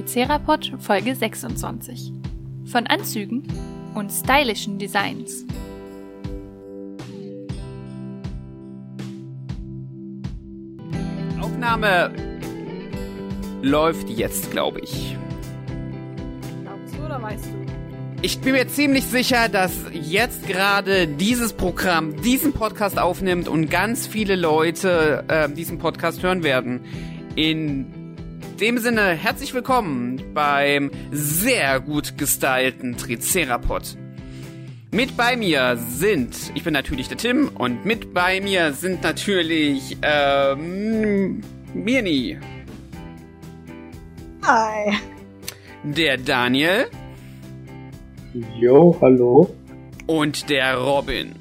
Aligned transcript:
Tricerapod 0.00 0.72
Folge 0.78 1.14
26. 1.14 2.10
Von 2.64 2.86
Anzügen 2.86 3.42
und 3.94 4.10
stylischen 4.10 4.78
Designs. 4.78 5.44
Aufnahme 11.38 12.14
läuft 13.60 14.08
jetzt, 14.08 14.50
glaube 14.50 14.80
ich. 14.80 15.18
Glaubst 16.62 16.94
du 16.96 17.04
oder 17.04 17.20
weißt 17.20 17.44
du? 17.44 18.22
Ich 18.22 18.40
bin 18.40 18.52
mir 18.52 18.68
ziemlich 18.68 19.04
sicher, 19.04 19.50
dass 19.50 19.72
jetzt 19.92 20.46
gerade 20.46 21.08
dieses 21.08 21.52
Programm 21.52 22.16
diesen 22.22 22.54
Podcast 22.54 22.98
aufnimmt 22.98 23.48
und 23.48 23.68
ganz 23.68 24.06
viele 24.06 24.36
Leute 24.36 25.24
äh, 25.28 25.50
diesen 25.50 25.76
Podcast 25.76 26.22
hören 26.22 26.42
werden. 26.42 26.80
In 27.36 27.99
dem 28.60 28.76
Sinne, 28.78 29.14
herzlich 29.14 29.54
willkommen 29.54 30.22
beim 30.34 30.90
sehr 31.10 31.80
gut 31.80 32.18
gestylten 32.18 32.96
Tricerapod. 32.96 33.96
Mit 34.90 35.16
bei 35.16 35.34
mir 35.36 35.78
sind, 35.78 36.36
ich 36.54 36.62
bin 36.64 36.74
natürlich 36.74 37.08
der 37.08 37.16
Tim 37.16 37.48
und 37.54 37.86
mit 37.86 38.12
bei 38.12 38.40
mir 38.40 38.72
sind 38.74 39.02
natürlich 39.02 39.96
ähm, 40.02 41.40
Mirni, 41.72 42.38
Hi. 44.42 44.94
der 45.84 46.18
Daniel 46.18 46.86
Jo, 48.58 48.96
hallo. 49.00 49.54
und 50.06 50.50
der 50.50 50.76
Robin. 50.76 51.34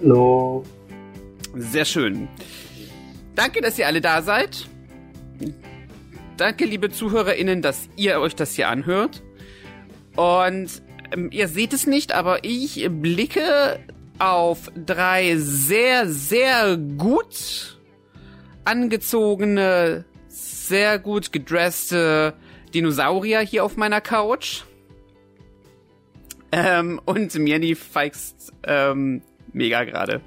Hallo. 0.00 0.62
Sehr 1.56 1.84
schön. 1.84 2.28
Danke, 3.34 3.60
dass 3.60 3.78
ihr 3.78 3.86
alle 3.86 4.00
da 4.00 4.22
seid. 4.22 4.66
Danke, 6.42 6.64
liebe 6.64 6.90
ZuhörerInnen, 6.90 7.62
dass 7.62 7.88
ihr 7.94 8.18
euch 8.18 8.34
das 8.34 8.56
hier 8.56 8.68
anhört. 8.68 9.22
Und 10.16 10.82
ähm, 11.12 11.28
ihr 11.30 11.46
seht 11.46 11.72
es 11.72 11.86
nicht, 11.86 12.12
aber 12.12 12.42
ich 12.42 12.84
blicke 12.90 13.78
auf 14.18 14.72
drei 14.74 15.36
sehr, 15.36 16.08
sehr 16.08 16.76
gut 16.76 17.78
angezogene, 18.64 20.04
sehr 20.26 20.98
gut 20.98 21.30
gedresste 21.30 22.34
Dinosaurier 22.74 23.38
hier 23.42 23.64
auf 23.64 23.76
meiner 23.76 24.00
Couch. 24.00 24.64
Ähm, 26.50 27.00
und 27.04 27.32
Mirni 27.36 27.76
feixt 27.76 28.52
ähm, 28.64 29.22
mega 29.52 29.84
gerade. 29.84 30.20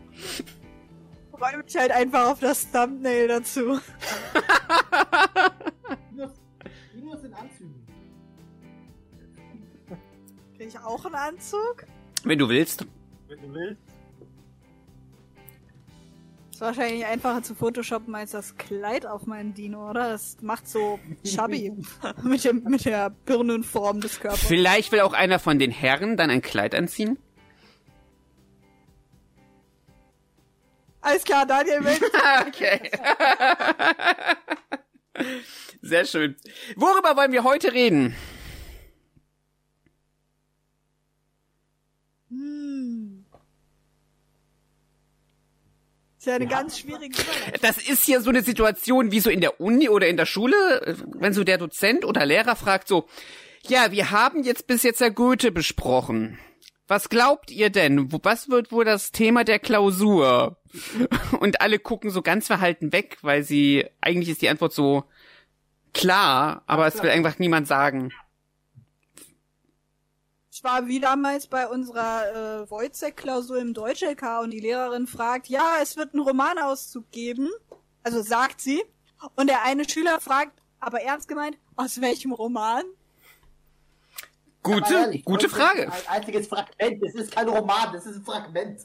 Mich 1.65 1.75
halt 1.75 1.91
einfach 1.91 2.31
auf 2.31 2.39
das 2.39 2.71
Thumbnail 2.71 3.27
dazu. 3.27 3.81
Ich 10.67 10.79
auch 10.79 11.05
einen 11.05 11.15
Anzug? 11.15 11.85
Wenn 12.23 12.39
du 12.39 12.49
willst. 12.49 12.85
Wenn 13.27 13.41
du 13.41 13.53
willst. 13.53 13.81
Ist 16.51 16.61
wahrscheinlich 16.61 17.05
einfacher 17.05 17.43
zu 17.43 17.53
photoshoppen 17.53 18.15
als 18.15 18.31
das 18.31 18.55
Kleid 18.57 19.05
auf 19.05 19.27
meinen 19.27 19.53
Dino, 19.53 19.89
oder? 19.89 20.09
Das 20.09 20.37
macht 20.41 20.67
so 20.67 20.99
chubby 21.23 21.73
mit, 22.23 22.43
dem, 22.45 22.63
mit 22.63 22.85
der 22.85 23.09
Birnenform 23.09 24.01
des 24.01 24.19
Körpers. 24.19 24.39
Vielleicht 24.39 24.91
will 24.91 25.01
auch 25.01 25.13
einer 25.13 25.37
von 25.37 25.59
den 25.59 25.69
Herren 25.69 26.17
dann 26.17 26.29
ein 26.31 26.41
Kleid 26.41 26.73
anziehen. 26.73 27.19
Alles 31.01 31.23
klar, 31.23 31.45
Daniel, 31.45 31.83
wenn 31.83 32.47
okay. 32.47 32.89
Sehr 35.81 36.05
schön. 36.05 36.35
Worüber 36.75 37.15
wollen 37.15 37.31
wir 37.31 37.43
heute 37.43 37.73
reden? 37.73 38.15
Ist 46.25 46.29
ja 46.29 46.35
eine 46.37 46.47
ganz 46.47 46.79
schwierige 46.79 47.21
Überleitung. 47.21 47.61
Das 47.61 47.77
ist 47.77 48.03
hier 48.03 48.19
so 48.19 48.31
eine 48.31 48.41
Situation 48.41 49.11
wie 49.11 49.19
so 49.19 49.29
in 49.29 49.41
der 49.41 49.61
Uni 49.61 49.89
oder 49.89 50.07
in 50.07 50.17
der 50.17 50.25
Schule, 50.25 50.97
wenn 51.13 51.33
so 51.33 51.43
der 51.43 51.59
Dozent 51.59 52.03
oder 52.03 52.25
Lehrer 52.25 52.55
fragt 52.55 52.87
so, 52.87 53.05
ja, 53.67 53.91
wir 53.91 54.09
haben 54.09 54.41
jetzt 54.41 54.65
bis 54.65 54.81
jetzt 54.81 55.01
ja 55.01 55.09
Goethe 55.09 55.51
besprochen. 55.51 56.39
Was 56.87 57.09
glaubt 57.09 57.51
ihr 57.51 57.69
denn? 57.69 58.11
Was 58.23 58.49
wird 58.49 58.71
wohl 58.71 58.85
das 58.85 59.11
Thema 59.11 59.43
der 59.43 59.59
Klausur? 59.59 60.57
Und 61.39 61.61
alle 61.61 61.77
gucken 61.77 62.09
so 62.09 62.23
ganz 62.23 62.47
verhalten 62.47 62.91
weg, 62.91 63.19
weil 63.21 63.43
sie, 63.43 63.85
eigentlich 64.01 64.29
ist 64.29 64.41
die 64.41 64.49
Antwort 64.49 64.73
so 64.73 65.03
klar, 65.93 66.63
aber 66.65 66.87
es 66.87 67.03
will 67.03 67.11
einfach 67.11 67.37
niemand 67.37 67.67
sagen. 67.67 68.11
Ich 70.55 70.63
war 70.63 70.87
wie 70.87 71.01
damals 71.01 71.47
bei 71.47 71.67
unserer 71.67 72.61
äh, 72.63 72.71
Wojcek-Klausur 72.71 73.57
im 73.59 73.73
Deutsch-LK 73.73 74.39
und 74.41 74.51
die 74.51 74.61
Lehrerin 74.61 75.05
fragt, 75.05 75.49
ja, 75.49 75.79
es 75.81 75.97
wird 75.97 76.13
einen 76.13 76.23
Romanauszug 76.23 77.11
geben. 77.11 77.49
Also 78.03 78.21
sagt 78.21 78.61
sie. 78.61 78.81
Und 79.35 79.47
der 79.47 79.65
eine 79.65 79.87
Schüler 79.87 80.21
fragt, 80.21 80.61
aber 80.79 81.01
ernst 81.01 81.27
gemeint, 81.27 81.57
aus 81.75 81.99
welchem 81.99 82.31
Roman? 82.31 82.83
Gute, 84.63 84.93
ehrlich, 84.93 85.25
gute 85.25 85.47
das 85.47 85.51
ist 85.51 85.61
Frage. 85.61 85.91
Ein 85.91 86.07
einziges 86.07 86.47
Fragment. 86.47 87.03
Das 87.03 87.15
ist 87.15 87.35
kein 87.35 87.49
Roman, 87.49 87.91
das 87.91 88.05
ist 88.05 88.15
ein 88.15 88.23
Fragment. 88.23 88.81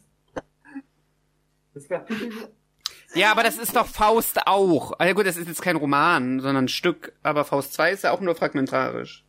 Das 1.73 1.89
Kapitel. 1.89 2.53
Ja, 3.15 3.31
aber 3.31 3.45
das 3.45 3.59
ist 3.59 3.77
doch 3.77 3.87
Faust 3.87 4.45
auch. 4.45 4.95
Ah, 4.99 5.07
ja 5.07 5.13
gut, 5.13 5.25
das 5.25 5.37
ist 5.37 5.47
jetzt 5.47 5.63
kein 5.63 5.77
Roman, 5.77 6.41
sondern 6.41 6.65
ein 6.65 6.69
Stück, 6.69 7.13
aber 7.23 7.45
Faust 7.45 7.75
2 7.75 7.93
ist 7.93 8.03
ja 8.03 8.11
auch 8.11 8.21
nur 8.21 8.35
fragmentarisch. 8.35 9.25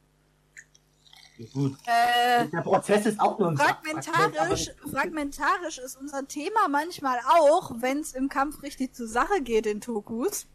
Gut. 1.54 1.74
Äh, 1.86 2.48
Der 2.48 2.62
Prozess 2.62 3.06
ist 3.06 3.20
auch 3.20 3.38
nur 3.40 3.50
ein 3.50 3.58
Fragment, 3.58 4.06
fragmentarisch, 4.06 4.70
aber- 4.82 4.92
fragmentarisch 4.92 5.78
ist 5.80 5.96
unser 5.98 6.28
Thema 6.28 6.68
manchmal 6.70 7.20
auch, 7.28 7.72
wenn 7.80 8.00
es 8.00 8.14
im 8.14 8.30
Kampf 8.30 8.62
richtig 8.64 8.94
zur 8.96 9.08
Sache 9.08 9.42
geht 9.42 9.66
in 9.66 9.82
Tokus. 9.82 10.48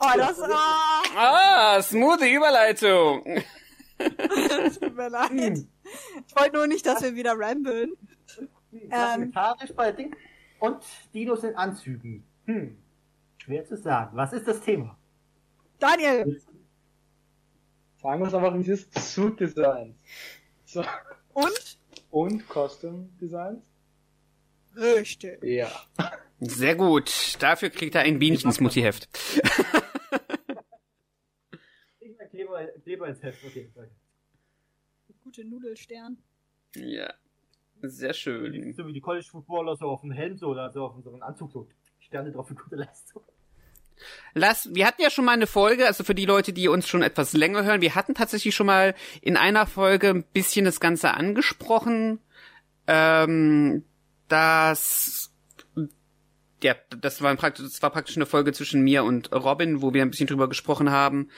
Oh, 0.00 0.06
das 0.16 0.40
ah, 0.40 1.02
Ah, 1.16 1.82
smoothie 1.82 2.32
Überleitung. 2.34 3.24
tut 3.98 4.96
mir 4.96 5.08
leid. 5.08 5.58
Ich 6.26 6.36
wollte 6.36 6.56
nur 6.56 6.66
nicht, 6.66 6.84
dass 6.86 7.02
wir 7.02 7.14
wieder 7.14 7.34
ramblen. 7.38 7.92
Fragmentarisch 8.90 9.72
bei 9.74 9.92
Ding. 9.92 10.14
Und 10.58 10.82
Dinos 11.14 11.44
in 11.44 11.54
Anzügen. 11.56 12.24
Hm. 12.46 12.76
Schwer 13.38 13.64
zu 13.66 13.76
sagen. 13.76 14.16
Was 14.16 14.32
ist 14.32 14.48
das 14.48 14.60
Thema? 14.60 14.96
Daniel, 15.78 16.40
Sagen 18.04 18.20
wir 18.20 18.28
es 18.28 18.34
einfach, 18.34 18.54
wie 18.54 18.60
es 18.60 18.68
ist. 18.68 19.14
Suit 19.14 19.40
Designs. 19.40 19.96
So. 20.66 20.84
und? 21.32 21.78
Und 22.10 22.46
Costume 22.50 23.08
Designs? 23.18 23.64
Richtig. 24.76 25.42
Ja. 25.42 25.70
Sehr 26.38 26.74
gut. 26.74 27.10
Dafür 27.40 27.70
kriegt 27.70 27.94
er 27.94 28.02
ein 28.02 28.18
Bienchen-Smoothie-Heft. 28.18 29.08
Ich 32.00 32.14
mein 32.18 32.28
Kleber, 32.28 32.66
Kleber 32.82 33.08
ins 33.08 33.22
Heft. 33.22 33.42
Okay, 33.42 33.72
danke. 33.74 33.94
Gute 35.22 35.46
Nudelstern. 35.46 36.18
Ja. 36.76 37.14
Sehr 37.80 38.12
schön. 38.12 38.74
So 38.74 38.86
wie 38.86 38.92
die 38.92 39.00
College 39.00 39.26
Footballer 39.30 39.76
so 39.76 39.86
auf 39.86 40.02
dem 40.02 40.10
Helm 40.10 40.36
so 40.36 40.48
oder 40.48 40.70
so 40.70 40.84
auf 40.84 40.94
unserem 40.94 41.22
Anzug 41.22 41.50
so 41.50 41.68
Sterne 42.00 42.32
drauf 42.32 42.48
für 42.48 42.54
gute 42.54 42.76
Leistung. 42.76 43.22
Lass, 44.34 44.68
wir 44.74 44.86
hatten 44.86 45.02
ja 45.02 45.10
schon 45.10 45.24
mal 45.24 45.32
eine 45.32 45.46
Folge, 45.46 45.86
also 45.86 46.04
für 46.04 46.14
die 46.14 46.26
Leute, 46.26 46.52
die 46.52 46.68
uns 46.68 46.88
schon 46.88 47.02
etwas 47.02 47.32
länger 47.32 47.64
hören, 47.64 47.80
wir 47.80 47.94
hatten 47.94 48.14
tatsächlich 48.14 48.54
schon 48.54 48.66
mal 48.66 48.94
in 49.20 49.36
einer 49.36 49.66
Folge 49.66 50.10
ein 50.10 50.24
bisschen 50.24 50.64
das 50.64 50.80
Ganze 50.80 51.14
angesprochen, 51.14 52.20
ähm, 52.86 53.84
dass 54.28 55.33
ja, 56.64 56.74
das 56.98 57.20
war 57.20 57.36
praktisch, 57.36 57.66
das 57.66 57.82
war 57.82 57.90
praktisch 57.90 58.16
eine 58.16 58.24
Folge 58.24 58.54
zwischen 58.54 58.80
mir 58.80 59.04
und 59.04 59.30
Robin, 59.32 59.82
wo 59.82 59.92
wir 59.92 60.00
ein 60.00 60.10
bisschen 60.10 60.26
drüber 60.26 60.48
gesprochen 60.48 60.90
haben, 60.90 61.28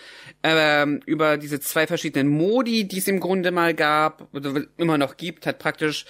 ähm, 0.45 1.01
über 1.05 1.37
diese 1.37 1.59
zwei 1.59 1.89
verschiedenen 1.89 2.29
Modi, 2.29 2.87
die 2.87 2.99
es 2.99 3.09
im 3.09 3.19
Grunde 3.19 3.51
mal 3.51 3.75
gab, 3.75 4.33
oder 4.33 4.63
immer 4.77 4.99
noch 4.99 5.17
gibt, 5.17 5.45
hat 5.45 5.59
praktisch, 5.59 6.07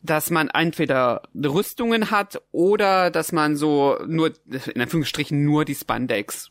dass 0.00 0.30
man 0.30 0.48
entweder 0.48 1.24
Rüstungen 1.34 2.10
hat 2.10 2.40
oder 2.52 3.10
dass 3.10 3.32
man 3.32 3.54
so 3.56 3.98
nur, 4.06 4.32
in 4.74 4.80
Anführungsstrichen, 4.80 5.44
nur 5.44 5.66
die 5.66 5.74
Spandex 5.74 6.50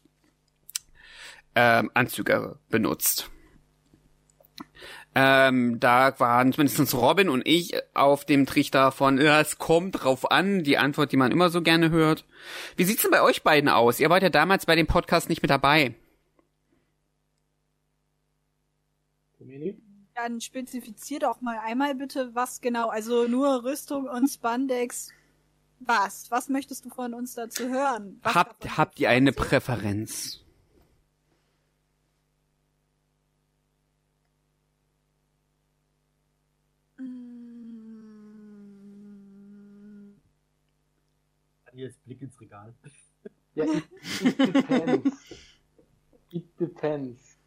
ähm, 1.56 1.90
Anzüge 1.96 2.60
benutzt. 2.70 3.32
Ähm, 5.16 5.80
da 5.80 6.20
waren 6.20 6.54
zumindest 6.54 6.96
Robin 6.96 7.30
und 7.30 7.48
ich 7.48 7.76
auf 7.94 8.26
dem 8.26 8.48
Trichter 8.48 8.92
von, 8.92 9.22
ja, 9.22 9.40
es 9.42 9.60
kommt 9.60 10.04
drauf 10.04 10.32
an, 10.32 10.64
die 10.64 10.78
Antwort, 10.78 11.12
die 11.12 11.18
man 11.18 11.32
immer 11.32 11.50
so 11.50 11.62
gerne 11.62 11.92
hört. 11.92 12.26
Wie 12.78 12.84
sieht's 12.84 13.04
denn 13.04 13.12
bei 13.12 13.22
euch 13.22 13.44
beiden 13.44 13.70
aus? 13.70 14.00
Ihr 14.00 14.10
wart 14.10 14.24
ja 14.24 14.30
damals 14.30 14.66
bei 14.66 14.76
dem 14.76 14.88
Podcast 14.88 15.30
nicht 15.30 15.44
mit 15.44 15.52
dabei. 15.52 15.94
Dann 20.16 20.42
spezifizier 20.42 21.20
doch 21.20 21.42
mal 21.42 21.60
einmal 21.64 21.96
bitte, 21.96 22.34
was 22.34 22.62
genau, 22.62 22.90
also 22.90 23.28
nur 23.28 23.64
Rüstung 23.64 24.06
und 24.06 24.30
Spandex. 24.30 25.10
Was? 25.80 26.32
Was 26.32 26.50
möchtest 26.50 26.86
du 26.86 26.90
von 26.90 27.14
uns 27.14 27.34
dazu 27.34 27.68
hören? 27.68 28.20
Was 28.24 28.36
Habt, 28.36 28.78
habt 28.78 29.00
ihr 29.00 29.10
eine? 29.10 29.32
Präferenz? 29.32 30.43
Daniels 41.74 41.98
Blick 42.06 42.22
ins 42.22 42.40
Regal. 42.40 42.74
Ja, 43.56 43.66
it, 43.66 43.84
it 44.22 44.38
depends. 44.38 45.36
It 46.30 46.60
depends. 46.60 47.38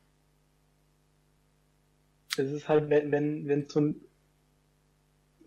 Es 2.37 2.51
ist 2.51 2.69
halt, 2.69 2.91
wenn, 2.91 3.11
wenn, 3.13 3.49
wenn 3.49 3.69
so 3.69 3.81
ein 3.81 4.01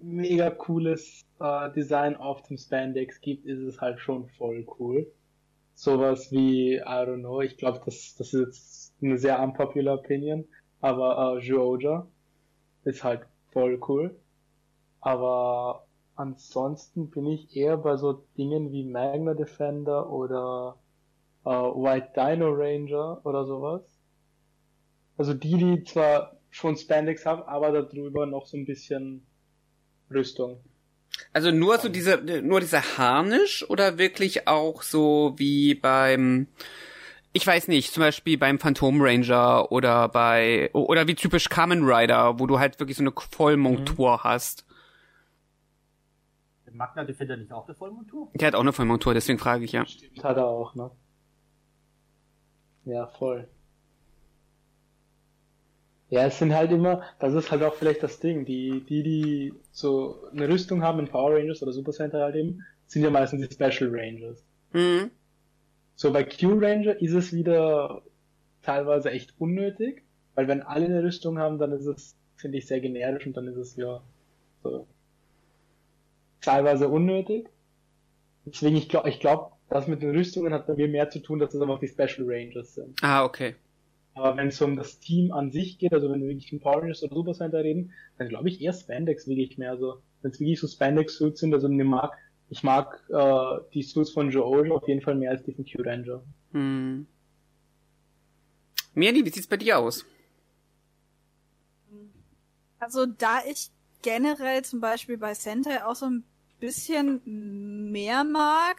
mega 0.01 0.49
cooles 0.49 1.25
äh, 1.39 1.71
Design 1.71 2.15
auf 2.15 2.41
dem 2.43 2.57
Spandex 2.57 3.21
gibt, 3.21 3.45
ist 3.45 3.59
es 3.59 3.79
halt 3.81 3.99
schon 3.99 4.27
voll 4.37 4.65
cool. 4.79 5.11
Sowas 5.75 6.31
wie, 6.31 6.75
I 6.75 6.81
don't 6.81 7.19
know, 7.19 7.41
ich 7.41 7.57
glaube, 7.57 7.81
das, 7.85 8.15
das 8.15 8.33
ist 8.33 8.45
jetzt 8.45 8.93
eine 9.01 9.17
sehr 9.17 9.41
unpopular 9.41 9.99
Opinion, 9.99 10.45
aber 10.81 11.37
äh, 11.37 11.41
Georgia 11.41 12.07
ist 12.83 13.03
halt 13.03 13.25
voll 13.51 13.79
cool. 13.87 14.17
Aber 15.01 15.85
ansonsten 16.19 17.10
bin 17.10 17.25
ich 17.27 17.56
eher 17.56 17.77
bei 17.77 17.95
so 17.95 18.25
Dingen 18.38 18.71
wie 18.74 18.83
Magna 18.83 19.33
Defender 19.33 20.10
oder 20.10 20.75
äh, 21.45 21.50
White 21.50 22.10
Dino 22.13 22.50
Ranger 22.50 23.25
oder 23.25 23.45
sowas. 23.45 23.81
Also 25.18 25.33
die, 25.33 25.57
die 25.57 25.83
zwar 25.86 26.38
schon 26.50 26.75
Spandex 26.75 27.25
haben, 27.25 27.44
aber 27.44 27.71
darüber 27.71 28.25
noch 28.25 28.48
so 28.48 28.57
ein 28.57 28.66
bisschen 28.66 29.25
Rüstung. 30.12 30.60
Also 31.31 31.51
nur 31.51 31.77
so 31.77 31.88
diese, 31.88 32.18
nur 32.44 32.60
dieser 32.60 32.98
Harnisch 32.98 33.69
oder 33.69 33.98
wirklich 33.98 34.48
auch 34.48 34.83
so 34.83 35.36
wie 35.38 35.75
beim, 35.75 36.48
ich 37.31 37.48
weiß 37.48 37.69
nicht, 37.69 37.94
zum 37.94 38.01
Beispiel 38.01 38.38
beim 38.38 38.60
Phantom 38.60 39.01
Ranger 39.01 39.72
oder 39.72 40.10
bei, 40.10 40.69
oder 40.74 41.07
wie 41.07 41.15
typisch 41.15 41.48
Kamen 41.50 41.89
Rider, 41.89 42.39
wo 42.39 42.48
du 42.48 42.60
halt 42.60 42.80
wirklich 42.80 42.98
so 42.98 43.04
eine 43.04 43.13
Vollmontur 43.15 44.18
mhm. 44.18 44.24
hast. 44.24 44.65
Magna 46.74 47.04
Defender 47.04 47.38
nicht 47.38 47.51
auch 47.51 47.68
eine 47.68 47.75
Vollmontur? 47.75 48.30
Der 48.33 48.48
hat 48.48 48.56
auch 48.56 48.62
eine 48.62 48.74
Vollmontur, 48.74 49.13
deswegen 49.13 49.39
frage 49.39 49.66
ich 49.66 49.71
ja. 49.71 49.86
Stimmt, 49.86 50.24
hat 50.24 50.38
er 50.38 50.48
auch, 50.48 50.75
ne? 50.75 50.92
Ja, 52.86 53.07
voll. 53.07 53.48
Ja, 56.10 56.25
es 56.25 56.39
sind 56.39 56.56
halt 56.56 56.71
immer, 56.71 57.04
das 57.19 57.36
ist 57.36 57.51
halt 57.51 57.62
auch 57.62 57.75
vielleicht 57.75 58.01
das 58.01 58.19
Ding, 58.19 58.45
die, 58.45 58.83
die, 58.89 59.04
die 59.04 59.54
so 59.71 60.24
eine 60.31 60.50
Rüstung 60.50 60.81
haben 60.81 61.00
in 61.00 61.07
Power 61.07 61.36
Rangers 61.36 61.62
oder 61.62 61.71
Super 61.71 61.92
Center 61.92 62.24
halt 62.24 62.36
eben, 62.36 62.66
sind 62.88 63.04
ja 63.04 63.12
meistens 63.12 63.48
die 63.48 63.54
Special 63.54 63.92
Rangers. 63.94 64.44
Mhm. 64.74 65.12
So 65.95 66.12
bei 66.12 66.24
Q 66.24 66.57
Ranger 66.60 67.00
ist 67.00 67.13
es 67.13 67.31
wieder 67.33 68.01
teilweise 68.63 69.12
echt 69.12 69.33
unnötig, 69.38 70.04
weil 70.33 70.48
wenn 70.48 70.63
alle 70.63 70.86
eine 70.86 71.04
Rüstung 71.04 71.38
haben, 71.38 71.60
dann 71.60 71.72
ist 71.74 71.86
es, 71.86 72.15
finde 72.38 72.57
ich, 72.57 72.65
sehr 72.65 72.80
generisch 72.80 73.27
und 73.27 73.38
dann 73.38 73.48
ist 73.48 73.57
es 73.57 73.75
ja 73.75 74.01
so 74.63 74.88
teilweise 76.41 76.89
unnötig. 76.89 77.50
Deswegen, 78.45 78.75
ich 78.75 78.89
glaube, 78.89 79.09
ich 79.09 79.19
glaube, 79.19 79.51
das 79.69 79.88
mit 79.88 80.01
den 80.01 80.12
Rüstungen 80.12 80.53
hat 80.53 80.68
bei 80.68 80.75
mir 80.75 80.88
mehr 80.88 81.09
zu 81.09 81.19
tun, 81.19 81.39
dass 81.39 81.53
es 81.53 81.62
einfach 81.62 81.80
die 81.80 81.88
Special 81.88 82.25
Rangers 82.27 82.74
sind. 82.75 82.97
Ah, 83.03 83.24
okay. 83.24 83.56
Aber 84.15 84.36
wenn 84.36 84.47
es 84.47 84.62
um 84.62 84.75
das 84.75 85.00
Team 85.00 85.31
an 85.31 85.51
sich 85.51 85.77
geht, 85.77 85.94
also 85.94 86.09
wenn 86.09 86.21
wir 86.21 86.30
wirklich 86.30 86.50
von 86.50 86.59
Power 86.59 86.81
Rangers 86.81 87.03
oder 87.03 87.15
Super 87.15 87.33
Center 87.33 87.63
reden, 87.63 87.94
dann 88.18 88.30
glaube 88.30 88.50
ich 88.50 88.62
eher 88.62 88.74
Spandex 88.74 89.27
wirklich 89.27 89.57
mehr. 89.57 89.71
Also 89.71 90.01
wenn 90.21 90.31
es 90.31 90.39
wirklich 90.39 90.59
so 90.59 90.68
Spandex-Suits 90.68 91.39
sind, 91.39 91.53
also 91.53 91.69
ich 91.69 91.83
mag, 91.86 92.18
ich 92.50 92.63
mag 92.63 93.03
äh, 93.09 93.63
die 93.74 93.83
Suits 93.83 94.12
von 94.12 94.31
Joe 94.31 94.74
auf 94.74 94.88
jeden 94.88 95.01
Fall 95.01 95.15
mehr 95.15 95.31
als 95.31 95.44
die 95.44 95.53
von 95.53 95.65
Q-Ranger. 95.65 96.21
Hm. 96.51 97.07
Mirni, 98.94 99.24
wie 99.24 99.30
sieht's 99.30 99.47
bei 99.47 99.57
dir 99.57 99.77
aus? 99.77 100.06
Also 102.80 103.06
da 103.06 103.39
ich 103.47 103.69
generell 104.01 104.63
zum 104.63 104.81
Beispiel 104.81 105.18
bei 105.18 105.33
Sentai 105.33 105.86
auch 105.86 105.95
so 105.95 106.07
ein 106.07 106.24
bisschen 106.59 107.91
mehr 107.91 108.23
mag, 108.23 108.77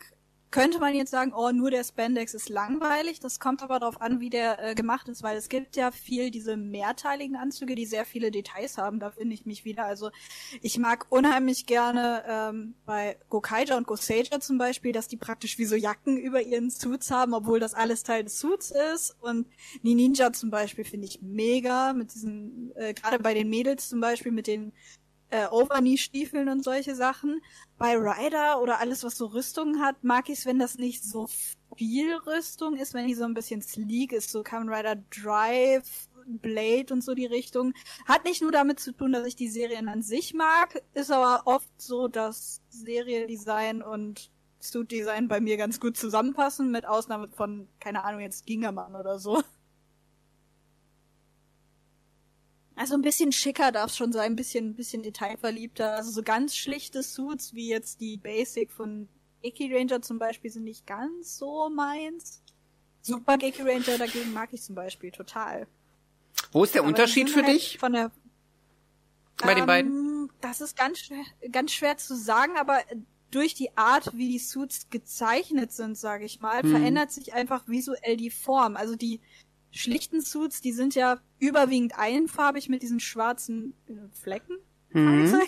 könnte 0.51 0.81
man 0.81 0.95
jetzt 0.95 1.13
sagen, 1.13 1.33
oh, 1.33 1.53
nur 1.53 1.71
der 1.71 1.85
Spandex 1.85 2.35
ist 2.35 2.49
langweilig. 2.49 3.21
Das 3.21 3.39
kommt 3.39 3.63
aber 3.63 3.79
darauf 3.79 4.01
an, 4.01 4.19
wie 4.19 4.31
der 4.31 4.71
äh, 4.71 4.75
gemacht 4.75 5.09
ist, 5.09 5.23
weil 5.23 5.37
es 5.37 5.49
gibt 5.49 5.77
ja 5.77 5.93
viel 5.93 6.31
diese 6.33 6.57
mehrteiligen 6.57 7.37
Anzüge, 7.37 7.77
die 7.77 7.87
sehr 7.87 8.05
viele 8.05 8.33
Details 8.33 8.77
haben. 8.77 8.99
Da 8.99 9.13
finde 9.13 9.35
ich 9.35 9.47
mich 9.47 9.65
wieder. 9.65 9.85
Also 9.85 10.11
ich 10.61 10.79
mag 10.79 11.07
unheimlich 11.11 11.67
gerne 11.67 12.25
ähm, 12.27 12.75
bei 12.85 13.17
Gokaija 13.29 13.77
und 13.77 13.87
Goseija 13.87 14.41
zum 14.41 14.59
Beispiel, 14.59 14.93
dass 14.93 15.07
die 15.07 15.17
praktisch 15.17 15.57
wie 15.59 15.67
so 15.67 15.77
Jacken 15.77 16.17
über 16.17 16.43
ihren 16.43 16.71
Suits 16.71 17.13
haben, 17.13 17.33
obwohl 17.33 17.61
das 17.61 17.75
alles 17.75 18.03
Teil 18.03 18.25
des 18.25 18.41
Suits 18.41 18.73
ist. 18.95 19.17
Und 19.21 19.47
Ninja 19.83 20.33
zum 20.33 20.51
Beispiel 20.51 20.85
finde 20.85 21.07
ich 21.07 21.23
mega 21.23 21.93
mit 21.93 22.13
diesen, 22.13 22.73
äh, 22.75 22.93
gerade 22.93 23.21
bei 23.21 23.35
den 23.35 23.49
Mädels 23.49 23.89
zum 23.89 24.01
Beispiel 24.01 24.33
mit 24.33 24.49
den 24.49 24.73
äh, 25.31 25.47
Overknee-Stiefeln 25.47 26.49
und 26.49 26.63
solche 26.63 26.95
Sachen. 26.95 27.41
Bei 27.79 27.97
Rider 27.97 28.61
oder 28.61 28.81
alles, 28.81 29.05
was 29.05 29.17
so 29.17 29.27
Rüstungen 29.27 29.81
hat, 29.81 30.05
mag 30.05 30.29
ich 30.29 30.41
es, 30.41 30.47
wenn 30.47 30.59
das 30.59 30.77
nicht 30.79 31.03
so 31.03 31.29
viel 31.77 32.15
Rüstung 32.27 32.77
ist, 32.77 32.95
wenn 32.95 33.07
die 33.07 33.15
so 33.15 33.25
ein 33.25 33.35
bisschen 33.35 33.63
sleek 33.63 34.13
ist, 34.13 34.31
so 34.31 34.43
Kamen 34.43 34.69
Rider 34.69 34.97
Drive, 35.11 36.09
Blade 36.27 36.93
und 36.93 37.03
so 37.03 37.15
die 37.15 37.27
Richtung. 37.27 37.73
Hat 38.07 38.25
nicht 38.25 38.43
nur 38.43 38.53
damit 38.53 38.81
zu 38.81 38.93
tun, 38.93 39.13
dass 39.13 39.27
ich 39.27 39.37
die 39.37 39.49
Serien 39.49 39.89
an 39.89 40.03
sich 40.03 40.35
mag, 40.35 40.83
ist 40.95 41.11
aber 41.11 41.43
oft 41.47 41.71
so, 41.81 42.09
dass 42.09 42.61
Seriendesign 42.69 43.83
und 43.83 44.31
Suit-Design 44.61 45.29
bei 45.29 45.41
mir 45.41 45.57
ganz 45.57 45.81
gut 45.81 45.97
zusammenpassen, 45.97 46.71
mit 46.71 46.87
Ausnahme 46.87 47.29
von, 47.29 47.69
keine 47.81 48.05
Ahnung, 48.05 48.21
jetzt 48.21 48.47
Gingerman 48.47 48.95
oder 48.95 49.19
so. 49.19 49.43
Also 52.81 52.95
ein 52.95 53.03
bisschen 53.03 53.31
schicker 53.31 53.73
darf 53.73 53.91
es 53.91 53.99
schon 53.99 54.11
sein, 54.11 54.33
ein 54.33 54.37
bisschen, 54.37 54.71
ein 54.71 54.75
bisschen 54.75 55.03
detailverliebter. 55.03 55.97
Also 55.97 56.13
so 56.13 56.23
ganz 56.23 56.57
schlichte 56.57 57.03
Suits 57.03 57.53
wie 57.53 57.69
jetzt 57.69 58.01
die 58.01 58.17
Basic 58.17 58.73
von 58.73 59.07
Geki 59.43 59.71
Ranger 59.77 60.01
zum 60.01 60.19
Beispiel 60.19 60.51
sind 60.51 60.65
nicht 60.65 60.87
ganz 60.87 61.37
so 61.37 61.69
meins. 61.69 62.43
Super 63.03 63.37
Geki 63.37 63.61
Ranger 63.61 63.99
dagegen 63.99 64.33
mag 64.33 64.49
ich 64.53 64.63
zum 64.63 64.77
Beispiel 64.77 65.11
total. 65.11 65.67
Wo 66.53 66.65
ist 66.65 66.75
der 66.75 66.81
Aber 66.81 66.89
Unterschied 66.89 67.29
für 67.29 67.45
halt 67.45 67.55
dich? 67.55 67.77
Von 67.79 67.93
der, 67.93 68.11
Bei 69.43 69.51
ähm, 69.51 69.57
den 69.59 69.67
beiden? 69.67 70.31
Das 70.41 70.63
ist 70.63 70.75
ganz 70.75 71.01
schwer, 71.01 71.25
ganz 71.53 71.73
schwer 71.73 71.99
zu 71.99 72.17
sagen, 72.17 72.57
aber 72.57 72.81
durch 73.31 73.53
die 73.53 73.77
Art, 73.77 74.17
wie 74.17 74.31
die 74.31 74.39
Suits 74.39 74.89
gezeichnet 74.89 75.71
sind, 75.71 75.99
sage 75.99 76.25
ich 76.25 76.41
mal, 76.41 76.63
hm. 76.63 76.71
verändert 76.71 77.13
sich 77.13 77.35
einfach 77.35 77.69
visuell 77.69 78.17
die 78.17 78.31
Form. 78.31 78.77
Also 78.77 78.97
die 78.97 79.21
schlichten 79.71 80.21
Suits, 80.21 80.61
die 80.61 80.73
sind 80.73 80.95
ja 80.95 81.19
überwiegend 81.39 81.99
einfarbig 81.99 82.69
mit 82.69 82.83
diesen 82.83 83.01
schwarzen 83.01 83.75
äh, 83.87 83.93
Flecken. 84.13 84.57
Mhm. 84.93 85.41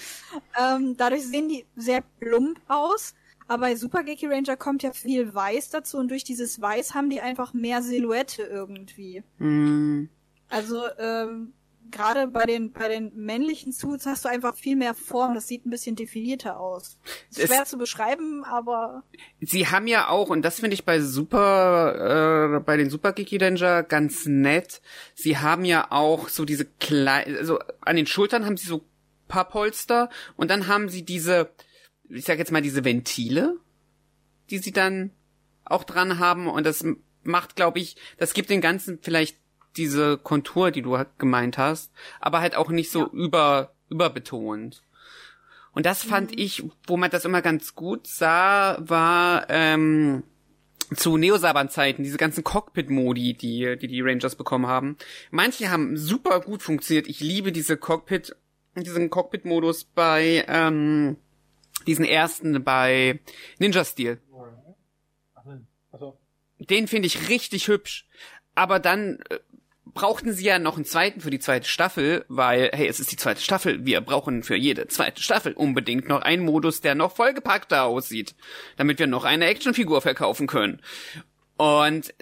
ähm, 0.60 0.96
dadurch 0.96 1.26
sehen 1.26 1.48
die 1.48 1.66
sehr 1.76 2.02
plump 2.20 2.60
aus. 2.68 3.14
Aber 3.48 3.60
bei 3.60 3.76
Super 3.76 4.02
Geeky 4.02 4.26
Ranger 4.26 4.56
kommt 4.56 4.82
ja 4.82 4.92
viel 4.92 5.32
Weiß 5.32 5.70
dazu 5.70 5.98
und 5.98 6.10
durch 6.10 6.24
dieses 6.24 6.60
Weiß 6.60 6.94
haben 6.94 7.10
die 7.10 7.20
einfach 7.20 7.54
mehr 7.54 7.80
Silhouette 7.82 8.42
irgendwie. 8.42 9.22
Mhm. 9.38 10.08
Also 10.48 10.82
ähm, 10.98 11.52
gerade 11.90 12.26
bei 12.28 12.44
den 12.44 12.72
bei 12.72 12.88
den 12.88 13.12
männlichen 13.14 13.72
Suits 13.72 14.06
hast 14.06 14.24
du 14.24 14.28
einfach 14.28 14.54
viel 14.56 14.76
mehr 14.76 14.94
Form, 14.94 15.34
das 15.34 15.48
sieht 15.48 15.66
ein 15.66 15.70
bisschen 15.70 15.96
definierter 15.96 16.58
aus. 16.58 16.98
Ist 17.30 17.46
schwer 17.46 17.64
zu 17.64 17.78
beschreiben, 17.78 18.44
aber 18.44 19.04
sie 19.40 19.66
haben 19.68 19.86
ja 19.86 20.08
auch 20.08 20.28
und 20.30 20.42
das 20.42 20.60
finde 20.60 20.74
ich 20.74 20.84
bei 20.84 21.00
Super 21.00 22.56
äh, 22.56 22.60
bei 22.60 22.76
den 22.76 22.90
Super 22.90 23.12
Geeky 23.12 23.36
Ranger 23.38 23.82
ganz 23.82 24.26
nett. 24.26 24.80
Sie 25.14 25.38
haben 25.38 25.64
ja 25.64 25.90
auch 25.90 26.28
so 26.28 26.44
diese 26.44 26.64
kleinen 26.64 27.36
also 27.36 27.58
an 27.80 27.96
den 27.96 28.06
Schultern 28.06 28.44
haben 28.44 28.56
sie 28.56 28.66
so 28.66 28.84
paar 29.28 29.48
Polster 29.48 30.10
und 30.36 30.50
dann 30.50 30.66
haben 30.66 30.88
sie 30.88 31.04
diese 31.04 31.50
ich 32.08 32.24
sag 32.24 32.38
jetzt 32.38 32.52
mal 32.52 32.62
diese 32.62 32.84
Ventile, 32.84 33.56
die 34.50 34.58
sie 34.58 34.72
dann 34.72 35.10
auch 35.64 35.84
dran 35.84 36.18
haben 36.18 36.46
und 36.48 36.64
das 36.64 36.84
macht 37.22 37.56
glaube 37.56 37.78
ich, 37.78 37.96
das 38.18 38.34
gibt 38.34 38.50
den 38.50 38.60
ganzen 38.60 38.98
vielleicht 39.02 39.36
diese 39.76 40.18
Kontur, 40.18 40.70
die 40.70 40.82
du 40.82 40.98
gemeint 41.18 41.58
hast, 41.58 41.92
aber 42.20 42.40
halt 42.40 42.56
auch 42.56 42.70
nicht 42.70 42.90
so 42.90 43.00
ja. 43.00 43.10
über 43.12 43.72
überbetont. 43.88 44.82
Und 45.72 45.86
das 45.86 46.02
fand 46.02 46.30
mhm. 46.30 46.38
ich, 46.38 46.64
wo 46.86 46.96
man 46.96 47.10
das 47.10 47.24
immer 47.24 47.42
ganz 47.42 47.74
gut 47.74 48.06
sah, 48.06 48.78
war 48.80 49.48
ähm, 49.50 50.22
zu 50.94 51.16
Neosaban-Zeiten, 51.16 52.02
diese 52.02 52.16
ganzen 52.16 52.44
Cockpit-Modi, 52.44 53.34
die, 53.34 53.76
die 53.76 53.88
die 53.88 54.00
Rangers 54.00 54.36
bekommen 54.36 54.66
haben. 54.66 54.96
Manche 55.30 55.70
haben 55.70 55.96
super 55.96 56.40
gut 56.40 56.62
funktioniert. 56.62 57.08
Ich 57.08 57.20
liebe 57.20 57.52
diese 57.52 57.76
Cockpit, 57.76 58.36
diesen 58.74 59.10
Cockpit-Modus 59.10 59.84
bei 59.84 60.44
ähm, 60.48 61.16
diesen 61.86 62.04
ersten 62.04 62.62
bei 62.64 63.20
Ninja 63.58 63.84
Steel. 63.84 64.20
Den 66.58 66.88
finde 66.88 67.06
ich 67.06 67.28
richtig 67.28 67.68
hübsch. 67.68 68.08
Aber 68.54 68.78
dann 68.78 69.18
äh, 69.28 69.38
brauchten 69.94 70.32
sie 70.32 70.44
ja 70.44 70.58
noch 70.58 70.76
einen 70.76 70.84
zweiten 70.84 71.20
für 71.20 71.30
die 71.30 71.38
zweite 71.38 71.68
Staffel, 71.68 72.24
weil, 72.28 72.70
hey, 72.72 72.88
es 72.88 73.00
ist 73.00 73.12
die 73.12 73.16
zweite 73.16 73.40
Staffel, 73.40 73.86
wir 73.86 74.00
brauchen 74.00 74.42
für 74.42 74.56
jede 74.56 74.88
zweite 74.88 75.22
Staffel 75.22 75.52
unbedingt 75.52 76.08
noch 76.08 76.22
einen 76.22 76.44
Modus, 76.44 76.80
der 76.80 76.94
noch 76.94 77.14
vollgepackter 77.14 77.84
aussieht, 77.84 78.34
damit 78.76 78.98
wir 78.98 79.06
noch 79.06 79.24
eine 79.24 79.46
Actionfigur 79.46 80.02
verkaufen 80.02 80.46
können. 80.46 80.80
Und 81.56 82.12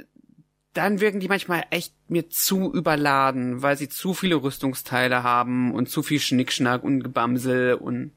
dann 0.75 1.01
wirken 1.01 1.21
die 1.21 1.29
manchmal 1.29 1.65
echt 1.71 1.95
mir 2.09 2.29
zu 2.29 2.73
überladen, 2.73 3.63
weil 3.63 3.77
sie 3.77 3.89
zu 3.89 4.13
viele 4.13 4.37
Rüstungsteile 4.37 5.23
haben 5.23 5.73
und 5.73 5.89
zu 5.89 6.03
viel 6.03 6.21
Schnickschnack 6.21 6.83
und 6.83 7.03
Gebamsel 7.03 7.75
und 7.75 8.13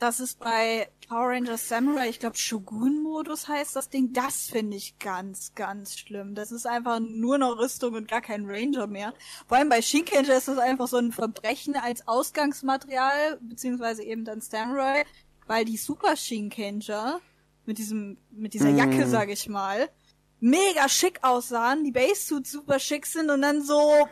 das 0.00 0.18
ist 0.18 0.40
bei 0.40 0.88
Power 1.10 1.30
Rangers 1.30 1.68
Samurai, 1.68 2.08
ich 2.08 2.20
glaube 2.20 2.36
Shogun-Modus 2.38 3.48
heißt 3.48 3.74
das 3.74 3.88
Ding, 3.88 4.12
das 4.12 4.46
finde 4.46 4.76
ich 4.76 4.96
ganz, 5.00 5.56
ganz 5.56 5.98
schlimm. 5.98 6.36
Das 6.36 6.52
ist 6.52 6.68
einfach 6.68 7.00
nur 7.00 7.36
noch 7.36 7.58
Rüstung 7.58 7.94
und 7.94 8.06
gar 8.06 8.20
kein 8.20 8.48
Ranger 8.48 8.86
mehr. 8.86 9.12
Vor 9.48 9.56
allem 9.58 9.68
bei 9.68 9.82
Shinkenger 9.82 10.36
ist 10.36 10.46
das 10.46 10.58
einfach 10.58 10.86
so 10.86 10.98
ein 10.98 11.10
Verbrechen 11.10 11.74
als 11.74 12.06
Ausgangsmaterial, 12.06 13.40
beziehungsweise 13.40 14.04
eben 14.04 14.24
dann 14.24 14.40
Samurai, 14.40 15.04
weil 15.48 15.64
die 15.64 15.78
Super 15.78 16.14
Shinkenger 16.14 17.20
mit 17.66 17.78
diesem, 17.78 18.16
mit 18.30 18.54
dieser 18.54 18.70
Jacke, 18.70 19.04
Mm. 19.04 19.10
sag 19.10 19.30
ich 19.30 19.48
mal, 19.48 19.90
mega 20.38 20.88
schick 20.88 21.18
aussahen, 21.24 21.82
die 21.82 21.90
Basesuits 21.90 22.52
super 22.52 22.78
schick 22.78 23.04
sind 23.04 23.30
und 23.30 23.42
dann 23.42 23.62
so 23.62 24.06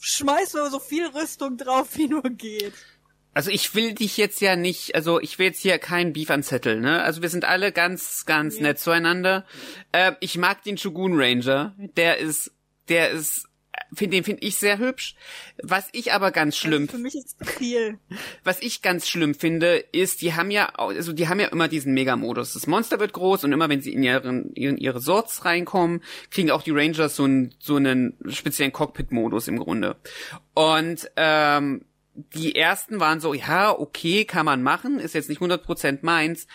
schmeißt 0.00 0.52
du 0.52 0.68
so 0.68 0.80
viel 0.80 1.06
Rüstung 1.06 1.56
drauf, 1.56 1.96
wie 1.96 2.08
nur 2.08 2.24
geht. 2.24 2.74
Also 3.36 3.50
ich 3.50 3.74
will 3.74 3.92
dich 3.92 4.16
jetzt 4.16 4.40
ja 4.40 4.56
nicht, 4.56 4.94
also 4.94 5.20
ich 5.20 5.38
will 5.38 5.48
jetzt 5.48 5.60
hier 5.60 5.76
keinen 5.78 6.14
Beef 6.14 6.30
anzetteln, 6.30 6.80
ne? 6.80 7.02
Also 7.02 7.20
wir 7.20 7.28
sind 7.28 7.44
alle 7.44 7.70
ganz, 7.70 8.24
ganz 8.24 8.60
nett 8.60 8.78
zueinander. 8.78 9.44
Äh, 9.92 10.12
ich 10.20 10.38
mag 10.38 10.62
den 10.62 10.78
Shogun 10.78 11.20
Ranger. 11.20 11.74
Der 11.98 12.16
ist, 12.16 12.50
der 12.88 13.10
ist, 13.10 13.46
find, 13.92 14.14
den 14.14 14.24
finde 14.24 14.42
ich 14.42 14.56
sehr 14.56 14.78
hübsch. 14.78 15.16
Was 15.62 15.90
ich 15.92 16.14
aber 16.14 16.30
ganz 16.30 16.56
schlimm, 16.56 16.88
Für 16.88 16.96
mich 16.96 17.14
ist 17.14 17.36
viel. 17.44 17.98
was 18.42 18.62
ich 18.62 18.80
ganz 18.80 19.06
schlimm 19.06 19.34
finde, 19.34 19.84
ist, 19.92 20.22
die 20.22 20.32
haben 20.32 20.50
ja, 20.50 20.70
also 20.70 21.12
die 21.12 21.28
haben 21.28 21.38
ja 21.38 21.48
immer 21.48 21.68
diesen 21.68 21.92
Mega-Modus. 21.92 22.54
Das 22.54 22.66
Monster 22.66 23.00
wird 23.00 23.12
groß 23.12 23.44
und 23.44 23.52
immer 23.52 23.68
wenn 23.68 23.82
sie 23.82 23.92
in 23.92 24.02
ihren, 24.02 24.54
in 24.54 24.78
ihre 24.78 25.00
Sorts 25.00 25.44
reinkommen, 25.44 26.02
kriegen 26.30 26.50
auch 26.50 26.62
die 26.62 26.70
Rangers 26.70 27.16
so 27.16 27.24
einen, 27.24 27.54
so 27.58 27.76
einen 27.76 28.16
speziellen 28.30 28.72
Cockpit-Modus 28.72 29.46
im 29.48 29.58
Grunde. 29.58 29.96
Und, 30.54 31.10
ähm, 31.16 31.84
die 32.34 32.54
ersten 32.56 33.00
waren 33.00 33.20
so, 33.20 33.34
ja, 33.34 33.70
okay, 33.70 34.24
kann 34.24 34.46
man 34.46 34.62
machen, 34.62 34.98
ist 34.98 35.14
jetzt 35.14 35.28
nicht 35.28 35.40
100% 35.40 35.98
meins, 36.02 36.46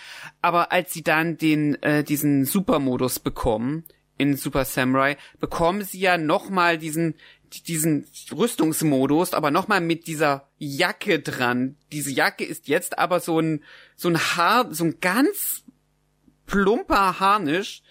aber 0.41 0.71
als 0.71 0.91
sie 0.91 1.03
dann 1.03 1.37
den 1.37 1.81
äh, 1.83 2.03
diesen 2.03 2.45
Supermodus 2.45 3.19
bekommen 3.19 3.85
in 4.17 4.35
Super 4.35 4.65
Samurai, 4.65 5.17
bekommen 5.39 5.83
sie 5.83 5.99
ja 5.99 6.17
nochmal 6.17 6.77
diesen 6.77 7.15
diesen 7.67 8.07
Rüstungsmodus, 8.31 9.33
aber 9.33 9.51
nochmal 9.51 9.81
mit 9.81 10.07
dieser 10.07 10.47
Jacke 10.57 11.19
dran. 11.19 11.75
Diese 11.91 12.09
Jacke 12.09 12.45
ist 12.45 12.69
jetzt 12.69 12.97
aber 12.97 13.19
so 13.19 13.39
ein 13.39 13.63
so 13.97 14.07
ein 14.07 14.17
Haar, 14.17 14.73
so 14.73 14.85
ein 14.85 14.99
ganz 15.01 15.63
plumper 16.45 17.19
Harnisch 17.19 17.81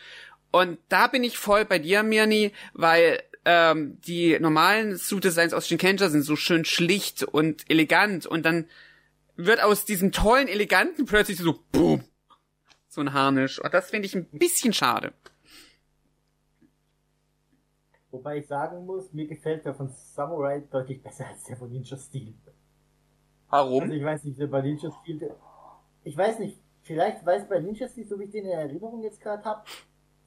und 0.50 0.78
da 0.88 1.06
bin 1.06 1.24
ich 1.24 1.38
voll 1.38 1.64
bei 1.64 1.78
dir, 1.78 2.02
Mirni, 2.02 2.52
weil 2.72 3.22
ähm, 3.44 4.00
die 4.02 4.38
normalen 4.38 4.96
Suit-Designs 4.96 5.54
aus 5.54 5.66
Shinkenja 5.66 6.08
sind 6.08 6.22
so 6.22 6.36
schön 6.36 6.64
schlicht 6.64 7.22
und 7.22 7.68
elegant 7.70 8.26
und 8.26 8.44
dann 8.44 8.66
wird 9.36 9.62
aus 9.62 9.84
diesem 9.84 10.12
tollen, 10.12 10.48
eleganten 10.48 11.06
plötzlich 11.06 11.38
so 11.38 11.58
boom, 11.72 12.04
so 12.88 13.00
ein 13.00 13.12
Harnisch. 13.12 13.58
Und 13.62 13.72
das 13.72 13.90
finde 13.90 14.06
ich 14.06 14.14
ein 14.14 14.26
bisschen 14.30 14.72
schade. 14.72 15.12
Wobei 18.10 18.38
ich 18.38 18.48
sagen 18.48 18.84
muss, 18.86 19.12
mir 19.12 19.26
gefällt 19.26 19.64
der 19.64 19.74
von 19.74 19.88
Samurai 19.88 20.60
deutlich 20.70 21.02
besser 21.02 21.26
als 21.28 21.44
der 21.44 21.56
von 21.56 21.70
Ninja 21.70 21.96
Steel. 21.96 22.34
Also 23.48 23.70
Warum? 23.70 23.90
ich 23.90 24.04
weiß 24.04 24.24
nicht, 24.24 24.38
der 24.38 24.48
bei 24.48 24.62
Ninja 24.62 24.90
Steel, 25.00 25.34
ich 26.02 26.16
weiß 26.16 26.40
nicht, 26.40 26.58
vielleicht 26.82 27.24
weiß 27.24 27.48
bei 27.48 27.60
Ninja 27.60 27.88
Steel, 27.88 28.06
so 28.06 28.18
wie 28.18 28.24
ich 28.24 28.30
den 28.30 28.46
in 28.46 28.50
Erinnerung 28.50 29.02
jetzt 29.02 29.20
gerade 29.20 29.44
hab, 29.44 29.66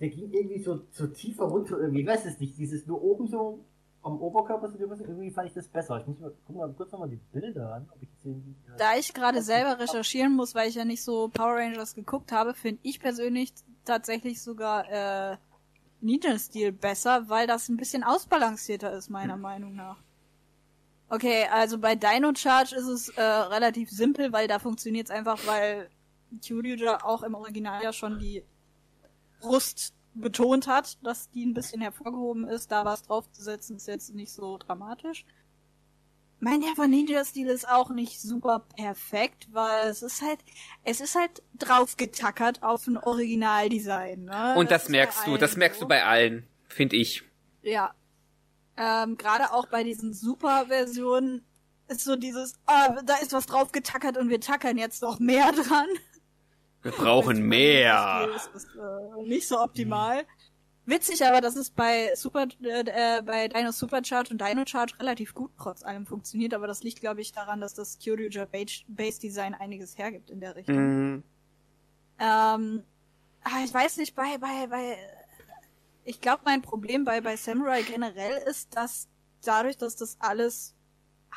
der 0.04 0.10
ging 0.10 0.34
irgendwie 0.34 0.60
so, 0.60 0.82
so 0.92 1.08
tiefer 1.08 1.46
runter 1.46 1.80
irgendwie, 1.80 2.06
weiß 2.06 2.26
es 2.26 2.38
nicht, 2.38 2.58
dieses 2.58 2.86
nur 2.86 3.02
oben 3.02 3.26
so 3.26 3.64
am 4.02 4.20
Oberkörper 4.20 4.68
so 4.68 4.78
drüber, 4.78 4.98
irgendwie 5.00 5.32
fand 5.32 5.48
ich 5.48 5.54
das 5.54 5.66
besser. 5.66 6.02
Ich 6.02 6.08
muss 6.08 6.20
mal, 6.20 6.34
guck 6.46 6.56
mal 6.58 6.74
kurz 6.74 6.92
nochmal 6.92 7.08
die 7.08 7.22
Bilder 7.32 7.76
an, 7.76 7.90
ob 7.90 8.04
ich 8.04 8.10
irgendwie, 8.22 8.52
äh, 8.52 8.78
Da 8.78 8.98
ich 8.98 9.14
gerade 9.14 9.42
selber 9.42 9.80
recherchieren 9.80 10.36
muss, 10.36 10.56
weil 10.56 10.68
ich 10.68 10.76
ja 10.76 10.84
nicht 10.84 11.02
so 11.02 11.30
Power 11.30 11.56
Rangers 11.56 11.96
geguckt 11.96 12.34
habe, 12.34 12.54
finde 12.54 12.82
ich 12.84 13.00
persönlich 13.00 13.54
tatsächlich 13.86 14.42
sogar 14.42 14.92
äh, 14.92 15.38
Ninja-Stil 16.02 16.74
besser, 16.74 17.30
weil 17.30 17.48
das 17.48 17.70
ein 17.70 17.78
bisschen 17.78 18.04
ausbalancierter 18.04 18.92
ist, 18.92 19.10
meiner 19.10 19.38
Meinung 19.38 19.74
nach. 19.74 20.04
Okay, 21.08 21.46
also 21.50 21.78
bei 21.78 21.96
Dino 21.96 22.34
Charge 22.36 22.76
ist 22.76 22.88
es 22.88 23.08
äh, 23.08 23.22
relativ 23.22 23.90
simpel, 23.90 24.34
weil 24.34 24.50
da 24.50 24.60
funktioniert 24.60 25.08
es 25.08 25.16
einfach, 25.16 25.40
weil 25.48 25.90
Kyuryuja 26.46 27.06
auch 27.06 27.24
im 27.24 27.36
Original 27.36 27.82
ja 27.82 27.94
schon 27.94 28.20
die 28.20 28.44
Brust 29.44 29.94
betont 30.14 30.68
hat, 30.68 30.98
dass 31.04 31.30
die 31.30 31.46
ein 31.46 31.54
bisschen 31.54 31.82
hervorgehoben 31.82 32.48
ist. 32.48 32.72
Da 32.72 32.86
was 32.86 33.04
draufzusetzen 33.04 33.78
ist 33.78 33.88
jetzt 33.88 34.14
nicht 34.14 34.32
so 34.32 34.58
dramatisch. 34.58 35.26
Mein 36.40 36.62
Herr 36.62 36.76
von 36.76 36.90
Ninja-Stil 36.90 37.48
ist 37.48 37.68
auch 37.70 37.90
nicht 37.90 38.20
super 38.20 38.66
perfekt, 38.76 39.48
weil 39.54 39.88
es 39.88 40.04
ist 40.04 40.22
halt, 40.22 40.40
es 40.84 41.00
ist 41.00 41.16
halt 41.16 41.42
draufgetackert 41.58 42.64
auf 42.64 42.86
ein 42.86 42.98
Originaldesign, 42.98 44.26
ne? 44.26 44.56
Und 44.58 44.70
das 44.70 44.84
ist 44.84 44.90
merkst 44.90 45.26
du, 45.26 45.38
das 45.38 45.56
merkst 45.56 45.80
so. 45.80 45.86
du 45.86 45.90
bei 45.90 46.04
allen, 46.04 46.46
finde 46.68 46.98
ich. 46.98 47.24
Ja. 47.62 47.94
Ähm, 48.76 49.18
gerade 49.18 49.54
auch 49.54 49.68
bei 49.68 49.84
diesen 49.86 50.14
Super-Versionen 50.14 51.46
ist 51.88 52.04
so 52.04 52.18
dieses, 52.18 52.56
ah, 52.66 53.02
da 53.04 53.16
ist 53.18 53.32
was 53.32 53.46
draufgetackert 53.46 54.18
und 54.18 54.30
wir 54.30 54.42
tackern 54.42 54.78
jetzt 54.78 55.02
noch 55.02 55.20
mehr 55.20 55.52
dran. 55.54 55.88
Wir 56.84 56.92
brauchen 56.92 57.48
mehr. 57.48 58.28
Ninja-Stil 58.28 58.36
Ist 58.36 58.50
das, 58.54 58.66
äh, 58.76 59.28
nicht 59.28 59.48
so 59.48 59.60
optimal. 59.60 60.26
Witzig 60.86 61.26
aber, 61.26 61.40
dass 61.40 61.56
es 61.56 61.70
bei 61.70 62.14
Super, 62.14 62.46
äh, 62.62 62.82
äh, 62.82 63.22
bei 63.22 63.48
Dino 63.48 63.72
Supercharge 63.72 64.32
und 64.32 64.42
Dino 64.42 64.66
Charge 64.66 64.94
relativ 65.00 65.34
gut 65.34 65.52
trotz 65.58 65.82
allem 65.84 66.06
funktioniert, 66.06 66.54
aber 66.54 66.68
das 66.68 66.84
liegt, 66.84 67.00
glaube 67.00 67.22
ich, 67.22 67.32
daran, 67.32 67.62
dass 67.62 67.74
das 67.74 68.00
Kyoryuja 68.00 68.46
Base 68.46 68.84
Base 68.88 69.20
Design 69.20 69.54
einiges 69.54 69.98
hergibt 69.98 70.30
in 70.30 70.42
der 70.42 70.58
Richtung. 70.58 70.76
Mhm. 70.76 71.24
Ähm, 72.20 72.84
ah, 73.44 73.64
ich 73.64 73.74
weiß 73.74 73.98
nicht, 73.98 74.14
bei, 74.14 74.38
bei, 74.38 74.68
bei, 74.68 74.98
ich 76.04 76.20
glaube, 76.20 76.42
mein 76.44 76.62
Problem 76.62 77.06
bei, 77.06 77.22
bei 77.22 77.38
Samurai 77.38 77.82
generell 77.84 78.42
ist, 78.46 78.76
dass 78.76 79.08
dadurch, 79.42 79.78
dass 79.78 79.96
das 79.96 80.18
alles 80.20 80.76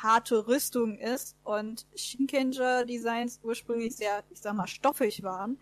harte 0.01 0.47
Rüstung 0.47 0.97
ist 0.97 1.35
und 1.43 1.85
Shinkenger 1.95 2.85
Designs 2.85 3.39
ursprünglich 3.43 3.95
sehr, 3.95 4.23
ich 4.29 4.39
sag 4.39 4.53
mal, 4.53 4.67
stoffig 4.67 5.23
waren, 5.23 5.59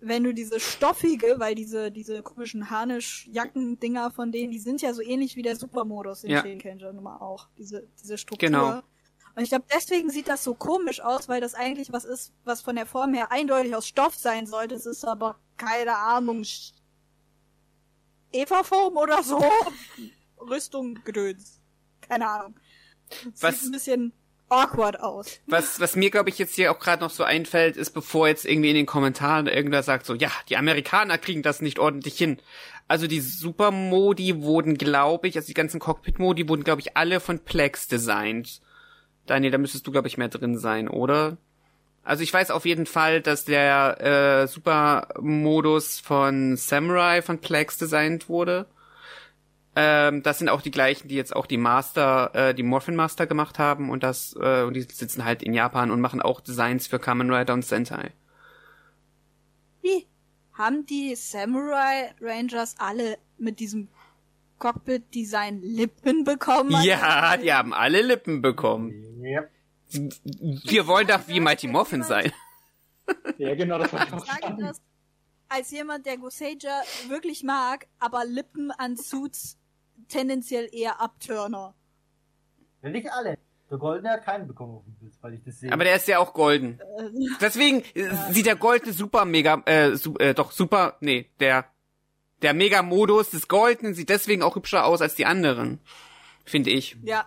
wenn 0.00 0.24
du 0.24 0.32
diese 0.32 0.60
stoffige, 0.60 1.36
weil 1.38 1.54
diese, 1.54 1.90
diese 1.90 2.22
komischen 2.22 2.70
Harnisch-Jacken-Dinger 2.70 4.10
von 4.10 4.32
denen, 4.32 4.50
die 4.50 4.58
sind 4.58 4.80
ja 4.82 4.94
so 4.94 5.02
ähnlich 5.02 5.36
wie 5.36 5.42
der 5.42 5.56
Supermodus 5.56 6.24
in 6.24 6.30
Ja. 6.30 6.42
Shinkenger 6.42 6.92
Nummer 6.92 7.20
auch, 7.20 7.48
diese, 7.58 7.86
diese 8.02 8.16
Struktur. 8.16 8.48
Genau. 8.48 8.82
Und 9.36 9.42
ich 9.42 9.50
glaube, 9.50 9.66
deswegen 9.72 10.10
sieht 10.10 10.28
das 10.28 10.42
so 10.42 10.54
komisch 10.54 11.00
aus, 11.00 11.28
weil 11.28 11.40
das 11.40 11.54
eigentlich 11.54 11.92
was 11.92 12.04
ist, 12.04 12.32
was 12.44 12.62
von 12.62 12.76
der 12.76 12.86
Form 12.86 13.14
her 13.14 13.30
eindeutig 13.30 13.74
aus 13.76 13.86
Stoff 13.86 14.14
sein 14.14 14.46
sollte. 14.46 14.74
Es 14.74 14.86
ist 14.86 15.04
aber 15.04 15.38
keine 15.56 15.96
Ahnung. 15.96 16.44
Eva-Form 18.32 18.96
oder 18.96 19.22
so. 19.22 19.42
Rüstung 20.40 20.98
gedöns. 21.04 21.60
Keine 22.00 22.28
Ahnung. 22.28 22.54
Sieht 23.10 23.42
Was- 23.42 23.64
ein 23.64 23.72
bisschen 23.72 24.12
awkward 24.48 25.00
aus. 25.00 25.38
Was, 25.46 25.78
was 25.80 25.94
mir, 25.94 26.10
glaube 26.10 26.28
ich, 26.30 26.38
jetzt 26.38 26.56
hier 26.56 26.72
auch 26.72 26.78
gerade 26.80 27.02
noch 27.02 27.10
so 27.10 27.22
einfällt, 27.22 27.76
ist, 27.76 27.90
bevor 27.90 28.26
jetzt 28.28 28.44
irgendwie 28.44 28.70
in 28.70 28.74
den 28.76 28.86
Kommentaren 28.86 29.46
irgendwer 29.46 29.82
sagt, 29.84 30.06
so, 30.06 30.14
ja, 30.14 30.30
die 30.48 30.56
Amerikaner 30.56 31.18
kriegen 31.18 31.42
das 31.42 31.60
nicht 31.62 31.78
ordentlich 31.78 32.16
hin. 32.18 32.38
Also 32.88 33.06
die 33.06 33.20
Supermodi 33.20 34.42
wurden, 34.42 34.76
glaube 34.76 35.28
ich, 35.28 35.36
also 35.36 35.46
die 35.46 35.54
ganzen 35.54 35.78
Cockpit-Modi 35.78 36.48
wurden, 36.48 36.64
glaube 36.64 36.80
ich, 36.80 36.96
alle 36.96 37.20
von 37.20 37.38
Plex 37.38 37.86
designt. 37.86 38.60
Daniel, 39.26 39.52
da 39.52 39.58
müsstest 39.58 39.86
du, 39.86 39.92
glaube 39.92 40.08
ich, 40.08 40.18
mehr 40.18 40.28
drin 40.28 40.58
sein, 40.58 40.88
oder? 40.88 41.36
Also 42.02 42.24
ich 42.24 42.32
weiß 42.34 42.50
auf 42.50 42.66
jeden 42.66 42.86
Fall, 42.86 43.20
dass 43.20 43.44
der 43.44 44.00
äh, 44.42 44.48
Supermodus 44.48 46.00
von 46.00 46.56
Samurai 46.56 47.22
von 47.22 47.38
Plex 47.38 47.78
designt 47.78 48.28
wurde. 48.28 48.66
Ähm, 49.82 50.22
das 50.22 50.38
sind 50.38 50.50
auch 50.50 50.60
die 50.60 50.70
gleichen, 50.70 51.08
die 51.08 51.14
jetzt 51.14 51.34
auch 51.34 51.46
die 51.46 51.56
Master, 51.56 52.30
äh, 52.34 52.54
die 52.54 52.62
Morphin 52.62 52.96
Master 52.96 53.26
gemacht 53.26 53.58
haben 53.58 53.88
und 53.88 54.02
das, 54.02 54.36
äh, 54.38 54.62
und 54.62 54.74
die 54.74 54.82
sitzen 54.82 55.24
halt 55.24 55.42
in 55.42 55.54
Japan 55.54 55.90
und 55.90 56.02
machen 56.02 56.20
auch 56.20 56.40
Designs 56.40 56.86
für 56.86 56.98
Kamen 56.98 57.32
Rider 57.32 57.54
und 57.54 57.64
Sentai. 57.64 58.12
Wie? 59.80 60.06
Haben 60.52 60.84
die 60.84 61.14
Samurai 61.14 62.14
Rangers 62.20 62.74
alle 62.78 63.16
mit 63.38 63.58
diesem 63.58 63.88
Cockpit-Design 64.58 65.62
Lippen 65.62 66.24
bekommen? 66.24 66.82
Ja, 66.82 67.38
die 67.38 67.50
haben 67.50 67.72
alle 67.72 68.02
Lippen 68.02 68.42
bekommen. 68.42 69.24
ja. 69.24 69.44
Wir 69.92 70.86
wollen 70.86 71.08
doch 71.08 71.26
wie 71.26 71.40
Mighty 71.40 71.66
Morphin 71.66 72.04
sein. 72.04 72.32
Ja, 73.38 73.56
genau, 73.56 73.78
das 73.78 73.92
war 73.92 74.04
ich 74.04 74.10
sagen. 74.10 74.60
das 74.60 74.80
als 75.48 75.72
jemand, 75.72 76.06
der 76.06 76.16
Gosager 76.16 76.80
wirklich 77.08 77.42
mag, 77.42 77.88
aber 77.98 78.24
Lippen 78.24 78.70
an 78.70 78.96
Suits 78.96 79.58
tendenziell 80.08 80.68
eher 80.72 81.00
Abturner. 81.00 81.74
Ja, 82.82 82.88
nicht 82.90 83.10
alle. 83.10 83.38
Der 83.70 83.78
Goldene 83.78 84.10
hat 84.10 84.24
keinen 84.24 84.48
bekommen 84.48 84.74
auf 84.76 84.84
dem 84.84 84.94
Bild, 84.94 85.12
weil 85.20 85.34
ich 85.34 85.44
das 85.44 85.60
sehe. 85.60 85.72
Aber 85.72 85.84
der 85.84 85.94
ist 85.96 86.08
ja 86.08 86.18
auch 86.18 86.32
golden. 86.34 86.80
Äh, 86.98 87.10
Deswegen 87.40 87.82
äh, 87.94 88.08
sieht 88.32 88.46
der 88.46 88.56
goldene 88.56 88.92
Super 88.92 89.24
Mega, 89.24 89.62
äh, 89.66 89.94
su 89.96 90.14
äh, 90.18 90.34
doch 90.34 90.50
Super, 90.50 90.96
nee, 91.00 91.26
der, 91.38 91.66
der 92.42 92.52
Mega-Modus 92.52 93.30
des 93.30 93.46
Goldenen 93.46 93.94
sieht 93.94 94.08
deswegen 94.08 94.42
auch 94.42 94.56
hübscher 94.56 94.84
aus 94.86 95.00
als 95.02 95.14
die 95.14 95.26
anderen. 95.26 95.78
Finde 96.44 96.70
ich. 96.70 96.96
ja. 97.04 97.26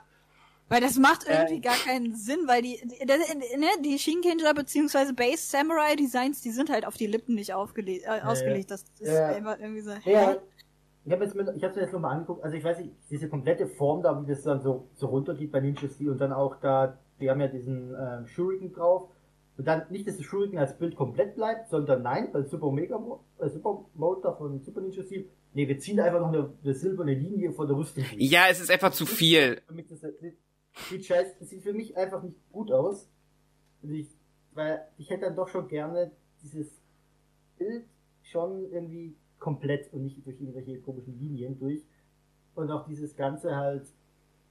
Weil 0.70 0.80
das 0.82 0.96
macht 0.98 1.28
irgendwie 1.28 1.58
Äh, 1.58 1.60
gar 1.60 1.76
keinen 1.76 2.16
Sinn, 2.16 2.40
weil 2.48 2.64
die, 2.64 2.80
die, 2.84 3.06
die, 3.06 3.58
ne, 3.60 3.68
die 3.84 4.00
Shinkenger 4.00 4.54
beziehungsweise 4.56 5.14
Base 5.14 5.38
Samurai 5.46 5.96
Designs, 5.96 6.42
die 6.42 6.50
sind 6.52 6.70
halt 6.72 6.86
auf 6.88 6.96
die 6.96 7.06
Lippen 7.06 7.36
nicht 7.36 7.54
aufgelegt, 7.54 8.06
äh, 8.08 8.22
ausgelegt. 8.22 8.72
Das 8.72 8.86
ist 9.00 9.12
Ja. 9.12 9.28
einfach 9.28 9.60
irgendwie 9.60 9.82
so. 9.82 9.92
Ja, 10.06 10.38
ich 11.06 11.12
habe 11.12 11.24
jetzt 11.24 11.36
mir, 11.36 11.54
ich 11.56 11.64
hab's 11.64 11.76
mir 11.76 11.82
jetzt 11.84 11.94
nochmal 11.94 12.14
angeguckt, 12.16 12.44
also 12.44 12.56
ich 12.56 12.64
weiß 12.64 12.80
nicht, 12.80 12.94
diese 13.10 13.30
komplette 13.30 13.68
Form 13.68 14.02
da, 14.02 14.22
wie 14.22 14.28
das 14.28 14.44
dann 14.44 14.62
so, 14.62 14.88
so 14.94 15.08
runtergeht 15.08 15.52
bei 15.52 15.60
Ninja 15.60 15.88
Steel 15.90 16.10
und 16.12 16.20
dann 16.20 16.32
auch 16.34 16.58
da, 16.62 16.98
die 17.20 17.30
haben 17.30 17.42
ja 17.42 17.48
diesen 17.48 17.94
ähm, 18.00 18.28
Shuriken 18.28 18.72
drauf 18.74 19.10
und 19.58 19.68
dann 19.68 19.84
nicht, 19.90 20.08
dass 20.08 20.18
das 20.18 20.26
Shuriken 20.26 20.58
als 20.58 20.78
Bild 20.78 20.96
komplett 20.96 21.36
bleibt, 21.36 21.70
sondern 21.70 22.02
nein, 22.04 22.32
bei 22.32 22.44
Super 22.44 22.72
Mega 22.72 22.98
Mo- 22.98 23.24
äh, 23.40 23.50
Super 23.50 23.86
Mode 23.94 24.22
da 24.24 24.34
von 24.34 24.60
Super 24.62 24.82
Ninja 24.82 25.04
Steel, 25.04 25.30
nee, 25.54 25.68
wir 25.68 25.78
ziehen 25.78 26.00
einfach 26.00 26.20
noch 26.22 26.30
eine, 26.30 26.54
eine 26.64 26.74
silberne 26.74 27.14
Linie 27.14 27.52
von 27.52 27.68
der 27.68 27.76
Rüstung. 27.78 28.04
Ja, 28.18 28.46
es 28.50 28.60
ist 28.62 28.72
einfach 28.72 28.92
zu 28.92 29.06
viel. 29.06 29.62
Das, 29.90 30.02
sieht, 30.90 31.06
scheiße, 31.06 31.36
das 31.40 31.50
sieht 31.50 31.62
für 31.64 31.74
mich 31.74 31.96
einfach 31.96 32.24
nicht 32.24 32.36
gut 32.52 32.72
aus. 32.72 33.08
Und 33.84 33.92
ich, 33.92 34.10
weil 34.54 34.82
ich 34.98 35.10
hätte 35.10 35.26
dann 35.26 35.36
doch 35.36 35.50
schon 35.50 35.68
gerne 35.68 36.12
dieses 36.42 36.82
Bild 37.58 37.86
schon 38.24 38.72
irgendwie 38.72 39.16
komplett 39.44 39.92
und 39.94 40.04
nicht 40.04 40.26
durch 40.26 40.40
irgendwelche 40.40 40.80
komischen 40.80 41.20
Linien 41.20 41.60
durch. 41.60 41.84
Und 42.56 42.72
auch 42.72 42.86
dieses 42.88 43.16
Ganze 43.16 43.56
halt, 43.56 43.86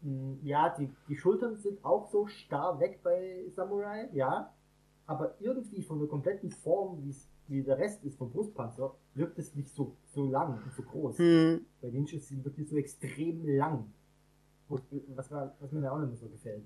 mh, 0.03 0.37
ja, 0.43 0.69
die, 0.79 0.91
die 1.09 1.17
Schultern 1.17 1.57
sind 1.57 1.83
auch 1.85 2.11
so 2.11 2.27
starr 2.27 2.79
weg 2.79 3.01
bei 3.03 3.47
Samurai, 3.57 4.09
ja. 4.13 4.53
Aber 5.07 5.35
irgendwie 5.41 5.83
von 5.83 5.99
der 5.99 6.09
kompletten 6.09 6.51
Form, 6.51 7.03
wie 7.03 7.11
es 7.11 7.27
wie 7.49 7.63
der 7.63 7.77
Rest 7.79 8.05
ist 8.05 8.17
vom 8.19 8.31
Brustpanzer, 8.31 8.95
wirkt 9.15 9.39
es 9.39 9.55
nicht 9.55 9.69
so, 9.75 9.97
so 10.15 10.25
lang 10.31 10.63
und 10.63 10.73
so 10.75 10.83
groß. 10.83 11.19
Hm. 11.19 11.67
Bei 11.81 11.89
Ninja 11.91 12.19
wirkt 12.45 12.59
es 12.59 12.71
so 12.71 12.77
extrem 12.77 13.45
lang. 13.59 13.93
Wo- 14.69 14.79
Was, 15.17 15.31
war, 15.31 15.55
was 15.61 15.73
mir 15.73 15.81
da 15.83 15.91
auch 15.91 15.99
nicht 15.99 16.09
mehr 16.11 16.17
so 16.19 16.29
gefällt. 16.29 16.65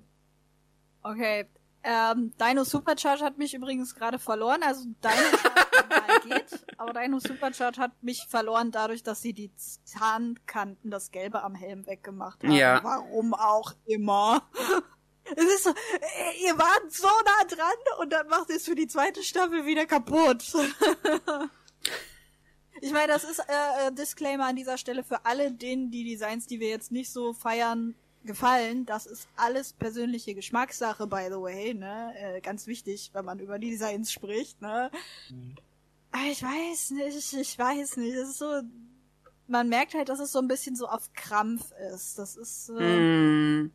Okay. 1.01 1.45
Ähm, 1.83 2.31
Dino 2.39 2.63
Supercharge 2.63 3.23
hat 3.23 3.37
mich 3.37 3.53
übrigens 3.53 3.95
gerade 3.95 4.19
verloren. 4.19 4.61
Also 4.63 4.85
Dino 4.85 4.93
Charge 5.41 5.66
geht, 6.23 6.65
aber 6.77 7.01
Dino 7.01 7.19
Supercharge 7.19 7.79
hat 7.79 7.91
mich 8.01 8.27
verloren 8.27 8.71
dadurch, 8.71 9.03
dass 9.03 9.21
sie 9.21 9.33
die 9.33 9.51
Zahnkanten, 9.55 10.91
das 10.91 11.11
Gelbe 11.11 11.43
am 11.43 11.55
Helm 11.55 11.85
weggemacht 11.85 12.43
haben. 12.43 12.51
Ja. 12.51 12.83
Warum 12.83 13.33
auch 13.33 13.73
immer. 13.85 14.43
Es 15.35 15.43
ist 15.43 15.63
so, 15.65 15.71
äh, 15.71 16.45
ihr 16.45 16.57
wart 16.57 16.89
so 16.89 17.05
nah 17.05 17.43
dran 17.53 17.99
und 17.99 18.13
dann 18.13 18.29
macht 18.29 18.49
ihr 18.49 18.55
es 18.55 18.63
für 18.63 18.75
die 18.75 18.87
zweite 18.87 19.23
Staffel 19.23 19.65
wieder 19.65 19.85
kaputt. 19.85 20.41
Ich 22.81 22.91
meine, 22.91 23.07
das 23.07 23.23
ist 23.23 23.39
äh, 23.39 23.87
äh, 23.87 23.91
Disclaimer 23.91 24.45
an 24.45 24.55
dieser 24.55 24.77
Stelle 24.77 25.03
für 25.03 25.25
alle 25.25 25.51
denen, 25.51 25.89
die 25.89 26.03
Designs, 26.03 26.45
die 26.47 26.59
wir 26.59 26.69
jetzt 26.69 26.91
nicht 26.91 27.11
so 27.11 27.33
feiern, 27.33 27.95
gefallen. 28.23 28.85
Das 28.85 29.05
ist 29.05 29.27
alles 29.35 29.73
persönliche 29.73 30.35
Geschmackssache, 30.35 31.07
by 31.07 31.27
the 31.29 31.41
way, 31.41 31.73
ne? 31.73 32.13
Äh, 32.15 32.41
ganz 32.41 32.67
wichtig, 32.67 33.09
wenn 33.13 33.25
man 33.25 33.39
über 33.39 33.57
die 33.57 33.71
Designs 33.71 34.11
spricht, 34.11 34.61
ne? 34.61 34.91
Aber 35.29 35.66
ich 36.31 36.41
weiß 36.43 36.91
nicht, 36.91 37.33
ich 37.33 37.57
weiß 37.59 37.97
nicht. 37.97 38.13
Es 38.15 38.29
ist 38.29 38.37
so, 38.39 38.61
man 39.47 39.69
merkt 39.69 39.93
halt, 39.93 40.09
dass 40.09 40.19
es 40.19 40.31
so 40.31 40.39
ein 40.39 40.47
bisschen 40.47 40.75
so 40.75 40.87
auf 40.87 41.11
Krampf 41.13 41.71
ist. 41.93 42.17
Das 42.19 42.35
ist, 42.35 42.69
äh, 42.69 42.73
Hm. 42.79 43.71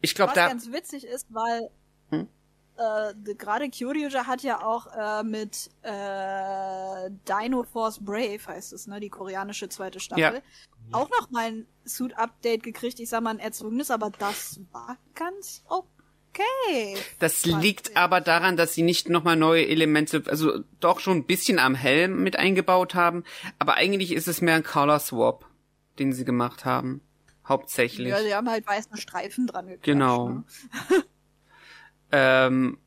Ich 0.00 0.14
glaube, 0.14 0.30
was 0.30 0.34
da. 0.36 0.48
ganz 0.48 0.70
witzig 0.70 1.04
ist, 1.04 1.26
weil 1.30 1.70
Hm? 2.10 2.28
äh, 2.76 3.34
gerade 3.34 3.70
Kyoryuja 3.70 4.26
hat 4.26 4.42
ja 4.42 4.62
auch 4.62 4.86
äh, 4.94 5.22
mit 5.22 5.70
äh, 5.82 7.10
Dino 7.28 7.62
Force 7.62 7.98
Brave, 8.04 8.46
heißt 8.46 8.72
es, 8.74 8.86
ne, 8.86 9.00
die 9.00 9.08
koreanische 9.08 9.68
zweite 9.70 10.00
Staffel, 10.00 10.22
Ja. 10.34 10.40
auch 10.92 11.08
noch 11.08 11.30
mal 11.30 11.44
ein 11.46 11.66
Suit-Update 11.86 12.62
gekriegt. 12.62 13.00
Ich 13.00 13.08
sag 13.08 13.22
mal 13.22 13.30
ein 13.30 13.38
erzwungenes, 13.38 13.90
aber 13.90 14.10
das 14.10 14.60
war 14.72 14.98
ganz 15.14 15.62
okay. 15.68 15.88
Das 17.18 17.42
fand 17.42 17.62
liegt 17.62 17.96
aber 17.96 18.20
daran, 18.20 18.56
dass 18.56 18.74
sie 18.74 18.82
nicht 18.82 19.08
nochmal 19.08 19.36
neue 19.36 19.66
Elemente, 19.66 20.22
also 20.26 20.60
doch 20.80 21.00
schon 21.00 21.18
ein 21.18 21.24
bisschen 21.24 21.58
am 21.58 21.74
Helm 21.74 22.22
mit 22.22 22.38
eingebaut 22.38 22.94
haben, 22.94 23.24
aber 23.58 23.74
eigentlich 23.74 24.12
ist 24.12 24.28
es 24.28 24.40
mehr 24.40 24.56
ein 24.56 24.64
Color 24.64 25.00
Swap, 25.00 25.46
den 25.98 26.12
sie 26.12 26.24
gemacht 26.24 26.64
haben. 26.64 27.00
Hauptsächlich. 27.46 28.08
Ja, 28.08 28.22
die 28.22 28.34
haben 28.34 28.48
halt 28.48 28.66
weiße 28.66 28.96
Streifen 28.96 29.46
dran 29.46 29.66
geklatscht. 29.66 29.84
Genau. 29.84 30.28
Ne? 30.28 30.44
Ähm, 32.16 32.78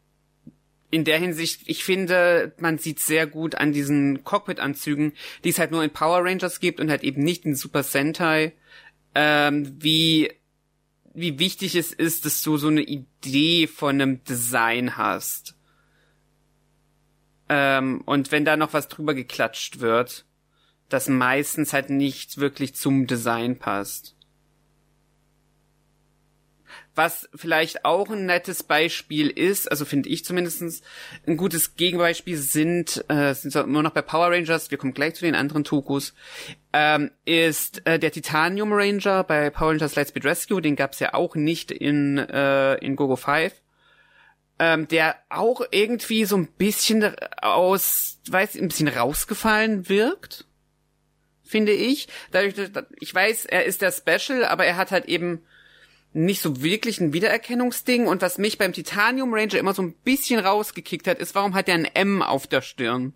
in 0.90 1.04
der 1.04 1.18
Hinsicht, 1.18 1.64
ich 1.66 1.84
finde, 1.84 2.54
man 2.60 2.78
sieht 2.78 3.00
sehr 3.00 3.28
gut 3.28 3.56
an 3.56 3.74
diesen 3.74 4.24
Cockpit-Anzügen, 4.24 5.12
die 5.44 5.50
es 5.50 5.60
halt 5.60 5.72
nur 5.72 5.84
in 5.84 5.92
Power 5.92 6.24
Rangers 6.24 6.62
gibt 6.62 6.80
und 6.80 6.90
halt 6.90 7.04
eben 7.04 7.24
nicht 7.24 7.46
in 7.46 7.56
Super 7.56 7.84
Sentai, 7.84 8.54
ähm, 9.16 9.76
wie, 9.82 10.32
wie 11.18 11.40
wichtig 11.40 11.76
es 11.76 11.92
ist, 11.92 12.26
dass 12.26 12.44
du 12.44 12.58
so 12.58 12.68
eine 12.68 12.84
Idee 12.84 13.66
von 13.66 14.00
einem 14.00 14.24
Design 14.24 14.98
hast. 14.98 15.56
Ähm, 17.50 18.02
und 18.06 18.32
wenn 18.32 18.46
da 18.46 18.56
noch 18.56 18.74
was 18.74 18.88
drüber 18.88 19.16
geklatscht 19.16 19.80
wird, 19.80 20.26
das 20.90 21.10
meistens 21.10 21.74
halt 21.74 21.90
nicht 21.90 22.38
wirklich 22.38 22.76
zum 22.76 23.08
Design 23.08 23.58
passt. 23.58 24.16
Was 26.98 27.30
vielleicht 27.36 27.86
auch 27.86 28.10
ein 28.10 28.26
nettes 28.26 28.64
Beispiel 28.64 29.30
ist, 29.30 29.70
also 29.70 29.86
finde 29.86 30.10
ich 30.10 30.26
zumindestens 30.26 30.82
ein 31.28 31.38
gutes 31.38 31.76
Gegenbeispiel 31.76 32.38
sind, 32.38 33.06
äh, 33.08 33.36
sind 33.36 33.52
so 33.52 33.62
immer 33.62 33.84
noch 33.84 33.92
bei 33.92 34.02
Power 34.02 34.32
Rangers, 34.32 34.72
wir 34.72 34.80
kommen 34.80 34.96
gleich 34.96 35.14
zu 35.14 35.24
den 35.24 35.36
anderen 35.36 35.64
Tokus, 35.64 36.16
ähm, 36.74 37.12
ist 37.24 37.86
äh, 37.86 38.00
der 38.00 38.12
Titanium 38.12 38.74
Ranger 38.74 39.24
bei 39.24 39.52
Power 39.52 39.74
Rangers 39.74 39.96
Lightspeed 39.96 40.26
Rescue, 40.26 40.60
den 40.60 40.76
gab's 40.76 41.00
ja 41.00 41.14
auch 41.14 41.36
nicht 41.36 41.72
in, 41.72 42.18
äh, 42.18 42.78
in 42.78 42.96
Gogo 42.96 43.16
5. 43.16 43.54
Ähm, 44.58 44.88
der 44.88 45.18
auch 45.30 45.62
irgendwie 45.70 46.26
so 46.26 46.36
ein 46.36 46.48
bisschen 46.48 47.16
aus, 47.44 48.18
weiß, 48.28 48.56
ein 48.56 48.70
bisschen 48.70 48.88
rausgefallen 48.88 49.88
wirkt, 49.88 50.46
finde 51.44 51.74
ich. 51.74 52.08
Dadurch, 52.32 52.56
ich 53.00 53.14
weiß, 53.14 53.46
er 53.46 53.66
ist 53.66 53.84
der 53.84 53.92
Special, 53.92 54.46
aber 54.46 54.66
er 54.66 54.78
hat 54.78 54.90
halt 54.90 55.06
eben 55.06 55.44
nicht 56.18 56.42
so 56.42 56.62
wirklich 56.62 57.00
ein 57.00 57.14
Wiedererkennungsding. 57.14 58.08
Und 58.08 58.22
was 58.22 58.38
mich 58.38 58.58
beim 58.58 58.74
Titanium 58.74 59.34
Ranger 59.34 59.60
immer 59.60 59.74
so 59.74 59.84
ein 59.84 59.94
bisschen 59.94 60.40
rausgekickt 60.40 61.08
hat, 61.08 61.20
ist, 61.20 61.36
warum 61.36 61.54
hat 61.54 61.70
er 61.70 61.76
ein 61.76 61.86
M 61.86 62.22
auf 62.22 62.48
der 62.48 62.62
Stirn? 62.62 63.14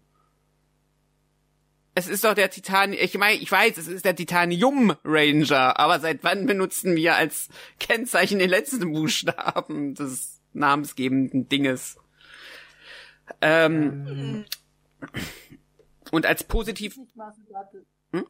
Es 1.93 2.07
ist 2.07 2.23
doch 2.23 2.35
der 2.35 2.49
Titan, 2.49 2.93
ich 2.93 3.17
meine, 3.17 3.37
ich 3.37 3.51
weiß, 3.51 3.77
es 3.77 3.87
ist 3.87 4.05
der 4.05 4.15
Titanium 4.15 4.95
Ranger, 5.03 5.77
aber 5.77 5.99
seit 5.99 6.23
wann 6.23 6.45
benutzen 6.45 6.95
wir 6.95 7.15
als 7.15 7.49
Kennzeichen 7.79 8.39
den 8.39 8.49
letzten 8.49 8.93
Buchstaben 8.93 9.93
des 9.95 10.39
namensgebenden 10.53 11.49
Dinges? 11.49 11.97
Ähm, 13.41 14.45
und 16.11 16.25
als 16.25 16.43
positiv, 16.45 16.95
nicht 16.97 17.15
mal 17.15 17.33
sogar, 17.33 17.69
das, 17.73 17.81
Hm? 18.13 18.27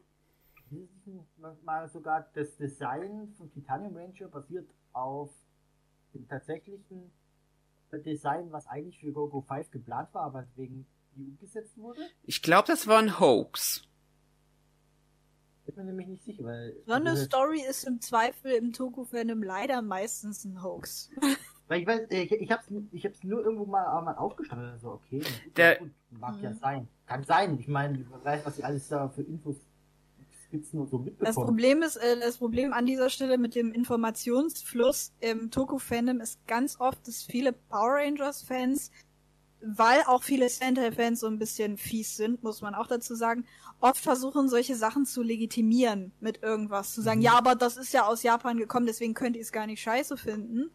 ist 0.70 0.90
es 1.00 1.06
nicht 1.06 1.31
mal- 1.42 1.56
mal 1.64 1.88
sogar 1.88 2.28
das 2.34 2.56
Design 2.56 3.34
von 3.36 3.50
Titanium 3.52 3.96
Ranger 3.96 4.28
basiert 4.28 4.70
auf 4.92 5.30
dem 6.14 6.26
tatsächlichen 6.28 7.10
Design, 7.92 8.50
was 8.52 8.66
eigentlich 8.68 8.98
für 8.98 9.12
GoGo 9.12 9.42
5 9.42 9.70
geplant 9.70 10.08
war, 10.14 10.22
aber 10.22 10.46
wegen 10.56 10.86
EU 11.18 11.24
umgesetzt 11.24 11.76
wurde? 11.76 12.00
ich 12.22 12.40
glaube, 12.40 12.66
das 12.68 12.86
war 12.86 12.98
ein 12.98 13.20
Hoax. 13.20 13.86
Bin 15.66 15.76
mir 15.76 15.84
nämlich 15.84 16.08
nicht 16.08 16.24
sicher, 16.24 16.44
weil. 16.44 16.74
So 16.86 16.92
eine 16.92 17.10
also, 17.10 17.24
Story 17.24 17.60
ist 17.68 17.84
im 17.84 18.00
Zweifel 18.00 18.52
im 18.52 18.72
Toku-Fandom 18.72 19.42
leider 19.42 19.80
meistens 19.80 20.44
ein 20.44 20.62
Hoax. 20.62 21.10
Weil 21.68 21.80
ich 21.80 21.86
weiß, 21.86 22.10
ich, 22.10 22.32
ich 22.32 22.50
hab's, 22.50 22.66
ich 22.90 23.06
hab's 23.06 23.22
nur 23.22 23.42
irgendwo 23.42 23.64
mal, 23.64 24.02
mal 24.02 24.16
aufgeschrieben. 24.16 24.64
Also, 24.72 24.90
okay, 24.92 25.22
Der- 25.56 25.76
gut, 25.78 25.90
mag 26.10 26.36
Mhm. 26.36 26.42
ja 26.42 26.54
sein. 26.54 26.88
Kann 27.06 27.24
sein. 27.24 27.58
Ich 27.58 27.68
meine, 27.68 28.04
wer 28.10 28.24
weiß, 28.24 28.44
was 28.44 28.56
sie 28.56 28.64
alles 28.64 28.88
da 28.88 29.08
für 29.08 29.22
Infos, 29.22 29.56
Skizzen 30.52 30.80
und 30.80 30.90
so 30.90 30.98
Das 30.98 31.04
mitbekommen. 31.06 31.46
Problem 31.46 31.82
ist, 31.82 31.96
äh, 31.96 32.20
das 32.20 32.36
Problem 32.38 32.72
an 32.72 32.84
dieser 32.86 33.08
Stelle 33.10 33.38
mit 33.38 33.54
dem 33.54 33.72
Informationsfluss 33.72 35.12
im 35.20 35.50
Toku-Fandom 35.50 36.20
ist 36.20 36.46
ganz 36.46 36.78
oft, 36.78 37.06
dass 37.08 37.22
viele 37.22 37.52
Power 37.52 37.94
Rangers-Fans, 37.96 38.90
weil 39.64 40.00
auch 40.06 40.22
viele 40.24 40.48
Sentai-Fans 40.48 41.20
so 41.20 41.28
ein 41.28 41.38
bisschen 41.38 41.78
fies 41.78 42.16
sind, 42.16 42.42
muss 42.42 42.60
man 42.62 42.74
auch 42.74 42.86
dazu 42.88 43.14
sagen, 43.14 43.44
oft 43.80 44.00
versuchen, 44.02 44.48
solche 44.48 44.74
Sachen 44.76 45.06
zu 45.06 45.22
legitimieren 45.22 46.12
mit 46.20 46.42
irgendwas. 46.42 46.92
Zu 46.92 47.00
sagen, 47.00 47.20
Mhm. 47.20 47.24
ja, 47.26 47.38
aber 47.38 47.54
das 47.54 47.76
ist 47.76 47.92
ja 47.94 48.06
aus 48.06 48.22
Japan 48.22 48.56
gekommen, 48.58 48.86
deswegen 48.86 49.14
könnt 49.14 49.36
ihr 49.36 49.42
es 49.42 49.52
gar 49.52 49.66
nicht 49.66 49.80
scheiße 49.80 50.16
finden. 50.16 50.70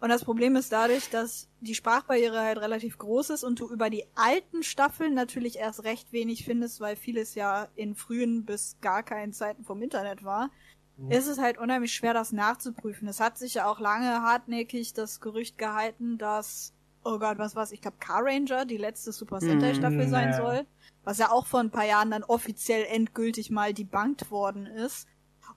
Und 0.00 0.10
das 0.10 0.24
Problem 0.24 0.54
ist 0.54 0.70
dadurch, 0.72 1.10
dass 1.10 1.48
die 1.60 1.74
Sprachbarriere 1.74 2.38
halt 2.40 2.58
relativ 2.58 2.98
groß 2.98 3.30
ist 3.30 3.42
und 3.44 3.58
du 3.58 3.68
über 3.68 3.90
die 3.90 4.04
alten 4.14 4.62
Staffeln 4.62 5.14
natürlich 5.14 5.58
erst 5.58 5.82
recht 5.82 6.12
wenig 6.12 6.44
findest, 6.44 6.80
weil 6.80 6.94
vieles 6.94 7.34
ja 7.34 7.66
in 7.74 7.96
frühen 7.96 8.44
bis 8.44 8.76
gar 8.80 9.02
keinen 9.02 9.32
Zeiten 9.32 9.64
vom 9.64 9.82
Internet 9.82 10.22
war, 10.22 10.50
Mhm. 10.96 11.10
ist 11.12 11.26
es 11.26 11.38
halt 11.38 11.58
unheimlich 11.58 11.92
schwer, 11.94 12.14
das 12.14 12.32
nachzuprüfen. 12.32 13.08
Es 13.08 13.20
hat 13.20 13.38
sich 13.38 13.54
ja 13.54 13.66
auch 13.70 13.80
lange 13.80 14.22
hartnäckig 14.22 14.92
das 14.94 15.20
Gerücht 15.20 15.58
gehalten, 15.58 16.18
dass, 16.18 16.72
oh 17.04 17.18
Gott, 17.18 17.38
was 17.38 17.56
war's, 17.56 17.72
ich 17.72 17.80
glaube 17.80 17.96
Car 17.98 18.22
Ranger 18.24 18.64
die 18.66 18.76
letzte 18.76 19.12
Super 19.12 19.40
Sentai 19.40 19.74
Staffel 19.74 20.06
Mhm, 20.06 20.10
sein 20.10 20.28
ja. 20.30 20.36
soll, 20.36 20.66
was 21.04 21.18
ja 21.18 21.30
auch 21.30 21.46
vor 21.46 21.60
ein 21.60 21.70
paar 21.70 21.86
Jahren 21.86 22.10
dann 22.10 22.24
offiziell 22.24 22.84
endgültig 22.84 23.50
mal 23.50 23.72
debunked 23.74 24.30
worden 24.30 24.66
ist. 24.66 25.08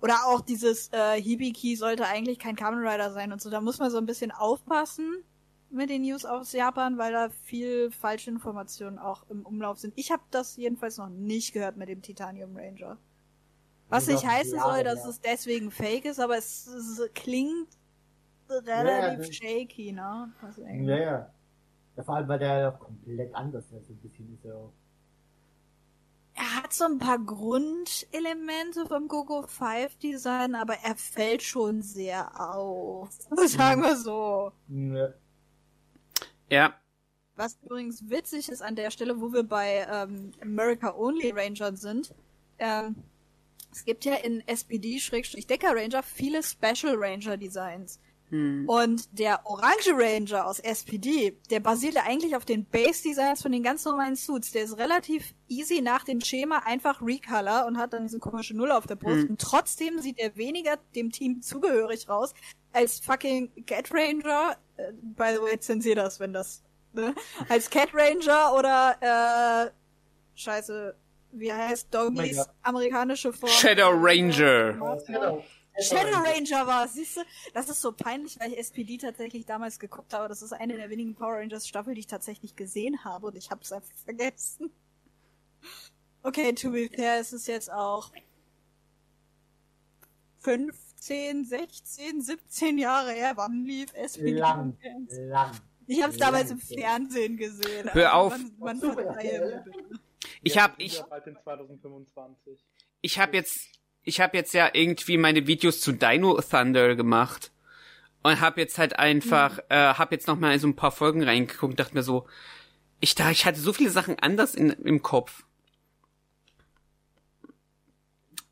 Oder 0.02 0.26
auch 0.26 0.42
dieses 0.42 0.90
äh, 0.94 1.22
Hibiki 1.22 1.76
sollte 1.76 2.06
eigentlich 2.06 2.40
kein 2.40 2.56
Kamen 2.56 2.86
Rider 2.86 3.12
sein 3.12 3.32
und 3.32 3.42
so. 3.42 3.50
Da 3.50 3.62
muss 3.62 3.80
man 3.80 3.92
so 3.92 3.98
ein 3.98 4.06
bisschen 4.06 4.32
aufpassen 4.32 5.24
mit 5.70 5.90
den 5.90 6.02
News 6.02 6.26
aus 6.26 6.52
Japan, 6.52 6.98
weil 6.98 7.14
da 7.14 7.30
viel 7.44 7.92
falsche 7.92 8.30
Informationen 8.32 8.98
auch 9.00 9.24
im 9.30 9.46
Umlauf 9.46 9.78
sind. 9.80 9.94
Ich 9.96 10.12
habe 10.12 10.24
das 10.32 10.58
jedenfalls 10.58 10.98
noch 10.98 11.10
nicht 11.10 11.54
gehört 11.54 11.78
mit 11.78 11.88
dem 11.88 12.02
Titanium 12.02 12.56
Ranger. 12.58 12.98
Was 13.90 14.08
nicht 14.08 14.26
heißen 14.26 14.56
Jahre 14.56 14.76
soll, 14.76 14.84
dass 14.84 15.04
her. 15.04 15.10
es 15.10 15.22
deswegen 15.22 15.70
fake 15.70 16.06
ist, 16.06 16.20
aber 16.20 16.38
es, 16.38 16.66
es 16.68 17.02
klingt 17.14 17.68
relativ 18.50 19.28
das- 19.28 19.36
shaky, 19.36 19.92
ne? 19.92 20.32
Deswegen. 20.42 20.86
Naja. 20.86 21.32
Ja, 21.98 22.04
vor 22.04 22.16
allem, 22.16 22.28
weil 22.28 22.40
der 22.40 22.58
ja 22.58 22.72
komplett 22.72 23.36
anders 23.36 23.66
ist. 23.66 23.88
So 23.88 23.94
ein 23.94 23.98
bisschen 23.98 24.34
ist 24.34 24.46
er 24.46 24.56
auch. 24.56 24.72
Er 26.42 26.56
hat 26.56 26.74
so 26.74 26.86
ein 26.86 26.98
paar 26.98 27.20
Grundelemente 27.20 28.88
vom 28.88 29.08
Gogo 29.08 29.44
5 29.44 30.00
Design, 30.00 30.56
aber 30.56 30.74
er 30.84 30.96
fällt 30.96 31.44
schon 31.44 31.84
sehr 31.84 32.32
auf. 32.42 33.12
Sagen 33.46 33.84
wir 33.84 33.96
so. 33.96 34.52
Ja. 36.50 36.74
Was 37.36 37.60
übrigens 37.62 38.10
witzig 38.10 38.50
ist 38.50 38.64
an 38.64 38.76
der 38.76 38.90
Stelle, 38.90 39.22
wo 39.22 39.32
wir 39.32 39.44
bei 39.44 39.86
ähm, 39.88 40.32
America 40.42 40.96
Only 40.96 41.30
Rangern 41.30 41.76
sind. 41.76 42.12
Ähm, 42.58 42.96
es 43.72 43.86
gibt 43.86 44.04
ja 44.04 44.16
in 44.16 44.42
SPD-Decker 44.48 45.76
Ranger 45.76 46.02
viele 46.02 46.42
Special 46.42 46.96
Ranger 46.96 47.38
Designs. 47.38 48.00
Hm. 48.32 48.68
Und 48.68 49.20
der 49.20 49.46
Orange 49.46 49.92
Ranger 49.94 50.48
aus 50.48 50.60
SPD, 50.60 51.38
der 51.50 51.60
basiert 51.60 51.96
ja 51.96 52.04
eigentlich 52.04 52.36
auf 52.36 52.46
den 52.46 52.66
Base-Designs 52.66 53.42
von 53.42 53.52
den 53.52 53.62
ganz 53.62 53.84
normalen 53.84 54.16
Suits. 54.16 54.52
Der 54.52 54.64
ist 54.64 54.78
relativ 54.78 55.34
easy 55.50 55.82
nach 55.82 56.06
dem 56.06 56.22
Schema 56.22 56.60
einfach 56.66 57.02
Recolor 57.02 57.66
und 57.68 57.78
hat 57.78 57.92
dann 57.92 58.04
diese 58.04 58.20
komische 58.20 58.56
Null 58.56 58.72
auf 58.72 58.88
der 58.88 58.96
Brust. 58.96 59.24
Hm. 59.24 59.32
Und 59.32 59.42
trotzdem 59.42 60.00
sieht 60.00 60.18
er 60.18 60.36
weniger 60.38 60.78
dem 60.96 61.12
Team 61.12 61.42
zugehörig 61.42 62.08
raus 62.08 62.34
als 62.72 63.00
fucking 63.00 63.52
Cat 63.66 63.92
Ranger. 63.92 64.56
Äh, 64.78 64.94
by 64.94 65.34
the 65.36 65.42
way, 65.42 65.60
zensier 65.60 65.96
das, 65.96 66.20
wenn 66.20 66.32
das. 66.32 66.64
Ne? 66.94 67.14
Als 67.50 67.70
Cat 67.70 67.90
Ranger 67.94 68.54
oder 68.58 69.68
äh, 69.68 69.72
Scheiße, 70.36 70.96
wie 71.34 71.52
heißt 71.52 71.94
Doggys 71.94 72.38
Omega. 72.38 72.46
amerikanische 72.64 73.34
Form? 73.34 73.52
Shadow 73.52 73.92
Ranger. 73.92 75.00
Shadow, 75.06 75.44
Shadow 75.80 76.18
Ranger 76.20 76.68
war 76.68 76.86
es, 76.86 76.94
siehst 76.94 77.18
du? 77.18 77.22
Das 77.54 77.70
ist 77.70 77.82
so 77.82 77.92
peinlich, 77.92 78.40
weil 78.40 78.52
ich 78.52 78.60
SPD 78.60 78.98
tatsächlich 78.98 79.46
damals 79.46 79.80
geguckt 79.80 80.14
habe. 80.14 80.28
Das 80.28 80.42
ist 80.42 80.54
eine 80.54 80.76
der 80.76 80.90
wenigen 80.90 81.16
Power 81.16 81.36
Rangers 81.38 81.68
Staffel, 81.68 81.94
die 81.94 82.02
ich 82.02 82.08
tatsächlich 82.08 82.56
gesehen 82.56 83.04
habe 83.04 83.28
und 83.28 83.36
ich 83.36 83.52
habe 83.52 83.62
es 83.62 83.72
einfach 83.72 83.96
vergessen. 84.04 84.72
Okay, 86.24 86.54
to 86.54 86.72
be 86.72 86.90
fair, 86.94 87.20
es 87.20 87.34
ist 87.34 87.48
jetzt 87.48 87.72
auch 87.72 88.12
15, 90.42 91.46
16, 91.46 92.22
17 92.22 92.78
Jahre 92.78 93.12
her. 93.12 93.34
Wann 93.36 93.64
lief 93.66 93.94
SPD? 93.94 94.34
Lang, 94.34 94.78
lang. 95.10 95.52
Ich 95.88 96.02
habe 96.02 96.14
es 96.14 96.20
damals 96.20 96.52
im. 96.52 96.60
Fernsehen 96.60 97.38
gesehen. 97.38 97.90
Hör 97.92 98.16
auf. 98.16 98.38
Man, 98.60 98.80
man. 98.80 99.66
Ich 100.44 100.56
Ja, 100.56 100.64
hab, 100.64 100.72
sind 100.72 100.86
ich, 100.86 100.98
ja 100.98 101.06
bald 101.08 101.28
in 101.28 101.38
2025. 101.38 102.64
ich 103.02 103.20
hab 103.20 103.34
jetzt, 103.34 103.81
ich 104.04 104.20
hab 104.20 104.34
jetzt 104.34 104.54
ja 104.54 104.70
irgendwie 104.74 105.18
meine 105.18 105.48
Videos 105.48 105.82
zu 105.82 105.92
Dino 105.92 106.40
Thunder 106.42 106.96
gemacht. 106.96 107.52
Und 108.24 108.40
hab 108.40 108.58
jetzt 108.58 108.78
halt 108.78 109.00
einfach, 109.00 109.60
äh, 109.70 109.76
hab 109.94 110.12
jetzt 110.12 110.28
noch 110.28 110.38
mal 110.38 110.54
in 110.54 110.60
so 110.60 110.68
ein 110.68 110.76
paar 110.76 110.92
Folgen 110.92 111.24
reingeguckt 111.24 111.72
und 111.72 111.80
dachte 111.80 111.96
mir 111.96 112.04
so, 112.04 112.28
ich 113.00 113.16
da, 113.16 113.32
ich 113.32 113.46
hatte 113.46 113.60
so 113.60 113.74
viele 113.74 113.90
Sachen 113.90 114.20
anders 114.20 114.54
in, 114.54 114.70
im 114.70 115.02
Kopf. 115.02 115.44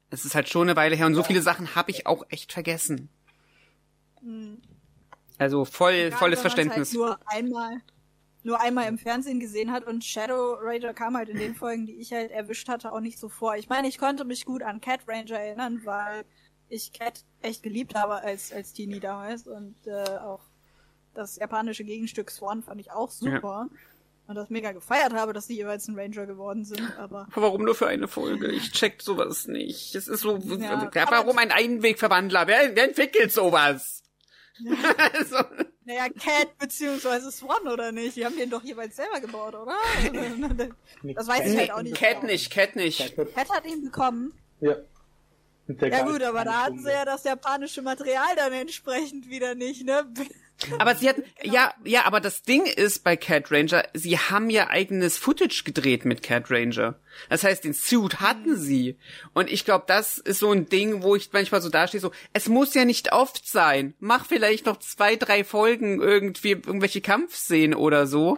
Es 0.09 0.25
ist 0.25 0.33
halt 0.33 0.49
schon 0.49 0.67
eine 0.67 0.75
Weile 0.75 0.95
her 0.95 1.05
und 1.05 1.13
so 1.13 1.21
viele 1.21 1.43
Sachen 1.43 1.75
habe 1.75 1.91
ich 1.91 2.07
auch 2.07 2.25
echt 2.29 2.51
vergessen. 2.51 3.09
Also 5.37 5.65
voll, 5.65 5.93
Gerade 5.93 6.15
volles 6.15 6.39
man's 6.39 6.41
Verständnis. 6.41 6.89
Halt 6.89 6.97
nur 6.97 7.19
einmal, 7.27 7.81
nur 8.43 8.61
einmal 8.61 8.87
im 8.87 8.97
Fernsehen 8.97 9.39
gesehen 9.39 9.71
hat 9.71 9.85
und 9.85 10.03
Shadow 10.03 10.57
Ranger 10.61 10.93
kam 10.93 11.17
halt 11.17 11.29
in 11.29 11.37
den 11.37 11.55
Folgen, 11.55 11.85
die 11.85 11.95
ich 11.95 12.13
halt 12.13 12.31
erwischt 12.31 12.69
hatte, 12.69 12.91
auch 12.91 12.99
nicht 12.99 13.19
so 13.19 13.29
vor. 13.29 13.55
Ich 13.55 13.69
meine, 13.69 13.87
ich 13.87 13.97
konnte 13.97 14.25
mich 14.25 14.45
gut 14.45 14.63
an 14.63 14.81
Cat 14.81 15.01
Ranger 15.07 15.39
erinnern, 15.39 15.81
weil 15.83 16.25
ich 16.69 16.93
Cat 16.93 17.23
echt 17.41 17.63
geliebt 17.63 17.95
habe 17.95 18.21
als, 18.21 18.51
als 18.53 18.73
Teenie 18.73 18.99
damals 18.99 19.47
und 19.47 19.75
äh, 19.87 20.17
auch 20.19 20.41
das 21.13 21.37
japanische 21.37 21.83
Gegenstück 21.83 22.31
Swan 22.31 22.63
fand 22.63 22.79
ich 22.79 22.91
auch 22.91 23.11
super. 23.11 23.69
Und 24.27 24.35
das 24.35 24.51
mega 24.51 24.71
gefeiert 24.73 25.11
habe, 25.13 25.33
dass 25.33 25.47
die 25.47 25.55
jeweils 25.55 25.87
ein 25.87 25.97
Ranger 25.97 26.27
geworden 26.27 26.63
sind, 26.63 26.95
aber 26.99 27.27
Warum 27.33 27.65
nur 27.65 27.73
für 27.73 27.87
eine 27.87 28.07
Folge? 28.07 28.51
Ich 28.51 28.71
check 28.71 29.01
sowas 29.01 29.47
nicht. 29.47 29.95
Es 29.95 30.07
ist 30.07 30.21
so, 30.21 30.37
Ja, 30.37 30.87
warum 31.09 31.39
ein 31.39 31.51
Einwegverwandler? 31.51 32.45
Wer, 32.45 32.75
wer 32.75 32.89
entwickelt 32.89 33.31
sowas? 33.31 34.03
also, 35.13 35.37
naja, 35.85 36.09
Cat 36.09 36.57
beziehungsweise 36.57 37.31
Swan 37.31 37.67
oder 37.67 37.91
nicht? 37.91 38.15
Die 38.15 38.25
haben 38.25 38.37
den 38.37 38.49
doch 38.49 38.63
jeweils 38.63 38.95
selber 38.95 39.19
gebaut, 39.19 39.55
oder? 39.55 39.75
Das 41.15 41.27
weiß 41.27 41.51
ich 41.51 41.57
halt 41.57 41.71
auch 41.71 41.81
nicht. 41.81 41.95
Cat 41.95 42.23
nicht, 42.23 42.51
Cat 42.51 42.75
nicht. 42.75 43.15
Cat 43.15 43.49
hat 43.49 43.65
ihn 43.65 43.83
bekommen. 43.83 44.33
Ja. 44.59 44.75
Ja 45.67 46.03
gut, 46.03 46.23
aber 46.23 46.45
da 46.45 46.63
hatten 46.65 46.79
sie 46.79 46.89
ja 46.89 47.05
das 47.05 47.23
japanische 47.23 47.83
Material 47.83 48.35
dann 48.35 48.53
entsprechend 48.53 49.29
wieder 49.29 49.53
nicht, 49.53 49.85
ne? 49.85 50.11
Aber 50.77 50.95
sie 50.95 51.07
hatten, 51.07 51.23
ja, 51.41 51.73
ja, 51.85 52.05
aber 52.05 52.19
das 52.19 52.43
Ding 52.43 52.65
ist 52.65 53.03
bei 53.03 53.15
Cat 53.15 53.51
Ranger, 53.51 53.83
sie 53.93 54.17
haben 54.17 54.49
ja 54.49 54.69
eigenes 54.69 55.17
Footage 55.17 55.63
gedreht 55.63 56.05
mit 56.05 56.21
Cat 56.21 56.51
Ranger. 56.51 56.99
Das 57.29 57.43
heißt, 57.43 57.63
den 57.63 57.73
Suit 57.73 58.19
hatten 58.19 58.57
sie. 58.57 58.97
Und 59.33 59.49
ich 59.49 59.63
glaube, 59.63 59.85
das 59.87 60.17
ist 60.17 60.39
so 60.39 60.51
ein 60.51 60.67
Ding, 60.67 61.01
wo 61.01 61.15
ich 61.15 61.31
manchmal 61.31 61.61
so 61.61 61.69
dastehe, 61.69 62.01
so, 62.01 62.11
es 62.33 62.49
muss 62.49 62.73
ja 62.73 62.85
nicht 62.85 63.13
oft 63.13 63.47
sein. 63.47 63.93
Mach 63.99 64.25
vielleicht 64.25 64.65
noch 64.65 64.77
zwei, 64.77 65.15
drei 65.15 65.43
Folgen 65.43 66.01
irgendwie 66.01 66.51
irgendwelche 66.51 67.01
Kampfszenen 67.01 67.73
oder 67.73 68.05
so. 68.05 68.37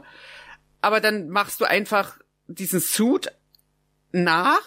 Aber 0.81 0.99
dann 0.99 1.29
machst 1.29 1.59
du 1.61 1.65
einfach 1.65 2.17
diesen 2.47 2.79
Suit 2.79 3.31
nach, 4.11 4.61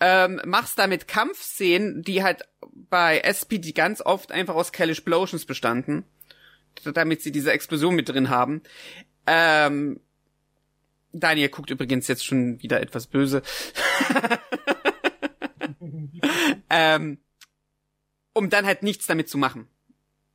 ähm, 0.00 0.40
machst 0.44 0.78
damit 0.78 1.08
Kampfszenen, 1.08 2.02
die 2.02 2.22
halt 2.22 2.48
bei 2.72 3.18
SPD 3.18 3.72
ganz 3.72 4.00
oft 4.00 4.32
einfach 4.32 4.54
aus 4.54 4.72
Kelly 4.72 4.92
Explosions 4.92 5.44
bestanden 5.44 6.04
damit 6.94 7.22
sie 7.22 7.32
diese 7.32 7.52
Explosion 7.52 7.94
mit 7.94 8.08
drin 8.08 8.30
haben. 8.30 8.62
Ähm, 9.26 10.00
Daniel 11.12 11.48
guckt 11.48 11.70
übrigens 11.70 12.08
jetzt 12.08 12.24
schon 12.24 12.60
wieder 12.62 12.80
etwas 12.80 13.06
böse. 13.06 13.42
ähm, 16.70 17.18
um 18.34 18.50
dann 18.50 18.66
halt 18.66 18.82
nichts 18.82 19.06
damit 19.06 19.28
zu 19.28 19.38
machen. 19.38 19.68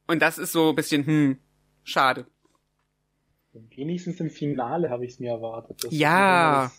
Und 0.07 0.21
das 0.21 0.37
ist 0.37 0.53
so 0.53 0.69
ein 0.69 0.75
bisschen, 0.75 1.05
hm, 1.05 1.37
schade. 1.83 2.25
Wenigstens 3.51 4.19
im 4.19 4.29
Finale 4.29 4.89
habe 4.89 5.05
ich 5.05 5.13
es 5.13 5.19
mir 5.19 5.31
erwartet. 5.31 5.83
Das 5.83 5.91
Ja. 5.91 6.71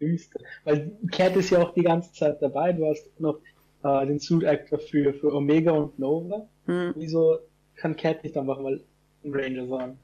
Dümmste. 0.00 0.38
Weil 0.64 0.96
Cat 1.10 1.36
ist 1.36 1.50
ja 1.50 1.60
auch 1.60 1.74
die 1.74 1.82
ganze 1.82 2.12
Zeit 2.12 2.40
dabei. 2.40 2.72
Du 2.72 2.86
hast 2.86 3.08
noch 3.20 3.40
äh, 3.82 4.06
den 4.06 4.18
Suit 4.18 4.44
Actor 4.44 4.78
für, 4.78 5.12
für 5.12 5.34
Omega 5.34 5.72
und 5.72 5.98
Nova. 5.98 6.48
Hm. 6.66 6.94
Wieso 6.96 7.38
kann 7.74 7.96
Cat 7.96 8.22
nicht 8.22 8.36
einfach 8.36 8.60
mal 8.60 8.74
ein 8.74 8.84
Ranger 9.24 9.66
sein? 9.66 9.98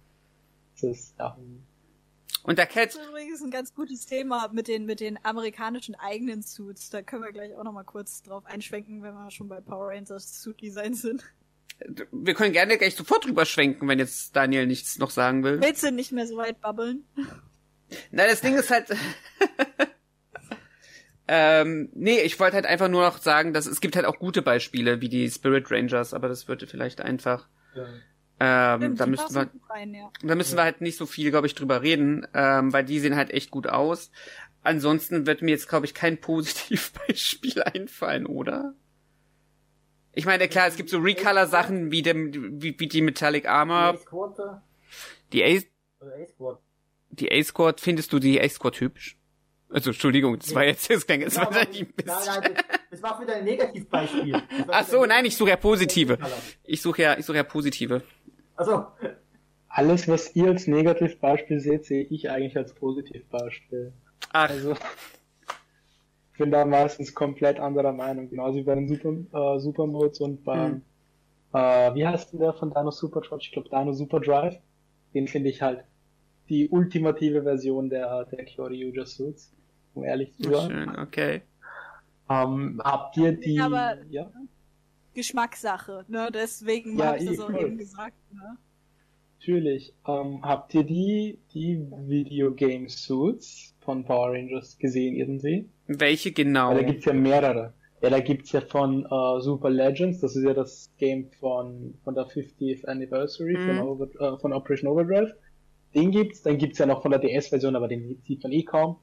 Das 0.74 0.82
ist, 0.82 1.14
ja. 1.18 1.36
Und 2.42 2.58
der 2.58 2.66
Das 2.66 2.74
Cat, 2.74 2.88
ist 2.90 3.08
übrigens 3.08 3.42
ein 3.42 3.50
ganz 3.50 3.74
gutes 3.74 4.06
Thema 4.06 4.48
mit 4.52 4.68
den, 4.68 4.86
mit 4.86 5.00
den 5.00 5.18
amerikanischen 5.24 5.96
eigenen 5.96 6.42
Suits. 6.42 6.90
Da 6.90 7.02
können 7.02 7.22
wir 7.24 7.32
gleich 7.32 7.54
auch 7.54 7.64
nochmal 7.64 7.84
kurz 7.84 8.22
drauf 8.22 8.44
einschwenken, 8.46 9.02
wenn 9.02 9.14
wir 9.14 9.30
schon 9.30 9.48
bei 9.48 9.60
Power 9.60 9.88
Rangers 9.88 10.42
Suit 10.42 10.60
Design 10.60 10.94
sind. 10.94 11.24
wir 12.12 12.34
können 12.34 12.52
gerne 12.52 12.78
gleich 12.78 12.94
sofort 12.94 13.24
drüber 13.24 13.44
schwenken, 13.46 13.88
wenn 13.88 13.98
jetzt 13.98 14.36
Daniel 14.36 14.66
nichts 14.66 14.98
noch 14.98 15.10
sagen 15.10 15.42
will. 15.42 15.60
Willst 15.60 15.82
du 15.82 15.90
nicht 15.90 16.12
mehr 16.12 16.26
so 16.26 16.36
weit 16.36 16.60
babbeln? 16.60 17.04
Na, 18.10 18.26
das 18.26 18.40
Ding 18.40 18.54
ist 18.54 18.70
halt. 18.70 18.94
ähm, 21.28 21.90
nee, 21.94 22.20
ich 22.20 22.38
wollte 22.38 22.54
halt 22.54 22.66
einfach 22.66 22.88
nur 22.88 23.02
noch 23.02 23.18
sagen, 23.18 23.54
dass 23.54 23.66
es 23.66 23.80
gibt 23.80 23.96
halt 23.96 24.06
auch 24.06 24.18
gute 24.18 24.42
Beispiele, 24.42 25.00
wie 25.00 25.08
die 25.08 25.28
Spirit 25.28 25.70
Rangers, 25.70 26.14
aber 26.14 26.28
das 26.28 26.46
würde 26.48 26.66
vielleicht 26.66 27.00
einfach. 27.00 27.48
Ja. 27.74 27.86
Ähm, 28.38 28.80
Stimmt, 28.80 29.00
da 29.00 29.04
die 29.04 29.10
müssten 29.10 29.34
wir, 29.34 29.50
rein, 29.70 29.94
ja. 29.94 30.10
da 30.22 30.34
müssen 30.34 30.56
wir 30.56 30.64
halt 30.64 30.82
nicht 30.82 30.98
so 30.98 31.06
viel, 31.06 31.30
glaube 31.30 31.46
ich, 31.46 31.54
drüber 31.54 31.82
reden, 31.82 32.26
ähm, 32.34 32.72
weil 32.72 32.84
die 32.84 33.00
sehen 33.00 33.16
halt 33.16 33.30
echt 33.30 33.50
gut 33.50 33.66
aus. 33.66 34.10
Ansonsten 34.62 35.26
wird 35.26 35.42
mir 35.42 35.52
jetzt, 35.52 35.68
glaube 35.68 35.86
ich, 35.86 35.94
kein 35.94 36.18
Positivbeispiel 36.20 37.62
einfallen, 37.62 38.26
oder? 38.26 38.74
Ich 40.12 40.26
meine, 40.26 40.48
klar, 40.48 40.66
es 40.66 40.76
gibt 40.76 40.90
so 40.90 40.98
Recolor-Sachen 40.98 41.90
wie, 41.90 42.02
dem, 42.02 42.60
wie, 42.62 42.78
wie 42.78 42.88
die 42.88 43.02
Metallic 43.02 43.46
Armor, 43.48 43.98
die 45.32 45.44
A-Squad? 45.44 46.58
die 47.10 47.32
A-Squad, 47.32 47.80
findest 47.80 48.12
du 48.12 48.18
die 48.18 48.40
A-Squad 48.40 48.80
hübsch? 48.80 49.18
Also, 49.68 49.90
Entschuldigung, 49.90 50.38
das 50.38 50.54
war 50.54 50.64
jetzt, 50.64 50.88
das 50.88 51.06
klang 51.06 51.20
jetzt 51.20 51.36
Nein, 51.36 51.46
wahrscheinlich 51.46 51.80
ein 51.82 51.92
nein, 51.96 52.16
bisschen. 52.16 52.42
nein, 52.42 52.54
das, 52.54 52.80
das 52.90 53.02
war 53.02 53.20
wieder 53.20 53.34
ein 53.34 53.44
Negativbeispiel. 53.44 54.42
Ach 54.68 54.86
so, 54.86 55.02
ein 55.02 55.08
nein, 55.08 55.24
ich 55.24 55.36
suche 55.36 55.50
ja 55.50 55.56
positive. 55.56 56.18
Ich 56.64 56.80
suche 56.80 57.02
ja, 57.02 57.18
ich 57.18 57.26
suche 57.26 57.36
ja 57.38 57.42
positive. 57.42 58.02
Also, 58.56 58.86
Alles, 59.68 60.08
was 60.08 60.34
ihr 60.34 60.46
als 60.48 60.66
Negativbeispiel 60.66 61.60
seht, 61.60 61.84
sehe 61.84 62.04
ich 62.04 62.30
eigentlich 62.30 62.56
als 62.56 62.72
Positivbeispiel. 62.74 63.92
Ach, 64.32 64.48
Also, 64.48 64.74
bin 66.38 66.50
da 66.50 66.64
meistens 66.64 67.14
komplett 67.14 67.58
anderer 67.60 67.92
Meinung, 67.92 68.28
genauso 68.30 68.58
wie 68.58 68.62
bei 68.62 68.74
den 68.74 68.88
Super, 68.88 69.56
äh, 69.56 69.58
Supermodes 69.60 70.20
und 70.20 70.44
beim, 70.44 70.72
Hm. 70.72 70.82
äh, 71.52 71.94
wie 71.94 72.06
heißt 72.06 72.32
denn 72.32 72.40
der 72.40 72.52
von 72.54 72.70
Dino 72.72 72.90
Superdrive? 72.90 73.40
Ich 73.42 73.52
glaube 73.52 73.68
Dino 73.68 73.92
Superdrive. 73.92 74.58
Den 75.14 75.28
finde 75.28 75.48
ich 75.50 75.60
halt 75.62 75.84
die 76.48 76.68
ultimative 76.68 77.42
Version 77.42 77.88
der, 77.90 78.24
der 78.26 78.44
Kyoryu 78.44 78.92
Suits, 79.04 79.52
um 79.94 80.04
ehrlich 80.04 80.34
zu 80.36 80.50
sein. 80.52 80.70
Schön, 80.70 80.98
okay. 80.98 81.42
Ähm, 82.30 82.80
habt 82.84 83.16
ihr 83.16 83.32
die, 83.32 83.58
Aber- 83.60 83.96
ja? 84.10 84.30
Geschmackssache, 85.16 86.04
ne? 86.08 86.28
Deswegen 86.32 86.96
Ja, 86.98 87.06
habe 87.06 87.18
ich 87.18 87.24
das 87.26 87.38
eh, 87.38 87.42
auch 87.42 87.50
voll. 87.50 87.66
eben 87.66 87.78
gesagt, 87.78 88.14
ne? 88.32 88.56
Natürlich. 89.40 89.92
Ähm, 90.06 90.40
habt 90.42 90.74
ihr 90.74 90.84
die, 90.84 91.38
die 91.52 91.78
Videogame 92.06 92.88
Suits 92.88 93.74
von 93.80 94.04
Power 94.04 94.32
Rangers 94.32 94.78
gesehen 94.78 95.14
irgendwie? 95.16 95.68
Welche 95.86 96.32
genau? 96.32 96.70
Weil 96.70 96.82
da 96.82 96.90
gibt's 96.90 97.04
ja 97.04 97.12
mehrere. 97.12 97.72
Ja, 98.02 98.10
da 98.10 98.20
gibt's 98.20 98.52
ja 98.52 98.60
von 98.60 99.04
äh, 99.06 99.40
Super 99.40 99.70
Legends, 99.70 100.20
das 100.20 100.36
ist 100.36 100.44
ja 100.44 100.52
das 100.54 100.90
Game 100.98 101.30
von, 101.40 101.94
von 102.04 102.14
der 102.14 102.26
50th 102.26 102.84
Anniversary 102.86 103.56
Mhm. 103.56 103.66
von, 103.66 103.78
Over, 103.88 104.08
äh, 104.20 104.38
von 104.38 104.52
Operation 104.52 104.90
Overdrive. 104.90 105.32
Den 105.94 106.10
gibt's, 106.10 106.42
dann 106.42 106.58
gibt's 106.58 106.78
ja 106.78 106.86
noch 106.86 107.00
von 107.02 107.10
der 107.10 107.20
DS-Version, 107.20 107.74
aber 107.76 107.88
den 107.88 108.20
sieht 108.26 108.42
man 108.42 108.52
eh 108.52 108.64
kaum. 108.64 108.96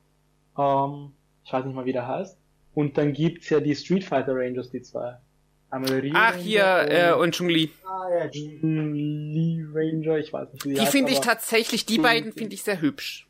Ähm, 0.58 1.12
ich 1.44 1.52
weiß 1.54 1.66
nicht 1.66 1.74
mal, 1.76 1.86
wie 1.86 1.94
der 1.94 2.08
heißt. 2.08 2.38
Und 2.76 2.98
dann 2.98 3.14
gibt's 3.14 3.50
ja 3.50 3.60
die 3.60 3.76
Street 3.76 4.04
Fighter 4.04 4.36
Rangers, 4.36 4.70
die 4.72 4.82
zwei. 4.82 5.18
Ryu 5.82 6.12
Ach, 6.16 6.36
hier, 6.36 6.64
äh, 6.90 7.14
und 7.14 7.34
Chun-Li. 7.36 7.72
Ah, 7.86 8.08
ja, 8.20 8.28
die, 8.28 8.60
Lee 8.62 9.64
Ranger, 9.74 10.18
ich 10.20 10.32
weiß 10.32 10.54
nicht, 10.54 10.66
wie 10.66 10.74
die, 10.74 10.80
Die 10.80 10.86
finde 10.86 11.12
ich 11.12 11.20
tatsächlich, 11.20 11.86
die 11.86 11.98
beiden 11.98 12.32
finde 12.32 12.54
ich 12.54 12.64
sehr 12.64 12.80
hübsch. 12.82 13.28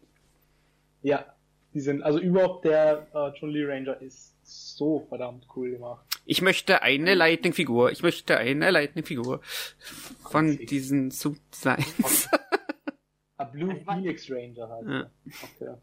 Ja, 1.02 1.26
die 1.74 1.80
sind, 1.80 2.02
also 2.04 2.20
überhaupt 2.20 2.66
der 2.66 3.08
äh, 3.14 3.32
Chun-Li 3.40 3.64
Ranger 3.66 4.02
ist 4.02 4.36
so 4.44 5.06
verdammt 5.10 5.48
cool 5.56 5.72
gemacht. 5.72 6.06
Ich 6.26 6.42
möchte 6.42 6.82
eine 6.82 7.16
Lightning-Figur. 7.16 7.92
Ich 7.92 8.04
möchte 8.04 8.38
eine 8.38 8.72
Lightning-Figur 8.72 9.42
von 10.30 10.58
diesen 10.58 11.12
Subdesigns. 11.12 12.30
A 13.38 13.44
Blue 13.52 13.74
Ich 13.74 13.86
mein- 13.86 13.98
Phoenix 14.04 14.30
Ranger 14.30 14.70
halt. 14.70 14.88
Ja. 14.88 15.10
Okay. 15.60 15.78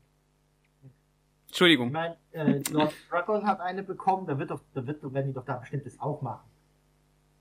ich 0.82 1.48
Entschuldigung. 1.48 1.90
meine, 1.92 2.16
äh, 2.32 2.60
Lord 2.70 2.92
Dragon 3.10 3.44
hat 3.46 3.60
eine 3.60 3.82
bekommen, 3.82 4.26
da 4.26 4.38
wird 4.38 4.50
doch, 4.50 4.60
da 4.72 4.86
wird 4.86 5.02
doch, 5.02 5.12
werden 5.12 5.28
die 5.28 5.34
doch 5.34 5.44
da 5.44 5.56
bestimmt 5.56 5.84
das 5.84 5.98
auch 6.00 6.22
machen. 6.22 6.48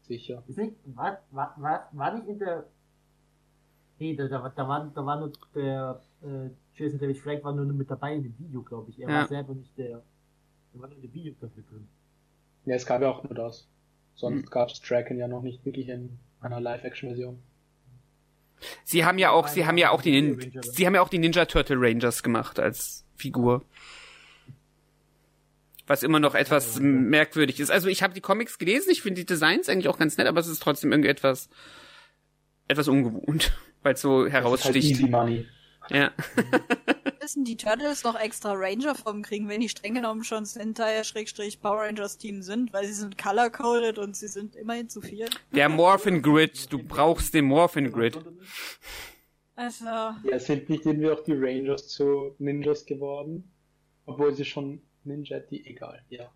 Sicher. 0.10 0.44
Ist 0.48 0.58
nicht, 0.58 0.74
war, 0.86 1.20
war, 1.32 1.56
war, 1.58 1.88
war 1.94 2.14
nicht 2.16 2.28
in 2.28 2.40
der, 2.40 2.66
nee, 4.00 4.16
da, 4.16 4.28
da, 4.28 4.42
war- 4.44 4.50
da 4.50 4.68
war, 4.68 4.92
da 4.94 5.06
war 5.06 5.20
nur 5.20 5.32
der, 5.56 6.02
äh, 6.24 6.50
Jason 6.76 7.00
David 7.00 7.18
Frank 7.20 7.44
war 7.44 7.54
nur 7.54 7.66
mit 7.66 7.90
dabei 7.92 8.16
in 8.16 8.24
dem 8.24 8.38
Video, 8.40 8.62
glaube 8.64 8.90
ich. 8.90 9.00
Er 9.00 9.08
Ja. 9.10 9.16
war 9.20 9.28
selber 9.28 9.54
nicht 9.54 9.78
der, 9.78 10.02
er 10.74 10.82
war 10.82 10.88
nur 10.88 10.98
in 10.98 11.04
dem 11.04 11.14
Video 11.14 11.34
dafür 11.40 11.64
drin. 11.70 11.88
Ja, 12.66 12.76
es 12.76 12.86
gab 12.86 13.02
ja 13.02 13.10
auch 13.12 13.24
nur 13.24 13.34
das. 13.36 13.68
Sonst 14.16 14.44
Hm. 14.46 14.50
gab 14.50 14.70
es 14.70 14.82
Draken 14.82 15.18
ja 15.18 15.28
noch 15.28 15.42
nicht 15.44 15.64
wirklich 15.64 15.88
in 15.90 16.18
einer 16.42 16.60
Live-Action-Version. 16.60 17.40
Sie 18.84 19.06
haben 19.06 19.18
ja 19.20 19.32
auch, 19.32 19.48
sie 19.48 19.66
haben 19.66 19.78
ja 19.78 19.92
auch 19.92 20.02
die, 20.02 20.12
Nin 20.22 20.52
sie 20.64 20.86
haben 20.86 20.96
ja 20.96 21.02
auch 21.02 21.08
die 21.08 21.20
Ninja 21.20 21.46
Turtle 21.46 21.78
Rangers 21.80 22.24
gemacht 22.24 22.60
als 22.60 23.06
Figur. 23.16 23.64
Was 25.90 26.04
immer 26.04 26.20
noch 26.20 26.36
etwas 26.36 26.80
merkwürdig 26.80 27.60
ist. 27.60 27.72
Also 27.72 27.88
ich 27.88 28.04
habe 28.04 28.14
die 28.14 28.22
Comics 28.22 28.60
gelesen, 28.60 28.92
ich 28.92 29.02
finde 29.02 29.22
die 29.22 29.26
Designs 29.26 29.68
eigentlich 29.70 29.88
auch 29.88 29.98
ganz 29.98 30.18
nett, 30.18 30.28
aber 30.28 30.40
es 30.40 30.46
ist 30.48 30.62
trotzdem 30.62 30.92
irgendwie 30.92 31.10
etwas, 31.10 31.50
etwas 32.68 32.88
ungewohnt, 32.88 33.52
weil 33.82 33.96
es 33.96 34.02
so 34.02 34.20
Das 34.20 34.28
ist 34.28 34.34
halt 34.36 34.44
heraussticht. 34.44 34.92
easy 34.92 35.08
money. 35.10 35.48
Ja. 35.90 36.12
Müssen 37.22 37.44
die 37.44 37.58
Turtles 37.58 38.04
noch 38.04 38.20
extra 38.20 38.54
Ranger-Formen 38.54 39.24
kriegen, 39.24 39.50
wenn 39.50 39.62
die 39.62 39.70
streng 39.70 39.96
genommen 39.96 40.24
schon 40.24 40.46
Sentai-Power 40.46 41.80
Rangers-Team 41.82 42.44
sind, 42.44 42.72
weil 42.72 42.86
sie 42.86 42.94
sind 42.94 43.18
color-coded 43.18 43.98
und 43.98 44.16
sie 44.16 44.28
sind 44.28 44.56
immerhin 44.56 44.90
zu 44.90 45.02
viel. 45.02 45.26
Der 45.54 45.70
Morphin 45.70 46.22
Grid, 46.22 46.72
du 46.72 46.78
brauchst 46.78 47.34
den 47.34 47.46
Morphin 47.46 47.92
Grid. 47.92 48.20
Also, 49.56 49.86
Ja, 49.86 50.38
sind 50.38 50.70
nicht 50.70 50.86
irgendwie 50.86 51.10
auch 51.10 51.24
die 51.24 51.34
Rangers 51.34 51.88
zu 51.88 52.36
Ninjas 52.38 52.86
geworden? 52.86 53.52
Obwohl 54.06 54.36
sie 54.36 54.46
schon 54.46 54.84
Ninja, 55.04 55.40
die 55.40 55.66
egal, 55.66 56.04
ja. 56.10 56.32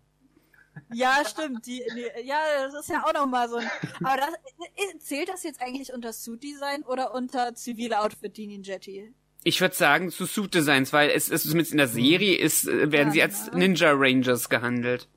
ja, 0.92 1.22
stimmt. 1.26 1.66
Die, 1.66 1.82
die, 1.94 2.26
ja, 2.26 2.38
das 2.66 2.74
ist 2.74 2.90
ja 2.90 3.04
auch 3.04 3.12
nochmal 3.12 3.48
so 3.48 3.56
ein. 3.56 3.70
Aber 4.02 4.16
das, 4.16 4.34
äh, 4.74 4.98
zählt 4.98 5.28
das 5.28 5.42
jetzt 5.42 5.60
eigentlich 5.60 5.92
unter 5.92 6.12
Suit-Design 6.12 6.82
oder 6.82 7.14
unter 7.14 7.54
zivile 7.54 8.00
Outfit, 8.00 8.36
die 8.36 8.46
Ninjetti? 8.46 9.14
Ich 9.44 9.60
würde 9.60 9.74
sagen 9.74 10.10
zu 10.10 10.24
Suit 10.24 10.54
Designs, 10.54 10.92
weil 10.92 11.10
es 11.10 11.28
ist 11.28 11.42
zumindest 11.42 11.72
in 11.72 11.78
der 11.78 11.88
Serie 11.88 12.36
ist, 12.36 12.66
äh, 12.66 12.90
werden 12.90 13.12
sie 13.12 13.18
Ja, 13.18 13.26
als 13.26 13.50
ne? 13.52 13.58
Ninja 13.58 13.92
Rangers 13.92 14.48
gehandelt. 14.48 15.08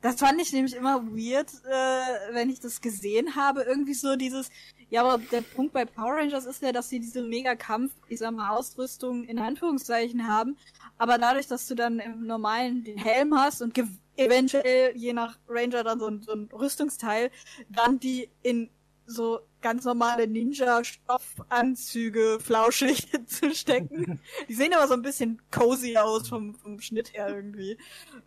Das 0.00 0.20
fand 0.20 0.40
ich 0.40 0.52
nämlich 0.52 0.74
immer 0.76 1.02
weird, 1.08 1.50
äh, 1.64 2.34
wenn 2.34 2.48
ich 2.48 2.60
das 2.60 2.80
gesehen 2.80 3.34
habe. 3.34 3.62
Irgendwie 3.62 3.94
so 3.94 4.14
dieses, 4.14 4.50
ja, 4.88 5.04
aber 5.04 5.22
der 5.32 5.40
Punkt 5.40 5.72
bei 5.72 5.84
Power 5.84 6.16
Rangers 6.16 6.46
ist 6.46 6.62
ja, 6.62 6.72
dass 6.72 6.88
sie 6.88 7.00
diese 7.00 7.22
Mega-Kampf, 7.22 7.92
ich 8.08 8.20
sag 8.20 8.32
mal, 8.32 8.50
Ausrüstung 8.50 9.24
in 9.24 9.38
Anführungszeichen 9.38 10.28
haben. 10.28 10.56
Aber 10.96 11.18
dadurch, 11.18 11.48
dass 11.48 11.66
du 11.66 11.74
dann 11.74 11.98
im 11.98 12.26
normalen 12.26 12.84
den 12.84 12.98
Helm 12.98 13.36
hast 13.36 13.62
und 13.62 13.76
eventuell 14.16 14.96
je 14.96 15.12
nach 15.12 15.38
Ranger 15.48 15.82
dann 15.82 15.98
so 15.98 16.06
ein, 16.06 16.22
so 16.22 16.32
ein 16.32 16.48
Rüstungsteil, 16.52 17.32
dann 17.68 17.98
die 17.98 18.30
in 18.42 18.70
so 19.06 19.40
ganz 19.60 19.84
normale 19.84 20.28
Ninja-Stoffanzüge 20.28 22.38
flauschig 22.40 23.08
zu 23.26 23.52
stecken. 23.54 24.20
Die 24.48 24.54
sehen 24.54 24.72
aber 24.74 24.86
so 24.86 24.94
ein 24.94 25.02
bisschen 25.02 25.42
cozy 25.50 25.96
aus 25.96 26.28
vom, 26.28 26.54
vom 26.54 26.80
Schnitt 26.80 27.12
her 27.14 27.28
irgendwie. 27.28 27.76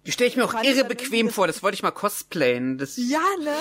Die 0.06 0.12
stelle 0.12 0.30
ich 0.30 0.36
mir 0.36 0.44
auch 0.46 0.62
irre 0.64 0.80
dann 0.80 0.90
bequem 0.90 1.30
vor, 1.30 1.48
das 1.48 1.64
wollte 1.64 1.76
ich 1.76 1.84
mal 1.84 1.92
cosplayen. 1.92 2.78
Das 2.78 2.98
Ja, 2.98 3.24
ne? 3.42 3.56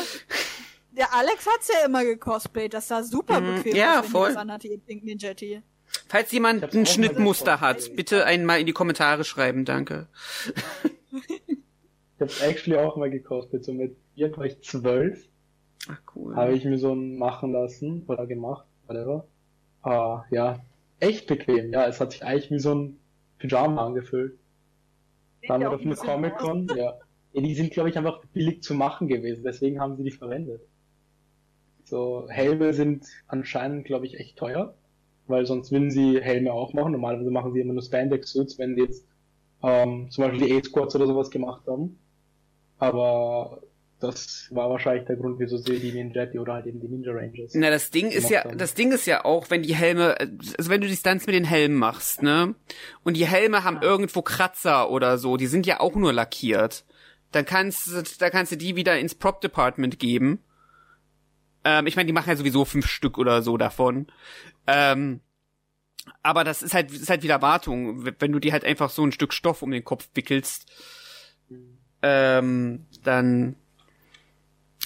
Der 0.92 1.14
Alex 1.14 1.46
hat's 1.46 1.68
ja 1.68 1.86
immer 1.86 2.04
gecosplayt, 2.04 2.74
das 2.74 2.88
sah 2.88 3.02
super 3.02 3.40
Mhm, 3.40 3.56
bequem 3.56 3.76
ja, 3.76 3.98
aus, 4.00 4.04
wenn 4.04 4.10
voll. 4.10 4.36
anhatte, 4.36 4.68
ihr 4.68 4.78
Pink 4.78 5.04
Ninjetti. 5.04 5.62
Falls 6.08 6.32
jemand 6.32 6.74
ein 6.74 6.86
Schnittmuster 6.86 7.60
hat, 7.60 7.94
bitte 7.96 8.24
einmal 8.24 8.60
in 8.60 8.66
die 8.66 8.72
Kommentare 8.72 9.24
schreiben, 9.24 9.64
danke. 9.64 10.06
Ich 12.16 12.22
hab's 12.22 12.40
actually 12.40 12.76
auch 12.76 12.96
mal 12.96 13.10
gekostet, 13.10 13.64
so 13.64 13.72
mit 13.72 13.96
ihr 14.16 14.36
war 14.36 14.44
ich 14.44 14.60
zwölf, 14.62 15.24
Ach 15.88 16.00
cool. 16.16 16.34
habe 16.34 16.52
ich 16.52 16.64
mir 16.64 16.76
so 16.76 16.90
einen 16.90 17.16
machen 17.16 17.52
lassen 17.52 18.02
oder 18.08 18.26
gemacht, 18.26 18.66
whatever. 18.88 19.24
Ah, 19.82 20.24
ja, 20.30 20.58
echt 20.98 21.28
bequem, 21.28 21.72
ja, 21.72 21.86
es 21.86 22.00
hat 22.00 22.10
sich 22.12 22.24
eigentlich 22.24 22.50
wie 22.50 22.58
so 22.58 22.74
ein 22.74 22.98
Pyjama 23.38 23.86
angefühlt. 23.86 24.36
Dann 25.46 25.64
auf 25.64 25.80
ein 25.80 25.86
eine 25.86 25.94
Comic-Con, 25.96 26.66
ja. 26.76 26.98
ja. 27.32 27.40
Die 27.40 27.54
sind, 27.54 27.70
glaube 27.72 27.88
ich, 27.90 27.96
einfach 27.96 28.20
billig 28.32 28.64
zu 28.64 28.74
machen 28.74 29.06
gewesen, 29.06 29.44
deswegen 29.44 29.80
haben 29.80 29.96
sie 29.96 30.02
die 30.02 30.10
verwendet. 30.10 30.60
So, 31.88 32.26
Helme 32.28 32.74
sind 32.74 33.06
anscheinend, 33.26 33.86
glaube 33.86 34.06
ich, 34.06 34.20
echt 34.20 34.36
teuer, 34.36 34.74
weil 35.26 35.46
sonst 35.46 35.72
würden 35.72 35.90
sie 35.90 36.20
Helme 36.20 36.52
auch 36.52 36.72
machen. 36.74 36.92
Normalerweise 36.92 37.30
machen 37.30 37.52
sie 37.52 37.60
immer 37.60 37.72
nur 37.72 37.82
Spandex-Suits, 37.82 38.58
wenn 38.58 38.76
die 38.76 38.82
jetzt 38.82 39.06
ähm, 39.62 40.10
zum 40.10 40.24
Beispiel 40.24 40.46
die 40.46 40.56
A-Squads 40.56 40.96
oder 40.96 41.06
sowas 41.06 41.30
gemacht 41.30 41.62
haben. 41.66 41.98
Aber 42.78 43.62
das 44.00 44.48
war 44.50 44.70
wahrscheinlich 44.70 45.06
der 45.06 45.16
Grund, 45.16 45.40
wieso 45.40 45.56
sie 45.56 45.78
die 45.80 45.92
Ninjetti 45.92 46.38
oder 46.38 46.54
halt 46.54 46.66
eben 46.66 46.80
die 46.80 46.88
Ninja 46.88 47.12
Rangers. 47.12 47.52
Na, 47.54 47.70
das 47.70 47.90
Ding 47.90 48.10
ist 48.10 48.30
ja, 48.30 48.44
haben. 48.44 48.58
das 48.58 48.74
Ding 48.74 48.92
ist 48.92 49.06
ja 49.06 49.24
auch, 49.24 49.50
wenn 49.50 49.62
die 49.62 49.74
Helme, 49.74 50.16
also 50.56 50.70
wenn 50.70 50.80
du 50.80 50.86
die 50.86 50.96
Stunts 50.96 51.26
mit 51.26 51.34
den 51.34 51.44
Helmen 51.44 51.74
machst, 51.74 52.22
ne? 52.22 52.54
Und 53.02 53.16
die 53.16 53.26
Helme 53.26 53.64
haben 53.64 53.82
irgendwo 53.82 54.22
Kratzer 54.22 54.90
oder 54.90 55.18
so, 55.18 55.36
die 55.36 55.48
sind 55.48 55.66
ja 55.66 55.80
auch 55.80 55.96
nur 55.96 56.12
lackiert. 56.12 56.84
Dann 57.32 57.44
kannst 57.44 57.88
du, 57.88 58.02
da 58.18 58.30
kannst 58.30 58.52
du 58.52 58.56
die 58.56 58.76
wieder 58.76 58.98
ins 58.98 59.14
Prop 59.14 59.40
Department 59.40 59.98
geben. 59.98 60.44
Ähm, 61.68 61.86
ich 61.86 61.96
meine, 61.96 62.06
die 62.06 62.14
machen 62.14 62.30
ja 62.30 62.36
sowieso 62.36 62.64
fünf 62.64 62.86
Stück 62.86 63.18
oder 63.18 63.42
so 63.42 63.58
davon. 63.58 64.06
Ähm, 64.66 65.20
aber 66.22 66.42
das 66.42 66.62
ist 66.62 66.72
halt, 66.72 66.90
ist 66.90 67.10
halt 67.10 67.22
wieder 67.22 67.42
Wartung, 67.42 68.06
wenn 68.18 68.32
du 68.32 68.38
die 68.38 68.52
halt 68.52 68.64
einfach 68.64 68.88
so 68.88 69.04
ein 69.04 69.12
Stück 69.12 69.34
Stoff 69.34 69.60
um 69.60 69.70
den 69.70 69.84
Kopf 69.84 70.08
wickelst. 70.14 70.72
Ähm, 72.00 72.86
dann 73.04 73.56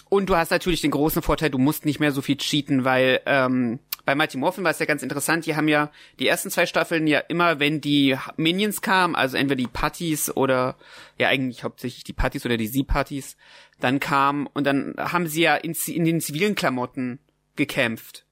und 0.09 0.27
du 0.27 0.37
hast 0.37 0.51
natürlich 0.51 0.81
den 0.81 0.91
großen 0.91 1.23
Vorteil, 1.23 1.51
du 1.51 1.59
musst 1.59 1.85
nicht 1.85 2.01
mehr 2.01 2.11
so 2.11 2.21
viel 2.21 2.37
cheaten, 2.37 2.85
weil 2.85 3.21
ähm, 3.27 3.79
bei 4.05 4.15
Mighty 4.15 4.37
Morphin 4.37 4.65
war 4.65 4.73
es 4.73 4.79
ja 4.79 4.87
ganz 4.87 5.03
interessant, 5.03 5.47
die 5.47 5.55
haben 5.55 5.69
ja 5.69 5.91
die 6.19 6.27
ersten 6.27 6.51
zwei 6.51 6.67
Staffeln 6.67 7.07
ja 7.07 7.21
immer, 7.21 7.61
wenn 7.61 7.81
die 7.81 8.17
Minions 8.37 8.83
kamen, 8.83 9.15
also 9.15 9.37
entweder 9.37 9.57
die 9.57 9.69
Patties 9.69 10.35
oder 10.37 10.77
ja 11.19 11.29
eigentlich 11.29 11.63
hauptsächlich 11.63 12.05
die 12.05 12.13
Patties 12.13 12.45
oder 12.45 12.57
die 12.57 12.67
Sie-Patties, 12.67 13.37
dann 13.81 14.01
kamen 14.01 14.49
und 14.53 14.65
dann 14.67 14.95
haben 14.99 15.27
sie 15.27 15.43
ja 15.43 15.55
in, 15.55 15.77
in 15.87 16.05
den 16.05 16.21
zivilen 16.21 16.55
Klamotten 16.55 17.21
gekämpft. 17.57 18.27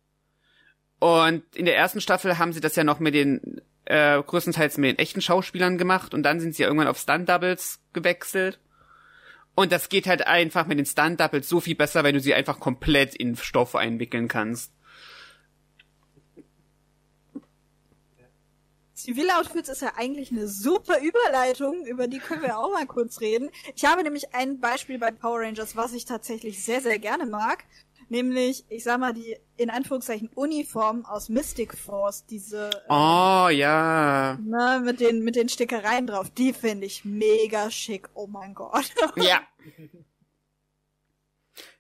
Und 0.99 1.45
in 1.55 1.65
der 1.65 1.77
ersten 1.77 2.01
Staffel 2.01 2.39
haben 2.39 2.53
sie 2.53 2.61
das 2.61 2.77
ja 2.77 2.85
noch 2.85 3.01
mit 3.01 3.15
den 3.15 3.61
äh, 3.85 4.23
größtenteils 4.23 4.77
mit 4.79 4.91
den 4.91 4.99
echten 4.99 5.23
Schauspielern 5.23 5.79
gemacht 5.79 6.15
und 6.15 6.23
dann 6.23 6.41
sind 6.41 6.55
sie 6.55 6.63
ja 6.63 6.69
irgendwann 6.69 6.89
auf 6.89 6.99
Stunt-Doubles 6.99 7.81
gewechselt. 7.93 8.59
Und 9.55 9.73
das 9.73 9.89
geht 9.89 10.07
halt 10.07 10.27
einfach 10.27 10.67
mit 10.67 10.79
den 10.79 10.87
Stunt-Doubles 10.87 11.49
so 11.49 11.61
viel 11.61 11.75
besser, 11.75 12.05
wenn 12.05 12.15
du 12.15 12.21
sie 12.21 12.35
einfach 12.35 12.61
komplett 12.61 13.15
in 13.15 13.37
Stoff 13.37 13.75
einwickeln 13.75 14.29
kannst. 14.29 14.73
Ziviloutfits 19.05 19.69
ist 19.69 19.83
ja 19.83 19.93
eigentlich 19.97 20.31
eine 20.31 20.49
super 20.49 21.01
Überleitung, 21.01 21.85
über 21.87 22.07
die 22.09 22.19
können 22.19 22.43
wir 22.43 22.59
auch 22.59 22.71
mal 22.73 22.87
kurz 22.87 23.21
reden. 23.21 23.51
Ich 23.75 23.85
habe 23.85 24.03
nämlich 24.03 24.35
ein 24.35 24.61
Beispiel 24.61 24.99
bei 24.99 25.11
Power 25.11 25.41
Rangers, 25.41 25.77
was 25.77 25.93
ich 25.93 26.05
tatsächlich 26.05 26.65
sehr, 26.65 26.81
sehr 26.81 26.99
gerne 26.99 27.27
mag. 27.27 27.65
Nämlich, 28.09 28.65
ich 28.69 28.83
sag 28.83 28.99
mal, 28.99 29.13
die 29.15 29.37
in 29.57 29.71
Anführungszeichen 29.71 30.31
Uniform 30.35 31.05
aus 31.07 31.29
Mystic 31.29 31.77
Force, 31.77 32.27
diese 32.27 32.69
äh, 32.71 32.81
Oh, 32.89 33.49
ja. 33.51 34.37
ne, 34.43 34.83
mit 34.85 34.99
den 34.99 35.23
mit 35.23 35.37
den 35.37 35.49
Stickereien 35.49 36.09
drauf, 36.09 36.29
die 36.31 36.53
finde 36.53 36.87
ich 36.87 37.05
mega 37.05 37.71
schick. 37.71 38.09
Oh 38.15 38.27
mein 38.27 38.55
Gott. 38.55 38.91
Ja. 39.17 39.41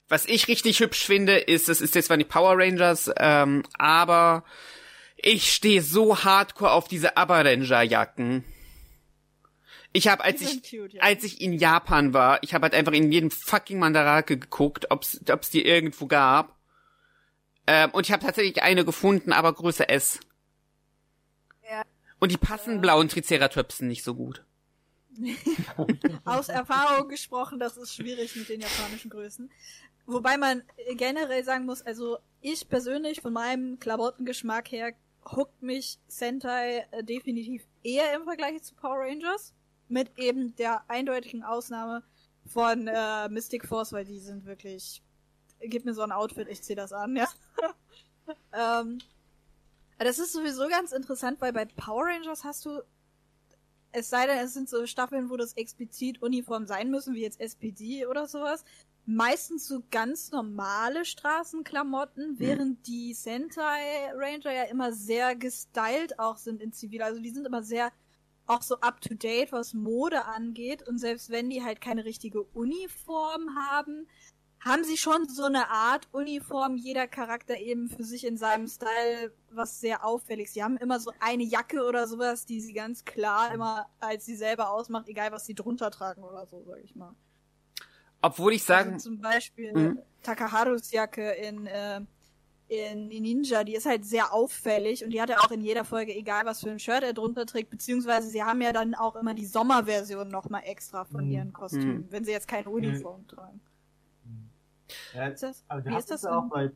Was 0.08 0.26
ich 0.26 0.48
richtig 0.48 0.80
hübsch 0.80 1.04
finde, 1.04 1.36
ist, 1.38 1.68
das 1.68 1.80
ist 1.80 1.94
jetzt 1.94 2.06
zwar 2.06 2.16
nicht 2.16 2.30
Power 2.30 2.56
Rangers, 2.58 3.10
ähm, 3.16 3.62
aber 3.78 4.44
ich 5.22 5.52
stehe 5.52 5.82
so 5.82 6.24
hardcore 6.24 6.72
auf 6.72 6.88
diese 6.88 7.16
Aber 7.16 7.44
Ranger 7.44 7.82
Jacken. 7.82 8.44
Ich 9.92 10.06
habe, 10.06 10.22
als 10.22 10.40
ich, 10.40 10.62
cute, 10.62 10.94
ja. 10.94 11.02
als 11.02 11.24
ich 11.24 11.40
in 11.40 11.52
Japan 11.52 12.14
war, 12.14 12.42
ich 12.42 12.54
habe 12.54 12.64
halt 12.64 12.74
einfach 12.74 12.92
in 12.92 13.10
jedem 13.10 13.30
fucking 13.30 13.78
Mandarake 13.78 14.38
geguckt, 14.38 14.90
ob's, 14.90 15.20
ob's 15.28 15.50
die 15.50 15.64
irgendwo 15.64 16.06
gab. 16.06 16.56
Ähm, 17.66 17.90
und 17.90 18.06
ich 18.06 18.12
habe 18.12 18.24
tatsächlich 18.24 18.62
eine 18.62 18.84
gefunden, 18.84 19.32
aber 19.32 19.52
Größe 19.52 19.88
S. 19.88 20.20
Ja. 21.68 21.82
Und 22.20 22.30
die 22.30 22.36
passen 22.36 22.80
blauen 22.80 23.08
Triceratopsen 23.08 23.88
nicht 23.88 24.04
so 24.04 24.14
gut. 24.14 24.44
Aus 26.24 26.48
Erfahrung 26.48 27.08
gesprochen, 27.08 27.58
das 27.58 27.76
ist 27.76 27.94
schwierig 27.94 28.36
mit 28.36 28.48
den 28.48 28.60
japanischen 28.60 29.10
Größen. 29.10 29.50
Wobei 30.06 30.38
man 30.38 30.62
generell 30.94 31.44
sagen 31.44 31.66
muss, 31.66 31.82
also 31.82 32.18
ich 32.40 32.68
persönlich 32.68 33.20
von 33.20 33.32
meinem 33.32 33.78
Klamottengeschmack 33.80 34.70
her 34.70 34.92
huckt 35.24 35.62
mich 35.62 35.98
Sentai 36.08 36.86
äh, 36.90 37.04
definitiv 37.04 37.66
eher 37.82 38.14
im 38.14 38.24
Vergleich 38.24 38.62
zu 38.62 38.74
Power 38.74 39.00
Rangers. 39.00 39.54
Mit 39.88 40.18
eben 40.18 40.54
der 40.54 40.88
eindeutigen 40.88 41.42
Ausnahme 41.42 42.04
von 42.46 42.86
äh, 42.86 43.28
Mystic 43.28 43.66
Force, 43.66 43.92
weil 43.92 44.04
die 44.04 44.20
sind 44.20 44.44
wirklich. 44.44 45.02
Gib 45.60 45.84
mir 45.84 45.94
so 45.94 46.02
ein 46.02 46.12
Outfit, 46.12 46.48
ich 46.48 46.62
zieh 46.62 46.74
das 46.74 46.92
an, 46.92 47.16
ja. 47.16 47.28
ähm, 48.80 48.98
das 49.98 50.18
ist 50.18 50.32
sowieso 50.32 50.68
ganz 50.68 50.92
interessant, 50.92 51.40
weil 51.40 51.52
bei 51.52 51.66
Power 51.66 52.06
Rangers 52.06 52.44
hast 52.44 52.64
du 52.64 52.80
es 53.92 54.08
sei 54.08 54.26
denn, 54.26 54.38
es 54.38 54.54
sind 54.54 54.68
so 54.68 54.86
Staffeln, 54.86 55.30
wo 55.30 55.36
das 55.36 55.54
explizit 55.54 56.22
Uniform 56.22 56.66
sein 56.66 56.90
müssen, 56.90 57.14
wie 57.14 57.22
jetzt 57.22 57.40
SPD 57.40 58.06
oder 58.06 58.26
sowas. 58.28 58.64
Meistens 59.12 59.66
so 59.66 59.82
ganz 59.90 60.30
normale 60.30 61.04
Straßenklamotten, 61.04 62.38
während 62.38 62.86
die 62.86 63.12
Sentai 63.12 64.12
Ranger 64.14 64.52
ja 64.52 64.62
immer 64.70 64.92
sehr 64.92 65.34
gestylt 65.34 66.20
auch 66.20 66.36
sind 66.36 66.62
in 66.62 66.72
Zivil. 66.72 67.02
Also 67.02 67.20
die 67.20 67.30
sind 67.30 67.44
immer 67.44 67.64
sehr 67.64 67.90
auch 68.46 68.62
so 68.62 68.76
up 68.76 69.00
to 69.00 69.14
date, 69.14 69.50
was 69.50 69.74
Mode 69.74 70.26
angeht. 70.26 70.86
Und 70.86 70.98
selbst 70.98 71.28
wenn 71.30 71.50
die 71.50 71.64
halt 71.64 71.80
keine 71.80 72.04
richtige 72.04 72.42
Uniform 72.42 73.56
haben, 73.56 74.06
haben 74.60 74.84
sie 74.84 74.96
schon 74.96 75.28
so 75.28 75.42
eine 75.42 75.70
Art 75.70 76.08
Uniform, 76.12 76.76
jeder 76.76 77.08
Charakter 77.08 77.56
eben 77.56 77.88
für 77.88 78.04
sich 78.04 78.24
in 78.24 78.36
seinem 78.36 78.68
Style, 78.68 79.32
was 79.50 79.80
sehr 79.80 80.04
auffällig 80.04 80.46
ist. 80.46 80.54
Sie 80.54 80.62
haben 80.62 80.76
immer 80.76 81.00
so 81.00 81.10
eine 81.18 81.42
Jacke 81.42 81.84
oder 81.84 82.06
sowas, 82.06 82.46
die 82.46 82.60
sie 82.60 82.74
ganz 82.74 83.04
klar 83.04 83.52
immer 83.52 83.90
als 83.98 84.24
sie 84.24 84.36
selber 84.36 84.70
ausmacht, 84.70 85.08
egal 85.08 85.32
was 85.32 85.46
sie 85.46 85.54
drunter 85.56 85.90
tragen 85.90 86.22
oder 86.22 86.46
so, 86.46 86.62
sag 86.62 86.78
ich 86.84 86.94
mal. 86.94 87.16
Obwohl 88.22 88.52
ich 88.52 88.62
sagen, 88.64 88.94
also 88.94 89.10
zum 89.10 89.20
Beispiel 89.20 89.72
Mhm. 89.72 89.98
Takaharus 90.22 90.90
Jacke 90.92 91.30
in, 91.32 91.66
äh, 91.66 92.00
in 92.68 93.08
Ninja, 93.08 93.64
die 93.64 93.74
ist 93.74 93.86
halt 93.86 94.04
sehr 94.04 94.32
auffällig 94.32 95.02
und 95.02 95.10
die 95.10 95.20
hat 95.20 95.30
er 95.30 95.40
auch 95.40 95.50
in 95.50 95.60
jeder 95.62 95.84
Folge, 95.84 96.14
egal 96.14 96.44
was 96.46 96.60
für 96.60 96.70
ein 96.70 96.78
Shirt 96.78 97.02
er 97.02 97.12
drunter 97.14 97.46
trägt, 97.46 97.70
beziehungsweise 97.70 98.28
sie 98.28 98.42
haben 98.44 98.60
ja 98.60 98.72
dann 98.72 98.94
auch 98.94 99.16
immer 99.16 99.34
die 99.34 99.46
Sommerversion 99.46 100.28
nochmal 100.28 100.62
extra 100.66 101.04
von 101.04 101.24
Mhm. 101.26 101.30
ihren 101.32 101.52
Kostümen, 101.52 102.06
wenn 102.10 102.24
sie 102.24 102.30
jetzt 102.32 102.46
keine 102.46 102.68
Uniform 102.68 103.26
tragen. 103.26 103.60
Ja, 105.14 105.28
Ist 105.28 105.42
das? 105.42 105.64
aber 105.68 105.84
Wie 105.84 105.90
hast 105.90 106.10
ist 106.10 106.24
das 106.24 106.26
auch 106.26 106.48
bei. 106.48 106.70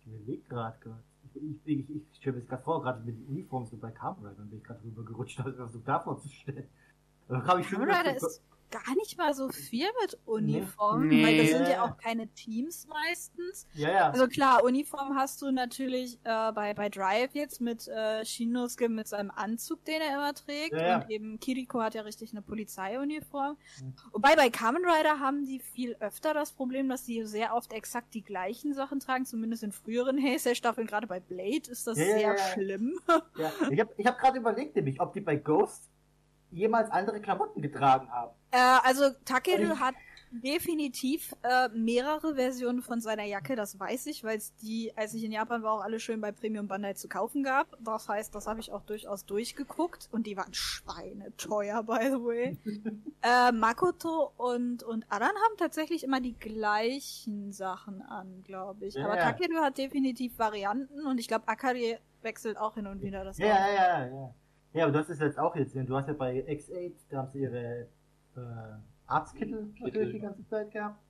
Ich 0.00 0.06
überleg 0.06 0.48
gerade 0.48 0.78
gerade. 0.80 1.02
Ich, 1.34 1.42
ich, 1.64 1.78
ich, 1.88 1.90
ich 1.90 2.02
stelle 2.18 2.34
mir 2.36 2.40
das 2.40 2.48
gerade 2.48 2.62
vor, 2.64 2.82
gerade 2.82 3.00
mit 3.04 3.16
den 3.16 3.26
Uniformen 3.26 3.66
so 3.68 3.76
bei 3.76 3.90
Kamen 3.92 4.24
Rider, 4.26 4.42
bin 4.42 4.58
ich 4.58 4.64
gerade 4.64 4.82
rüber 4.82 5.04
gerutscht, 5.04 5.38
das 5.44 5.54
versucht 5.54 5.86
da 5.88 6.00
vorzustellen. 6.00 6.68
Da 7.28 7.44
habe 7.46 7.60
ich 7.60 7.68
schon 7.68 7.78
Kamen 7.78 7.90
Rider 7.90 8.14
wieder- 8.16 8.26
ist 8.26 8.42
gar 8.70 8.94
nicht 8.96 9.18
mal 9.18 9.34
so 9.34 9.48
viel 9.48 9.86
mit 10.00 10.18
Uniformen, 10.26 11.08
Nee. 11.08 11.24
weil 11.24 11.38
das 11.38 11.48
sind 11.50 11.68
ja 11.68 11.82
auch 11.84 11.96
keine 11.96 12.28
Teams 12.28 12.86
meistens. 12.88 13.66
Ja, 13.74 13.90
ja. 13.90 14.10
Also 14.10 14.28
klar, 14.28 14.64
Uniform 14.64 15.16
hast 15.16 15.42
du 15.42 15.50
natürlich 15.50 16.18
äh, 16.24 16.52
bei, 16.52 16.74
bei 16.74 16.88
Drive 16.88 17.34
jetzt 17.34 17.60
mit 17.60 17.88
äh, 17.88 18.24
Shinosuke 18.24 18.88
mit 18.88 19.08
seinem 19.08 19.30
Anzug, 19.30 19.84
den 19.84 20.00
er 20.00 20.14
immer 20.14 20.34
trägt. 20.34 20.72
Ja, 20.72 20.86
ja. 20.86 20.96
Und 21.02 21.10
eben 21.10 21.40
Kiriko 21.40 21.80
hat 21.80 21.94
ja 21.94 22.02
richtig 22.02 22.32
eine 22.32 22.42
Polizeiuniform. 22.42 23.56
Mhm. 23.82 23.94
Wobei 24.12 24.36
bei 24.36 24.50
Kamen 24.50 24.84
Rider 24.84 25.20
haben 25.20 25.44
die 25.44 25.60
viel 25.60 25.96
öfter 26.00 26.34
das 26.34 26.52
Problem, 26.52 26.88
dass 26.88 27.04
die 27.04 27.24
sehr 27.24 27.54
oft 27.54 27.72
exakt 27.72 28.14
die 28.14 28.22
gleichen 28.22 28.74
Sachen 28.74 29.00
tragen, 29.00 29.26
zumindest 29.26 29.62
in 29.62 29.72
früheren 29.72 30.18
Heisei-Staffeln. 30.22 30.86
Gerade 30.86 31.06
bei 31.06 31.20
Blade 31.20 31.70
ist 31.70 31.86
das 31.86 31.98
Ja, 31.98 32.04
ja, 32.04 32.10
sehr 32.12 32.20
ja, 32.20 32.34
ja. 32.34 32.38
schlimm. 32.52 33.00
ja. 33.36 33.52
Ich 33.70 33.80
habe 33.80 33.94
ich 33.96 34.06
hab 34.06 34.18
gerade 34.18 34.38
überlegt, 34.38 34.76
nämlich, 34.76 35.00
ob 35.00 35.12
die 35.12 35.20
bei 35.20 35.36
Ghost 35.36 35.90
jemals 36.50 36.90
andere 36.90 37.20
Klamotten 37.20 37.62
getragen 37.62 38.10
haben. 38.10 38.32
Äh, 38.50 38.58
also 38.82 39.10
Takeru 39.24 39.78
hat 39.78 39.94
definitiv 40.30 41.34
äh, 41.42 41.68
mehrere 41.70 42.36
Versionen 42.36 42.82
von 42.82 43.00
seiner 43.00 43.24
Jacke, 43.24 43.56
das 43.56 43.78
weiß 43.78 44.06
ich, 44.06 44.22
weil 44.22 44.38
es 44.38 44.54
die, 44.56 44.92
als 44.96 45.12
ich 45.14 45.24
in 45.24 45.32
Japan 45.32 45.62
war, 45.62 45.72
auch 45.72 45.80
alle 45.82 45.98
schön 45.98 46.20
bei 46.20 46.30
Premium 46.30 46.68
Bandai 46.68 46.94
zu 46.94 47.08
kaufen 47.08 47.42
gab. 47.42 47.76
Das 47.80 48.08
heißt, 48.08 48.34
das 48.34 48.46
habe 48.46 48.60
ich 48.60 48.72
auch 48.72 48.82
durchaus 48.82 49.26
durchgeguckt 49.26 50.08
und 50.12 50.26
die 50.26 50.36
waren 50.36 50.54
schweineteuer, 50.54 51.82
by 51.82 52.04
the 52.04 52.24
way. 52.24 52.58
äh, 53.22 53.52
Makoto 53.52 54.32
und, 54.36 54.82
und 54.82 55.04
Aran 55.10 55.28
haben 55.28 55.56
tatsächlich 55.58 56.04
immer 56.04 56.20
die 56.20 56.38
gleichen 56.38 57.52
Sachen 57.52 58.02
an, 58.02 58.42
glaube 58.44 58.86
ich. 58.86 58.94
Ja, 58.94 59.06
Aber. 59.06 59.18
Takeru 59.18 59.56
hat 59.60 59.78
definitiv 59.78 60.38
Varianten 60.38 61.06
und 61.06 61.18
ich 61.18 61.26
glaube, 61.26 61.48
Akari 61.48 61.98
wechselt 62.22 62.56
auch 62.56 62.74
hin 62.74 62.86
und 62.86 63.02
wieder 63.02 63.24
das 63.24 63.38
Ja, 63.38 63.46
ja, 63.46 63.72
ja, 63.74 64.06
ja. 64.06 64.34
Ja, 64.72 64.84
aber 64.84 64.92
du 64.92 64.98
hast 65.00 65.10
es 65.10 65.18
jetzt 65.18 65.38
auch 65.38 65.56
jetzt, 65.56 65.74
du 65.74 65.96
hast 65.96 66.06
ja 66.06 66.14
bei 66.14 66.44
X8, 66.46 66.92
da 67.08 67.18
haben 67.18 67.30
sie 67.30 67.40
ihre 67.40 67.88
äh, 68.36 68.40
Arztkittel 69.06 69.62
natürlich 69.64 69.84
Kittel. 69.84 70.12
die 70.12 70.20
ganze 70.20 70.46
Zeit 70.46 70.70
gehabt. 70.70 71.02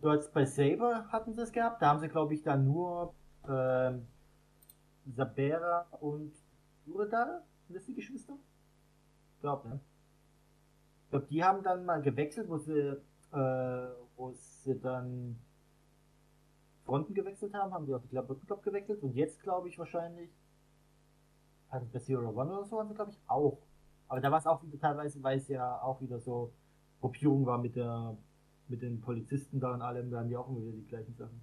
Du 0.00 0.10
hast 0.10 0.32
bei 0.32 0.46
Saber 0.46 1.06
hatten 1.08 1.34
sie 1.34 1.42
es 1.42 1.52
gehabt, 1.52 1.82
da 1.82 1.88
haben 1.90 2.00
sie 2.00 2.08
glaube 2.08 2.32
ich 2.34 2.42
dann 2.42 2.64
nur 2.64 3.14
ähm, 3.48 4.06
Sabera 5.14 5.86
und 6.00 6.32
Uredara, 6.86 7.42
sind 7.66 7.76
das 7.76 7.84
die 7.84 7.94
Geschwister? 7.94 8.34
Ich 9.34 9.40
glaube, 9.40 9.68
ne? 9.68 9.80
Ich 11.04 11.10
glaube, 11.10 11.26
die 11.26 11.44
haben 11.44 11.62
dann 11.62 11.84
mal 11.84 12.00
gewechselt, 12.00 12.48
wo 12.48 12.56
sie, 12.56 12.96
äh, 13.32 13.88
wo 14.16 14.32
sie 14.32 14.78
dann 14.80 15.38
Fronten 16.84 17.12
gewechselt 17.14 17.52
haben, 17.54 17.74
haben 17.74 17.86
die 17.86 17.94
auch 17.94 18.00
die 18.02 18.08
glaub, 18.08 18.62
gewechselt 18.62 19.02
und 19.02 19.14
jetzt 19.14 19.42
glaube 19.42 19.68
ich 19.68 19.78
wahrscheinlich 19.78 20.30
also 21.72 21.86
bei 21.92 21.98
Zero 21.98 22.28
One 22.30 22.52
oder 22.52 22.64
so 22.64 22.76
waren 22.76 22.88
sie, 22.88 22.94
glaube 22.94 23.10
ich, 23.10 23.18
auch. 23.26 23.58
Aber 24.08 24.20
da 24.20 24.30
war 24.30 24.38
es 24.38 24.46
auch 24.46 24.62
wieder 24.62 24.78
teilweise, 24.78 25.22
weil 25.22 25.38
es 25.38 25.48
ja 25.48 25.80
auch 25.82 26.00
wieder 26.02 26.20
so 26.20 26.52
Gruppierung 27.00 27.46
war 27.46 27.58
mit 27.58 27.76
der 27.76 28.16
mit 28.68 28.82
den 28.82 29.00
Polizisten 29.00 29.60
da 29.60 29.74
und 29.74 29.82
allem, 29.82 30.10
da 30.10 30.20
haben 30.20 30.28
die 30.28 30.36
auch 30.36 30.48
immer 30.48 30.60
wieder 30.62 30.72
die 30.72 30.86
gleichen 30.86 31.14
Sachen. 31.14 31.42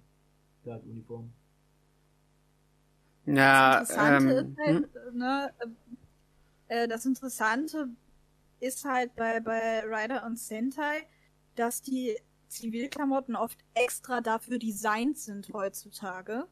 Der 0.64 0.74
hat 0.74 0.84
Uniform. 0.84 1.32
ja, 3.26 3.80
Das 3.80 3.90
Interessante 3.90 4.50
ähm, 4.64 4.84
ist 4.84 4.96
halt, 4.96 5.14
ne, 5.14 5.54
äh, 6.68 6.88
das 6.88 7.06
Interessante 7.06 7.88
ist 8.58 8.84
halt 8.84 9.14
bei, 9.16 9.40
bei 9.40 9.82
Ryder 9.84 10.26
und 10.26 10.38
Sentai, 10.38 11.06
dass 11.54 11.82
die 11.82 12.16
Zivilklamotten 12.48 13.36
oft 13.36 13.58
extra 13.74 14.20
dafür 14.20 14.58
designt 14.58 15.18
sind 15.18 15.52
heutzutage. 15.52 16.48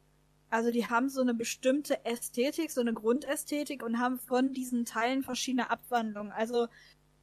Also 0.51 0.71
die 0.71 0.87
haben 0.87 1.09
so 1.09 1.21
eine 1.21 1.35
bestimmte 1.35 2.05
Ästhetik, 2.05 2.71
so 2.71 2.81
eine 2.81 2.95
Grundästhetik 2.95 3.83
und 3.83 3.99
haben 3.99 4.19
von 4.19 4.53
diesen 4.53 4.85
Teilen 4.85 5.23
verschiedene 5.23 5.71
Abwandlungen. 5.71 6.33
Also 6.33 6.69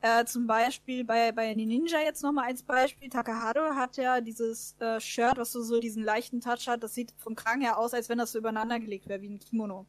äh, 0.01 0.26
zum 0.26 0.45
Beispiel 0.45 1.03
bei, 1.03 1.32
bei 1.32 1.53
Ninja 1.55 1.99
jetzt 1.99 2.21
nochmal 2.21 2.45
als 2.49 2.61
Beispiel. 2.63 3.09
Takahado 3.09 3.76
hat 3.76 3.97
ja 3.97 4.21
dieses 4.21 4.76
äh, 4.80 4.99
Shirt, 4.99 5.38
was 5.38 5.51
so, 5.51 5.63
so 5.63 5.80
diesen 5.80 6.03
leichten 6.03 6.41
Touch 6.41 6.67
hat. 6.67 6.84
Das 6.84 6.93
sieht 6.93 7.13
vom 7.17 7.36
Kragen 7.36 7.61
her 7.61 7.80
aus, 7.80 7.93
als 7.93 8.09
wenn 8.09 8.19
das 8.19 8.32
so 8.32 8.38
übereinander 8.38 8.80
gelegt 8.80 9.07
wäre, 9.07 9.21
wie 9.21 9.30
ein 9.30 9.39
Kimono. 9.39 9.88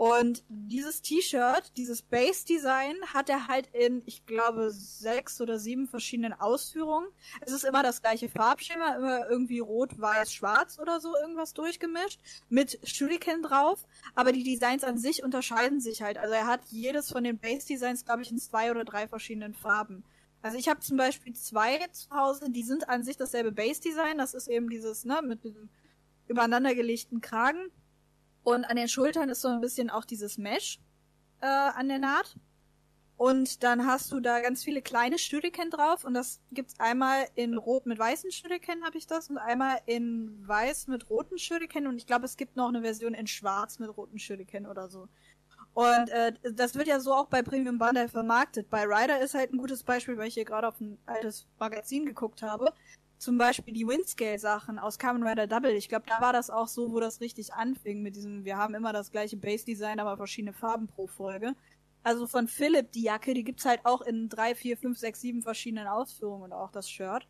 Und 0.00 0.44
dieses 0.48 1.02
T-Shirt, 1.02 1.76
dieses 1.76 2.00
Base-Design, 2.00 2.96
hat 3.12 3.28
er 3.28 3.48
halt 3.48 3.66
in, 3.74 4.00
ich 4.06 4.24
glaube, 4.24 4.70
sechs 4.70 5.42
oder 5.42 5.58
sieben 5.58 5.86
verschiedenen 5.86 6.32
Ausführungen. 6.32 7.06
Es 7.42 7.52
ist 7.52 7.64
immer 7.64 7.82
das 7.82 8.00
gleiche 8.00 8.30
Farbschema, 8.30 8.94
immer 8.96 9.28
irgendwie 9.28 9.58
rot, 9.58 10.00
weiß, 10.00 10.32
schwarz 10.32 10.78
oder 10.78 11.00
so 11.00 11.14
irgendwas 11.18 11.52
durchgemischt, 11.52 12.18
mit 12.48 12.80
Shuriken 12.82 13.42
drauf. 13.42 13.86
Aber 14.14 14.32
die 14.32 14.42
Designs 14.42 14.84
an 14.84 14.96
sich 14.96 15.22
unterscheiden 15.22 15.80
sich 15.80 16.00
halt. 16.00 16.16
Also 16.16 16.32
er 16.32 16.46
hat 16.46 16.62
jedes 16.70 17.12
von 17.12 17.22
den 17.22 17.38
Base-Designs, 17.38 18.06
glaube 18.06 18.22
ich, 18.22 18.30
in 18.30 18.38
zwei 18.38 18.70
oder 18.70 18.84
drei 18.84 19.06
verschiedenen 19.06 19.52
Farben. 19.52 20.02
Also 20.40 20.56
ich 20.56 20.70
habe 20.70 20.80
zum 20.80 20.96
Beispiel 20.96 21.34
zwei 21.34 21.76
zu 21.92 22.08
Hause, 22.08 22.48
die 22.48 22.62
sind 22.62 22.88
an 22.88 23.02
sich 23.02 23.18
dasselbe 23.18 23.52
Base-Design. 23.52 24.16
Das 24.16 24.32
ist 24.32 24.48
eben 24.48 24.70
dieses, 24.70 25.04
ne, 25.04 25.20
mit 25.20 25.44
diesem 25.44 25.68
übereinandergelegten 26.26 27.20
Kragen. 27.20 27.70
Und 28.42 28.64
an 28.64 28.76
den 28.76 28.88
Schultern 28.88 29.28
ist 29.28 29.42
so 29.42 29.48
ein 29.48 29.60
bisschen 29.60 29.90
auch 29.90 30.04
dieses 30.04 30.38
Mesh. 30.38 30.80
äh, 31.40 31.46
an 31.46 31.88
der 31.88 31.98
Naht. 31.98 32.36
Und 33.16 33.62
dann 33.62 33.86
hast 33.86 34.12
du 34.12 34.20
da 34.20 34.40
ganz 34.40 34.64
viele 34.64 34.80
kleine 34.80 35.18
Shuriken 35.18 35.68
drauf 35.70 36.04
und 36.04 36.14
das 36.14 36.40
gibt's 36.52 36.80
einmal 36.80 37.26
in 37.34 37.58
rot 37.58 37.84
mit 37.84 37.98
weißen 37.98 38.32
Shuriken 38.32 38.82
habe 38.82 38.96
ich 38.96 39.06
das 39.06 39.28
und 39.28 39.36
einmal 39.36 39.78
in 39.84 40.42
weiß 40.48 40.86
mit 40.86 41.10
roten 41.10 41.36
Shuriken 41.36 41.86
und 41.86 41.98
ich 41.98 42.06
glaube 42.06 42.24
es 42.24 42.38
gibt 42.38 42.56
noch 42.56 42.68
eine 42.68 42.80
Version 42.80 43.12
in 43.12 43.26
schwarz 43.26 43.78
mit 43.78 43.94
roten 43.94 44.18
Shuriken 44.18 44.66
oder 44.66 44.88
so. 44.88 45.06
Und 45.74 46.08
äh, 46.08 46.32
das 46.54 46.74
wird 46.76 46.88
ja 46.88 46.98
so 46.98 47.12
auch 47.14 47.26
bei 47.26 47.42
Premium 47.42 47.76
Bandai 47.78 48.08
vermarktet. 48.08 48.70
Bei 48.70 48.84
Rider 48.84 49.20
ist 49.20 49.34
halt 49.34 49.52
ein 49.52 49.58
gutes 49.58 49.82
Beispiel, 49.84 50.16
weil 50.16 50.28
ich 50.28 50.34
hier 50.34 50.46
gerade 50.46 50.66
auf 50.66 50.80
ein 50.80 50.98
altes 51.04 51.46
Magazin 51.58 52.06
geguckt 52.06 52.42
habe. 52.42 52.72
Zum 53.20 53.36
Beispiel 53.36 53.74
die 53.74 53.86
Windscale-Sachen 53.86 54.78
aus 54.78 54.98
Kamen 54.98 55.22
Rider 55.22 55.46
Double. 55.46 55.72
Ich 55.72 55.90
glaube, 55.90 56.06
da 56.08 56.22
war 56.22 56.32
das 56.32 56.48
auch 56.48 56.68
so, 56.68 56.90
wo 56.90 57.00
das 57.00 57.20
richtig 57.20 57.52
anfing 57.52 58.00
mit 58.00 58.16
diesem, 58.16 58.46
wir 58.46 58.56
haben 58.56 58.74
immer 58.74 58.94
das 58.94 59.10
gleiche 59.10 59.36
Base-Design, 59.36 60.00
aber 60.00 60.16
verschiedene 60.16 60.54
Farben 60.54 60.86
pro 60.86 61.06
Folge. 61.06 61.54
Also 62.02 62.26
von 62.26 62.48
Philipp, 62.48 62.92
die 62.92 63.02
Jacke, 63.02 63.34
die 63.34 63.44
gibt's 63.44 63.66
halt 63.66 63.84
auch 63.84 64.00
in 64.00 64.30
drei, 64.30 64.54
vier, 64.54 64.78
fünf, 64.78 64.96
sechs, 64.96 65.20
sieben 65.20 65.42
verschiedenen 65.42 65.86
Ausführungen 65.86 66.44
und 66.44 66.54
auch 66.54 66.72
das 66.72 66.88
Shirt. 66.88 67.28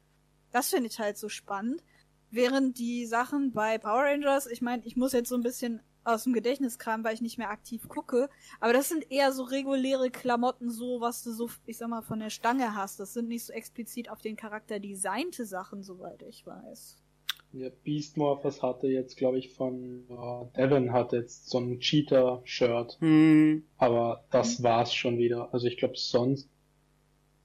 Das 0.52 0.70
finde 0.70 0.90
ich 0.90 1.00
halt 1.00 1.18
so 1.18 1.28
spannend. 1.28 1.82
Während 2.30 2.78
die 2.78 3.04
Sachen 3.06 3.50
bei 3.50 3.76
Power 3.78 4.04
Rangers, 4.04 4.46
ich 4.46 4.62
meine, 4.62 4.86
ich 4.86 4.94
muss 4.94 5.12
jetzt 5.12 5.28
so 5.28 5.34
ein 5.34 5.42
bisschen 5.42 5.80
aus 6.14 6.24
dem 6.24 6.32
Gedächtnis 6.32 6.78
kramen, 6.78 7.04
weil 7.04 7.14
ich 7.14 7.20
nicht 7.20 7.38
mehr 7.38 7.50
aktiv 7.50 7.88
gucke, 7.88 8.28
aber 8.60 8.72
das 8.72 8.88
sind 8.88 9.10
eher 9.10 9.32
so 9.32 9.44
reguläre 9.44 10.10
Klamotten, 10.10 10.70
so 10.70 11.00
was 11.00 11.22
du 11.22 11.32
so, 11.32 11.48
ich 11.66 11.78
sag 11.78 11.88
mal, 11.88 12.02
von 12.02 12.20
der 12.20 12.30
Stange 12.30 12.74
hast. 12.74 13.00
Das 13.00 13.14
sind 13.14 13.28
nicht 13.28 13.44
so 13.44 13.52
explizit 13.52 14.10
auf 14.10 14.20
den 14.20 14.36
Charakter 14.36 14.78
designte 14.80 15.44
Sachen, 15.46 15.82
soweit 15.82 16.22
ich 16.22 16.46
weiß. 16.46 16.96
Ja, 17.52 17.68
Beast 17.82 18.16
Morphers 18.16 18.62
hatte 18.62 18.86
jetzt, 18.86 19.16
glaube 19.16 19.38
ich, 19.38 19.50
von 19.50 20.04
äh, 20.08 20.56
Devon 20.56 20.92
hat 20.92 21.12
jetzt 21.12 21.50
so 21.50 21.58
ein 21.58 21.80
Cheetah-Shirt. 21.80 22.98
Hm. 23.00 23.64
Aber 23.76 24.24
das 24.30 24.62
war's 24.62 24.94
schon 24.94 25.18
wieder. 25.18 25.52
Also 25.52 25.66
ich 25.66 25.76
glaube, 25.76 25.94
sonst 25.96 26.48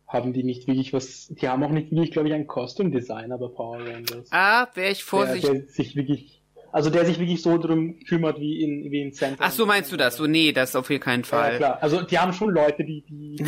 haben 0.07 0.33
die 0.33 0.43
nicht 0.43 0.67
wirklich 0.67 0.93
was. 0.93 1.27
Die 1.29 1.47
haben 1.47 1.63
auch 1.63 1.71
nicht 1.71 1.91
wirklich, 1.91 2.11
glaube 2.11 2.27
ich, 2.27 2.33
einen 2.35 2.45
Costume-Designer 2.45 3.39
bei 3.39 3.47
Power 3.47 3.79
Rangers. 3.79 4.27
Ah, 4.31 4.67
wäre 4.75 4.91
ich 4.91 4.99
der, 4.99 5.07
vorsichtig. 5.07 5.51
der 5.51 5.67
sich 5.69 5.95
wirklich. 5.95 6.41
Also 6.75 6.89
der 6.89 7.05
sich 7.05 7.17
wirklich 7.17 7.41
so 7.41 7.57
drum 7.57 7.99
kümmert 8.01 8.37
wie 8.37 8.61
in 8.61 8.91
wie 8.91 9.01
in 9.01 9.13
Center. 9.13 9.41
Ach 9.47 9.51
so 9.51 9.65
meinst 9.65 9.93
du 9.93 9.95
das? 9.97 10.17
So, 10.17 10.27
nee, 10.27 10.51
das 10.51 10.75
auf 10.75 10.89
keinen 10.89 11.21
Ja, 11.21 11.25
Fall. 11.27 11.55
klar. 11.57 11.77
Also 11.81 12.01
die 12.01 12.19
haben 12.19 12.33
schon 12.33 12.49
Leute, 12.49 12.83
die 12.83 13.01
die, 13.07 13.37
die. 13.37 13.45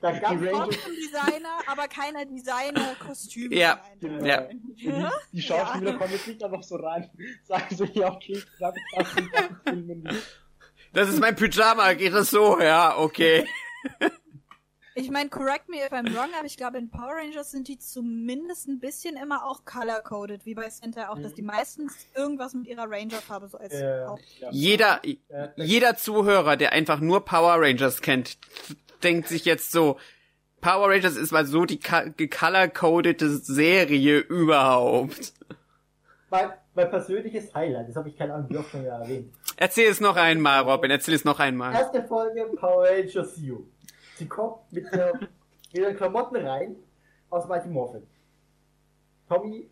Da 0.00 0.12
Die 0.12 0.18
Ranger- 0.46 0.68
Designer, 0.68 1.58
aber 1.66 1.88
keine 1.88 2.26
Designer-Kostüme. 2.26 3.54
Ja, 3.54 3.80
Nein. 4.00 4.24
ja. 4.24 4.48
Ja? 4.76 5.12
Die 5.32 5.42
Schauspieler 5.42 5.94
kommen 5.94 6.12
jetzt 6.12 6.28
nicht 6.28 6.42
einfach 6.44 6.62
so 6.62 6.76
rein, 6.76 7.08
sagen 7.44 7.74
so, 7.74 7.84
ja, 7.84 8.12
okay, 8.12 8.32
ich 8.34 8.56
glaube, 8.58 8.76
ich. 8.98 10.14
Das 10.92 11.08
ist 11.08 11.20
mein 11.20 11.34
Pyjama, 11.36 11.92
geht 11.94 12.12
das 12.12 12.30
so? 12.30 12.60
Ja, 12.60 12.96
okay. 12.98 13.46
Ich 14.98 15.10
meine, 15.10 15.28
correct 15.28 15.68
me 15.68 15.76
if 15.76 15.92
I'm 15.92 16.06
wrong, 16.16 16.30
aber 16.38 16.46
ich 16.46 16.56
glaube, 16.56 16.78
in 16.78 16.88
Power 16.90 17.16
Rangers 17.16 17.50
sind 17.50 17.68
die 17.68 17.78
zumindest 17.78 18.66
ein 18.66 18.78
bisschen 18.80 19.16
immer 19.16 19.44
auch 19.44 19.66
color-coded, 19.66 20.46
wie 20.46 20.54
bei 20.54 20.70
Sentai 20.70 21.08
auch, 21.10 21.18
dass 21.18 21.34
die 21.34 21.42
meistens 21.42 21.92
irgendwas 22.14 22.54
mit 22.54 22.66
ihrer 22.66 22.90
Ranger-Farbe 22.90 23.46
so 23.48 23.58
als 23.58 23.78
Ja. 23.78 24.06
Haupt- 24.08 24.22
Jeder, 24.52 25.00
Äh, 25.04 25.48
jeder 25.56 25.96
Zuhörer, 25.96 26.56
der 26.56 26.72
einfach 26.72 27.00
nur 27.00 27.26
Power 27.26 27.60
Rangers 27.60 28.00
kennt, 28.00 28.38
denkt 29.02 29.28
sich 29.28 29.44
jetzt 29.44 29.70
so, 29.70 29.98
Power 30.62 30.88
Rangers 30.88 31.16
ist 31.16 31.30
mal 31.30 31.44
so 31.44 31.66
die 31.66 31.78
gecolor-codete 31.78 33.28
Serie 33.36 34.18
überhaupt. 34.20 35.34
mein, 36.30 36.52
mein 36.74 36.88
persönliches 36.90 37.54
Highlight, 37.54 37.90
das 37.90 37.96
habe 37.96 38.08
ich 38.08 38.16
keine 38.16 38.32
Ahnung, 38.32 38.48
wie 38.48 38.56
oft 38.56 38.70
schon 38.70 38.84
erwähnt. 38.86 39.30
Erzähl 39.58 39.90
es 39.90 40.00
noch 40.00 40.16
einmal, 40.16 40.62
Robin, 40.62 40.90
erzähl 40.90 41.14
es 41.14 41.24
noch 41.24 41.38
einmal. 41.38 41.74
Erste 41.74 42.02
Folge 42.04 42.46
Power 42.56 42.84
Rangers 42.88 43.34
Zero. 43.36 43.62
Sie 44.16 44.26
kommt 44.26 44.72
mit, 44.72 44.92
der, 44.92 45.14
mit 45.20 45.30
ihren 45.72 45.96
Klamotten 45.96 46.36
rein 46.36 46.76
aus 47.30 47.46
Mighty 47.46 47.68
Morphin. 47.68 48.02
Tommy 49.28 49.68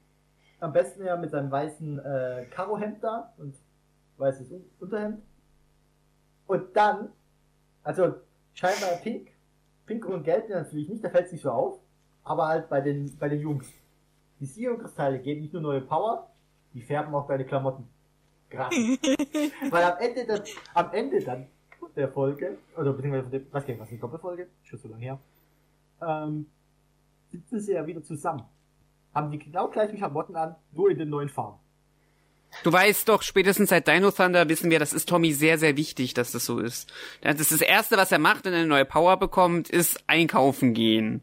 am 0.61 0.73
besten 0.73 1.05
ja 1.05 1.17
mit 1.17 1.31
seinem 1.31 1.51
weißen 1.51 1.99
äh, 1.99 2.47
Karohemd 2.51 3.03
da 3.03 3.33
und 3.39 3.55
weißes 4.17 4.51
Un 4.51 4.65
Unterhemd. 4.81 5.23
Und 6.47 6.77
dann, 6.77 7.13
also 7.83 8.15
scheinbar 8.53 8.97
pink, 9.03 9.29
pink 9.87 10.07
und 10.07 10.25
gelb 10.25 10.49
natürlich 10.49 10.89
nicht, 10.89 11.03
da 11.03 11.11
fällt 11.11 11.27
es 11.27 11.33
nicht 11.33 11.43
so 11.43 11.51
auf, 11.51 11.79
aber 12.23 12.49
halt 12.49 12.69
bei 12.69 12.81
den, 12.81 13.17
bei 13.19 13.29
den 13.29 13.41
Jungs. 13.41 13.67
Die 14.41 14.47
Zero-Kristalle 14.47 15.21
geben 15.21 15.43
nicht 15.43 15.53
nur 15.53 15.63
neue 15.63 15.81
Power, 15.81 16.31
die 16.75 16.83
färben 16.83 17.15
auch 17.15 17.27
deine 17.27 17.45
Klamotten. 17.45 17.89
Gratis. 18.51 18.99
Weil 19.71 19.85
am 19.85 19.99
Ende 19.99 20.27
dann, 20.27 20.43
am 20.75 20.93
Ende 20.93 21.21
dann 21.25 21.47
der 21.97 22.09
Folge, 22.09 22.59
oder 22.77 22.93
beziehungsweise 22.93 23.23
von 23.23 23.33
dem, 23.33 23.47
was, 23.51 23.65
was 23.81 23.89
die 23.89 23.99
Doppelfolge, 23.99 24.49
schon 24.63 24.79
so 24.79 24.89
lange 24.89 25.03
her, 25.03 25.19
ähm, 26.03 26.47
sitzen 27.31 27.61
sie 27.61 27.73
ja 27.73 27.87
wieder 27.87 28.03
zusammen. 28.03 28.45
Haben 29.15 29.31
die 29.31 29.39
genau 29.39 29.69
gleichen 29.69 29.97
Klamotten 29.97 30.35
an, 30.37 30.57
nur 30.73 30.91
in 30.91 30.99
den 30.99 31.09
neuen 31.09 31.29
Farben. 31.29 31.59
Du 32.63 32.73
weißt 32.73 33.09
doch, 33.09 33.23
spätestens 33.23 33.71
seit 33.71 33.89
Dino 33.89 34.11
Thunder 34.11 34.49
wissen 34.49 34.71
wir, 34.71 34.79
das 34.79 34.93
ist 34.93 35.09
Tommy 35.09 35.33
sehr, 35.33 35.59
sehr 35.59 35.77
wichtig, 35.77 36.15
dass 36.15 36.31
das 36.31 36.45
so 36.45 36.61
ist. 36.61 36.93
Das 37.21 37.41
ist 37.41 37.51
das 37.51 37.61
Erste, 37.61 37.97
was 37.97 38.13
er 38.13 38.21
macht, 38.21 38.45
wenn 38.45 38.53
er 38.53 38.61
eine 38.61 38.69
neue 38.69 38.85
Power 38.85 39.17
bekommt, 39.17 39.71
ist 39.71 40.05
einkaufen 40.07 40.73
gehen. 40.73 41.23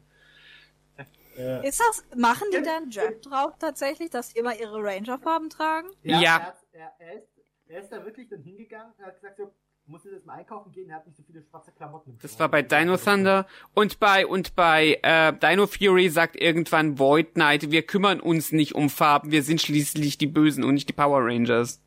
Äh, 1.38 1.68
Ist 1.68 1.80
das, 1.80 2.04
machen 2.18 2.48
die 2.54 2.62
dann 2.62 2.90
Jab 2.90 3.22
drauf 3.22 3.54
tatsächlich, 3.58 4.10
dass 4.10 4.34
die 4.34 4.40
immer 4.40 4.54
ihre 4.60 4.84
Ranger-Farben 4.84 5.50
tragen? 5.50 5.88
Ja. 6.04 6.20
Er, 6.20 6.34
hat, 6.34 6.58
er, 6.74 6.94
er, 7.00 7.14
ist, 7.14 7.28
er 7.68 7.82
ist 7.82 7.92
da 7.92 8.06
wirklich 8.06 8.28
dann 8.30 8.42
hingegangen 8.42 8.94
und 8.98 9.06
hat 9.06 9.16
gesagt, 9.16 9.38
so, 9.38 9.54
muss 9.92 10.04
jetzt 10.06 10.26
mal 10.26 10.34
einkaufen 10.34 10.72
gehen, 10.72 10.90
er 10.90 10.98
hat 10.98 11.06
nicht 11.08 11.18
so 11.18 11.24
viele 11.24 11.44
schwarze 11.44 11.72
Klamotten. 11.72 12.12
im 12.12 12.18
Das 12.22 12.40
war 12.40 12.50
bei 12.50 12.62
Dino 12.62 12.98
Thunder 12.98 13.46
und 13.74 14.00
bei 14.00 14.26
und 14.26 14.56
bei 14.56 15.00
äh, 15.04 15.34
Dino 15.34 15.68
Fury 15.68 16.10
sagt 16.10 16.36
irgendwann 16.36 16.98
Void 16.98 17.34
Knight, 17.34 17.70
wir 17.72 17.84
kümmern 17.84 18.20
uns 18.20 18.52
nicht 18.52 18.74
um 18.76 18.90
Farben, 18.90 19.32
wir 19.32 19.44
sind 19.44 19.62
schließlich 19.62 20.18
die 20.18 20.28
Bösen 20.28 20.64
und 20.64 20.74
nicht 20.74 20.90
die 20.90 20.94
Power 20.94 21.20
Rangers. 21.24 21.80